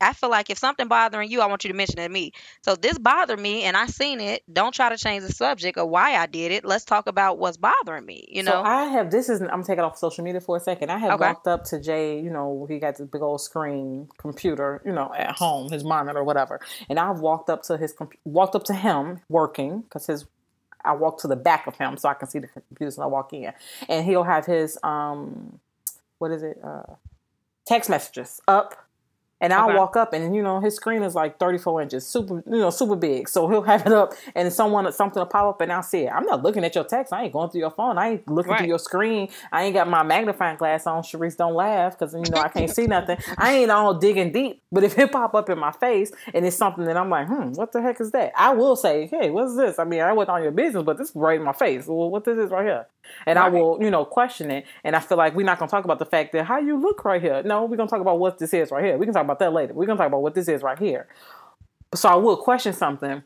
I 0.04 0.14
feel 0.14 0.30
like 0.30 0.50
if 0.50 0.58
something 0.58 0.88
bothering 0.88 1.32
you, 1.32 1.42
I 1.42 1.46
want 1.48 1.64
you 1.64 1.70
to 1.70 1.74
mention 1.76 2.00
it 2.00 2.04
to 2.04 2.10
me. 2.10 2.32
So 2.62 2.76
this 2.76 2.98
bothered 2.98 3.40
me, 3.40 3.64
and 3.64 3.76
I 3.78 3.88
seen 3.88 4.20
it. 4.20 4.44
Don't 4.52 4.74
try 4.74 4.90
to 4.90 4.98
change 4.98 5.24
the 5.26 5.32
subject 5.32 5.78
or 5.78 5.86
why 5.86 6.16
I 6.16 6.26
did 6.26 6.52
it. 6.52 6.66
Let's 6.66 6.86
talk 6.86 7.08
about 7.08 7.38
what's 7.40 7.58
bothering 7.58 8.06
me. 8.06 8.26
You 8.30 8.44
So 8.44 8.52
know? 8.52 8.62
I 8.64 8.86
have 8.86 9.12
this 9.12 9.30
is 9.30 9.42
I'm 9.42 9.64
taking 9.64 9.84
off 9.84 9.98
social 9.98 10.24
media 10.24 10.42
for 10.42 10.58
a 10.58 10.60
second. 10.60 10.92
I 10.92 10.98
have 10.98 11.14
Okay. 11.14 11.28
walked 11.28 11.48
up 11.48 11.64
to 11.66 11.80
Jay, 11.80 12.20
you 12.20 12.30
know, 12.30 12.66
he 12.70 12.80
got 12.80 12.98
this 12.98 13.08
big 13.08 13.22
old 13.22 13.42
screen 13.42 14.10
computer, 14.18 14.82
you 14.86 14.92
know, 14.92 15.14
at 15.18 15.36
home, 15.36 15.72
his 15.72 15.84
monitor, 15.84 16.20
or 16.20 16.24
whatever. 16.24 16.60
And 16.90 17.00
I've 17.00 17.20
walked 17.20 17.50
up 17.50 17.64
to 17.64 17.78
his 17.78 17.94
comp- 17.94 18.18
walked 18.26 18.56
up 18.56 18.64
to 18.66 18.74
him 18.74 19.22
working 19.30 19.82
because 19.82 20.06
his 20.08 20.26
I 20.86 20.94
walked 20.94 21.22
to 21.22 21.28
the 21.28 21.38
back 21.38 21.66
of 21.68 21.76
him 21.78 21.96
so 21.96 22.10
I 22.10 22.14
can 22.14 22.28
see 22.28 22.40
the 22.40 22.48
computers 22.48 22.98
when 22.98 23.06
I 23.06 23.08
walk 23.08 23.32
in, 23.32 23.54
and 23.88 24.06
he'll 24.06 24.24
have 24.24 24.46
his 24.46 24.78
um, 24.84 25.60
what 26.18 26.32
is 26.32 26.44
it, 26.44 26.60
uh, 26.64 26.84
text 27.66 27.90
messages 27.90 28.42
up. 28.48 28.76
And 29.44 29.54
I'll 29.54 29.68
Okay. 29.70 29.78
walk 29.78 29.96
up, 29.98 30.14
and 30.14 30.36
you 30.36 30.42
know 30.42 30.60
his 30.62 30.76
screen 30.76 31.04
is 31.04 31.14
like 31.16 31.38
34 31.38 31.82
inches, 31.84 32.08
super, 32.08 32.42
you 32.48 32.60
know, 32.60 32.70
super 32.72 32.96
big. 32.96 33.30
So 33.30 33.48
he'll 33.50 33.62
have 33.62 33.86
it 33.86 33.92
up, 33.94 34.14
and 34.36 34.52
someone 34.52 34.92
something 34.94 35.20
will 35.20 35.28
pop 35.28 35.46
up, 35.48 35.62
and 35.62 35.72
I'll 35.72 35.84
see 35.84 36.04
it. 36.06 36.10
I'm 36.12 36.26
not 36.26 36.42
looking 36.44 36.64
at 36.64 36.74
your 36.74 36.86
text. 36.86 37.14
I 37.14 37.24
ain't 37.26 37.34
going 37.34 37.50
through 37.50 37.62
your 37.62 37.72
phone. 37.72 37.98
I 37.98 38.10
ain't 38.12 38.28
looking 38.28 38.56
through 38.56 38.68
your 38.68 38.80
screen. 38.80 39.30
I 39.52 39.64
ain't 39.66 39.74
got 39.76 39.90
my 39.90 40.02
magnifying 40.02 40.58
glass 40.58 40.88
on. 40.88 41.04
Shereese, 41.04 41.36
don't 41.38 41.54
laugh 41.54 42.00
because 42.00 42.14
you 42.16 42.30
know 42.32 42.40
I 42.40 42.48
can't 42.50 42.72
see 42.72 42.88
nothing. 42.88 43.18
I 43.38 43.54
ain't 43.58 43.72
all 43.72 43.94
digging 43.94 44.32
deep. 44.32 44.62
But 44.72 44.84
if 44.84 44.98
it 44.98 45.12
pop 45.12 45.36
up 45.36 45.50
in 45.50 45.60
my 45.60 45.72
face 45.72 46.12
and 46.34 46.46
it's 46.46 46.56
something 46.58 46.86
that 46.86 46.98
I'm 46.98 47.10
like, 47.10 47.28
hmm, 47.28 47.52
what 47.52 47.74
the 47.74 47.82
heck 47.82 48.02
is 48.02 48.12
that? 48.12 48.32
I 48.36 48.54
will 48.54 48.76
say, 48.76 49.08
hey, 49.08 49.30
what's 49.30 49.56
this? 49.56 49.78
I 49.78 49.84
mean, 49.84 50.02
I 50.02 50.14
wasn't 50.14 50.32
on 50.38 50.42
your 50.44 50.52
business, 50.52 50.84
but 50.84 50.98
this 50.98 51.10
is 51.10 51.16
right 51.16 51.38
in 51.38 51.46
my 51.46 51.54
face. 51.54 51.86
Well, 51.86 52.10
what 52.10 52.24
this 52.24 52.38
is 52.38 52.50
right 52.50 52.66
here? 52.66 52.88
And 53.28 53.38
I 53.38 53.50
will, 53.50 53.78
you 53.82 53.92
know, 53.92 54.06
question 54.06 54.50
it. 54.50 54.66
And 54.84 54.96
I 54.96 55.00
feel 55.00 55.18
like 55.18 55.36
we're 55.36 55.46
not 55.46 55.60
gonna 55.60 55.70
talk 55.70 55.84
about 55.86 56.00
the 56.00 56.06
fact 56.06 56.32
that 56.34 56.46
how 56.46 56.60
you 56.60 56.80
look 56.80 57.04
right 57.06 57.22
here. 57.22 57.44
No, 57.44 57.66
we're 57.66 57.78
gonna 57.78 57.90
talk 57.90 58.02
about 58.02 58.18
what 58.18 58.40
this 58.40 58.54
is 58.54 58.72
right 58.72 58.84
here. 58.84 58.98
We 58.98 59.06
can 59.06 59.14
talk 59.14 59.26
about 59.26 59.33
that 59.40 59.54
later. 59.54 59.74
We're 59.74 59.86
gonna 59.86 59.98
talk 59.98 60.08
about 60.08 60.22
what 60.22 60.36
this 60.36 60.48
is 60.48 60.62
right 60.64 60.80
here. 60.80 61.08
So 61.96 62.10
I 62.10 62.16
will 62.16 62.38
question 62.38 62.74
something. 62.74 63.24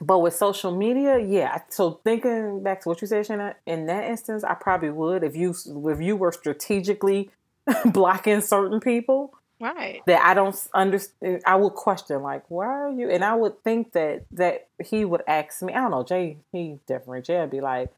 But 0.00 0.20
with 0.20 0.34
social 0.34 0.76
media, 0.76 1.18
yeah. 1.18 1.60
So 1.70 2.00
thinking 2.04 2.62
back 2.62 2.82
to 2.82 2.88
what 2.88 3.00
you 3.00 3.08
said, 3.08 3.26
Shanna, 3.26 3.56
in 3.66 3.86
that 3.86 4.04
instance, 4.04 4.44
I 4.44 4.54
probably 4.54 4.90
would 4.90 5.24
if 5.24 5.34
you 5.34 5.54
if 5.66 6.00
you 6.00 6.14
were 6.14 6.30
strategically 6.30 7.30
blocking 7.84 8.40
certain 8.40 8.78
people 8.78 9.34
right. 9.60 10.02
that 10.06 10.24
I 10.24 10.34
don't 10.34 10.56
understand. 10.72 11.42
I 11.44 11.56
would 11.56 11.74
question 11.74 12.22
like, 12.22 12.44
why 12.48 12.66
are 12.66 12.90
you? 12.90 13.10
And 13.10 13.24
I 13.24 13.34
would 13.34 13.62
think 13.64 13.92
that 13.92 14.24
that 14.32 14.68
he 14.84 15.04
would 15.04 15.22
ask 15.26 15.62
me. 15.62 15.72
I 15.72 15.80
don't 15.80 15.90
know, 15.90 16.04
Jay. 16.04 16.38
He 16.52 16.78
different. 16.86 17.26
Jay 17.26 17.40
would 17.40 17.50
be 17.50 17.60
like, 17.60 17.90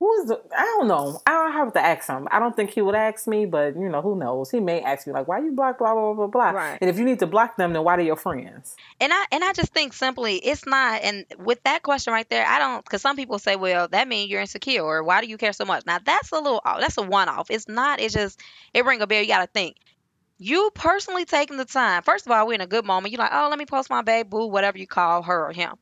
who 0.00 0.12
is 0.20 0.26
the? 0.26 0.40
I 0.56 0.64
don't 0.64 0.88
know. 0.88 1.20
I 1.26 1.30
don't 1.30 1.52
have 1.52 1.72
to 1.74 1.80
ask 1.80 2.08
him. 2.08 2.26
I 2.30 2.38
don't 2.38 2.54
think 2.54 2.70
he 2.70 2.82
would 2.82 2.94
ask 2.94 3.26
me, 3.26 3.46
but 3.46 3.74
you 3.76 3.88
know, 3.88 4.02
who 4.02 4.18
knows? 4.18 4.50
He 4.50 4.60
may 4.60 4.80
ask 4.82 5.06
me 5.06 5.12
like, 5.12 5.28
why 5.28 5.38
you 5.38 5.52
block 5.52 5.78
blah 5.78 5.94
blah 5.94 6.14
blah 6.14 6.26
blah. 6.26 6.50
Right. 6.50 6.78
And 6.80 6.90
if 6.90 6.98
you 6.98 7.04
need 7.04 7.20
to 7.20 7.26
block 7.26 7.56
them, 7.56 7.72
then 7.72 7.84
why 7.84 7.96
they 7.96 8.06
your 8.06 8.16
friends? 8.16 8.76
And 9.00 9.12
I 9.12 9.24
and 9.30 9.44
I 9.44 9.52
just 9.52 9.72
think 9.72 9.92
simply 9.92 10.36
it's 10.36 10.66
not. 10.66 11.02
And 11.02 11.24
with 11.38 11.62
that 11.64 11.82
question 11.82 12.12
right 12.12 12.28
there, 12.28 12.44
I 12.46 12.58
don't 12.58 12.84
because 12.84 13.02
some 13.02 13.16
people 13.16 13.38
say, 13.38 13.56
well, 13.56 13.88
that 13.88 14.08
means 14.08 14.30
you're 14.30 14.40
insecure, 14.40 14.82
or 14.82 15.04
why 15.04 15.20
do 15.20 15.28
you 15.28 15.38
care 15.38 15.52
so 15.52 15.64
much? 15.64 15.86
Now 15.86 15.98
that's 16.04 16.32
a 16.32 16.36
little 16.36 16.60
off. 16.64 16.80
That's 16.80 16.98
a 16.98 17.02
one 17.02 17.28
off. 17.28 17.50
It's 17.50 17.68
not. 17.68 18.00
It's 18.00 18.14
just 18.14 18.40
it 18.74 18.84
ring 18.84 19.00
a 19.00 19.06
bell. 19.06 19.22
You 19.22 19.28
got 19.28 19.42
to 19.42 19.46
think. 19.46 19.76
You 20.38 20.70
personally 20.74 21.24
taking 21.24 21.56
the 21.56 21.64
time. 21.64 22.02
First 22.02 22.26
of 22.26 22.32
all, 22.32 22.46
we're 22.46 22.54
in 22.54 22.60
a 22.60 22.66
good 22.66 22.84
moment. 22.84 23.12
You're 23.12 23.20
like, 23.20 23.30
oh, 23.32 23.46
let 23.48 23.58
me 23.58 23.66
post 23.66 23.88
my 23.88 24.02
babe 24.02 24.28
boo, 24.28 24.48
whatever 24.48 24.76
you 24.76 24.86
call 24.86 25.22
her 25.22 25.46
or 25.46 25.52
him. 25.52 25.76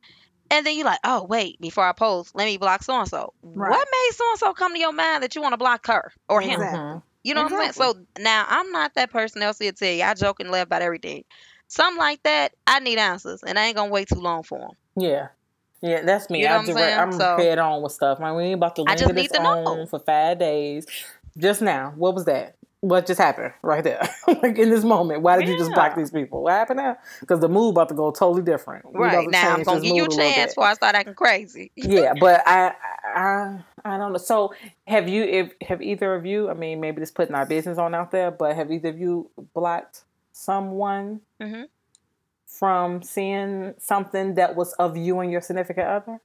And 0.52 0.66
then 0.66 0.76
you're 0.76 0.84
like, 0.84 1.00
oh, 1.02 1.24
wait, 1.24 1.58
before 1.60 1.84
I 1.84 1.92
post, 1.92 2.34
let 2.36 2.44
me 2.44 2.58
block 2.58 2.82
so 2.82 2.94
and 3.00 3.08
so. 3.08 3.32
What 3.40 3.70
made 3.90 4.10
so 4.14 4.24
and 4.30 4.38
so 4.38 4.52
come 4.52 4.74
to 4.74 4.78
your 4.78 4.92
mind 4.92 5.22
that 5.22 5.34
you 5.34 5.40
want 5.42 5.54
to 5.54 5.56
block 5.56 5.86
her 5.86 6.12
or 6.28 6.40
him? 6.42 6.60
Exactly. 6.60 6.78
Mhm. 6.78 7.02
You 7.24 7.34
know 7.34 7.42
what 7.44 7.52
I'm 7.52 7.58
saying? 7.58 7.72
So 7.72 7.94
now 8.18 8.44
I'm 8.48 8.70
not 8.70 8.94
that 8.96 9.10
person 9.10 9.42
else 9.42 9.58
will 9.60 9.72
tell 9.72 9.88
you. 9.90 10.02
I 10.02 10.12
joke 10.14 10.40
and 10.40 10.50
laugh 10.50 10.66
about 10.66 10.82
everything. 10.82 11.24
Something 11.68 11.98
like 11.98 12.22
that, 12.24 12.52
I 12.66 12.80
need 12.80 12.98
answers, 12.98 13.42
and 13.42 13.58
I 13.58 13.64
ain't 13.66 13.76
gonna 13.76 13.90
wait 13.90 14.08
too 14.08 14.20
long 14.20 14.42
for 14.42 14.58
them. 14.58 14.70
Yeah. 14.96 15.28
Yeah, 15.80 16.02
that's 16.02 16.28
me. 16.28 16.40
You 16.42 16.48
know 16.48 16.52
I 16.52 16.56
what 16.58 16.60
I'm 16.60 16.74
direct, 16.74 16.86
saying? 16.86 17.00
I'm 17.00 17.12
So- 17.12 17.36
head 17.38 17.58
on 17.58 17.82
with 17.82 17.92
stuff. 17.92 18.20
Man, 18.20 18.34
we 18.36 18.42
ain't 18.44 18.54
about 18.56 18.76
to 18.76 18.82
I 18.82 18.90
linger 18.90 18.98
just 19.04 19.14
this 19.14 19.22
need 19.22 19.32
to 19.32 19.42
know. 19.42 19.64
on 19.66 19.86
for 19.86 19.98
five 20.00 20.38
days. 20.38 20.86
Just 21.38 21.62
now, 21.62 21.92
what 21.96 22.14
was 22.14 22.26
that? 22.26 22.56
What 22.82 23.06
just 23.06 23.20
happened 23.20 23.52
right 23.62 23.84
there? 23.84 24.02
like 24.26 24.58
in 24.58 24.68
this 24.68 24.82
moment, 24.82 25.22
why 25.22 25.36
did 25.36 25.48
you 25.48 25.56
just 25.56 25.72
block 25.72 25.94
these 25.96 26.10
people? 26.10 26.42
What 26.42 26.50
happened 26.54 26.78
now? 26.78 26.98
Because 27.20 27.38
the 27.38 27.48
mood 27.48 27.70
about 27.74 27.88
to 27.90 27.94
go 27.94 28.10
totally 28.10 28.42
different. 28.42 28.84
Right 28.92 29.30
now, 29.30 29.54
I'm 29.54 29.62
gonna 29.62 29.80
give 29.80 29.94
you 29.94 30.04
a 30.04 30.08
chance 30.08 30.50
before 30.54 30.64
I 30.64 30.74
start 30.74 30.96
acting 30.96 31.14
crazy. 31.14 31.70
yeah, 31.76 32.12
but 32.12 32.42
I, 32.44 32.74
I, 33.04 33.60
I 33.84 33.98
don't 33.98 34.10
know. 34.12 34.18
So, 34.18 34.52
have 34.88 35.08
you, 35.08 35.22
if 35.22 35.52
have 35.62 35.80
either 35.80 36.12
of 36.12 36.26
you? 36.26 36.50
I 36.50 36.54
mean, 36.54 36.80
maybe 36.80 37.00
just 37.00 37.14
putting 37.14 37.36
our 37.36 37.46
business 37.46 37.78
on 37.78 37.94
out 37.94 38.10
there, 38.10 38.32
but 38.32 38.56
have 38.56 38.72
either 38.72 38.88
of 38.88 38.98
you 38.98 39.30
blocked 39.54 40.02
someone 40.32 41.20
Mhm. 41.40 41.66
from 42.48 43.00
seeing 43.04 43.74
something 43.78 44.34
that 44.34 44.56
was 44.56 44.72
of 44.72 44.96
you 44.96 45.20
and 45.20 45.30
your 45.30 45.40
significant 45.40 45.86
other? 45.86 46.20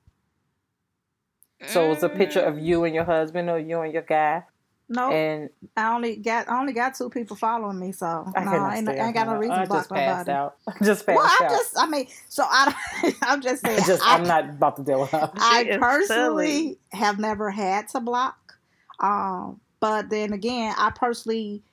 So 1.67 1.91
it's 1.91 2.01
a 2.01 2.09
picture 2.09 2.41
Mm. 2.41 2.47
of 2.47 2.57
you 2.59 2.83
and 2.83 2.95
your 2.95 3.03
husband, 3.03 3.47
or 3.47 3.59
you 3.59 3.79
and 3.81 3.93
your 3.93 4.01
guy, 4.01 4.43
No, 4.89 5.11
and 5.11 5.49
I 5.75 5.93
only 5.93 6.15
got 6.15 6.47
I 6.49 6.59
only 6.59 6.71
got 6.71 6.95
two 6.95 7.09
people 7.09 7.35
following 7.35 7.77
me, 7.77 7.91
so 7.91 8.05
I 8.35 8.43
no, 8.45 8.51
cannot 8.51 8.71
I 8.71 8.77
ain't, 8.77 8.87
I 8.89 8.93
stand 8.93 9.05
ain't 9.07 9.15
got 9.15 9.27
no 9.27 9.35
reason 9.35 9.57
I 9.57 9.63
to 9.63 9.67
block 9.67 9.79
just 9.81 9.89
passed 9.89 10.27
nobody. 10.27 10.31
out. 10.31 10.55
I 10.67 10.85
just 10.85 11.05
passed 11.05 11.15
Well, 11.17 11.25
I 11.25 11.39
out. 11.43 11.49
just 11.51 11.79
I 11.79 11.85
mean, 11.87 12.07
so 12.29 12.43
I 12.49 12.73
don't, 13.01 13.15
I'm 13.23 13.41
just 13.41 13.63
saying. 13.65 13.83
just, 13.85 14.01
I, 14.01 14.15
I'm 14.15 14.23
not 14.23 14.45
about 14.49 14.77
to 14.77 14.83
deal 14.83 15.01
with 15.01 15.11
her. 15.11 15.29
I 15.35 15.75
personally 15.77 16.47
silly. 16.47 16.77
have 16.93 17.19
never 17.19 17.51
had 17.51 17.89
to 17.89 17.99
block, 17.99 18.57
um, 19.01 19.59
but 19.81 20.09
then 20.09 20.31
again, 20.31 20.73
I 20.77 20.91
personally 20.91 21.63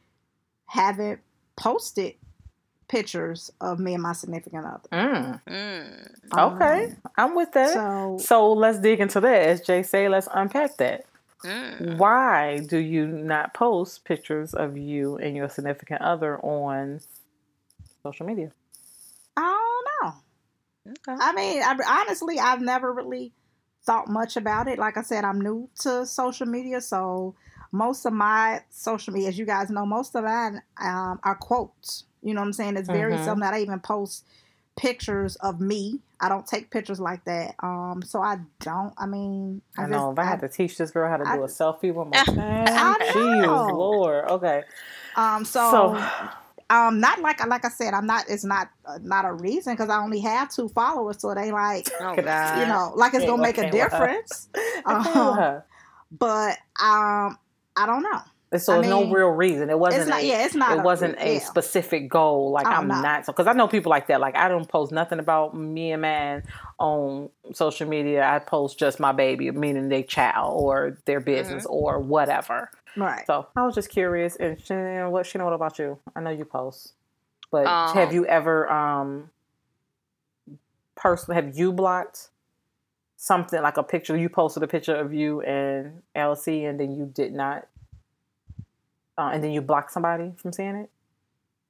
haven't 0.66 1.20
posted 1.56 2.14
pictures 2.88 3.50
of 3.60 3.78
me 3.78 3.94
and 3.94 4.02
my 4.02 4.12
significant 4.12 4.66
other. 4.66 4.88
Mm. 4.92 5.40
Mm, 5.48 6.10
Okay, 6.36 6.84
Um, 6.86 6.96
I'm 7.16 7.34
with 7.36 7.52
that. 7.52 7.72
so 7.72 8.16
So 8.20 8.52
let's 8.52 8.78
dig 8.80 9.00
into 9.00 9.20
that. 9.20 9.42
As 9.42 9.60
Jay 9.60 9.82
say, 9.84 10.08
let's 10.08 10.28
unpack 10.34 10.76
that. 10.78 11.04
Mm. 11.44 11.96
Why 11.98 12.58
do 12.58 12.78
you 12.78 13.06
not 13.06 13.54
post 13.54 14.04
pictures 14.04 14.54
of 14.54 14.76
you 14.76 15.16
and 15.16 15.36
your 15.36 15.48
significant 15.48 16.00
other 16.00 16.38
on 16.38 17.00
social 18.02 18.26
media? 18.26 18.50
I 19.36 19.42
don't 20.02 20.06
know. 20.08 20.14
Okay. 21.08 21.18
I 21.20 21.32
mean, 21.32 21.62
I, 21.62 21.76
honestly, 22.02 22.38
I've 22.38 22.60
never 22.60 22.92
really 22.92 23.32
thought 23.84 24.08
much 24.08 24.36
about 24.36 24.68
it. 24.68 24.78
Like 24.78 24.96
I 24.96 25.02
said, 25.02 25.24
I'm 25.24 25.40
new 25.40 25.68
to 25.80 26.06
social 26.06 26.46
media, 26.46 26.80
so 26.80 27.34
most 27.72 28.06
of 28.06 28.12
my 28.12 28.62
social 28.70 29.12
media, 29.12 29.28
as 29.28 29.38
you 29.38 29.46
guys 29.46 29.70
know, 29.70 29.84
most 29.84 30.14
of 30.14 30.24
mine 30.24 30.62
um, 30.80 31.20
are 31.22 31.34
quotes. 31.34 32.04
You 32.22 32.34
know 32.34 32.40
what 32.40 32.46
I'm 32.46 32.52
saying? 32.52 32.76
It's 32.76 32.88
very 32.88 33.14
Mhm. 33.14 33.24
seldom 33.24 33.40
that 33.40 33.54
I 33.54 33.60
even 33.60 33.80
post 33.80 34.24
pictures 34.76 35.36
of 35.36 35.60
me. 35.60 36.00
I 36.20 36.28
don't 36.28 36.46
take 36.46 36.70
pictures 36.70 37.00
like 37.00 37.24
that. 37.24 37.54
Um, 37.62 38.02
so 38.04 38.20
I 38.22 38.38
don't. 38.60 38.94
I 38.96 39.06
mean, 39.06 39.60
I, 39.76 39.86
know 39.86 40.12
if 40.12 40.18
I 40.18 40.24
had 40.24 40.40
to 40.40 40.48
teach 40.48 40.78
this 40.78 40.90
girl 40.90 41.08
how 41.08 41.16
to 41.18 41.24
do 41.24 41.42
a 41.42 41.46
selfie 41.46 41.92
one 41.92 42.10
more 42.10 42.24
time. 42.24 42.38
I 42.68 42.98
Jeez, 43.12 43.42
know. 43.42 43.76
Lord. 43.76 44.24
Okay. 44.30 44.62
Um, 45.16 45.44
so, 45.44 45.70
So, 45.70 46.08
um, 46.70 46.98
not 47.00 47.20
like 47.20 47.40
I 47.40 47.46
like 47.46 47.64
I 47.64 47.68
said, 47.68 47.94
I'm 47.94 48.06
not. 48.06 48.24
It's 48.28 48.44
not 48.44 48.68
uh, 48.86 48.98
not 49.02 49.24
a 49.24 49.32
reason 49.32 49.74
because 49.74 49.90
I 49.90 49.98
only 50.02 50.20
have 50.20 50.50
two 50.50 50.68
followers, 50.70 51.20
so 51.20 51.30
it 51.30 51.38
ain't 51.38 51.52
like 51.52 51.88
Oh 52.00 52.14
you 52.60 52.66
know, 52.66 52.92
like 52.96 53.14
it's 53.14 53.24
Can't 53.24 53.26
gonna 53.26 53.42
make 53.42 53.58
a 53.58 53.62
work, 53.62 53.72
can't 53.72 53.74
work. 53.74 53.90
difference. 53.90 54.48
I 54.86 55.02
can't 55.02 55.26
with 55.26 55.36
Um. 55.36 55.62
But 56.10 56.58
um, 56.80 57.38
I 57.76 57.86
don't 57.86 58.02
know. 58.02 58.20
So 58.58 58.74
I 58.74 58.76
there's 58.76 58.88
no 58.88 59.10
real 59.10 59.28
reason. 59.28 59.70
It 59.70 59.78
wasn't. 59.78 60.08
Not. 60.08 60.22
a, 60.22 60.26
Yeah, 60.26 60.44
it's 60.44 60.54
not. 60.54 60.78
it 60.78 60.82
wasn't 60.82 61.16
a 61.18 61.34
yeah. 61.34 61.38
specific 61.40 62.08
goal. 62.08 62.50
Like 62.50 62.66
I'm 62.66 62.88
no. 62.88 63.00
not 63.00 63.26
so 63.26 63.32
because 63.32 63.46
I 63.46 63.52
know 63.52 63.68
people 63.68 63.90
like 63.90 64.06
that. 64.08 64.20
Like 64.20 64.36
I 64.36 64.48
don't 64.48 64.68
post 64.68 64.92
nothing 64.92 65.18
about 65.18 65.56
me 65.56 65.92
and 65.92 66.02
man 66.02 66.42
on 66.78 67.30
social 67.52 67.88
media. 67.88 68.24
I 68.24 68.38
post 68.38 68.78
just 68.78 69.00
my 69.00 69.12
baby, 69.12 69.50
meaning 69.50 69.88
their 69.88 70.02
child 70.02 70.60
or 70.62 70.98
their 71.04 71.20
business 71.20 71.66
or 71.66 71.98
whatever. 72.00 72.70
right. 72.96 73.26
So 73.26 73.46
I 73.56 73.62
was 73.64 73.74
just 73.74 73.90
curious. 73.90 74.36
And 74.36 74.60
Shannon, 74.60 75.10
what 75.10 75.26
Shannon, 75.26 75.46
what 75.46 75.54
about 75.54 75.78
you? 75.78 75.98
I 76.14 76.20
know 76.20 76.30
you 76.30 76.44
post, 76.44 76.92
but 77.50 77.66
Um, 77.66 77.94
have 77.96 78.12
you 78.12 78.26
ever 78.26 78.70
um 78.70 79.30
personally 80.94 81.40
have 81.42 81.56
you 81.58 81.72
blocked 81.72 82.30
something 83.16 83.60
like 83.62 83.76
a 83.76 83.82
picture? 83.82 84.16
You 84.16 84.28
posted 84.28 84.62
a 84.62 84.68
picture 84.68 84.94
of 84.94 85.12
you 85.12 85.40
and 85.42 86.02
LC, 86.14 86.68
and 86.68 86.78
then 86.78 86.92
you 86.94 87.06
did 87.06 87.32
not. 87.32 87.66
Uh, 89.16 89.30
and 89.32 89.42
then 89.44 89.50
you 89.52 89.60
block 89.62 89.90
somebody 89.90 90.32
from 90.36 90.52
seeing 90.52 90.74
it. 90.76 90.90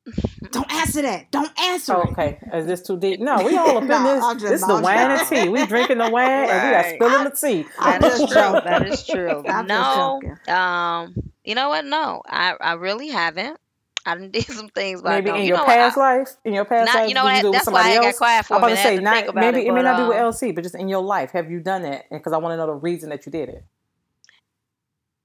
Don't 0.50 0.70
answer 0.70 1.00
that. 1.02 1.30
Don't 1.30 1.50
answer 1.58 1.94
Oh, 1.94 2.02
okay, 2.10 2.38
is 2.52 2.66
this 2.66 2.82
too 2.82 2.98
deep? 2.98 3.20
No, 3.20 3.42
we 3.42 3.56
all 3.56 3.78
up 3.78 3.82
in 3.82 3.88
No, 3.88 4.02
this. 4.04 4.24
Just- 4.24 4.40
this 4.40 4.60
is 4.62 4.66
the 4.66 4.74
I'm 4.74 4.82
wine 4.82 5.10
and 5.12 5.28
tea. 5.28 5.48
We 5.48 5.64
drinking 5.66 5.98
the 5.98 6.10
wine 6.10 6.30
and 6.30 6.46
we 6.50 6.52
are 6.52 6.72
Right. 6.82 6.94
spilling 6.96 7.24
the 7.24 7.30
tea. 7.30 7.66
That 7.80 8.04
is 8.04 8.18
true. 8.18 8.28
That 8.64 8.86
is 8.88 9.06
true. 9.06 9.42
I'm 9.46 9.66
no, 9.66 10.20
um, 10.48 11.14
you 11.44 11.54
know 11.54 11.68
what? 11.70 11.84
No, 11.86 12.22
I, 12.28 12.54
I 12.60 12.74
really 12.74 13.08
haven't. 13.08 13.58
I 14.06 14.14
done 14.16 14.30
did 14.32 14.44
some 14.44 14.68
things, 14.68 15.00
but 15.00 15.08
Maybe 15.10 15.26
don't. 15.28 15.36
in 15.36 15.42
you 15.44 15.48
your 15.48 15.56
know 15.58 15.64
past 15.64 15.96
I- 15.96 16.18
life, 16.18 16.28
in 16.44 16.52
your 16.52 16.66
past 16.66 16.86
Not- 16.92 16.94
life, 17.00 17.08
you 17.08 17.14
know 17.14 17.24
what? 17.24 17.36
you 17.36 17.40
do 17.42 17.46
it 17.48 17.50
with 17.52 17.58
That's 17.60 17.70
why 17.72 17.80
I 17.80 17.82
somebody 17.84 17.96
got 18.00 18.06
else? 18.08 18.18
quiet 18.18 18.44
for 18.46 18.54
I'm 18.54 18.62
a 18.62 18.66
about 18.66 18.68
to 18.68 18.74
minute. 18.74 18.82
Say, 18.82 18.96
think 18.96 19.02
not 19.04 19.22
about 19.24 19.34
maybe 19.36 19.60
it, 19.60 19.66
it 19.68 19.72
may 19.72 19.78
but, 19.78 19.82
not 19.82 19.96
be 19.96 20.08
with 20.08 20.18
um, 20.18 20.32
LC, 20.32 20.54
but 20.54 20.62
just 20.64 20.74
in 20.74 20.88
your 20.88 21.02
life, 21.02 21.30
have 21.30 21.50
you 21.50 21.60
done 21.60 21.86
it? 21.86 22.04
Because 22.10 22.34
I 22.34 22.36
want 22.36 22.52
to 22.52 22.56
know 22.58 22.66
the 22.66 22.74
reason 22.74 23.08
that 23.08 23.24
you 23.24 23.32
did 23.32 23.48
it. 23.48 23.64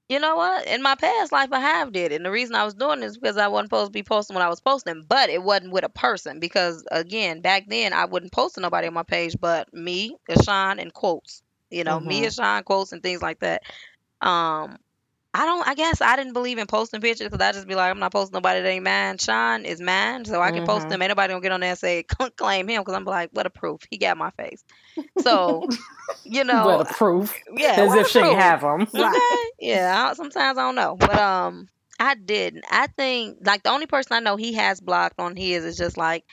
You 0.09 0.19
know 0.19 0.35
what? 0.35 0.67
In 0.67 0.81
my 0.81 0.95
past 0.95 1.31
life, 1.31 1.49
I 1.53 1.59
have 1.59 1.93
did 1.93 2.11
it. 2.11 2.17
And 2.17 2.25
the 2.25 2.31
reason 2.31 2.55
I 2.55 2.65
was 2.65 2.73
doing 2.75 3.03
it 3.03 3.05
is 3.05 3.17
because 3.17 3.37
I 3.37 3.47
wasn't 3.47 3.67
supposed 3.67 3.89
to 3.89 3.93
be 3.93 4.03
posting 4.03 4.35
when 4.35 4.45
I 4.45 4.49
was 4.49 4.59
posting, 4.61 5.05
but 5.07 5.29
it 5.29 5.43
wasn't 5.43 5.71
with 5.73 5.85
a 5.85 5.89
person. 5.89 6.39
Because 6.39 6.83
again, 6.91 7.41
back 7.41 7.65
then 7.67 7.93
I 7.93 8.05
wouldn't 8.05 8.33
post 8.33 8.55
to 8.55 8.61
nobody 8.61 8.87
on 8.87 8.93
my 8.93 9.03
page 9.03 9.35
but 9.39 9.73
me, 9.73 10.17
Ashawn, 10.29 10.81
and 10.81 10.93
quotes. 10.93 11.43
You 11.69 11.83
know, 11.85 11.99
me, 12.01 12.23
Mhm. 12.23 12.27
Ashawn, 12.27 12.65
quotes, 12.65 12.91
and 12.91 13.03
things 13.03 13.21
like 13.21 13.39
that. 13.39 13.63
Um, 14.21 14.77
I 15.33 15.45
don't. 15.45 15.67
I 15.67 15.75
guess 15.75 16.01
I 16.01 16.15
didn't 16.15 16.33
believe 16.33 16.57
in 16.57 16.65
posting 16.67 17.01
pictures 17.01 17.29
because 17.29 17.45
I 17.45 17.51
just 17.51 17.67
be 17.67 17.75
like, 17.75 17.91
I'm 17.91 17.99
not 17.99 18.11
posting 18.11 18.33
nobody 18.35 18.61
that 18.61 18.69
ain't 18.69 18.83
mine. 18.83 19.17
Sean 19.17 19.65
is 19.65 19.79
mine, 19.81 20.25
so 20.25 20.41
I 20.41 20.51
can 20.51 20.63
post 20.63 20.87
Mhm. 20.87 20.89
them. 20.89 21.01
Ain't 21.01 21.09
nobody 21.09 21.31
gonna 21.33 21.41
get 21.41 21.51
on 21.51 21.61
there 21.61 21.71
and 21.71 21.79
say 21.79 22.03
claim 22.37 22.67
him 22.67 22.81
because 22.81 22.95
I'm 22.95 23.05
like, 23.05 23.29
what 23.33 23.45
a 23.45 23.49
proof. 23.49 23.81
He 23.89 23.97
got 23.97 24.17
my 24.17 24.31
face. 24.31 24.63
So, 25.17 25.65
you 26.23 26.43
know, 26.43 26.53
Well, 26.63 26.79
the 26.79 26.85
proof, 26.85 27.39
yeah, 27.55 27.85
as 27.85 27.95
if 27.95 28.07
she 28.07 28.19
proof. 28.19 28.33
have 28.33 28.61
them. 28.61 28.87
Okay. 28.97 29.43
Yeah. 29.59 30.09
I, 30.09 30.13
sometimes 30.13 30.57
I 30.57 30.61
don't 30.61 30.75
know, 30.75 30.95
but 30.97 31.17
um, 31.17 31.67
I 31.99 32.15
didn't. 32.15 32.65
I 32.69 32.87
think 32.87 33.37
like 33.45 33.63
the 33.63 33.71
only 33.71 33.85
person 33.87 34.13
I 34.13 34.19
know 34.19 34.35
he 34.37 34.53
has 34.53 34.79
blocked 34.81 35.19
on 35.19 35.35
his 35.35 35.63
is 35.65 35.77
just 35.77 35.97
like 35.97 36.25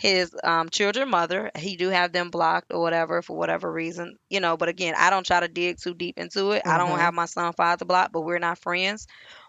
his 0.00 0.34
um 0.42 0.70
children 0.70 1.10
mother. 1.10 1.50
He 1.56 1.76
do 1.76 1.88
have 1.90 2.12
them 2.12 2.30
blocked 2.30 2.72
or 2.72 2.80
whatever 2.80 3.20
for 3.22 3.36
whatever 3.36 3.70
reason, 3.70 4.16
you 4.30 4.40
know. 4.40 4.56
But 4.56 4.68
again, 4.70 4.94
I 4.96 5.10
don't 5.10 5.26
try 5.26 5.40
to 5.40 5.48
dig 5.48 5.78
too 5.78 5.94
deep 5.94 6.18
into 6.18 6.52
it. 6.52 6.62
I 6.66 6.78
don't 6.78 6.90
Mhm. 6.90 6.98
have 6.98 7.14
my 7.14 7.26
son 7.26 7.52
father 7.52 7.84
blocked, 7.84 8.12
but 8.12 8.22
we're 8.22 8.38
not 8.38 8.58
friends 8.58 9.06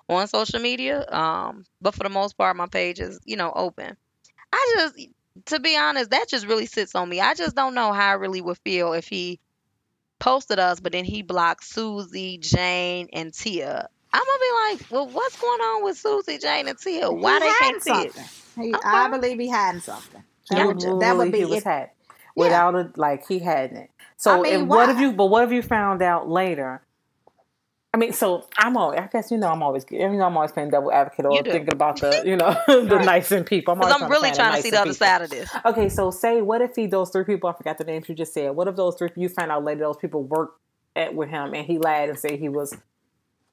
on 0.09 0.27
social 0.27 0.59
media. 0.59 1.05
Um, 1.09 1.63
but 1.81 1.95
for 1.95 2.03
the 2.03 2.09
most 2.09 2.37
part, 2.37 2.57
my 2.57 2.67
page 2.67 2.99
is 2.99 3.19
you 3.23 3.37
know 3.37 3.51
open. 3.55 3.95
I 4.51 4.73
just, 4.77 5.07
to 5.45 5.59
be 5.61 5.77
honest, 5.77 6.11
that 6.11 6.27
just 6.27 6.45
really 6.45 6.65
sits 6.65 6.95
on 6.95 7.07
me. 7.07 7.21
I 7.21 7.33
just 7.33 7.55
don't 7.55 7.73
know 7.73 7.93
how 7.93 8.09
I 8.09 8.13
really 8.13 8.41
would 8.41 8.57
feel 8.59 8.91
if 8.93 9.07
he 9.07 9.39
posted 10.19 10.59
us, 10.59 10.79
but 10.81 10.91
then 10.91 11.05
he 11.05 11.21
blocked 11.21 11.63
Susie, 11.63 12.37
Jane, 12.37 13.07
and 13.13 13.33
Tia. 13.33 13.87
I'm 14.13 14.21
gonna 14.21 14.77
be 14.77 14.81
like, 14.83 14.91
well, 14.91 15.07
what's 15.09 15.39
going 15.39 15.61
on 15.61 15.83
with 15.85 15.97
Susie, 15.97 16.37
Jane, 16.37 16.67
and 16.67 16.77
Tia? 16.77 17.09
Why 17.09 17.33
he 17.35 17.39
they 17.39 17.53
can't 17.53 17.81
see 17.81 18.01
it? 18.01 18.15
He, 18.59 18.75
I 18.83 19.07
believe 19.07 19.39
he 19.39 19.49
hiding 19.49 19.79
something. 19.81 20.23
That 20.51 20.67
would, 20.67 21.01
that 21.01 21.17
would 21.17 21.31
be 21.31 21.39
he 21.39 21.45
was 21.45 21.63
Yeah. 21.63 21.87
without 22.35 22.75
it, 22.75 22.97
like 22.97 23.27
he 23.27 23.39
hadn't. 23.39 23.77
it. 23.77 23.89
So, 24.17 24.39
I 24.39 24.41
mean, 24.41 24.53
and 24.53 24.69
what 24.69 24.87
have 24.89 24.99
you? 25.01 25.11
But 25.13 25.25
what 25.27 25.41
have 25.41 25.51
you 25.51 25.61
found 25.61 26.01
out 26.01 26.29
later? 26.29 26.81
I 27.93 27.97
mean, 27.97 28.13
so 28.13 28.47
I'm 28.57 28.77
always. 28.77 28.99
I 28.99 29.07
guess 29.07 29.31
you 29.31 29.37
know 29.37 29.49
I'm 29.49 29.61
always. 29.61 29.83
You 29.89 29.99
know 30.07 30.23
I'm 30.23 30.37
always 30.37 30.51
playing 30.53 30.69
devil 30.69 30.91
advocate 30.93 31.25
or 31.25 31.43
thinking 31.43 31.73
about 31.73 31.99
the 31.99 32.21
you 32.25 32.37
know 32.37 32.55
the 32.67 32.95
Right. 32.95 33.05
nice 33.05 33.31
and 33.33 33.45
people. 33.45 33.73
I'm, 33.73 33.81
I'm 33.81 34.09
really 34.09 34.29
find 34.29 34.35
trying 34.35 34.55
to 34.55 34.61
see 34.61 34.69
the 34.69 34.79
other 34.79 34.91
people. 34.93 35.05
side 35.07 35.21
of 35.23 35.29
this. 35.29 35.49
Okay, 35.65 35.89
so 35.89 36.09
say 36.09 36.41
what 36.41 36.61
if 36.61 36.75
he 36.75 36.87
those 36.87 37.09
three 37.09 37.25
people? 37.25 37.49
I 37.49 37.53
forgot 37.53 37.77
the 37.77 37.83
names 37.83 38.07
you 38.07 38.15
just 38.15 38.33
said. 38.33 38.51
What 38.55 38.67
if 38.69 38.75
those 38.77 38.95
three 38.95 39.09
you 39.17 39.27
find 39.27 39.51
out 39.51 39.65
later 39.65 39.81
those 39.81 39.97
people 39.97 40.23
worked 40.23 40.57
at 40.95 41.13
with 41.15 41.29
him 41.29 41.53
and 41.53 41.65
he 41.65 41.77
lied 41.79 42.09
and 42.09 42.17
said 42.17 42.39
he 42.39 42.47
was 42.47 42.73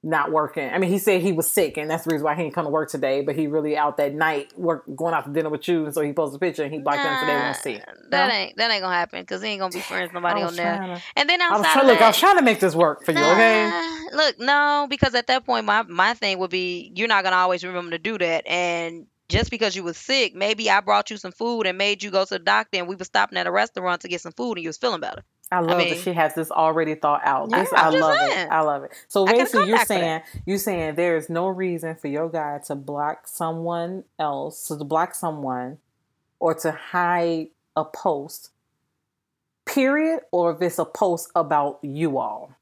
not 0.02 0.30
working. 0.30 0.70
I 0.70 0.78
mean, 0.78 0.90
he 0.90 0.98
said 0.98 1.20
he 1.22 1.32
was 1.32 1.50
sick 1.50 1.76
and 1.76 1.90
that's 1.90 2.04
the 2.04 2.10
reason 2.12 2.24
why 2.24 2.34
he 2.36 2.42
didn't 2.44 2.54
come 2.54 2.64
to 2.64 2.70
work 2.70 2.88
today. 2.90 3.20
But 3.22 3.34
he 3.34 3.48
really 3.48 3.76
out 3.76 3.96
that 3.96 4.14
night 4.14 4.56
work 4.56 4.84
going 4.94 5.12
out 5.12 5.24
to 5.24 5.32
dinner 5.32 5.50
with 5.50 5.66
you, 5.66 5.84
and 5.86 5.92
so 5.94 6.02
he 6.02 6.12
posted 6.12 6.36
a 6.36 6.38
picture 6.38 6.62
and 6.62 6.72
he 6.72 6.78
blocked 6.78 7.02
them 7.02 7.18
so 7.20 7.26
they 7.26 7.34
won't 7.34 7.56
see. 7.56 7.80
That 8.10 8.28
No? 8.28 8.32
ain't 8.34 8.56
that 8.56 8.70
ain't 8.70 8.82
gonna 8.82 8.94
happen 8.94 9.22
because 9.22 9.42
he 9.42 9.48
ain't 9.48 9.60
gonna 9.60 9.72
be 9.72 9.80
friends 9.80 10.12
with 10.12 10.22
nobody 10.22 10.42
on 10.42 10.54
there. 10.54 10.78
to- 10.78 11.02
And 11.16 11.28
then 11.28 11.42
I 11.42 11.50
was 11.50 11.60
outside 11.60 11.72
trying 11.72 11.86
look. 11.88 12.00
I 12.00 12.06
was 12.08 12.18
trying 12.18 12.36
to 12.36 12.42
make 12.42 12.60
this 12.60 12.74
work 12.76 13.04
for 13.04 13.12
you. 13.12 13.18
Okay. 13.18 13.72
Look, 14.12 14.38
no, 14.38 14.86
because 14.88 15.14
at 15.14 15.26
that 15.26 15.44
point, 15.44 15.66
my 15.66 15.82
my 15.82 16.14
thing 16.14 16.38
would 16.38 16.50
be 16.50 16.92
you're 16.94 17.08
not 17.08 17.24
gonna 17.24 17.36
always 17.36 17.64
remember 17.64 17.90
to 17.90 17.98
do 17.98 18.18
that, 18.18 18.46
and 18.46 19.06
just 19.28 19.50
because 19.50 19.76
you 19.76 19.82
was 19.82 19.98
sick, 19.98 20.34
maybe 20.34 20.70
I 20.70 20.80
brought 20.80 21.10
you 21.10 21.16
some 21.18 21.32
food 21.32 21.66
and 21.66 21.76
made 21.76 22.02
you 22.02 22.10
go 22.10 22.24
to 22.24 22.30
the 22.34 22.38
doctor, 22.38 22.78
and 22.78 22.88
we 22.88 22.94
were 22.96 23.04
stopping 23.04 23.36
at 23.36 23.46
a 23.46 23.50
restaurant 23.50 24.00
to 24.02 24.08
get 24.08 24.20
some 24.22 24.32
food, 24.32 24.52
and 24.52 24.62
you 24.62 24.68
was 24.68 24.78
feeling 24.78 25.00
better. 25.00 25.22
I 25.50 25.60
love 25.60 25.78
mean- 25.78 25.88
that 25.90 25.98
she 25.98 26.12
has 26.12 26.34
this 26.34 26.50
already 26.50 26.94
thought 26.94 27.22
out. 27.24 27.48
Yeah, 27.50 27.60
This 27.60 27.72
I 27.72 27.88
love 27.88 28.16
saying. 28.18 28.46
it. 28.46 28.50
I 28.50 28.60
love 28.60 28.84
it. 28.84 28.92
So 29.08 29.26
I 29.26 29.32
basically, 29.32 29.68
you're 29.68 29.84
saying 29.84 30.22
you're 30.46 30.58
saying 30.58 30.94
there 30.96 31.16
is 31.16 31.30
no 31.30 31.48
reason 31.48 31.94
for 31.96 32.08
your 32.08 32.28
guy 32.28 32.58
to 32.66 32.74
block 32.74 33.26
someone 33.26 34.04
else, 34.18 34.68
to 34.68 34.76
block 34.76 35.14
someone, 35.14 35.78
or 36.38 36.54
to 36.54 36.72
hide 36.72 37.48
a 37.76 37.84
post. 37.84 38.50
Period, 39.64 40.20
or 40.32 40.52
if 40.52 40.62
it's 40.62 40.78
a 40.78 40.84
post 40.86 41.30
about 41.34 41.78
you 41.82 42.18
all, 42.18 42.54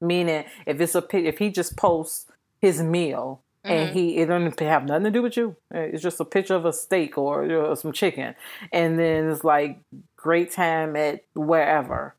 meaning 0.00 0.44
if 0.66 0.80
it's 0.80 0.94
a 0.96 1.04
if 1.16 1.38
he 1.38 1.50
just 1.50 1.76
posts 1.76 2.26
his 2.60 2.82
meal 2.82 3.40
and 3.64 3.90
Mhm. 3.90 3.92
he 3.92 4.16
it 4.18 4.26
doesn't 4.26 4.58
have 4.60 4.84
nothing 4.84 5.04
to 5.04 5.10
do 5.10 5.22
with 5.22 5.36
you. 5.36 5.56
Uh, 5.74 5.78
It's 5.80 6.02
just 6.02 6.20
a 6.20 6.24
picture 6.24 6.54
of 6.54 6.64
a 6.64 6.72
steak 6.72 7.16
or 7.18 7.44
you 7.44 7.50
know, 7.52 7.74
some 7.74 7.92
chicken, 7.92 8.34
and 8.72 8.98
then 8.98 9.30
it's 9.30 9.44
like 9.44 9.78
great 10.16 10.50
time 10.52 10.96
at 10.96 11.22
wherever, 11.34 12.14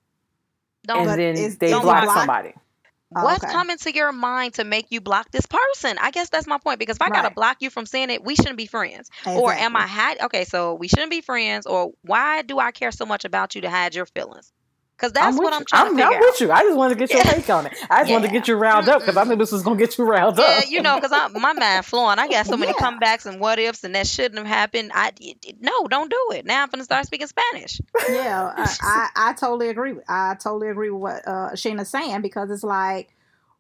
Don't 0.88 1.08
and 1.10 1.20
then 1.20 1.34
is- 1.36 1.58
they 1.58 1.70
don't 1.70 1.82
block 1.84 2.04
block- 2.04 2.18
somebody. 2.18 2.54
Oh, 3.16 3.26
What's 3.26 3.44
okay. 3.44 3.54
coming 3.54 3.78
to 3.78 3.94
your 3.94 4.12
mind 4.12 4.56
to 4.56 4.64
make 4.64 4.88
you 4.90 5.00
block 5.00 5.30
this 5.30 5.46
person? 5.46 6.00
I 6.02 6.10
guess 6.10 6.30
that's 6.30 6.48
my 6.48 6.58
point. 6.58 6.80
Because 6.80 6.96
if 6.98 7.02
I 7.04 7.10
gotta 7.12 7.30
block 7.30 7.58
you 7.60 7.70
from 7.70 7.86
seeing 7.86 8.10
it, 8.10 8.24
we 8.24 8.36
shouldn't 8.36 8.58
be 8.58 8.66
friends. 8.66 9.12
Or 9.28 9.54
am 9.54 9.76
I 9.76 9.86
hide? 9.86 10.20
Okay, 10.22 10.46
so 10.46 10.74
we 10.74 10.88
shouldn't 10.88 11.12
be 11.12 11.22
friends. 11.22 11.68
Or 11.68 11.92
why 12.02 12.42
do 12.42 12.58
I 12.58 12.72
care 12.72 12.90
so 12.92 13.06
much 13.06 13.24
about 13.24 13.54
you 13.54 13.62
to 13.62 13.70
hide 13.70 13.94
your 13.94 14.08
feelings? 14.08 14.52
Because 15.04 15.12
that's 15.12 15.36
with 15.38 15.44
what 15.44 15.54
I'm 15.54 15.66
trying 15.66 15.88
I'm, 15.88 15.98
to 15.98 16.04
I'm 16.04 16.12
figure 16.14 16.26
with 16.26 16.40
you. 16.40 16.52
I 16.54 16.62
just 16.62 16.78
wanted 16.78 16.94
to 16.94 17.00
get 17.02 17.10
your 17.12 17.20
Yeah. 17.26 17.32
take 17.34 17.50
on 17.50 17.66
it. 17.66 17.74
I 17.90 18.04
just 18.04 18.12
wanted 18.14 18.28
to 18.28 18.32
get 18.32 18.48
you 18.48 18.56
riled 18.56 18.88
up 18.88 19.02
because 19.02 19.18
I 19.18 19.26
knew 19.26 19.36
this 19.36 19.52
was 19.52 19.62
gonna 19.62 19.76
get 19.76 19.98
you 19.98 20.06
riled 20.06 20.40
out. 20.40 20.48
Yeah, 20.50 20.58
up. 20.60 20.70
you 20.70 20.82
know, 20.82 20.96
because 20.96 21.12
my 21.34 21.52
mind 21.52 21.86
flowing. 21.86 22.20
I 22.20 22.30
got 22.30 22.46
so 22.46 22.56
many 22.56 22.72
Yeah. 22.80 22.90
comebacks 22.90 23.26
and 23.26 23.38
what 23.42 23.60
ifs, 23.60 23.84
and 23.84 23.94
that 23.96 24.08
shouldn't 24.08 24.38
have 24.38 24.48
happened. 24.48 24.94
I 24.96 25.12
it- 25.20 25.46
it- 25.46 25.58
no, 25.62 25.88
don't 25.90 26.10
do 26.10 26.30
it. 26.34 26.46
Now 26.46 26.64
I'm 26.64 26.70
gonna 26.70 26.86
start 26.86 27.06
speaking 27.06 27.28
Spanish. 27.28 27.82
yeah, 28.08 28.54
I, 28.58 28.76
I, 28.82 29.10
I 29.32 29.34
totally 29.34 29.68
agree. 29.68 29.92
With, 29.92 30.06
I 30.08 30.36
totally 30.36 30.70
agree 30.70 30.90
with 30.90 31.02
what 31.02 31.28
uh, 31.28 31.50
Sheena's 31.52 31.90
saying 31.90 32.22
because 32.22 32.50
it's 32.50 32.64
like, 32.64 33.14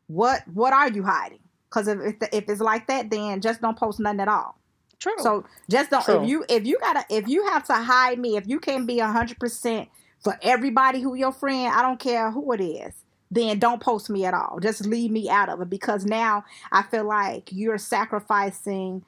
what 0.07 0.43
what 0.53 0.71
are 0.71 0.89
you 0.89 1.03
hiding? 1.03 1.39
Because 1.69 1.89
if 1.89 1.99
if, 1.99 2.15
if 2.31 2.43
it's 2.47 2.61
like 2.61 2.87
that, 2.87 3.09
then 3.09 3.41
just 3.41 3.59
don't 3.59 3.77
post 3.77 3.99
nothing 3.99 4.21
at 4.21 4.29
all. 4.29 4.57
True. 4.97 5.11
So 5.19 5.43
just 5.69 5.89
don't 5.89 6.05
True. 6.05 6.21
if 6.23 6.29
you 6.29 6.45
if 6.47 6.65
you 6.65 6.77
gotta 6.79 7.03
if 7.09 7.27
you 7.27 7.45
have 7.49 7.65
to 7.65 7.73
hide 7.73 8.17
me 8.17 8.37
if 8.37 8.47
you 8.47 8.61
can 8.61 8.85
be 8.85 8.99
hundred 8.99 9.37
percent 9.37 9.89
for 10.23 10.37
everybody 10.41 11.01
who 11.01 11.15
your 11.15 11.31
friend 11.31 11.73
I 11.73 11.81
don't 11.81 11.99
care 11.99 12.31
who 12.31 12.51
it 12.53 12.61
is 12.61 12.93
then 13.33 13.59
don't 13.59 13.81
post 13.81 14.09
me 14.09 14.25
at 14.25 14.33
all. 14.33 14.59
Just 14.61 14.85
leave 14.85 15.11
me 15.11 15.29
out 15.29 15.49
of 15.49 15.61
it. 15.61 15.69
Because 15.69 16.05
now 16.05 16.45
I 16.71 16.83
feel 16.83 17.05
like 17.05 17.49
you're 17.51 17.77
sacrificing 17.77 19.03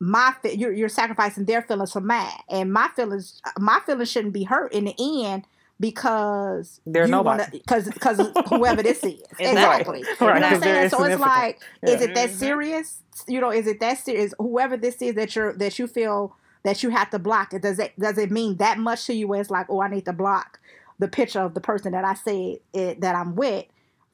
my 0.00 0.34
you're 0.44 0.72
you're 0.72 0.88
sacrificing 0.88 1.44
their 1.44 1.62
feelings 1.62 1.92
for 1.92 2.00
mine. 2.00 2.28
And 2.48 2.72
my 2.72 2.88
feelings 2.94 3.40
my 3.58 3.80
feelings 3.84 4.10
shouldn't 4.10 4.34
be 4.34 4.44
hurt 4.44 4.72
in 4.72 4.84
the 4.84 5.26
end 5.26 5.44
because 5.78 6.80
They're 6.86 7.08
nobody. 7.08 7.58
because 7.58 7.88
because 7.88 8.20
whoever 8.48 8.82
this 8.82 9.02
is. 9.04 9.22
Exactly. 9.38 10.00
exactly. 10.00 10.02
Right, 10.26 10.34
you 10.34 10.40
know 10.40 10.46
what 10.46 10.54
I'm 10.54 10.62
saying? 10.62 10.90
So 10.90 11.04
it's 11.04 11.20
like 11.20 11.60
is 11.82 12.00
it 12.00 12.14
that 12.14 12.30
serious? 12.30 13.02
You 13.26 13.40
know 13.40 13.50
is 13.50 13.66
it 13.66 13.80
that 13.80 13.98
serious? 13.98 14.34
Whoever 14.38 14.76
this 14.76 15.02
is 15.02 15.14
that 15.14 15.34
you're 15.34 15.52
that 15.54 15.78
you 15.78 15.86
feel 15.86 16.36
that 16.64 16.82
you 16.82 16.90
have 16.90 17.10
to 17.10 17.18
block 17.18 17.52
it 17.52 17.62
does 17.62 17.78
it 17.78 17.98
does 17.98 18.18
it 18.18 18.30
mean 18.30 18.56
that 18.56 18.78
much 18.78 19.06
to 19.06 19.14
you 19.14 19.28
where 19.28 19.40
it's 19.40 19.50
like 19.50 19.66
oh 19.68 19.82
i 19.82 19.88
need 19.88 20.04
to 20.04 20.12
block 20.12 20.58
the 20.98 21.08
picture 21.08 21.40
of 21.40 21.54
the 21.54 21.60
person 21.60 21.92
that 21.92 22.04
i 22.04 22.14
said 22.14 22.58
it, 22.72 23.00
that 23.00 23.14
i'm 23.14 23.34
with 23.34 23.64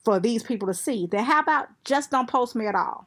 for 0.04 0.18
these 0.20 0.42
people 0.42 0.66
to 0.68 0.74
see 0.74 1.06
then 1.06 1.24
how 1.24 1.40
about 1.40 1.68
just 1.84 2.10
don't 2.10 2.28
post 2.28 2.54
me 2.56 2.66
at 2.66 2.74
all 2.74 3.06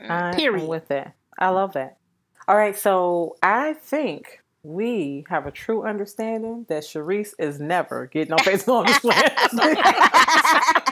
I 0.00 0.30
am 0.30 0.34
Period. 0.34 0.68
with 0.68 0.88
that. 0.88 1.14
I 1.38 1.50
love 1.50 1.74
that. 1.74 1.98
All 2.46 2.56
right, 2.56 2.76
so 2.76 3.36
I 3.42 3.72
think 3.74 4.40
we 4.62 5.24
have 5.28 5.46
a 5.46 5.50
true 5.50 5.84
understanding 5.84 6.66
that 6.68 6.82
Shereese 6.82 7.34
is 7.38 7.60
never 7.60 8.06
getting 8.06 8.32
on 8.32 8.38
Facebook 8.40 8.86
on 8.86 8.86
this 8.86 9.04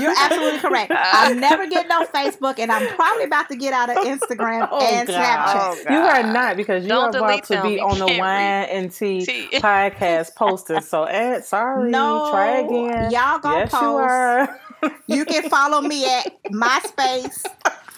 You're 0.00 0.14
absolutely 0.16 0.58
correct. 0.60 0.92
I'm 0.94 1.38
never 1.40 1.66
getting 1.66 1.90
on 1.92 2.06
Facebook, 2.06 2.58
and 2.58 2.70
I'm 2.72 2.86
probably 2.96 3.24
about 3.24 3.48
to 3.48 3.56
get 3.56 3.72
out 3.72 3.90
of 3.90 3.96
Instagram 3.98 4.68
Oh, 4.70 4.80
and 4.80 5.06
God. 5.08 5.16
Snapchat. 5.16 5.84
Oh, 5.88 5.92
You 5.94 5.98
are 6.00 6.22
not 6.32 6.56
because 6.56 6.82
you 6.84 6.88
Don't 6.88 7.14
are 7.14 7.18
about 7.18 7.44
to 7.44 7.62
be 7.62 7.80
on 7.80 7.98
the 7.98 8.06
can't 8.06 8.18
Wine 8.18 8.68
and 8.76 8.92
Tea 8.92 9.24
See. 9.24 9.48
podcast 9.54 10.34
posting. 10.34 10.80
So, 10.80 11.04
Ed, 11.04 11.44
sorry, 11.44 11.90
No, 11.90 12.28
try 12.30 12.58
again. 12.58 13.10
y'all 13.10 13.38
gonna 13.38 13.58
yes, 13.60 13.70
post. 13.70 13.82
you 13.82 13.88
are. 13.96 14.60
You 15.06 15.24
can 15.26 15.48
follow 15.50 15.80
me 15.82 16.04
at 16.06 16.42
MySpace, 16.52 17.44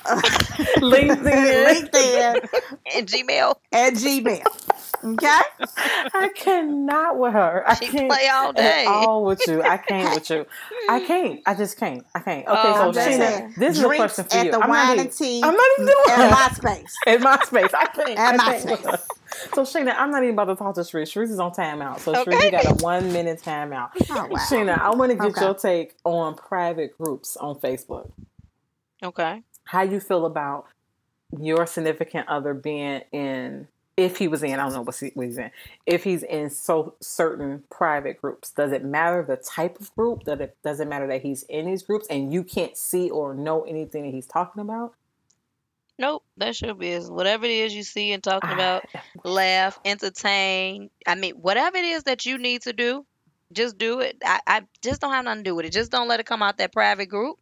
LinkedIn. 0.83 1.91
LinkedIn, 1.93 2.41
and 2.95 3.07
Gmail. 3.09 3.57
and 3.73 3.97
Gmail. 3.97 4.45
Okay. 5.05 5.41
I 6.15 6.29
cannot 6.35 7.19
with 7.19 7.33
her. 7.33 7.65
I 7.69 7.75
She 7.75 7.89
can't 7.89 8.11
play 8.11 8.29
all 8.29 8.53
day. 8.53 8.85
At 8.85 8.89
all 8.89 9.25
with 9.25 9.47
you. 9.47 9.63
I 9.63 9.77
can't 9.79 10.15
with 10.15 10.31
you. 10.31 10.47
I 10.89 11.01
can't. 11.07 11.41
I 11.47 11.55
just 11.55 11.77
can't. 11.79 12.05
I 12.15 12.21
can't. 12.21 12.47
Okay, 12.47 12.71
Oh, 12.71 12.75
so 12.75 12.89
I'm 12.89 12.93
Sheena, 12.93 13.19
saying, 13.19 13.55
this 13.57 13.79
is 13.79 13.85
a 13.85 13.89
question 13.89 14.25
for 14.27 14.37
at 14.37 14.47
you. 14.47 14.53
the 14.53 14.61
I'm 14.61 14.69
not 14.71 14.89
wine 14.89 14.93
even, 14.95 15.07
and 15.07 15.17
tea 15.17 15.43
I'm 15.43 15.55
not 15.55 15.67
even 15.79 15.87
doing 15.87 16.05
and 16.09 16.33
that. 16.33 16.55
MySpace. 16.55 16.93
In 17.07 17.21
my 17.23 17.39
space, 17.45 17.75
I 17.75 17.87
can't. 17.87 18.19
And 18.19 18.41
I 18.41 18.45
can't 18.45 18.65
MySpace. 18.65 18.71
with 18.71 18.85
her. 18.85 19.01
So 19.55 19.63
Sheena, 19.63 19.95
I'm 19.97 20.11
not 20.11 20.23
even 20.23 20.35
about 20.35 20.45
to 20.47 20.57
talk 20.57 20.75
to 20.77 20.81
Shereese. 20.83 21.13
Shereese 21.13 21.31
is 21.31 21.39
on 21.41 21.53
timeout. 21.53 22.01
So 22.01 22.13
Shereese, 22.15 22.43
Okay. 22.43 22.45
you 22.45 22.51
got 22.51 22.67
a 22.67 22.75
one 22.75 23.13
minute 23.13 23.41
timeout. 23.43 23.91
Oh 24.11 24.27
wow. 24.27 24.39
Sheena, 24.39 24.79
I 24.79 24.91
want 24.91 25.11
to 25.11 25.17
get 25.17 25.29
Okay. 25.29 25.41
your 25.41 25.55
take 25.55 25.95
on 26.05 26.35
private 26.35 26.97
groups 26.99 27.37
on 27.37 27.57
Facebook. 27.57 28.11
Okay. 29.03 29.43
How 29.73 29.81
you 29.81 30.01
feel 30.01 30.27
about 30.27 30.67
your 31.41 31.67
significant 31.67 32.29
other 32.29 32.53
being 32.53 33.01
in, 33.11 33.69
if 33.97 34.19
he 34.19 34.29
was 34.29 34.43
in, 34.43 34.53
I 34.53 34.57
don't 34.57 34.75
know 34.75 34.83
what 34.83 34.97
he- 34.97 35.13
what 35.15 35.25
he's 35.25 35.39
in, 35.39 35.51
if 35.87 36.05
he's 36.05 36.23
in 36.23 36.51
so 36.51 36.95
certain 37.01 37.65
private 37.71 38.21
groups. 38.21 38.51
Does 38.51 38.71
it 38.71 38.85
matter 38.85 39.23
the 39.23 39.37
type 39.39 39.81
of 39.81 39.95
group? 39.95 40.25
That 40.25 40.43
it 40.43 40.59
doesn't 40.63 40.91
matter 40.91 41.07
that 41.07 41.23
he's 41.23 41.45
in 41.45 41.65
these 41.65 41.83
groups 41.83 42.07
and 42.11 42.35
you 42.35 42.45
can't 42.45 42.77
see 42.77 43.09
or 43.09 43.35
know 43.35 43.63
anything 43.63 44.03
that 44.03 44.13
he's 44.13 44.27
talking 44.27 44.61
about? 44.61 44.93
Nope. 45.99 46.23
That 46.37 46.55
should 46.55 46.79
be 46.79 46.91
is 46.91 47.11
whatever 47.11 47.47
it 47.47 47.53
is 47.53 47.75
you 47.75 47.83
see 47.83 48.13
and 48.13 48.23
talking 48.23 48.51
about. 48.51 48.85
Laugh, 49.25 49.81
entertain. 49.87 50.91
I 51.07 51.15
mean, 51.15 51.37
whatever 51.37 51.79
it 51.79 51.87
is 51.87 52.03
that 52.03 52.27
you 52.27 52.37
need 52.37 52.61
to 52.63 52.75
do, 52.75 53.07
just 53.55 53.79
do 53.79 54.01
it. 54.01 54.19
I, 54.23 54.41
I 54.47 54.63
just 54.83 55.01
don't 55.01 55.13
have 55.13 55.25
nothing 55.25 55.45
to 55.45 55.51
do 55.51 55.55
with 55.55 55.65
it. 55.65 55.73
Just 55.73 55.91
don't 55.91 56.09
let 56.09 56.21
it 56.21 56.27
come 56.27 56.43
out 56.43 56.59
that 56.59 56.73
private 56.73 57.07
group. 57.07 57.39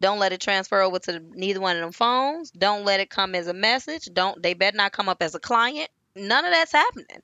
Don't 0.00 0.18
let 0.18 0.32
it 0.32 0.40
transfer 0.40 0.80
over 0.80 0.98
to 1.00 1.20
neither 1.32 1.60
one 1.60 1.76
of 1.76 1.82
them 1.82 1.92
phones. 1.92 2.50
Don't 2.50 2.84
let 2.84 3.00
it 3.00 3.10
come 3.10 3.34
as 3.34 3.48
a 3.48 3.54
message. 3.54 4.08
Don't. 4.12 4.42
They 4.42 4.54
better 4.54 4.76
not 4.76 4.92
come 4.92 5.08
up 5.08 5.22
as 5.22 5.34
a 5.34 5.40
client. 5.40 5.88
None 6.16 6.44
of 6.44 6.52
that's 6.52 6.72
happening. 6.72 7.22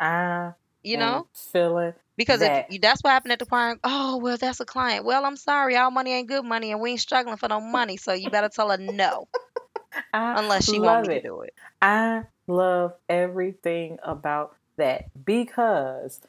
I 0.00 0.52
You 0.82 0.96
know. 0.96 1.26
feeling 1.52 1.94
Because 2.16 2.40
that- 2.40 2.66
if, 2.70 2.80
that's 2.80 3.02
what 3.02 3.10
happened 3.10 3.32
at 3.32 3.38
the 3.38 3.46
client. 3.46 3.80
Oh, 3.84 4.16
well, 4.18 4.36
that's 4.36 4.60
a 4.60 4.64
client. 4.64 5.04
Well, 5.04 5.24
I'm 5.24 5.36
sorry. 5.36 5.76
Our 5.76 5.90
money 5.90 6.12
ain't 6.12 6.28
good 6.28 6.44
money, 6.44 6.72
and 6.72 6.80
we 6.80 6.90
ain't 6.92 7.00
struggling 7.00 7.36
for 7.36 7.48
no 7.48 7.60
money. 7.60 7.96
So 7.96 8.12
you 8.12 8.30
better 8.30 8.48
tell 8.48 8.70
her 8.70 8.78
no, 8.78 9.28
I 10.12 10.40
unless 10.40 10.64
she 10.64 10.78
love 10.78 10.96
want 10.96 11.08
me 11.08 11.14
it. 11.16 11.20
to 11.22 11.28
do 11.28 11.40
it. 11.42 11.54
I 11.80 12.24
love 12.48 12.94
everything 13.08 13.98
about 14.02 14.56
that 14.76 15.04
because 15.24 16.20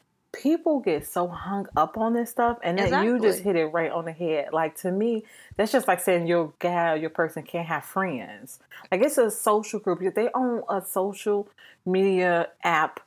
people 0.42 0.80
get 0.80 1.06
so 1.06 1.28
hung 1.28 1.66
up 1.76 1.96
on 1.96 2.12
this 2.14 2.30
stuff 2.30 2.58
and 2.62 2.78
then 2.78 2.90
you 3.04 3.18
just 3.20 3.40
hit 3.44 3.56
it 3.56 3.66
right 3.66 3.90
on 3.90 4.04
the 4.04 4.12
head. 4.12 4.48
Like 4.52 4.76
to 4.78 4.90
me, 4.92 5.24
that's 5.56 5.72
just 5.72 5.88
like 5.88 6.00
saying 6.00 6.26
your 6.26 6.52
guy 6.58 6.94
your 6.96 7.10
person 7.10 7.42
can't 7.42 7.66
have 7.66 7.84
friends. 7.84 8.58
Like 8.90 9.02
it's 9.02 9.18
a 9.18 9.30
social 9.30 9.80
group. 9.80 10.14
They 10.14 10.28
own 10.34 10.62
a 10.68 10.82
social 10.84 11.48
media 11.86 12.48
app 12.62 13.00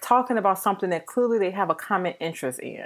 talking 0.00 0.38
about 0.38 0.58
something 0.58 0.90
that 0.90 1.06
clearly 1.06 1.38
they 1.38 1.50
have 1.50 1.70
a 1.70 1.74
common 1.74 2.14
interest 2.20 2.58
in. 2.60 2.84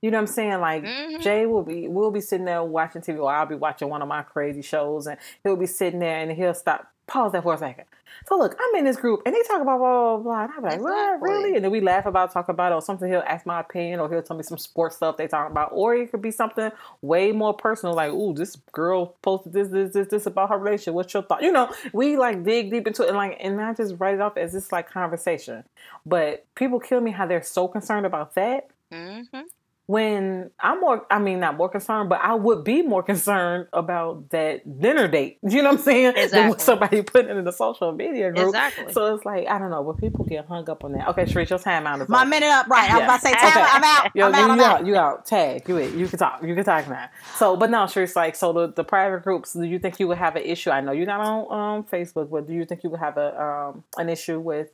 You 0.00 0.10
know 0.10 0.16
what 0.18 0.22
I'm 0.22 0.26
saying? 0.26 0.60
Like 0.60 0.84
Mhm. 0.84 1.20
Jay 1.20 1.46
will 1.46 1.62
be 1.62 1.86
we'll 1.88 2.10
be 2.10 2.20
sitting 2.20 2.46
there 2.46 2.64
watching 2.64 3.02
TV 3.02 3.20
or 3.20 3.32
I'll 3.32 3.46
be 3.46 3.54
watching 3.54 3.88
one 3.88 4.02
of 4.02 4.08
my 4.08 4.22
crazy 4.22 4.62
shows 4.62 5.06
and 5.06 5.18
he'll 5.44 5.56
be 5.56 5.66
sitting 5.66 6.00
there 6.00 6.18
and 6.18 6.32
he'll 6.32 6.54
stop 6.54 6.88
pause 7.12 7.32
that 7.32 7.42
for 7.42 7.54
a 7.54 7.58
second. 7.58 7.84
So 8.26 8.38
look, 8.38 8.56
I'm 8.58 8.78
in 8.78 8.84
this 8.84 8.96
group 8.96 9.22
and 9.26 9.34
they 9.34 9.42
talk 9.42 9.60
about 9.60 9.78
blah 9.78 10.16
blah 10.16 10.22
blah. 10.22 10.42
And 10.44 10.52
I'm 10.56 10.62
like, 10.62 10.80
what? 10.80 11.14
Exactly. 11.14 11.30
Really? 11.30 11.56
And 11.56 11.64
then 11.64 11.70
we 11.70 11.80
laugh 11.80 12.06
about 12.06 12.32
talk 12.32 12.48
about 12.48 12.72
it, 12.72 12.74
or 12.74 12.82
something 12.82 13.08
he'll 13.10 13.22
ask 13.26 13.44
my 13.46 13.60
opinion 13.60 14.00
or 14.00 14.08
he'll 14.08 14.22
tell 14.22 14.36
me 14.36 14.42
some 14.42 14.58
sports 14.58 14.96
stuff 14.96 15.16
they 15.16 15.26
talking 15.26 15.50
about. 15.50 15.70
Or 15.72 15.94
it 15.94 16.10
could 16.10 16.22
be 16.22 16.30
something 16.30 16.70
way 17.00 17.32
more 17.32 17.54
personal, 17.54 17.94
like, 17.94 18.12
ooh, 18.12 18.32
this 18.32 18.56
girl 18.72 19.16
posted 19.22 19.52
this, 19.52 19.68
this, 19.68 19.92
this, 19.92 20.08
this 20.08 20.26
about 20.26 20.50
her 20.50 20.58
relationship. 20.58 20.94
What's 20.94 21.12
your 21.12 21.22
thought? 21.22 21.42
You 21.42 21.52
know, 21.52 21.70
we 21.92 22.16
like 22.16 22.44
dig 22.44 22.70
deep 22.70 22.86
into 22.86 23.02
it 23.02 23.08
and 23.08 23.16
like 23.16 23.36
and 23.40 23.60
I 23.60 23.74
just 23.74 23.94
write 23.98 24.14
it 24.14 24.20
off 24.20 24.36
as 24.36 24.52
this 24.52 24.72
like 24.72 24.88
conversation. 24.90 25.64
But 26.06 26.46
people 26.54 26.80
kill 26.80 27.00
me 27.00 27.10
how 27.10 27.26
they're 27.26 27.42
so 27.42 27.68
concerned 27.68 28.06
about 28.06 28.34
that 28.34 28.68
Mm-hmm. 28.92 29.40
When 29.86 30.50
I'm 30.60 30.80
more, 30.80 31.04
I 31.10 31.18
mean, 31.18 31.40
not 31.40 31.56
more 31.56 31.68
concerned, 31.68 32.08
but 32.08 32.20
I 32.22 32.34
would 32.34 32.62
be 32.62 32.82
more 32.82 33.02
concerned 33.02 33.66
about 33.72 34.30
that 34.30 34.62
dinner 34.80 35.08
date. 35.08 35.38
You 35.48 35.60
know 35.62 35.70
what 35.70 35.78
I'm 35.80 35.84
saying? 35.84 36.12
Exactly. 36.16 36.58
somebody 36.60 37.02
put 37.02 37.26
in 37.26 37.44
the 37.44 37.50
social 37.52 37.90
media 37.92 38.30
group. 38.32 38.46
Exactly. 38.46 38.92
So 38.92 39.14
it's 39.14 39.24
like, 39.24 39.48
I 39.48 39.58
don't 39.58 39.70
know, 39.70 39.82
but 39.82 39.98
people 39.98 40.24
get 40.24 40.46
hung 40.46 40.70
up 40.70 40.84
on 40.84 40.92
that. 40.92 41.08
Okay, 41.08 41.24
Shereese, 41.24 41.50
your 41.50 41.58
time 41.58 41.86
out 41.86 42.00
is 42.00 42.08
My 42.08 42.20
over. 42.22 42.30
minute 42.30 42.46
up, 42.48 42.68
right? 42.68 42.88
I 42.90 42.94
was 42.94 43.00
Yeah. 43.00 43.04
about 43.04 43.20
to 43.20 43.20
say, 43.22 43.32
Okay. 43.34 43.60
I'm 43.60 43.84
out. 43.84 44.10
Yo, 44.14 44.26
I'm 44.28 44.32
you, 44.34 44.38
out. 44.40 44.50
I'm 44.50 44.56
you 44.58 44.64
out. 44.64 44.80
out. 44.80 44.86
You 44.86 44.96
out. 44.96 45.26
Tag. 45.26 45.68
You. 45.68 45.78
You 45.80 46.06
can 46.06 46.18
talk. 46.18 46.42
You 46.44 46.54
can 46.54 46.64
talk 46.64 46.88
now. 46.88 47.10
So, 47.36 47.56
but 47.56 47.68
no, 47.70 47.78
Shereese, 47.84 48.14
like, 48.14 48.36
so 48.36 48.52
the, 48.52 48.68
the 48.72 48.84
private 48.84 49.24
groups, 49.24 49.52
do 49.52 49.64
you 49.64 49.78
think 49.80 49.98
you 49.98 50.06
would 50.08 50.18
have 50.18 50.36
an 50.36 50.42
issue? 50.44 50.70
I 50.70 50.80
know 50.80 50.92
you're 50.92 51.06
not 51.06 51.20
on 51.20 51.78
um, 51.78 51.84
Facebook, 51.84 52.30
but 52.30 52.46
do 52.46 52.54
you 52.54 52.64
think 52.64 52.84
you 52.84 52.90
would 52.90 53.00
have 53.00 53.16
a 53.18 53.42
um, 53.42 53.84
an 53.98 54.08
issue 54.08 54.38
with 54.38 54.68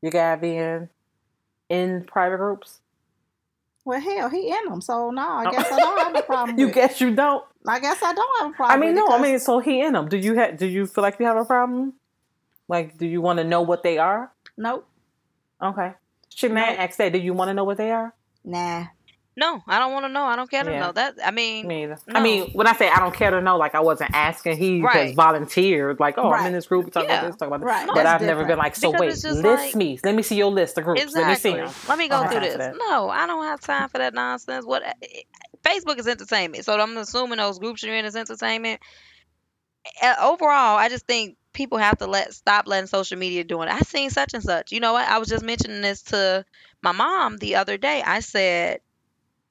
your 0.00 0.10
guy 0.12 0.34
being 0.36 0.88
in 1.68 2.04
private 2.04 2.38
groups? 2.38 2.80
Well, 3.84 4.00
hell, 4.00 4.30
he 4.30 4.48
in 4.48 4.64
them, 4.70 4.80
so 4.80 5.10
no, 5.10 5.22
I 5.22 5.44
oh. 5.46 5.50
guess 5.50 5.70
I 5.70 5.78
don't 5.78 5.98
have 5.98 6.16
a 6.16 6.22
problem. 6.22 6.56
Oh. 6.56 6.60
You 6.62 6.70
guess 6.72 7.00
you 7.00 7.14
don't. 7.14 7.44
I 7.66 7.80
guess 7.80 8.02
I 8.02 8.12
don't 8.14 8.40
have 8.40 8.50
a 8.50 8.54
problem. 8.54 8.78
I 8.78 8.80
mean, 8.86 8.94
no. 8.94 9.08
I 9.08 9.20
mean, 9.20 9.38
so 9.38 9.58
he 9.58 9.80
in 9.80 9.92
them. 9.92 10.08
Do 10.08 10.16
you 10.16 10.34
have? 10.34 10.56
Do 10.56 10.66
you 10.66 10.86
feel 10.86 11.02
like 11.02 11.18
you 11.20 11.26
have 11.26 11.36
a 11.36 11.44
problem? 11.44 11.94
Like, 12.68 12.96
do 12.96 13.06
you 13.06 13.20
want 13.20 13.38
to 13.38 13.44
know 13.44 13.60
what 13.62 13.82
they 13.82 13.98
are? 13.98 14.32
nope, 14.56 14.86
Okay. 15.62 15.92
Should 16.34 16.52
man 16.52 16.76
No. 16.76 16.82
ask 16.82 16.96
that? 16.98 17.12
Do 17.12 17.18
you 17.18 17.34
want 17.34 17.48
to 17.50 17.54
know 17.54 17.64
what 17.64 17.76
they 17.76 17.90
are? 17.90 18.14
nah. 18.44 18.86
No, 19.36 19.60
I 19.66 19.80
don't 19.80 19.92
want 19.92 20.04
to 20.04 20.08
know. 20.12 20.24
I 20.24 20.36
don't 20.36 20.48
care 20.48 20.62
to 20.62 20.70
Yeah. 20.70 20.78
know 20.80 20.92
that. 20.92 21.16
I 21.24 21.32
mean, 21.32 21.66
Me 21.66 21.82
either. 21.84 21.98
No. 22.06 22.20
I 22.20 22.22
mean, 22.22 22.50
when 22.52 22.68
I 22.68 22.72
say 22.74 22.88
I 22.88 23.00
don't 23.00 23.12
care 23.14 23.32
to 23.32 23.40
know, 23.40 23.56
like 23.56 23.74
I 23.74 23.80
wasn't 23.80 24.10
asking. 24.14 24.56
He 24.58 24.80
just 24.80 25.14
volunteered. 25.16 25.98
Like, 25.98 26.16
oh, 26.18 26.26
I'm 26.26 26.30
Right. 26.32 26.46
in 26.46 26.52
this 26.52 26.66
group. 26.66 26.92
Talk 26.92 27.04
Yeah. 27.04 27.18
about 27.18 27.26
this. 27.26 27.36
Talk 27.36 27.48
about 27.48 27.60
this. 27.60 27.66
Right, 27.66 27.86
But 27.86 27.94
that's 27.96 28.06
I've 28.08 28.20
never 28.20 28.42
different. 28.42 28.48
been 28.48 28.58
like, 28.58 28.76
so 28.76 28.92
Because 28.92 29.00
wait, 29.24 29.30
just 29.32 29.42
list 29.44 29.64
like- 29.64 29.74
me. 29.74 29.98
Let 30.04 30.14
me 30.14 30.22
see 30.22 30.36
your 30.36 30.52
list 30.52 30.78
of 30.78 30.84
groups. 30.84 31.00
Let 31.00 31.26
me 31.26 31.34
see 31.34 31.48
exactly. 31.50 31.60
them. 31.62 31.72
Let 31.88 31.98
me 31.98 32.08
go 32.08 32.20
don't 32.20 32.26
through 32.30 32.40
have 32.42 32.58
this. 32.58 32.66
time 32.66 32.72
for 32.74 32.78
No, 32.90 33.08
I 33.08 33.26
don't 33.26 33.44
have 33.44 33.60
time 33.60 33.88
for 33.88 33.98
that 33.98 34.14
nonsense. 34.14 34.64
What? 34.64 34.82
Facebook 35.64 35.98
is 35.98 36.06
entertainment, 36.06 36.64
so 36.64 36.78
I'm 36.78 36.96
assuming 36.96 37.38
those 37.38 37.58
groups 37.58 37.82
you're 37.82 37.96
in 37.96 38.04
is 38.04 38.14
entertainment. 38.14 38.80
Uh, 40.00 40.14
overall, 40.20 40.76
I 40.78 40.88
just 40.88 41.06
think 41.06 41.36
people 41.52 41.78
have 41.78 41.98
to 41.98 42.06
let 42.06 42.32
stop 42.34 42.66
letting 42.66 42.86
social 42.86 43.18
media 43.18 43.44
doing 43.44 43.68
it. 43.68 43.74
I 43.74 43.80
seen 43.80 44.10
such 44.10 44.32
and 44.34 44.42
such. 44.42 44.72
You 44.72 44.80
know 44.80 44.92
what? 44.92 45.08
I 45.08 45.18
was 45.18 45.28
just 45.28 45.44
mentioning 45.44 45.80
this 45.82 46.02
to 46.04 46.44
my 46.82 46.92
mom 46.92 47.38
the 47.38 47.56
other 47.56 47.76
day. 47.76 48.02
I 48.04 48.20
said 48.20 48.80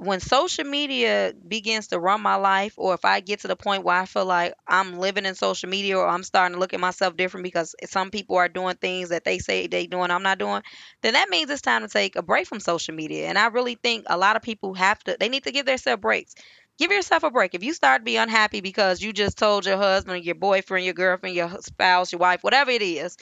when 0.06 0.20
social 0.20 0.66
media 0.66 1.34
begins 1.48 1.88
to 1.88 2.00
run 2.00 2.22
my 2.22 2.36
life 2.36 2.74
or 2.78 2.94
if 2.94 3.06
I 3.06 3.20
get 3.22 3.42
to 3.42 3.48
the 3.48 3.56
point 3.56 3.84
where 3.84 3.96
I 3.96 4.06
feel 4.06 4.26
like 4.26 4.54
I'm 4.68 5.00
living 5.00 5.26
in 5.26 5.36
social 5.36 5.70
media 5.70 5.98
or 5.98 6.08
I'm 6.08 6.24
starting 6.24 6.56
to 6.56 6.60
look 6.60 6.74
at 6.74 6.80
myself 6.80 7.16
different 7.18 7.44
because 7.44 7.76
some 7.86 8.12
people 8.12 8.36
are 8.38 8.50
doing 8.50 8.76
things 8.76 9.10
that 9.10 9.24
they 9.26 9.40
say 9.40 9.68
they 9.68 9.88
doing 9.88 10.12
I'm 10.12 10.24
not 10.24 10.40
doing, 10.40 10.62
then 11.02 11.14
that 11.14 11.30
means 11.30 11.50
it's 11.50 11.62
time 11.62 11.82
to 11.82 11.88
take 11.88 12.16
a 12.16 12.22
break 12.22 12.48
from 12.48 12.60
social 12.60 12.96
media. 12.96 13.28
And 13.28 13.38
I 13.38 13.48
really 13.48 13.76
think 13.76 14.06
a 14.08 14.18
lot 14.18 14.36
of 14.36 14.42
people 14.42 14.74
have 14.74 15.00
to 15.06 15.18
they 15.20 15.30
need 15.30 15.44
to 15.46 15.52
give 15.52 15.66
themselves 15.66 16.02
breaks. 16.02 16.36
give 16.80 16.92
yourself 16.92 17.24
a 17.24 17.32
break. 17.32 17.54
If 17.56 17.64
you 17.64 17.74
start 17.74 18.02
to 18.02 18.06
be 18.06 18.18
unhappy 18.18 18.62
because 18.62 19.02
you 19.02 19.14
just 19.14 19.38
told 19.38 19.66
your 19.66 19.78
husband, 19.78 20.24
your 20.26 20.36
boyfriend, 20.36 20.86
your 20.86 20.94
girlfriend, 20.94 21.36
your 21.36 21.50
spouse, 21.62 22.12
your 22.12 22.20
wife, 22.20 22.44
whatever 22.44 22.72
it 22.72 22.82
is, 22.82 23.18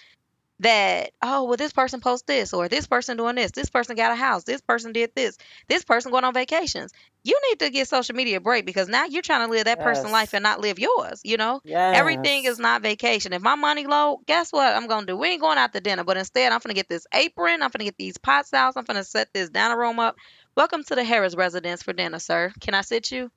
that 0.62 1.12
oh 1.24 1.43
well 1.45 1.57
this 1.57 1.74
person 1.74 1.99
post 2.01 2.28
this 2.28 2.53
or 2.53 2.70
this 2.70 2.86
person 2.86 3.18
doing 3.18 3.36
this 3.36 3.51
this 3.51 3.70
person 3.70 3.95
got 3.95 4.12
a 4.12 4.16
house 4.16 4.43
this 4.43 4.62
person 4.62 4.91
did 4.93 5.12
this 5.16 5.38
this 5.68 5.84
person 5.84 6.12
going 6.12 6.24
on 6.24 6.34
vacations. 6.34 6.91
You 7.24 7.39
need 7.49 7.59
to 7.59 7.70
get 7.70 7.88
social 7.88 8.16
media 8.16 8.38
a 8.38 8.39
break 8.39 8.66
because 8.66 8.88
now 8.88 9.05
you're 9.05 9.22
trying 9.22 9.45
to 9.45 9.51
live 9.51 9.66
that 9.66 9.80
person's 9.80 10.12
life 10.12 10.34
and 10.34 10.43
not 10.43 10.59
live 10.62 10.80
yours 10.80 11.22
you 11.24 11.38
know? 11.38 11.62
Yes. 11.64 11.97
everything 11.97 12.45
is 12.45 12.59
not 12.59 12.82
vacation. 12.82 13.34
If 13.34 13.41
my 13.41 13.55
money 13.55 13.86
low 13.88 14.20
guess 14.28 14.51
what? 14.51 14.76
I'm 14.76 14.88
gonna 14.88 15.07
do 15.07 15.18
we 15.18 15.30
ain't 15.30 15.41
going 15.41 15.57
out 15.57 15.74
to 15.74 15.82
dinner 15.82 16.03
but 16.03 16.18
instead 16.18 16.51
i'm 16.51 16.59
gonna 16.59 16.76
get 16.76 16.89
this 16.89 17.07
apron 17.14 17.62
i'm 17.64 17.70
gonna 17.70 17.86
get 17.86 17.97
these 17.97 18.18
pot 18.18 18.45
styles 18.45 18.76
i'm 18.78 18.86
gonna 18.86 19.03
set 19.03 19.34
this 19.34 19.49
dining 19.49 19.78
room 19.78 19.99
up. 19.99 20.16
Welcome 20.55 20.84
to 20.84 20.95
the 20.95 21.03
harris 21.03 21.36
residence 21.36 21.82
for 21.82 21.93
dinner 21.93 22.20
sir. 22.20 22.53
Can 22.59 22.76
i 22.76 22.82
sit 22.82 23.12
you? 23.12 23.32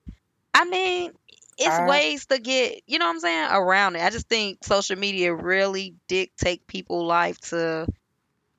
I 0.53 0.64
mean 0.66 1.12
it's 1.59 1.68
I- 1.68 1.88
ways 1.88 2.26
to 2.26 2.38
get 2.38 2.82
you 2.86 2.98
know 2.98 3.07
what 3.07 3.12
i'm 3.12 3.20
saying 3.20 3.48
around 3.50 3.96
it 3.96 4.02
i 4.02 4.11
just 4.11 4.28
think 4.28 4.64
social 4.64 4.96
media 4.96 5.34
really 5.34 5.94
dictate 6.09 6.66
people 6.66 7.07
life 7.07 7.38
to 7.40 7.86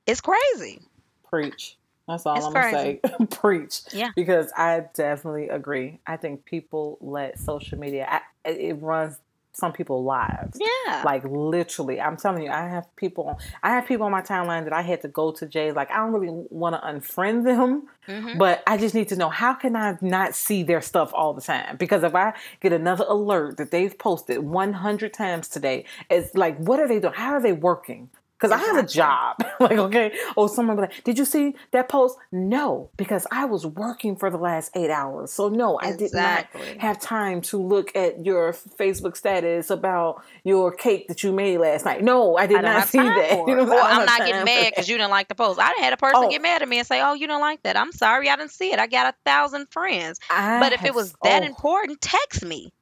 it's 0.06 0.20
crazy 0.20 0.80
Preach. 1.28 1.76
That's 2.08 2.24
all 2.24 2.36
It's 2.36 2.46
I'm 2.46 2.52
gonna 2.52 2.70
say. 2.70 3.00
Preach. 3.30 3.80
Yeah. 3.92 4.10
Because 4.14 4.52
I 4.56 4.84
definitely 4.94 5.48
agree. 5.48 5.98
I 6.06 6.16
think 6.16 6.44
people 6.44 6.98
let 7.00 7.38
social 7.38 7.78
media. 7.78 8.06
I, 8.08 8.50
it 8.50 8.80
runs 8.80 9.18
some 9.56 9.72
people 9.72 10.04
lives. 10.04 10.58
yeah 10.60 11.02
Like 11.04 11.24
literally, 11.24 11.98
I'm 12.00 12.16
telling 12.18 12.42
you, 12.44 12.50
I 12.50 12.68
have 12.68 12.86
people. 12.96 13.38
I 13.62 13.70
have 13.70 13.86
people 13.86 14.04
on 14.06 14.12
my 14.12 14.20
timeline 14.22 14.64
that 14.64 14.72
I 14.72 14.82
had 14.82 15.00
to 15.02 15.08
go 15.08 15.32
to 15.32 15.46
Jay. 15.46 15.72
Like 15.72 15.90
I 15.90 15.96
don't 15.96 16.12
really 16.12 16.44
want 16.50 16.74
to 16.76 16.80
unfriend 16.90 17.44
them, 17.44 17.88
Mhm. 18.06 18.38
but 18.38 18.62
I 18.66 18.76
just 18.76 18.94
need 18.94 19.08
to 19.08 19.16
know 19.16 19.30
how 19.30 19.54
can 19.54 19.74
I 19.74 19.96
not 20.02 20.34
see 20.34 20.62
their 20.62 20.82
stuff 20.82 21.10
all 21.14 21.32
the 21.32 21.40
time? 21.40 21.76
Because 21.78 22.02
if 22.02 22.14
I 22.14 22.34
get 22.60 22.72
another 22.72 23.06
alert 23.08 23.56
that 23.56 23.70
they've 23.70 23.96
posted 23.98 24.38
100 24.40 25.12
times 25.14 25.48
today, 25.48 25.84
it's 26.10 26.34
like, 26.34 26.56
what 26.58 26.78
are 26.78 26.86
they 26.88 27.00
doing? 27.00 27.14
How 27.14 27.32
are 27.32 27.40
they 27.40 27.52
working? 27.70 28.10
Because 28.38 28.52
I 28.52 28.58
have 28.58 28.76
a 28.76 28.86
job. 28.86 29.36
like, 29.60 29.78
okay. 29.78 30.12
Oh, 30.36 30.46
someone 30.46 30.76
be 30.76 30.82
like, 30.82 31.04
did 31.04 31.18
you 31.18 31.24
see 31.24 31.54
that 31.70 31.88
post? 31.88 32.18
No, 32.30 32.90
because 32.98 33.26
I 33.30 33.46
was 33.46 33.64
working 33.64 34.14
for 34.14 34.28
the 34.30 34.36
last 34.36 34.70
eight 34.76 34.90
hours. 34.90 35.32
So 35.32 35.48
no, 35.48 35.78
I 35.80 35.96
did 35.96 36.12
not 36.12 36.46
have 36.78 37.00
time 37.00 37.40
to 37.42 37.56
look 37.62 37.96
at 37.96 38.24
your 38.26 38.52
Facebook 38.52 39.16
status 39.16 39.70
about 39.70 40.22
your 40.44 40.70
cake 40.70 41.08
that 41.08 41.22
you 41.22 41.32
made 41.32 41.58
last 41.58 41.86
night. 41.86 42.02
No, 42.02 42.36
I 42.36 42.46
did 42.46 42.58
I 42.58 42.74
don't 42.74 42.86
see 42.86 42.98
that. 42.98 43.30
You 43.46 43.56
know, 43.56 43.62
Or 43.62 43.66
don't 43.66 43.82
I'm 43.84 44.04
not 44.06 44.18
getting 44.18 44.44
mad 44.44 44.70
because 44.70 44.88
you 44.88 44.98
didn't 44.98 45.10
like 45.10 45.28
the 45.28 45.34
post. 45.34 45.58
I 45.58 45.72
had 45.80 45.92
a 45.92 45.96
person 45.96 46.24
Oh. 46.24 46.30
get 46.30 46.42
mad 46.42 46.60
at 46.60 46.68
me 46.68 46.78
and 46.78 46.86
say, 46.86 47.00
"Oh, 47.00 47.14
you 47.14 47.26
don't 47.26 47.40
like 47.40 47.62
that." 47.62 47.76
I'm 47.76 47.92
sorry, 47.92 48.28
I 48.28 48.36
didn't 48.36 48.50
see 48.52 48.72
it. 48.72 48.78
I 48.78 48.86
got 48.86 49.14
a 49.14 49.16
thousand 49.24 49.66
friends. 49.70 50.20
I 50.30 50.60
But 50.60 50.72
if 50.74 50.84
it 50.84 50.94
was 50.94 51.14
that 51.22 51.42
oh. 51.42 51.46
important, 51.46 52.00
text 52.00 52.44
me. 52.44 52.72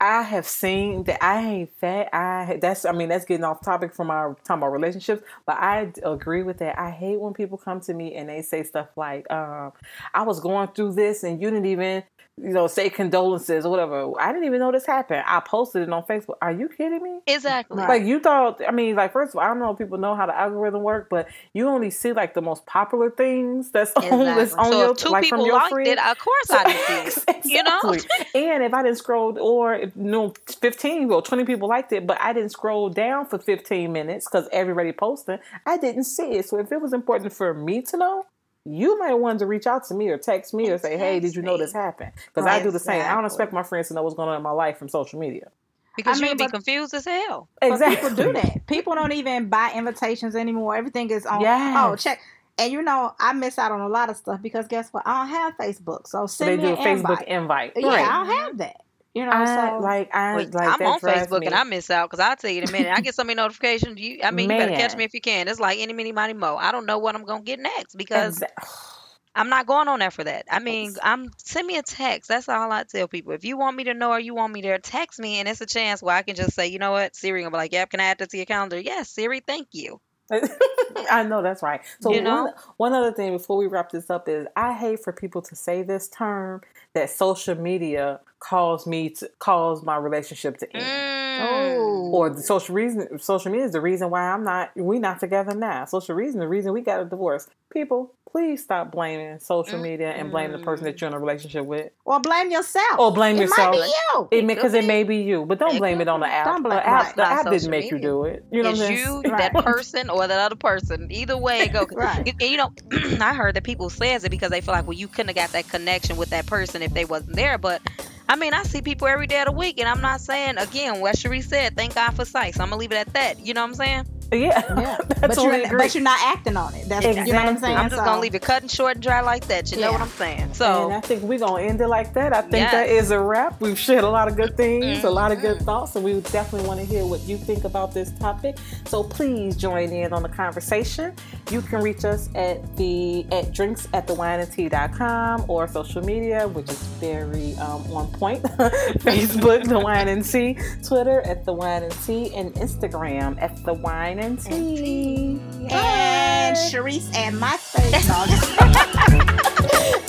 I 0.00 0.22
have 0.22 0.46
seen 0.46 1.02
that. 1.04 1.22
I 1.24 1.42
hate 1.42 1.80
that. 1.80 2.14
I 2.14 2.58
that's. 2.62 2.84
I 2.84 2.92
mean, 2.92 3.08
that's 3.08 3.24
getting 3.24 3.42
off 3.42 3.60
topic 3.62 3.92
from 3.92 4.10
our 4.10 4.36
talking 4.44 4.62
about 4.62 4.70
relationships. 4.72 5.24
But 5.44 5.58
I 5.58 5.92
agree 6.04 6.44
with 6.44 6.58
that. 6.58 6.78
I 6.78 6.90
hate 6.90 7.18
when 7.18 7.32
people 7.34 7.58
come 7.58 7.80
to 7.80 7.94
me 7.94 8.14
and 8.14 8.28
they 8.28 8.42
say 8.42 8.62
stuff 8.62 8.88
like, 8.96 9.28
um, 9.32 9.72
"I 10.14 10.22
was 10.22 10.38
going 10.38 10.68
through 10.68 10.92
this 10.92 11.24
and 11.24 11.40
you 11.42 11.50
didn't 11.50 11.66
even, 11.66 12.04
you 12.42 12.50
know, 12.52 12.66
say 12.66 12.90
condolences 12.90 13.64
or 13.66 13.70
whatever." 13.70 14.12
I 14.20 14.32
didn't 14.32 14.44
even 14.46 14.60
know 14.60 14.72
this 14.72 14.86
happened. 14.86 15.24
I 15.26 15.40
posted 15.40 15.82
it 15.82 15.92
on 15.92 16.02
Facebook. 16.04 16.36
Are 16.42 16.52
you 16.52 16.68
kidding 16.68 17.02
me? 17.02 17.20
Exactly. 17.26 17.76
Like 17.78 18.04
you 18.04 18.20
thought, 18.20 18.60
I 18.66 18.70
mean, 18.70 18.96
like 18.96 19.12
first 19.12 19.30
of 19.34 19.36
all, 19.38 19.44
I 19.44 19.48
don't 19.48 19.58
know 19.58 19.70
if 19.72 19.78
people 19.78 19.98
know 19.98 20.14
how 20.14 20.26
the 20.26 20.38
algorithm 20.38 20.82
work, 20.82 21.08
but 21.10 21.28
you 21.52 21.68
only 21.68 21.90
see 21.90 22.12
like 22.12 22.34
the 22.34 22.42
most 22.42 22.66
popular 22.66 23.10
things 23.10 23.70
that's 23.70 23.92
on 23.96 24.02
that's 24.24 24.52
Exactly. 24.52 24.66
on 24.66 24.72
so 24.72 24.78
your 24.78 24.90
if 24.92 24.96
two 24.98 25.08
like 25.10 25.24
from 25.26 25.38
people 25.40 25.46
your 25.46 25.56
liked 25.56 25.70
friends. 25.72 25.88
it, 25.90 25.98
of 25.98 26.18
course 26.18 26.50
I 26.50 26.64
didn't 26.64 27.12
see 27.12 27.22
it. 27.28 27.44
You 27.44 27.62
know? 27.62 27.94
And 28.34 28.62
if 28.62 28.74
I 28.74 28.82
didn't 28.82 28.98
scroll, 28.98 29.38
or 29.38 29.74
if, 29.74 29.96
you 29.96 30.02
know, 30.02 30.34
fifteen 30.60 31.10
or 31.10 31.22
twenty 31.22 31.44
people 31.44 31.68
liked 31.68 31.92
it, 31.92 32.06
but 32.06 32.20
I 32.20 32.32
didn't 32.32 32.50
scroll 32.50 32.90
down 32.90 33.26
for 33.26 33.38
fifteen 33.38 33.92
minutes 33.92 34.28
because 34.30 34.48
everybody 34.52 34.92
posted, 34.92 35.40
I 35.66 35.76
didn't 35.78 36.04
see 36.04 36.32
it. 36.34 36.46
So 36.48 36.58
if 36.58 36.70
it 36.72 36.80
was 36.80 36.92
important 36.92 37.32
for 37.32 37.54
me 37.54 37.82
to 37.82 37.96
know. 37.96 38.24
You 38.68 38.98
might 38.98 39.14
want 39.14 39.38
to 39.40 39.46
reach 39.46 39.66
out 39.66 39.84
to 39.88 39.94
me 39.94 40.08
or 40.08 40.18
text 40.18 40.52
me 40.54 40.70
or 40.70 40.78
say, 40.78 40.96
"Hey, 40.98 41.20
did 41.20 41.34
you 41.34 41.42
know 41.42 41.56
this 41.56 41.72
happened?" 41.72 42.12
Because 42.26 42.46
I 42.46 42.62
do 42.62 42.70
the 42.70 42.78
same. 42.78 43.02
I 43.02 43.14
don't 43.14 43.24
expect 43.24 43.52
my 43.52 43.62
friends 43.62 43.88
to 43.88 43.94
know 43.94 44.02
what's 44.02 44.14
going 44.16 44.28
on 44.28 44.36
in 44.36 44.42
my 44.42 44.50
life 44.50 44.78
from 44.78 44.88
social 44.88 45.18
media. 45.18 45.48
Because 45.96 46.16
I 46.16 46.18
you 46.18 46.22
mean, 46.22 46.30
would 46.32 46.38
be 46.38 46.44
but- 46.44 46.52
confused 46.52 46.94
as 46.94 47.04
hell. 47.04 47.48
Exactly. 47.62 47.96
people 47.96 48.14
do 48.16 48.32
that. 48.34 48.66
People 48.66 48.94
don't 48.94 49.12
even 49.12 49.48
buy 49.48 49.72
invitations 49.74 50.36
anymore. 50.36 50.76
Everything 50.76 51.10
is 51.10 51.26
on. 51.26 51.38
Oh, 51.38 51.42
yes. 51.42 51.76
Oh, 51.78 51.96
check. 51.96 52.20
And 52.56 52.72
you 52.72 52.82
know, 52.82 53.14
I 53.18 53.32
miss 53.32 53.58
out 53.58 53.72
on 53.72 53.80
a 53.80 53.88
lot 53.88 54.10
of 54.10 54.16
stuff 54.16 54.42
because 54.42 54.66
guess 54.68 54.92
what? 54.92 55.04
I 55.06 55.18
don't 55.20 55.28
have 55.28 55.56
Facebook. 55.56 56.06
So 56.06 56.26
So 56.26 56.44
send 56.44 56.50
they 56.50 56.56
me 56.56 56.62
do 56.62 56.74
a 56.74 56.76
an 56.76 56.84
Facebook 56.98 57.22
invite. 57.22 57.28
invite. 57.28 57.72
Yeah, 57.76 57.86
Right. 57.88 58.06
I 58.08 58.12
don't 58.24 58.36
have 58.36 58.58
that. 58.58 58.76
You 59.14 59.24
know, 59.24 59.32
I 59.32 59.70
so 59.70 59.82
like 59.82 60.14
I 60.14 60.36
Wait, 60.36 60.54
like 60.54 60.68
I'm 60.68 60.82
on 60.86 61.00
Facebook 61.00 61.40
me. 61.40 61.46
and 61.46 61.54
I 61.54 61.64
miss 61.64 61.90
out 61.90 62.10
because 62.10 62.20
I'll 62.20 62.36
tell 62.36 62.50
you 62.50 62.62
in 62.62 62.68
a 62.68 62.72
minute. 62.72 62.92
I 62.94 63.00
get 63.00 63.14
so 63.14 63.24
many 63.24 63.36
notifications. 63.36 63.98
You, 63.98 64.20
I 64.22 64.30
mean, 64.30 64.50
you 64.50 64.56
better 64.56 64.72
catch 64.72 64.96
me 64.96 65.04
if 65.04 65.14
you 65.14 65.20
can. 65.20 65.48
It's 65.48 65.60
like 65.60 65.78
any, 65.78 65.92
mini, 65.92 66.12
money, 66.12 66.34
mo. 66.34 66.56
I 66.56 66.72
don't 66.72 66.86
know 66.86 66.98
what 66.98 67.14
I'm 67.14 67.24
gonna 67.24 67.42
get 67.42 67.58
next 67.58 67.94
because 67.96 68.38
Exa- 68.38 68.48
I'm 69.34 69.48
not 69.48 69.66
going 69.66 69.88
on 69.88 70.00
there 70.00 70.10
for 70.10 70.24
that. 70.24 70.46
I 70.50 70.58
mean, 70.58 70.94
I'm 71.02 71.30
send 71.38 71.66
me 71.66 71.78
a 71.78 71.82
text. 71.82 72.28
That's 72.28 72.48
all 72.48 72.70
I 72.70 72.84
tell 72.84 73.08
people. 73.08 73.32
If 73.32 73.44
you 73.44 73.56
want 73.56 73.76
me 73.76 73.84
to 73.84 73.94
know 73.94 74.10
or 74.10 74.20
you 74.20 74.34
want 74.34 74.52
me 74.52 74.62
there, 74.62 74.78
text 74.78 75.18
me, 75.18 75.38
and 75.38 75.48
it's 75.48 75.60
a 75.60 75.66
chance 75.66 76.02
where 76.02 76.16
I 76.16 76.22
can 76.22 76.34
just 76.34 76.54
say, 76.54 76.66
you 76.68 76.78
know 76.78 76.92
what, 76.92 77.16
Siri 77.16 77.42
gonna 77.42 77.50
be 77.50 77.56
like, 77.56 77.72
yep, 77.72 77.90
can 77.90 78.00
I 78.00 78.04
add 78.04 78.18
that 78.18 78.30
to 78.30 78.36
your 78.36 78.46
calendar? 78.46 78.78
Yes, 78.78 79.10
Siri, 79.10 79.40
thank 79.40 79.68
you. 79.72 80.00
I 81.10 81.22
know 81.22 81.42
that's 81.42 81.62
right. 81.62 81.80
So 82.00 82.10
You 82.12 82.20
know? 82.20 82.44
one 82.44 82.52
one 82.76 82.92
other 82.92 83.12
thing 83.12 83.32
before 83.32 83.56
we 83.56 83.66
wrap 83.66 83.90
this 83.90 84.10
up 84.10 84.28
is 84.28 84.46
I 84.56 84.74
hate 84.74 85.02
for 85.02 85.12
people 85.12 85.40
to 85.42 85.56
say 85.56 85.82
this 85.82 86.08
term 86.08 86.60
that 86.94 87.10
social 87.10 87.54
media 87.54 88.20
caused 88.40 88.86
me 88.86 89.10
to 89.10 89.30
cause 89.38 89.82
my 89.82 89.96
relationship 89.96 90.58
to 90.58 90.76
end. 90.76 90.84
Mm. 90.84 91.76
oh, 91.76 92.10
Or 92.12 92.30
the 92.30 92.42
social 92.42 92.74
reason 92.74 93.18
social 93.18 93.50
media 93.50 93.66
is 93.66 93.72
the 93.72 93.80
reason 93.80 94.10
why 94.10 94.22
I'm 94.30 94.44
not 94.44 94.70
we 94.76 94.98
not 94.98 95.20
together 95.20 95.54
now. 95.54 95.84
Social 95.84 96.14
reason 96.14 96.40
the 96.40 96.48
reason 96.48 96.72
we 96.72 96.80
got 96.80 97.00
a 97.00 97.04
divorce. 97.04 97.48
People, 97.70 98.12
please 98.30 98.62
stop 98.62 98.90
blaming 98.90 99.38
social 99.38 99.78
media 99.78 100.10
and 100.10 100.30
blame 100.30 100.52
the 100.52 100.58
person 100.58 100.84
that 100.84 100.98
you're 101.00 101.08
in 101.08 101.14
a 101.14 101.18
relationship 101.18 101.64
with. 101.66 101.90
or 102.06 102.18
blame 102.20 102.50
yourself. 102.50 102.98
Or 102.98 103.12
blame 103.12 103.36
it 103.36 103.42
yourself. 103.42 103.74
Might 103.76 103.82
be 103.82 103.86
you. 104.14 104.28
It 104.30 104.44
It 104.44 104.46
because 104.46 104.72
could 104.72 104.84
it 104.84 104.86
may 104.86 105.04
be 105.04 105.18
you, 105.18 105.44
but 105.44 105.58
don't 105.58 105.74
It 105.74 105.78
blame 105.78 106.00
it 106.00 106.08
on 106.08 106.20
the 106.20 106.26
app. 106.26 106.46
Don't 106.46 106.62
blame- 106.62 106.76
the 106.78 106.86
app, 106.88 107.14
the 107.14 107.26
app 107.26 107.50
didn't 107.50 107.70
make 107.70 107.90
you 107.90 107.98
do 107.98 108.24
it. 108.24 108.44
You 108.50 108.62
know 108.62 108.70
It's 108.70 108.78
what 108.80 108.88
I'm 108.90 108.96
you, 108.96 109.04
saying? 109.04 109.36
that 109.36 109.52
person, 109.64 110.08
or 110.10 110.26
that 110.26 110.38
other 110.40 110.56
person. 110.56 111.08
Either 111.12 111.36
way 111.36 111.60
it 111.60 111.72
go. 111.72 111.86
Right. 111.92 112.26
And 112.40 112.42
you 112.50 112.56
know, 112.56 112.72
I 113.20 113.34
heard 113.34 113.54
that 113.54 113.64
people 113.64 113.90
says 113.90 114.24
it 114.24 114.30
because 114.30 114.50
they 114.50 114.60
feel 114.62 114.72
like, 114.74 114.86
well, 114.86 114.96
you 114.96 115.08
couldn't 115.08 115.28
have 115.28 115.36
got 115.36 115.50
that 115.52 115.68
connection 115.68 116.16
with 116.16 116.30
that 116.30 116.46
person 116.46 116.80
if 116.82 116.94
they 116.94 117.04
wasn't 117.04 117.36
there. 117.36 117.58
But 117.58 117.82
I 118.28 118.36
mean, 118.36 118.54
I 118.54 118.64
see 118.64 118.82
people 118.82 119.08
every 119.08 119.26
day 119.26 119.40
of 119.40 119.46
the 119.46 119.52
week, 119.52 119.80
and 119.80 119.88
I'm 119.88 120.02
not 120.02 120.20
saying 120.20 120.58
again 120.58 121.00
what 121.00 121.18
Cherie 121.18 121.42
said. 121.42 121.76
Thank 121.76 121.94
God 121.94 122.12
for 122.16 122.24
sight. 122.24 122.54
So 122.56 122.62
I'm 122.62 122.70
gonna 122.70 122.80
leave 122.80 122.92
it 122.92 122.96
at 122.96 123.12
that. 123.14 123.40
You 123.40 123.54
know 123.54 123.62
what 123.62 123.70
I'm 123.70 123.74
saying? 123.74 124.06
Yeah, 124.30 124.62
Yeah, 124.78 124.98
that's 125.08 125.36
but 125.36 125.42
you're 125.42 125.78
but 125.78 125.94
you're 125.94 126.02
not 126.04 126.18
acting 126.22 126.56
on 126.56 126.74
it. 126.74 126.88
That's 126.88 127.04
you 127.06 127.14
know 127.32 127.38
what 127.40 127.46
I'm 127.48 127.58
saying. 127.58 127.76
I'm 127.76 127.88
just 127.88 128.00
So- 128.00 128.04
gonna 128.04 128.20
leave 128.20 128.34
it 128.34 128.42
cut 128.42 128.60
and 128.62 128.70
short 128.70 128.96
and 128.96 129.02
dry 129.02 129.20
like 129.22 129.46
that. 129.46 129.72
You 129.72 129.80
know 129.80 129.90
what 129.92 130.00
I'm 130.02 130.08
saying? 130.08 130.40
and 130.40 130.56
So 130.56 130.90
I 130.90 131.00
think 131.00 131.22
we're 131.22 131.38
gonna 131.38 131.62
end 131.62 131.80
it 131.80 131.88
like 131.88 132.12
that. 132.14 132.34
I 132.34 132.42
think 132.42 132.70
that 132.70 132.88
Yes. 132.88 133.04
is 133.04 133.10
a 133.10 133.18
wrap. 133.20 133.60
We've 133.60 133.78
shared 133.78 134.04
a 134.04 134.08
lot 134.10 134.28
of 134.28 134.36
good 134.36 134.56
things, 134.56 135.02
a 135.04 135.10
lot 135.10 135.32
of 135.32 135.40
good 135.40 135.58
Mhm. 135.58 135.64
thoughts, 135.64 135.96
and 135.96 136.04
we 136.04 136.20
definitely 136.20 136.68
want 136.68 136.78
to 136.80 136.86
hear 136.86 137.06
what 137.06 137.20
you 137.22 137.38
think 137.38 137.64
about 137.64 137.94
this 137.94 138.12
topic. 138.20 138.56
So 138.86 139.02
please 139.02 139.56
join 139.56 139.90
in 139.92 140.12
on 140.12 140.22
the 140.22 140.28
conversation. 140.28 141.14
You 141.50 141.62
can 141.62 141.80
reach 141.82 142.04
us 142.04 142.28
at 142.34 142.76
the 142.76 143.24
at 143.32 143.52
drinks 143.52 143.88
at 143.94 144.06
the 144.06 144.12
wine 144.14 144.40
and 144.40 144.52
tea.com 144.52 145.44
or 145.48 145.66
social 145.68 146.04
media, 146.04 146.46
which 146.48 146.68
is 146.70 146.78
very 147.00 147.56
um, 147.56 147.82
on 147.94 148.08
point. 148.12 148.42
Facebook, 148.98 149.66
the 149.68 149.78
wine 149.78 150.08
and 150.08 150.24
tea, 150.24 150.58
Twitter 150.86 151.20
at 151.22 151.44
the 151.44 151.52
wine 151.52 151.82
and 151.84 151.92
tea, 152.04 152.34
and 152.34 152.52
Instagram 152.54 153.40
at 153.40 153.64
the 153.64 153.72
wine 153.72 154.17
and 154.18 154.38
tea. 154.38 155.40
and 155.70 156.56
Shereese 156.56 157.14
and 157.14 157.38
my 157.38 157.56
face. 157.56 158.08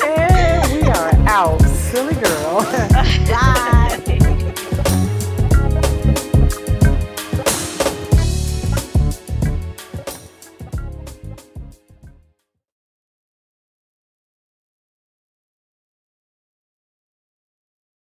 And 0.02 0.82
we 0.82 0.88
are 0.90 1.12
out. 1.28 1.62
Silly 1.62 2.16
girl. 2.16 2.62
Bye. 3.30 4.26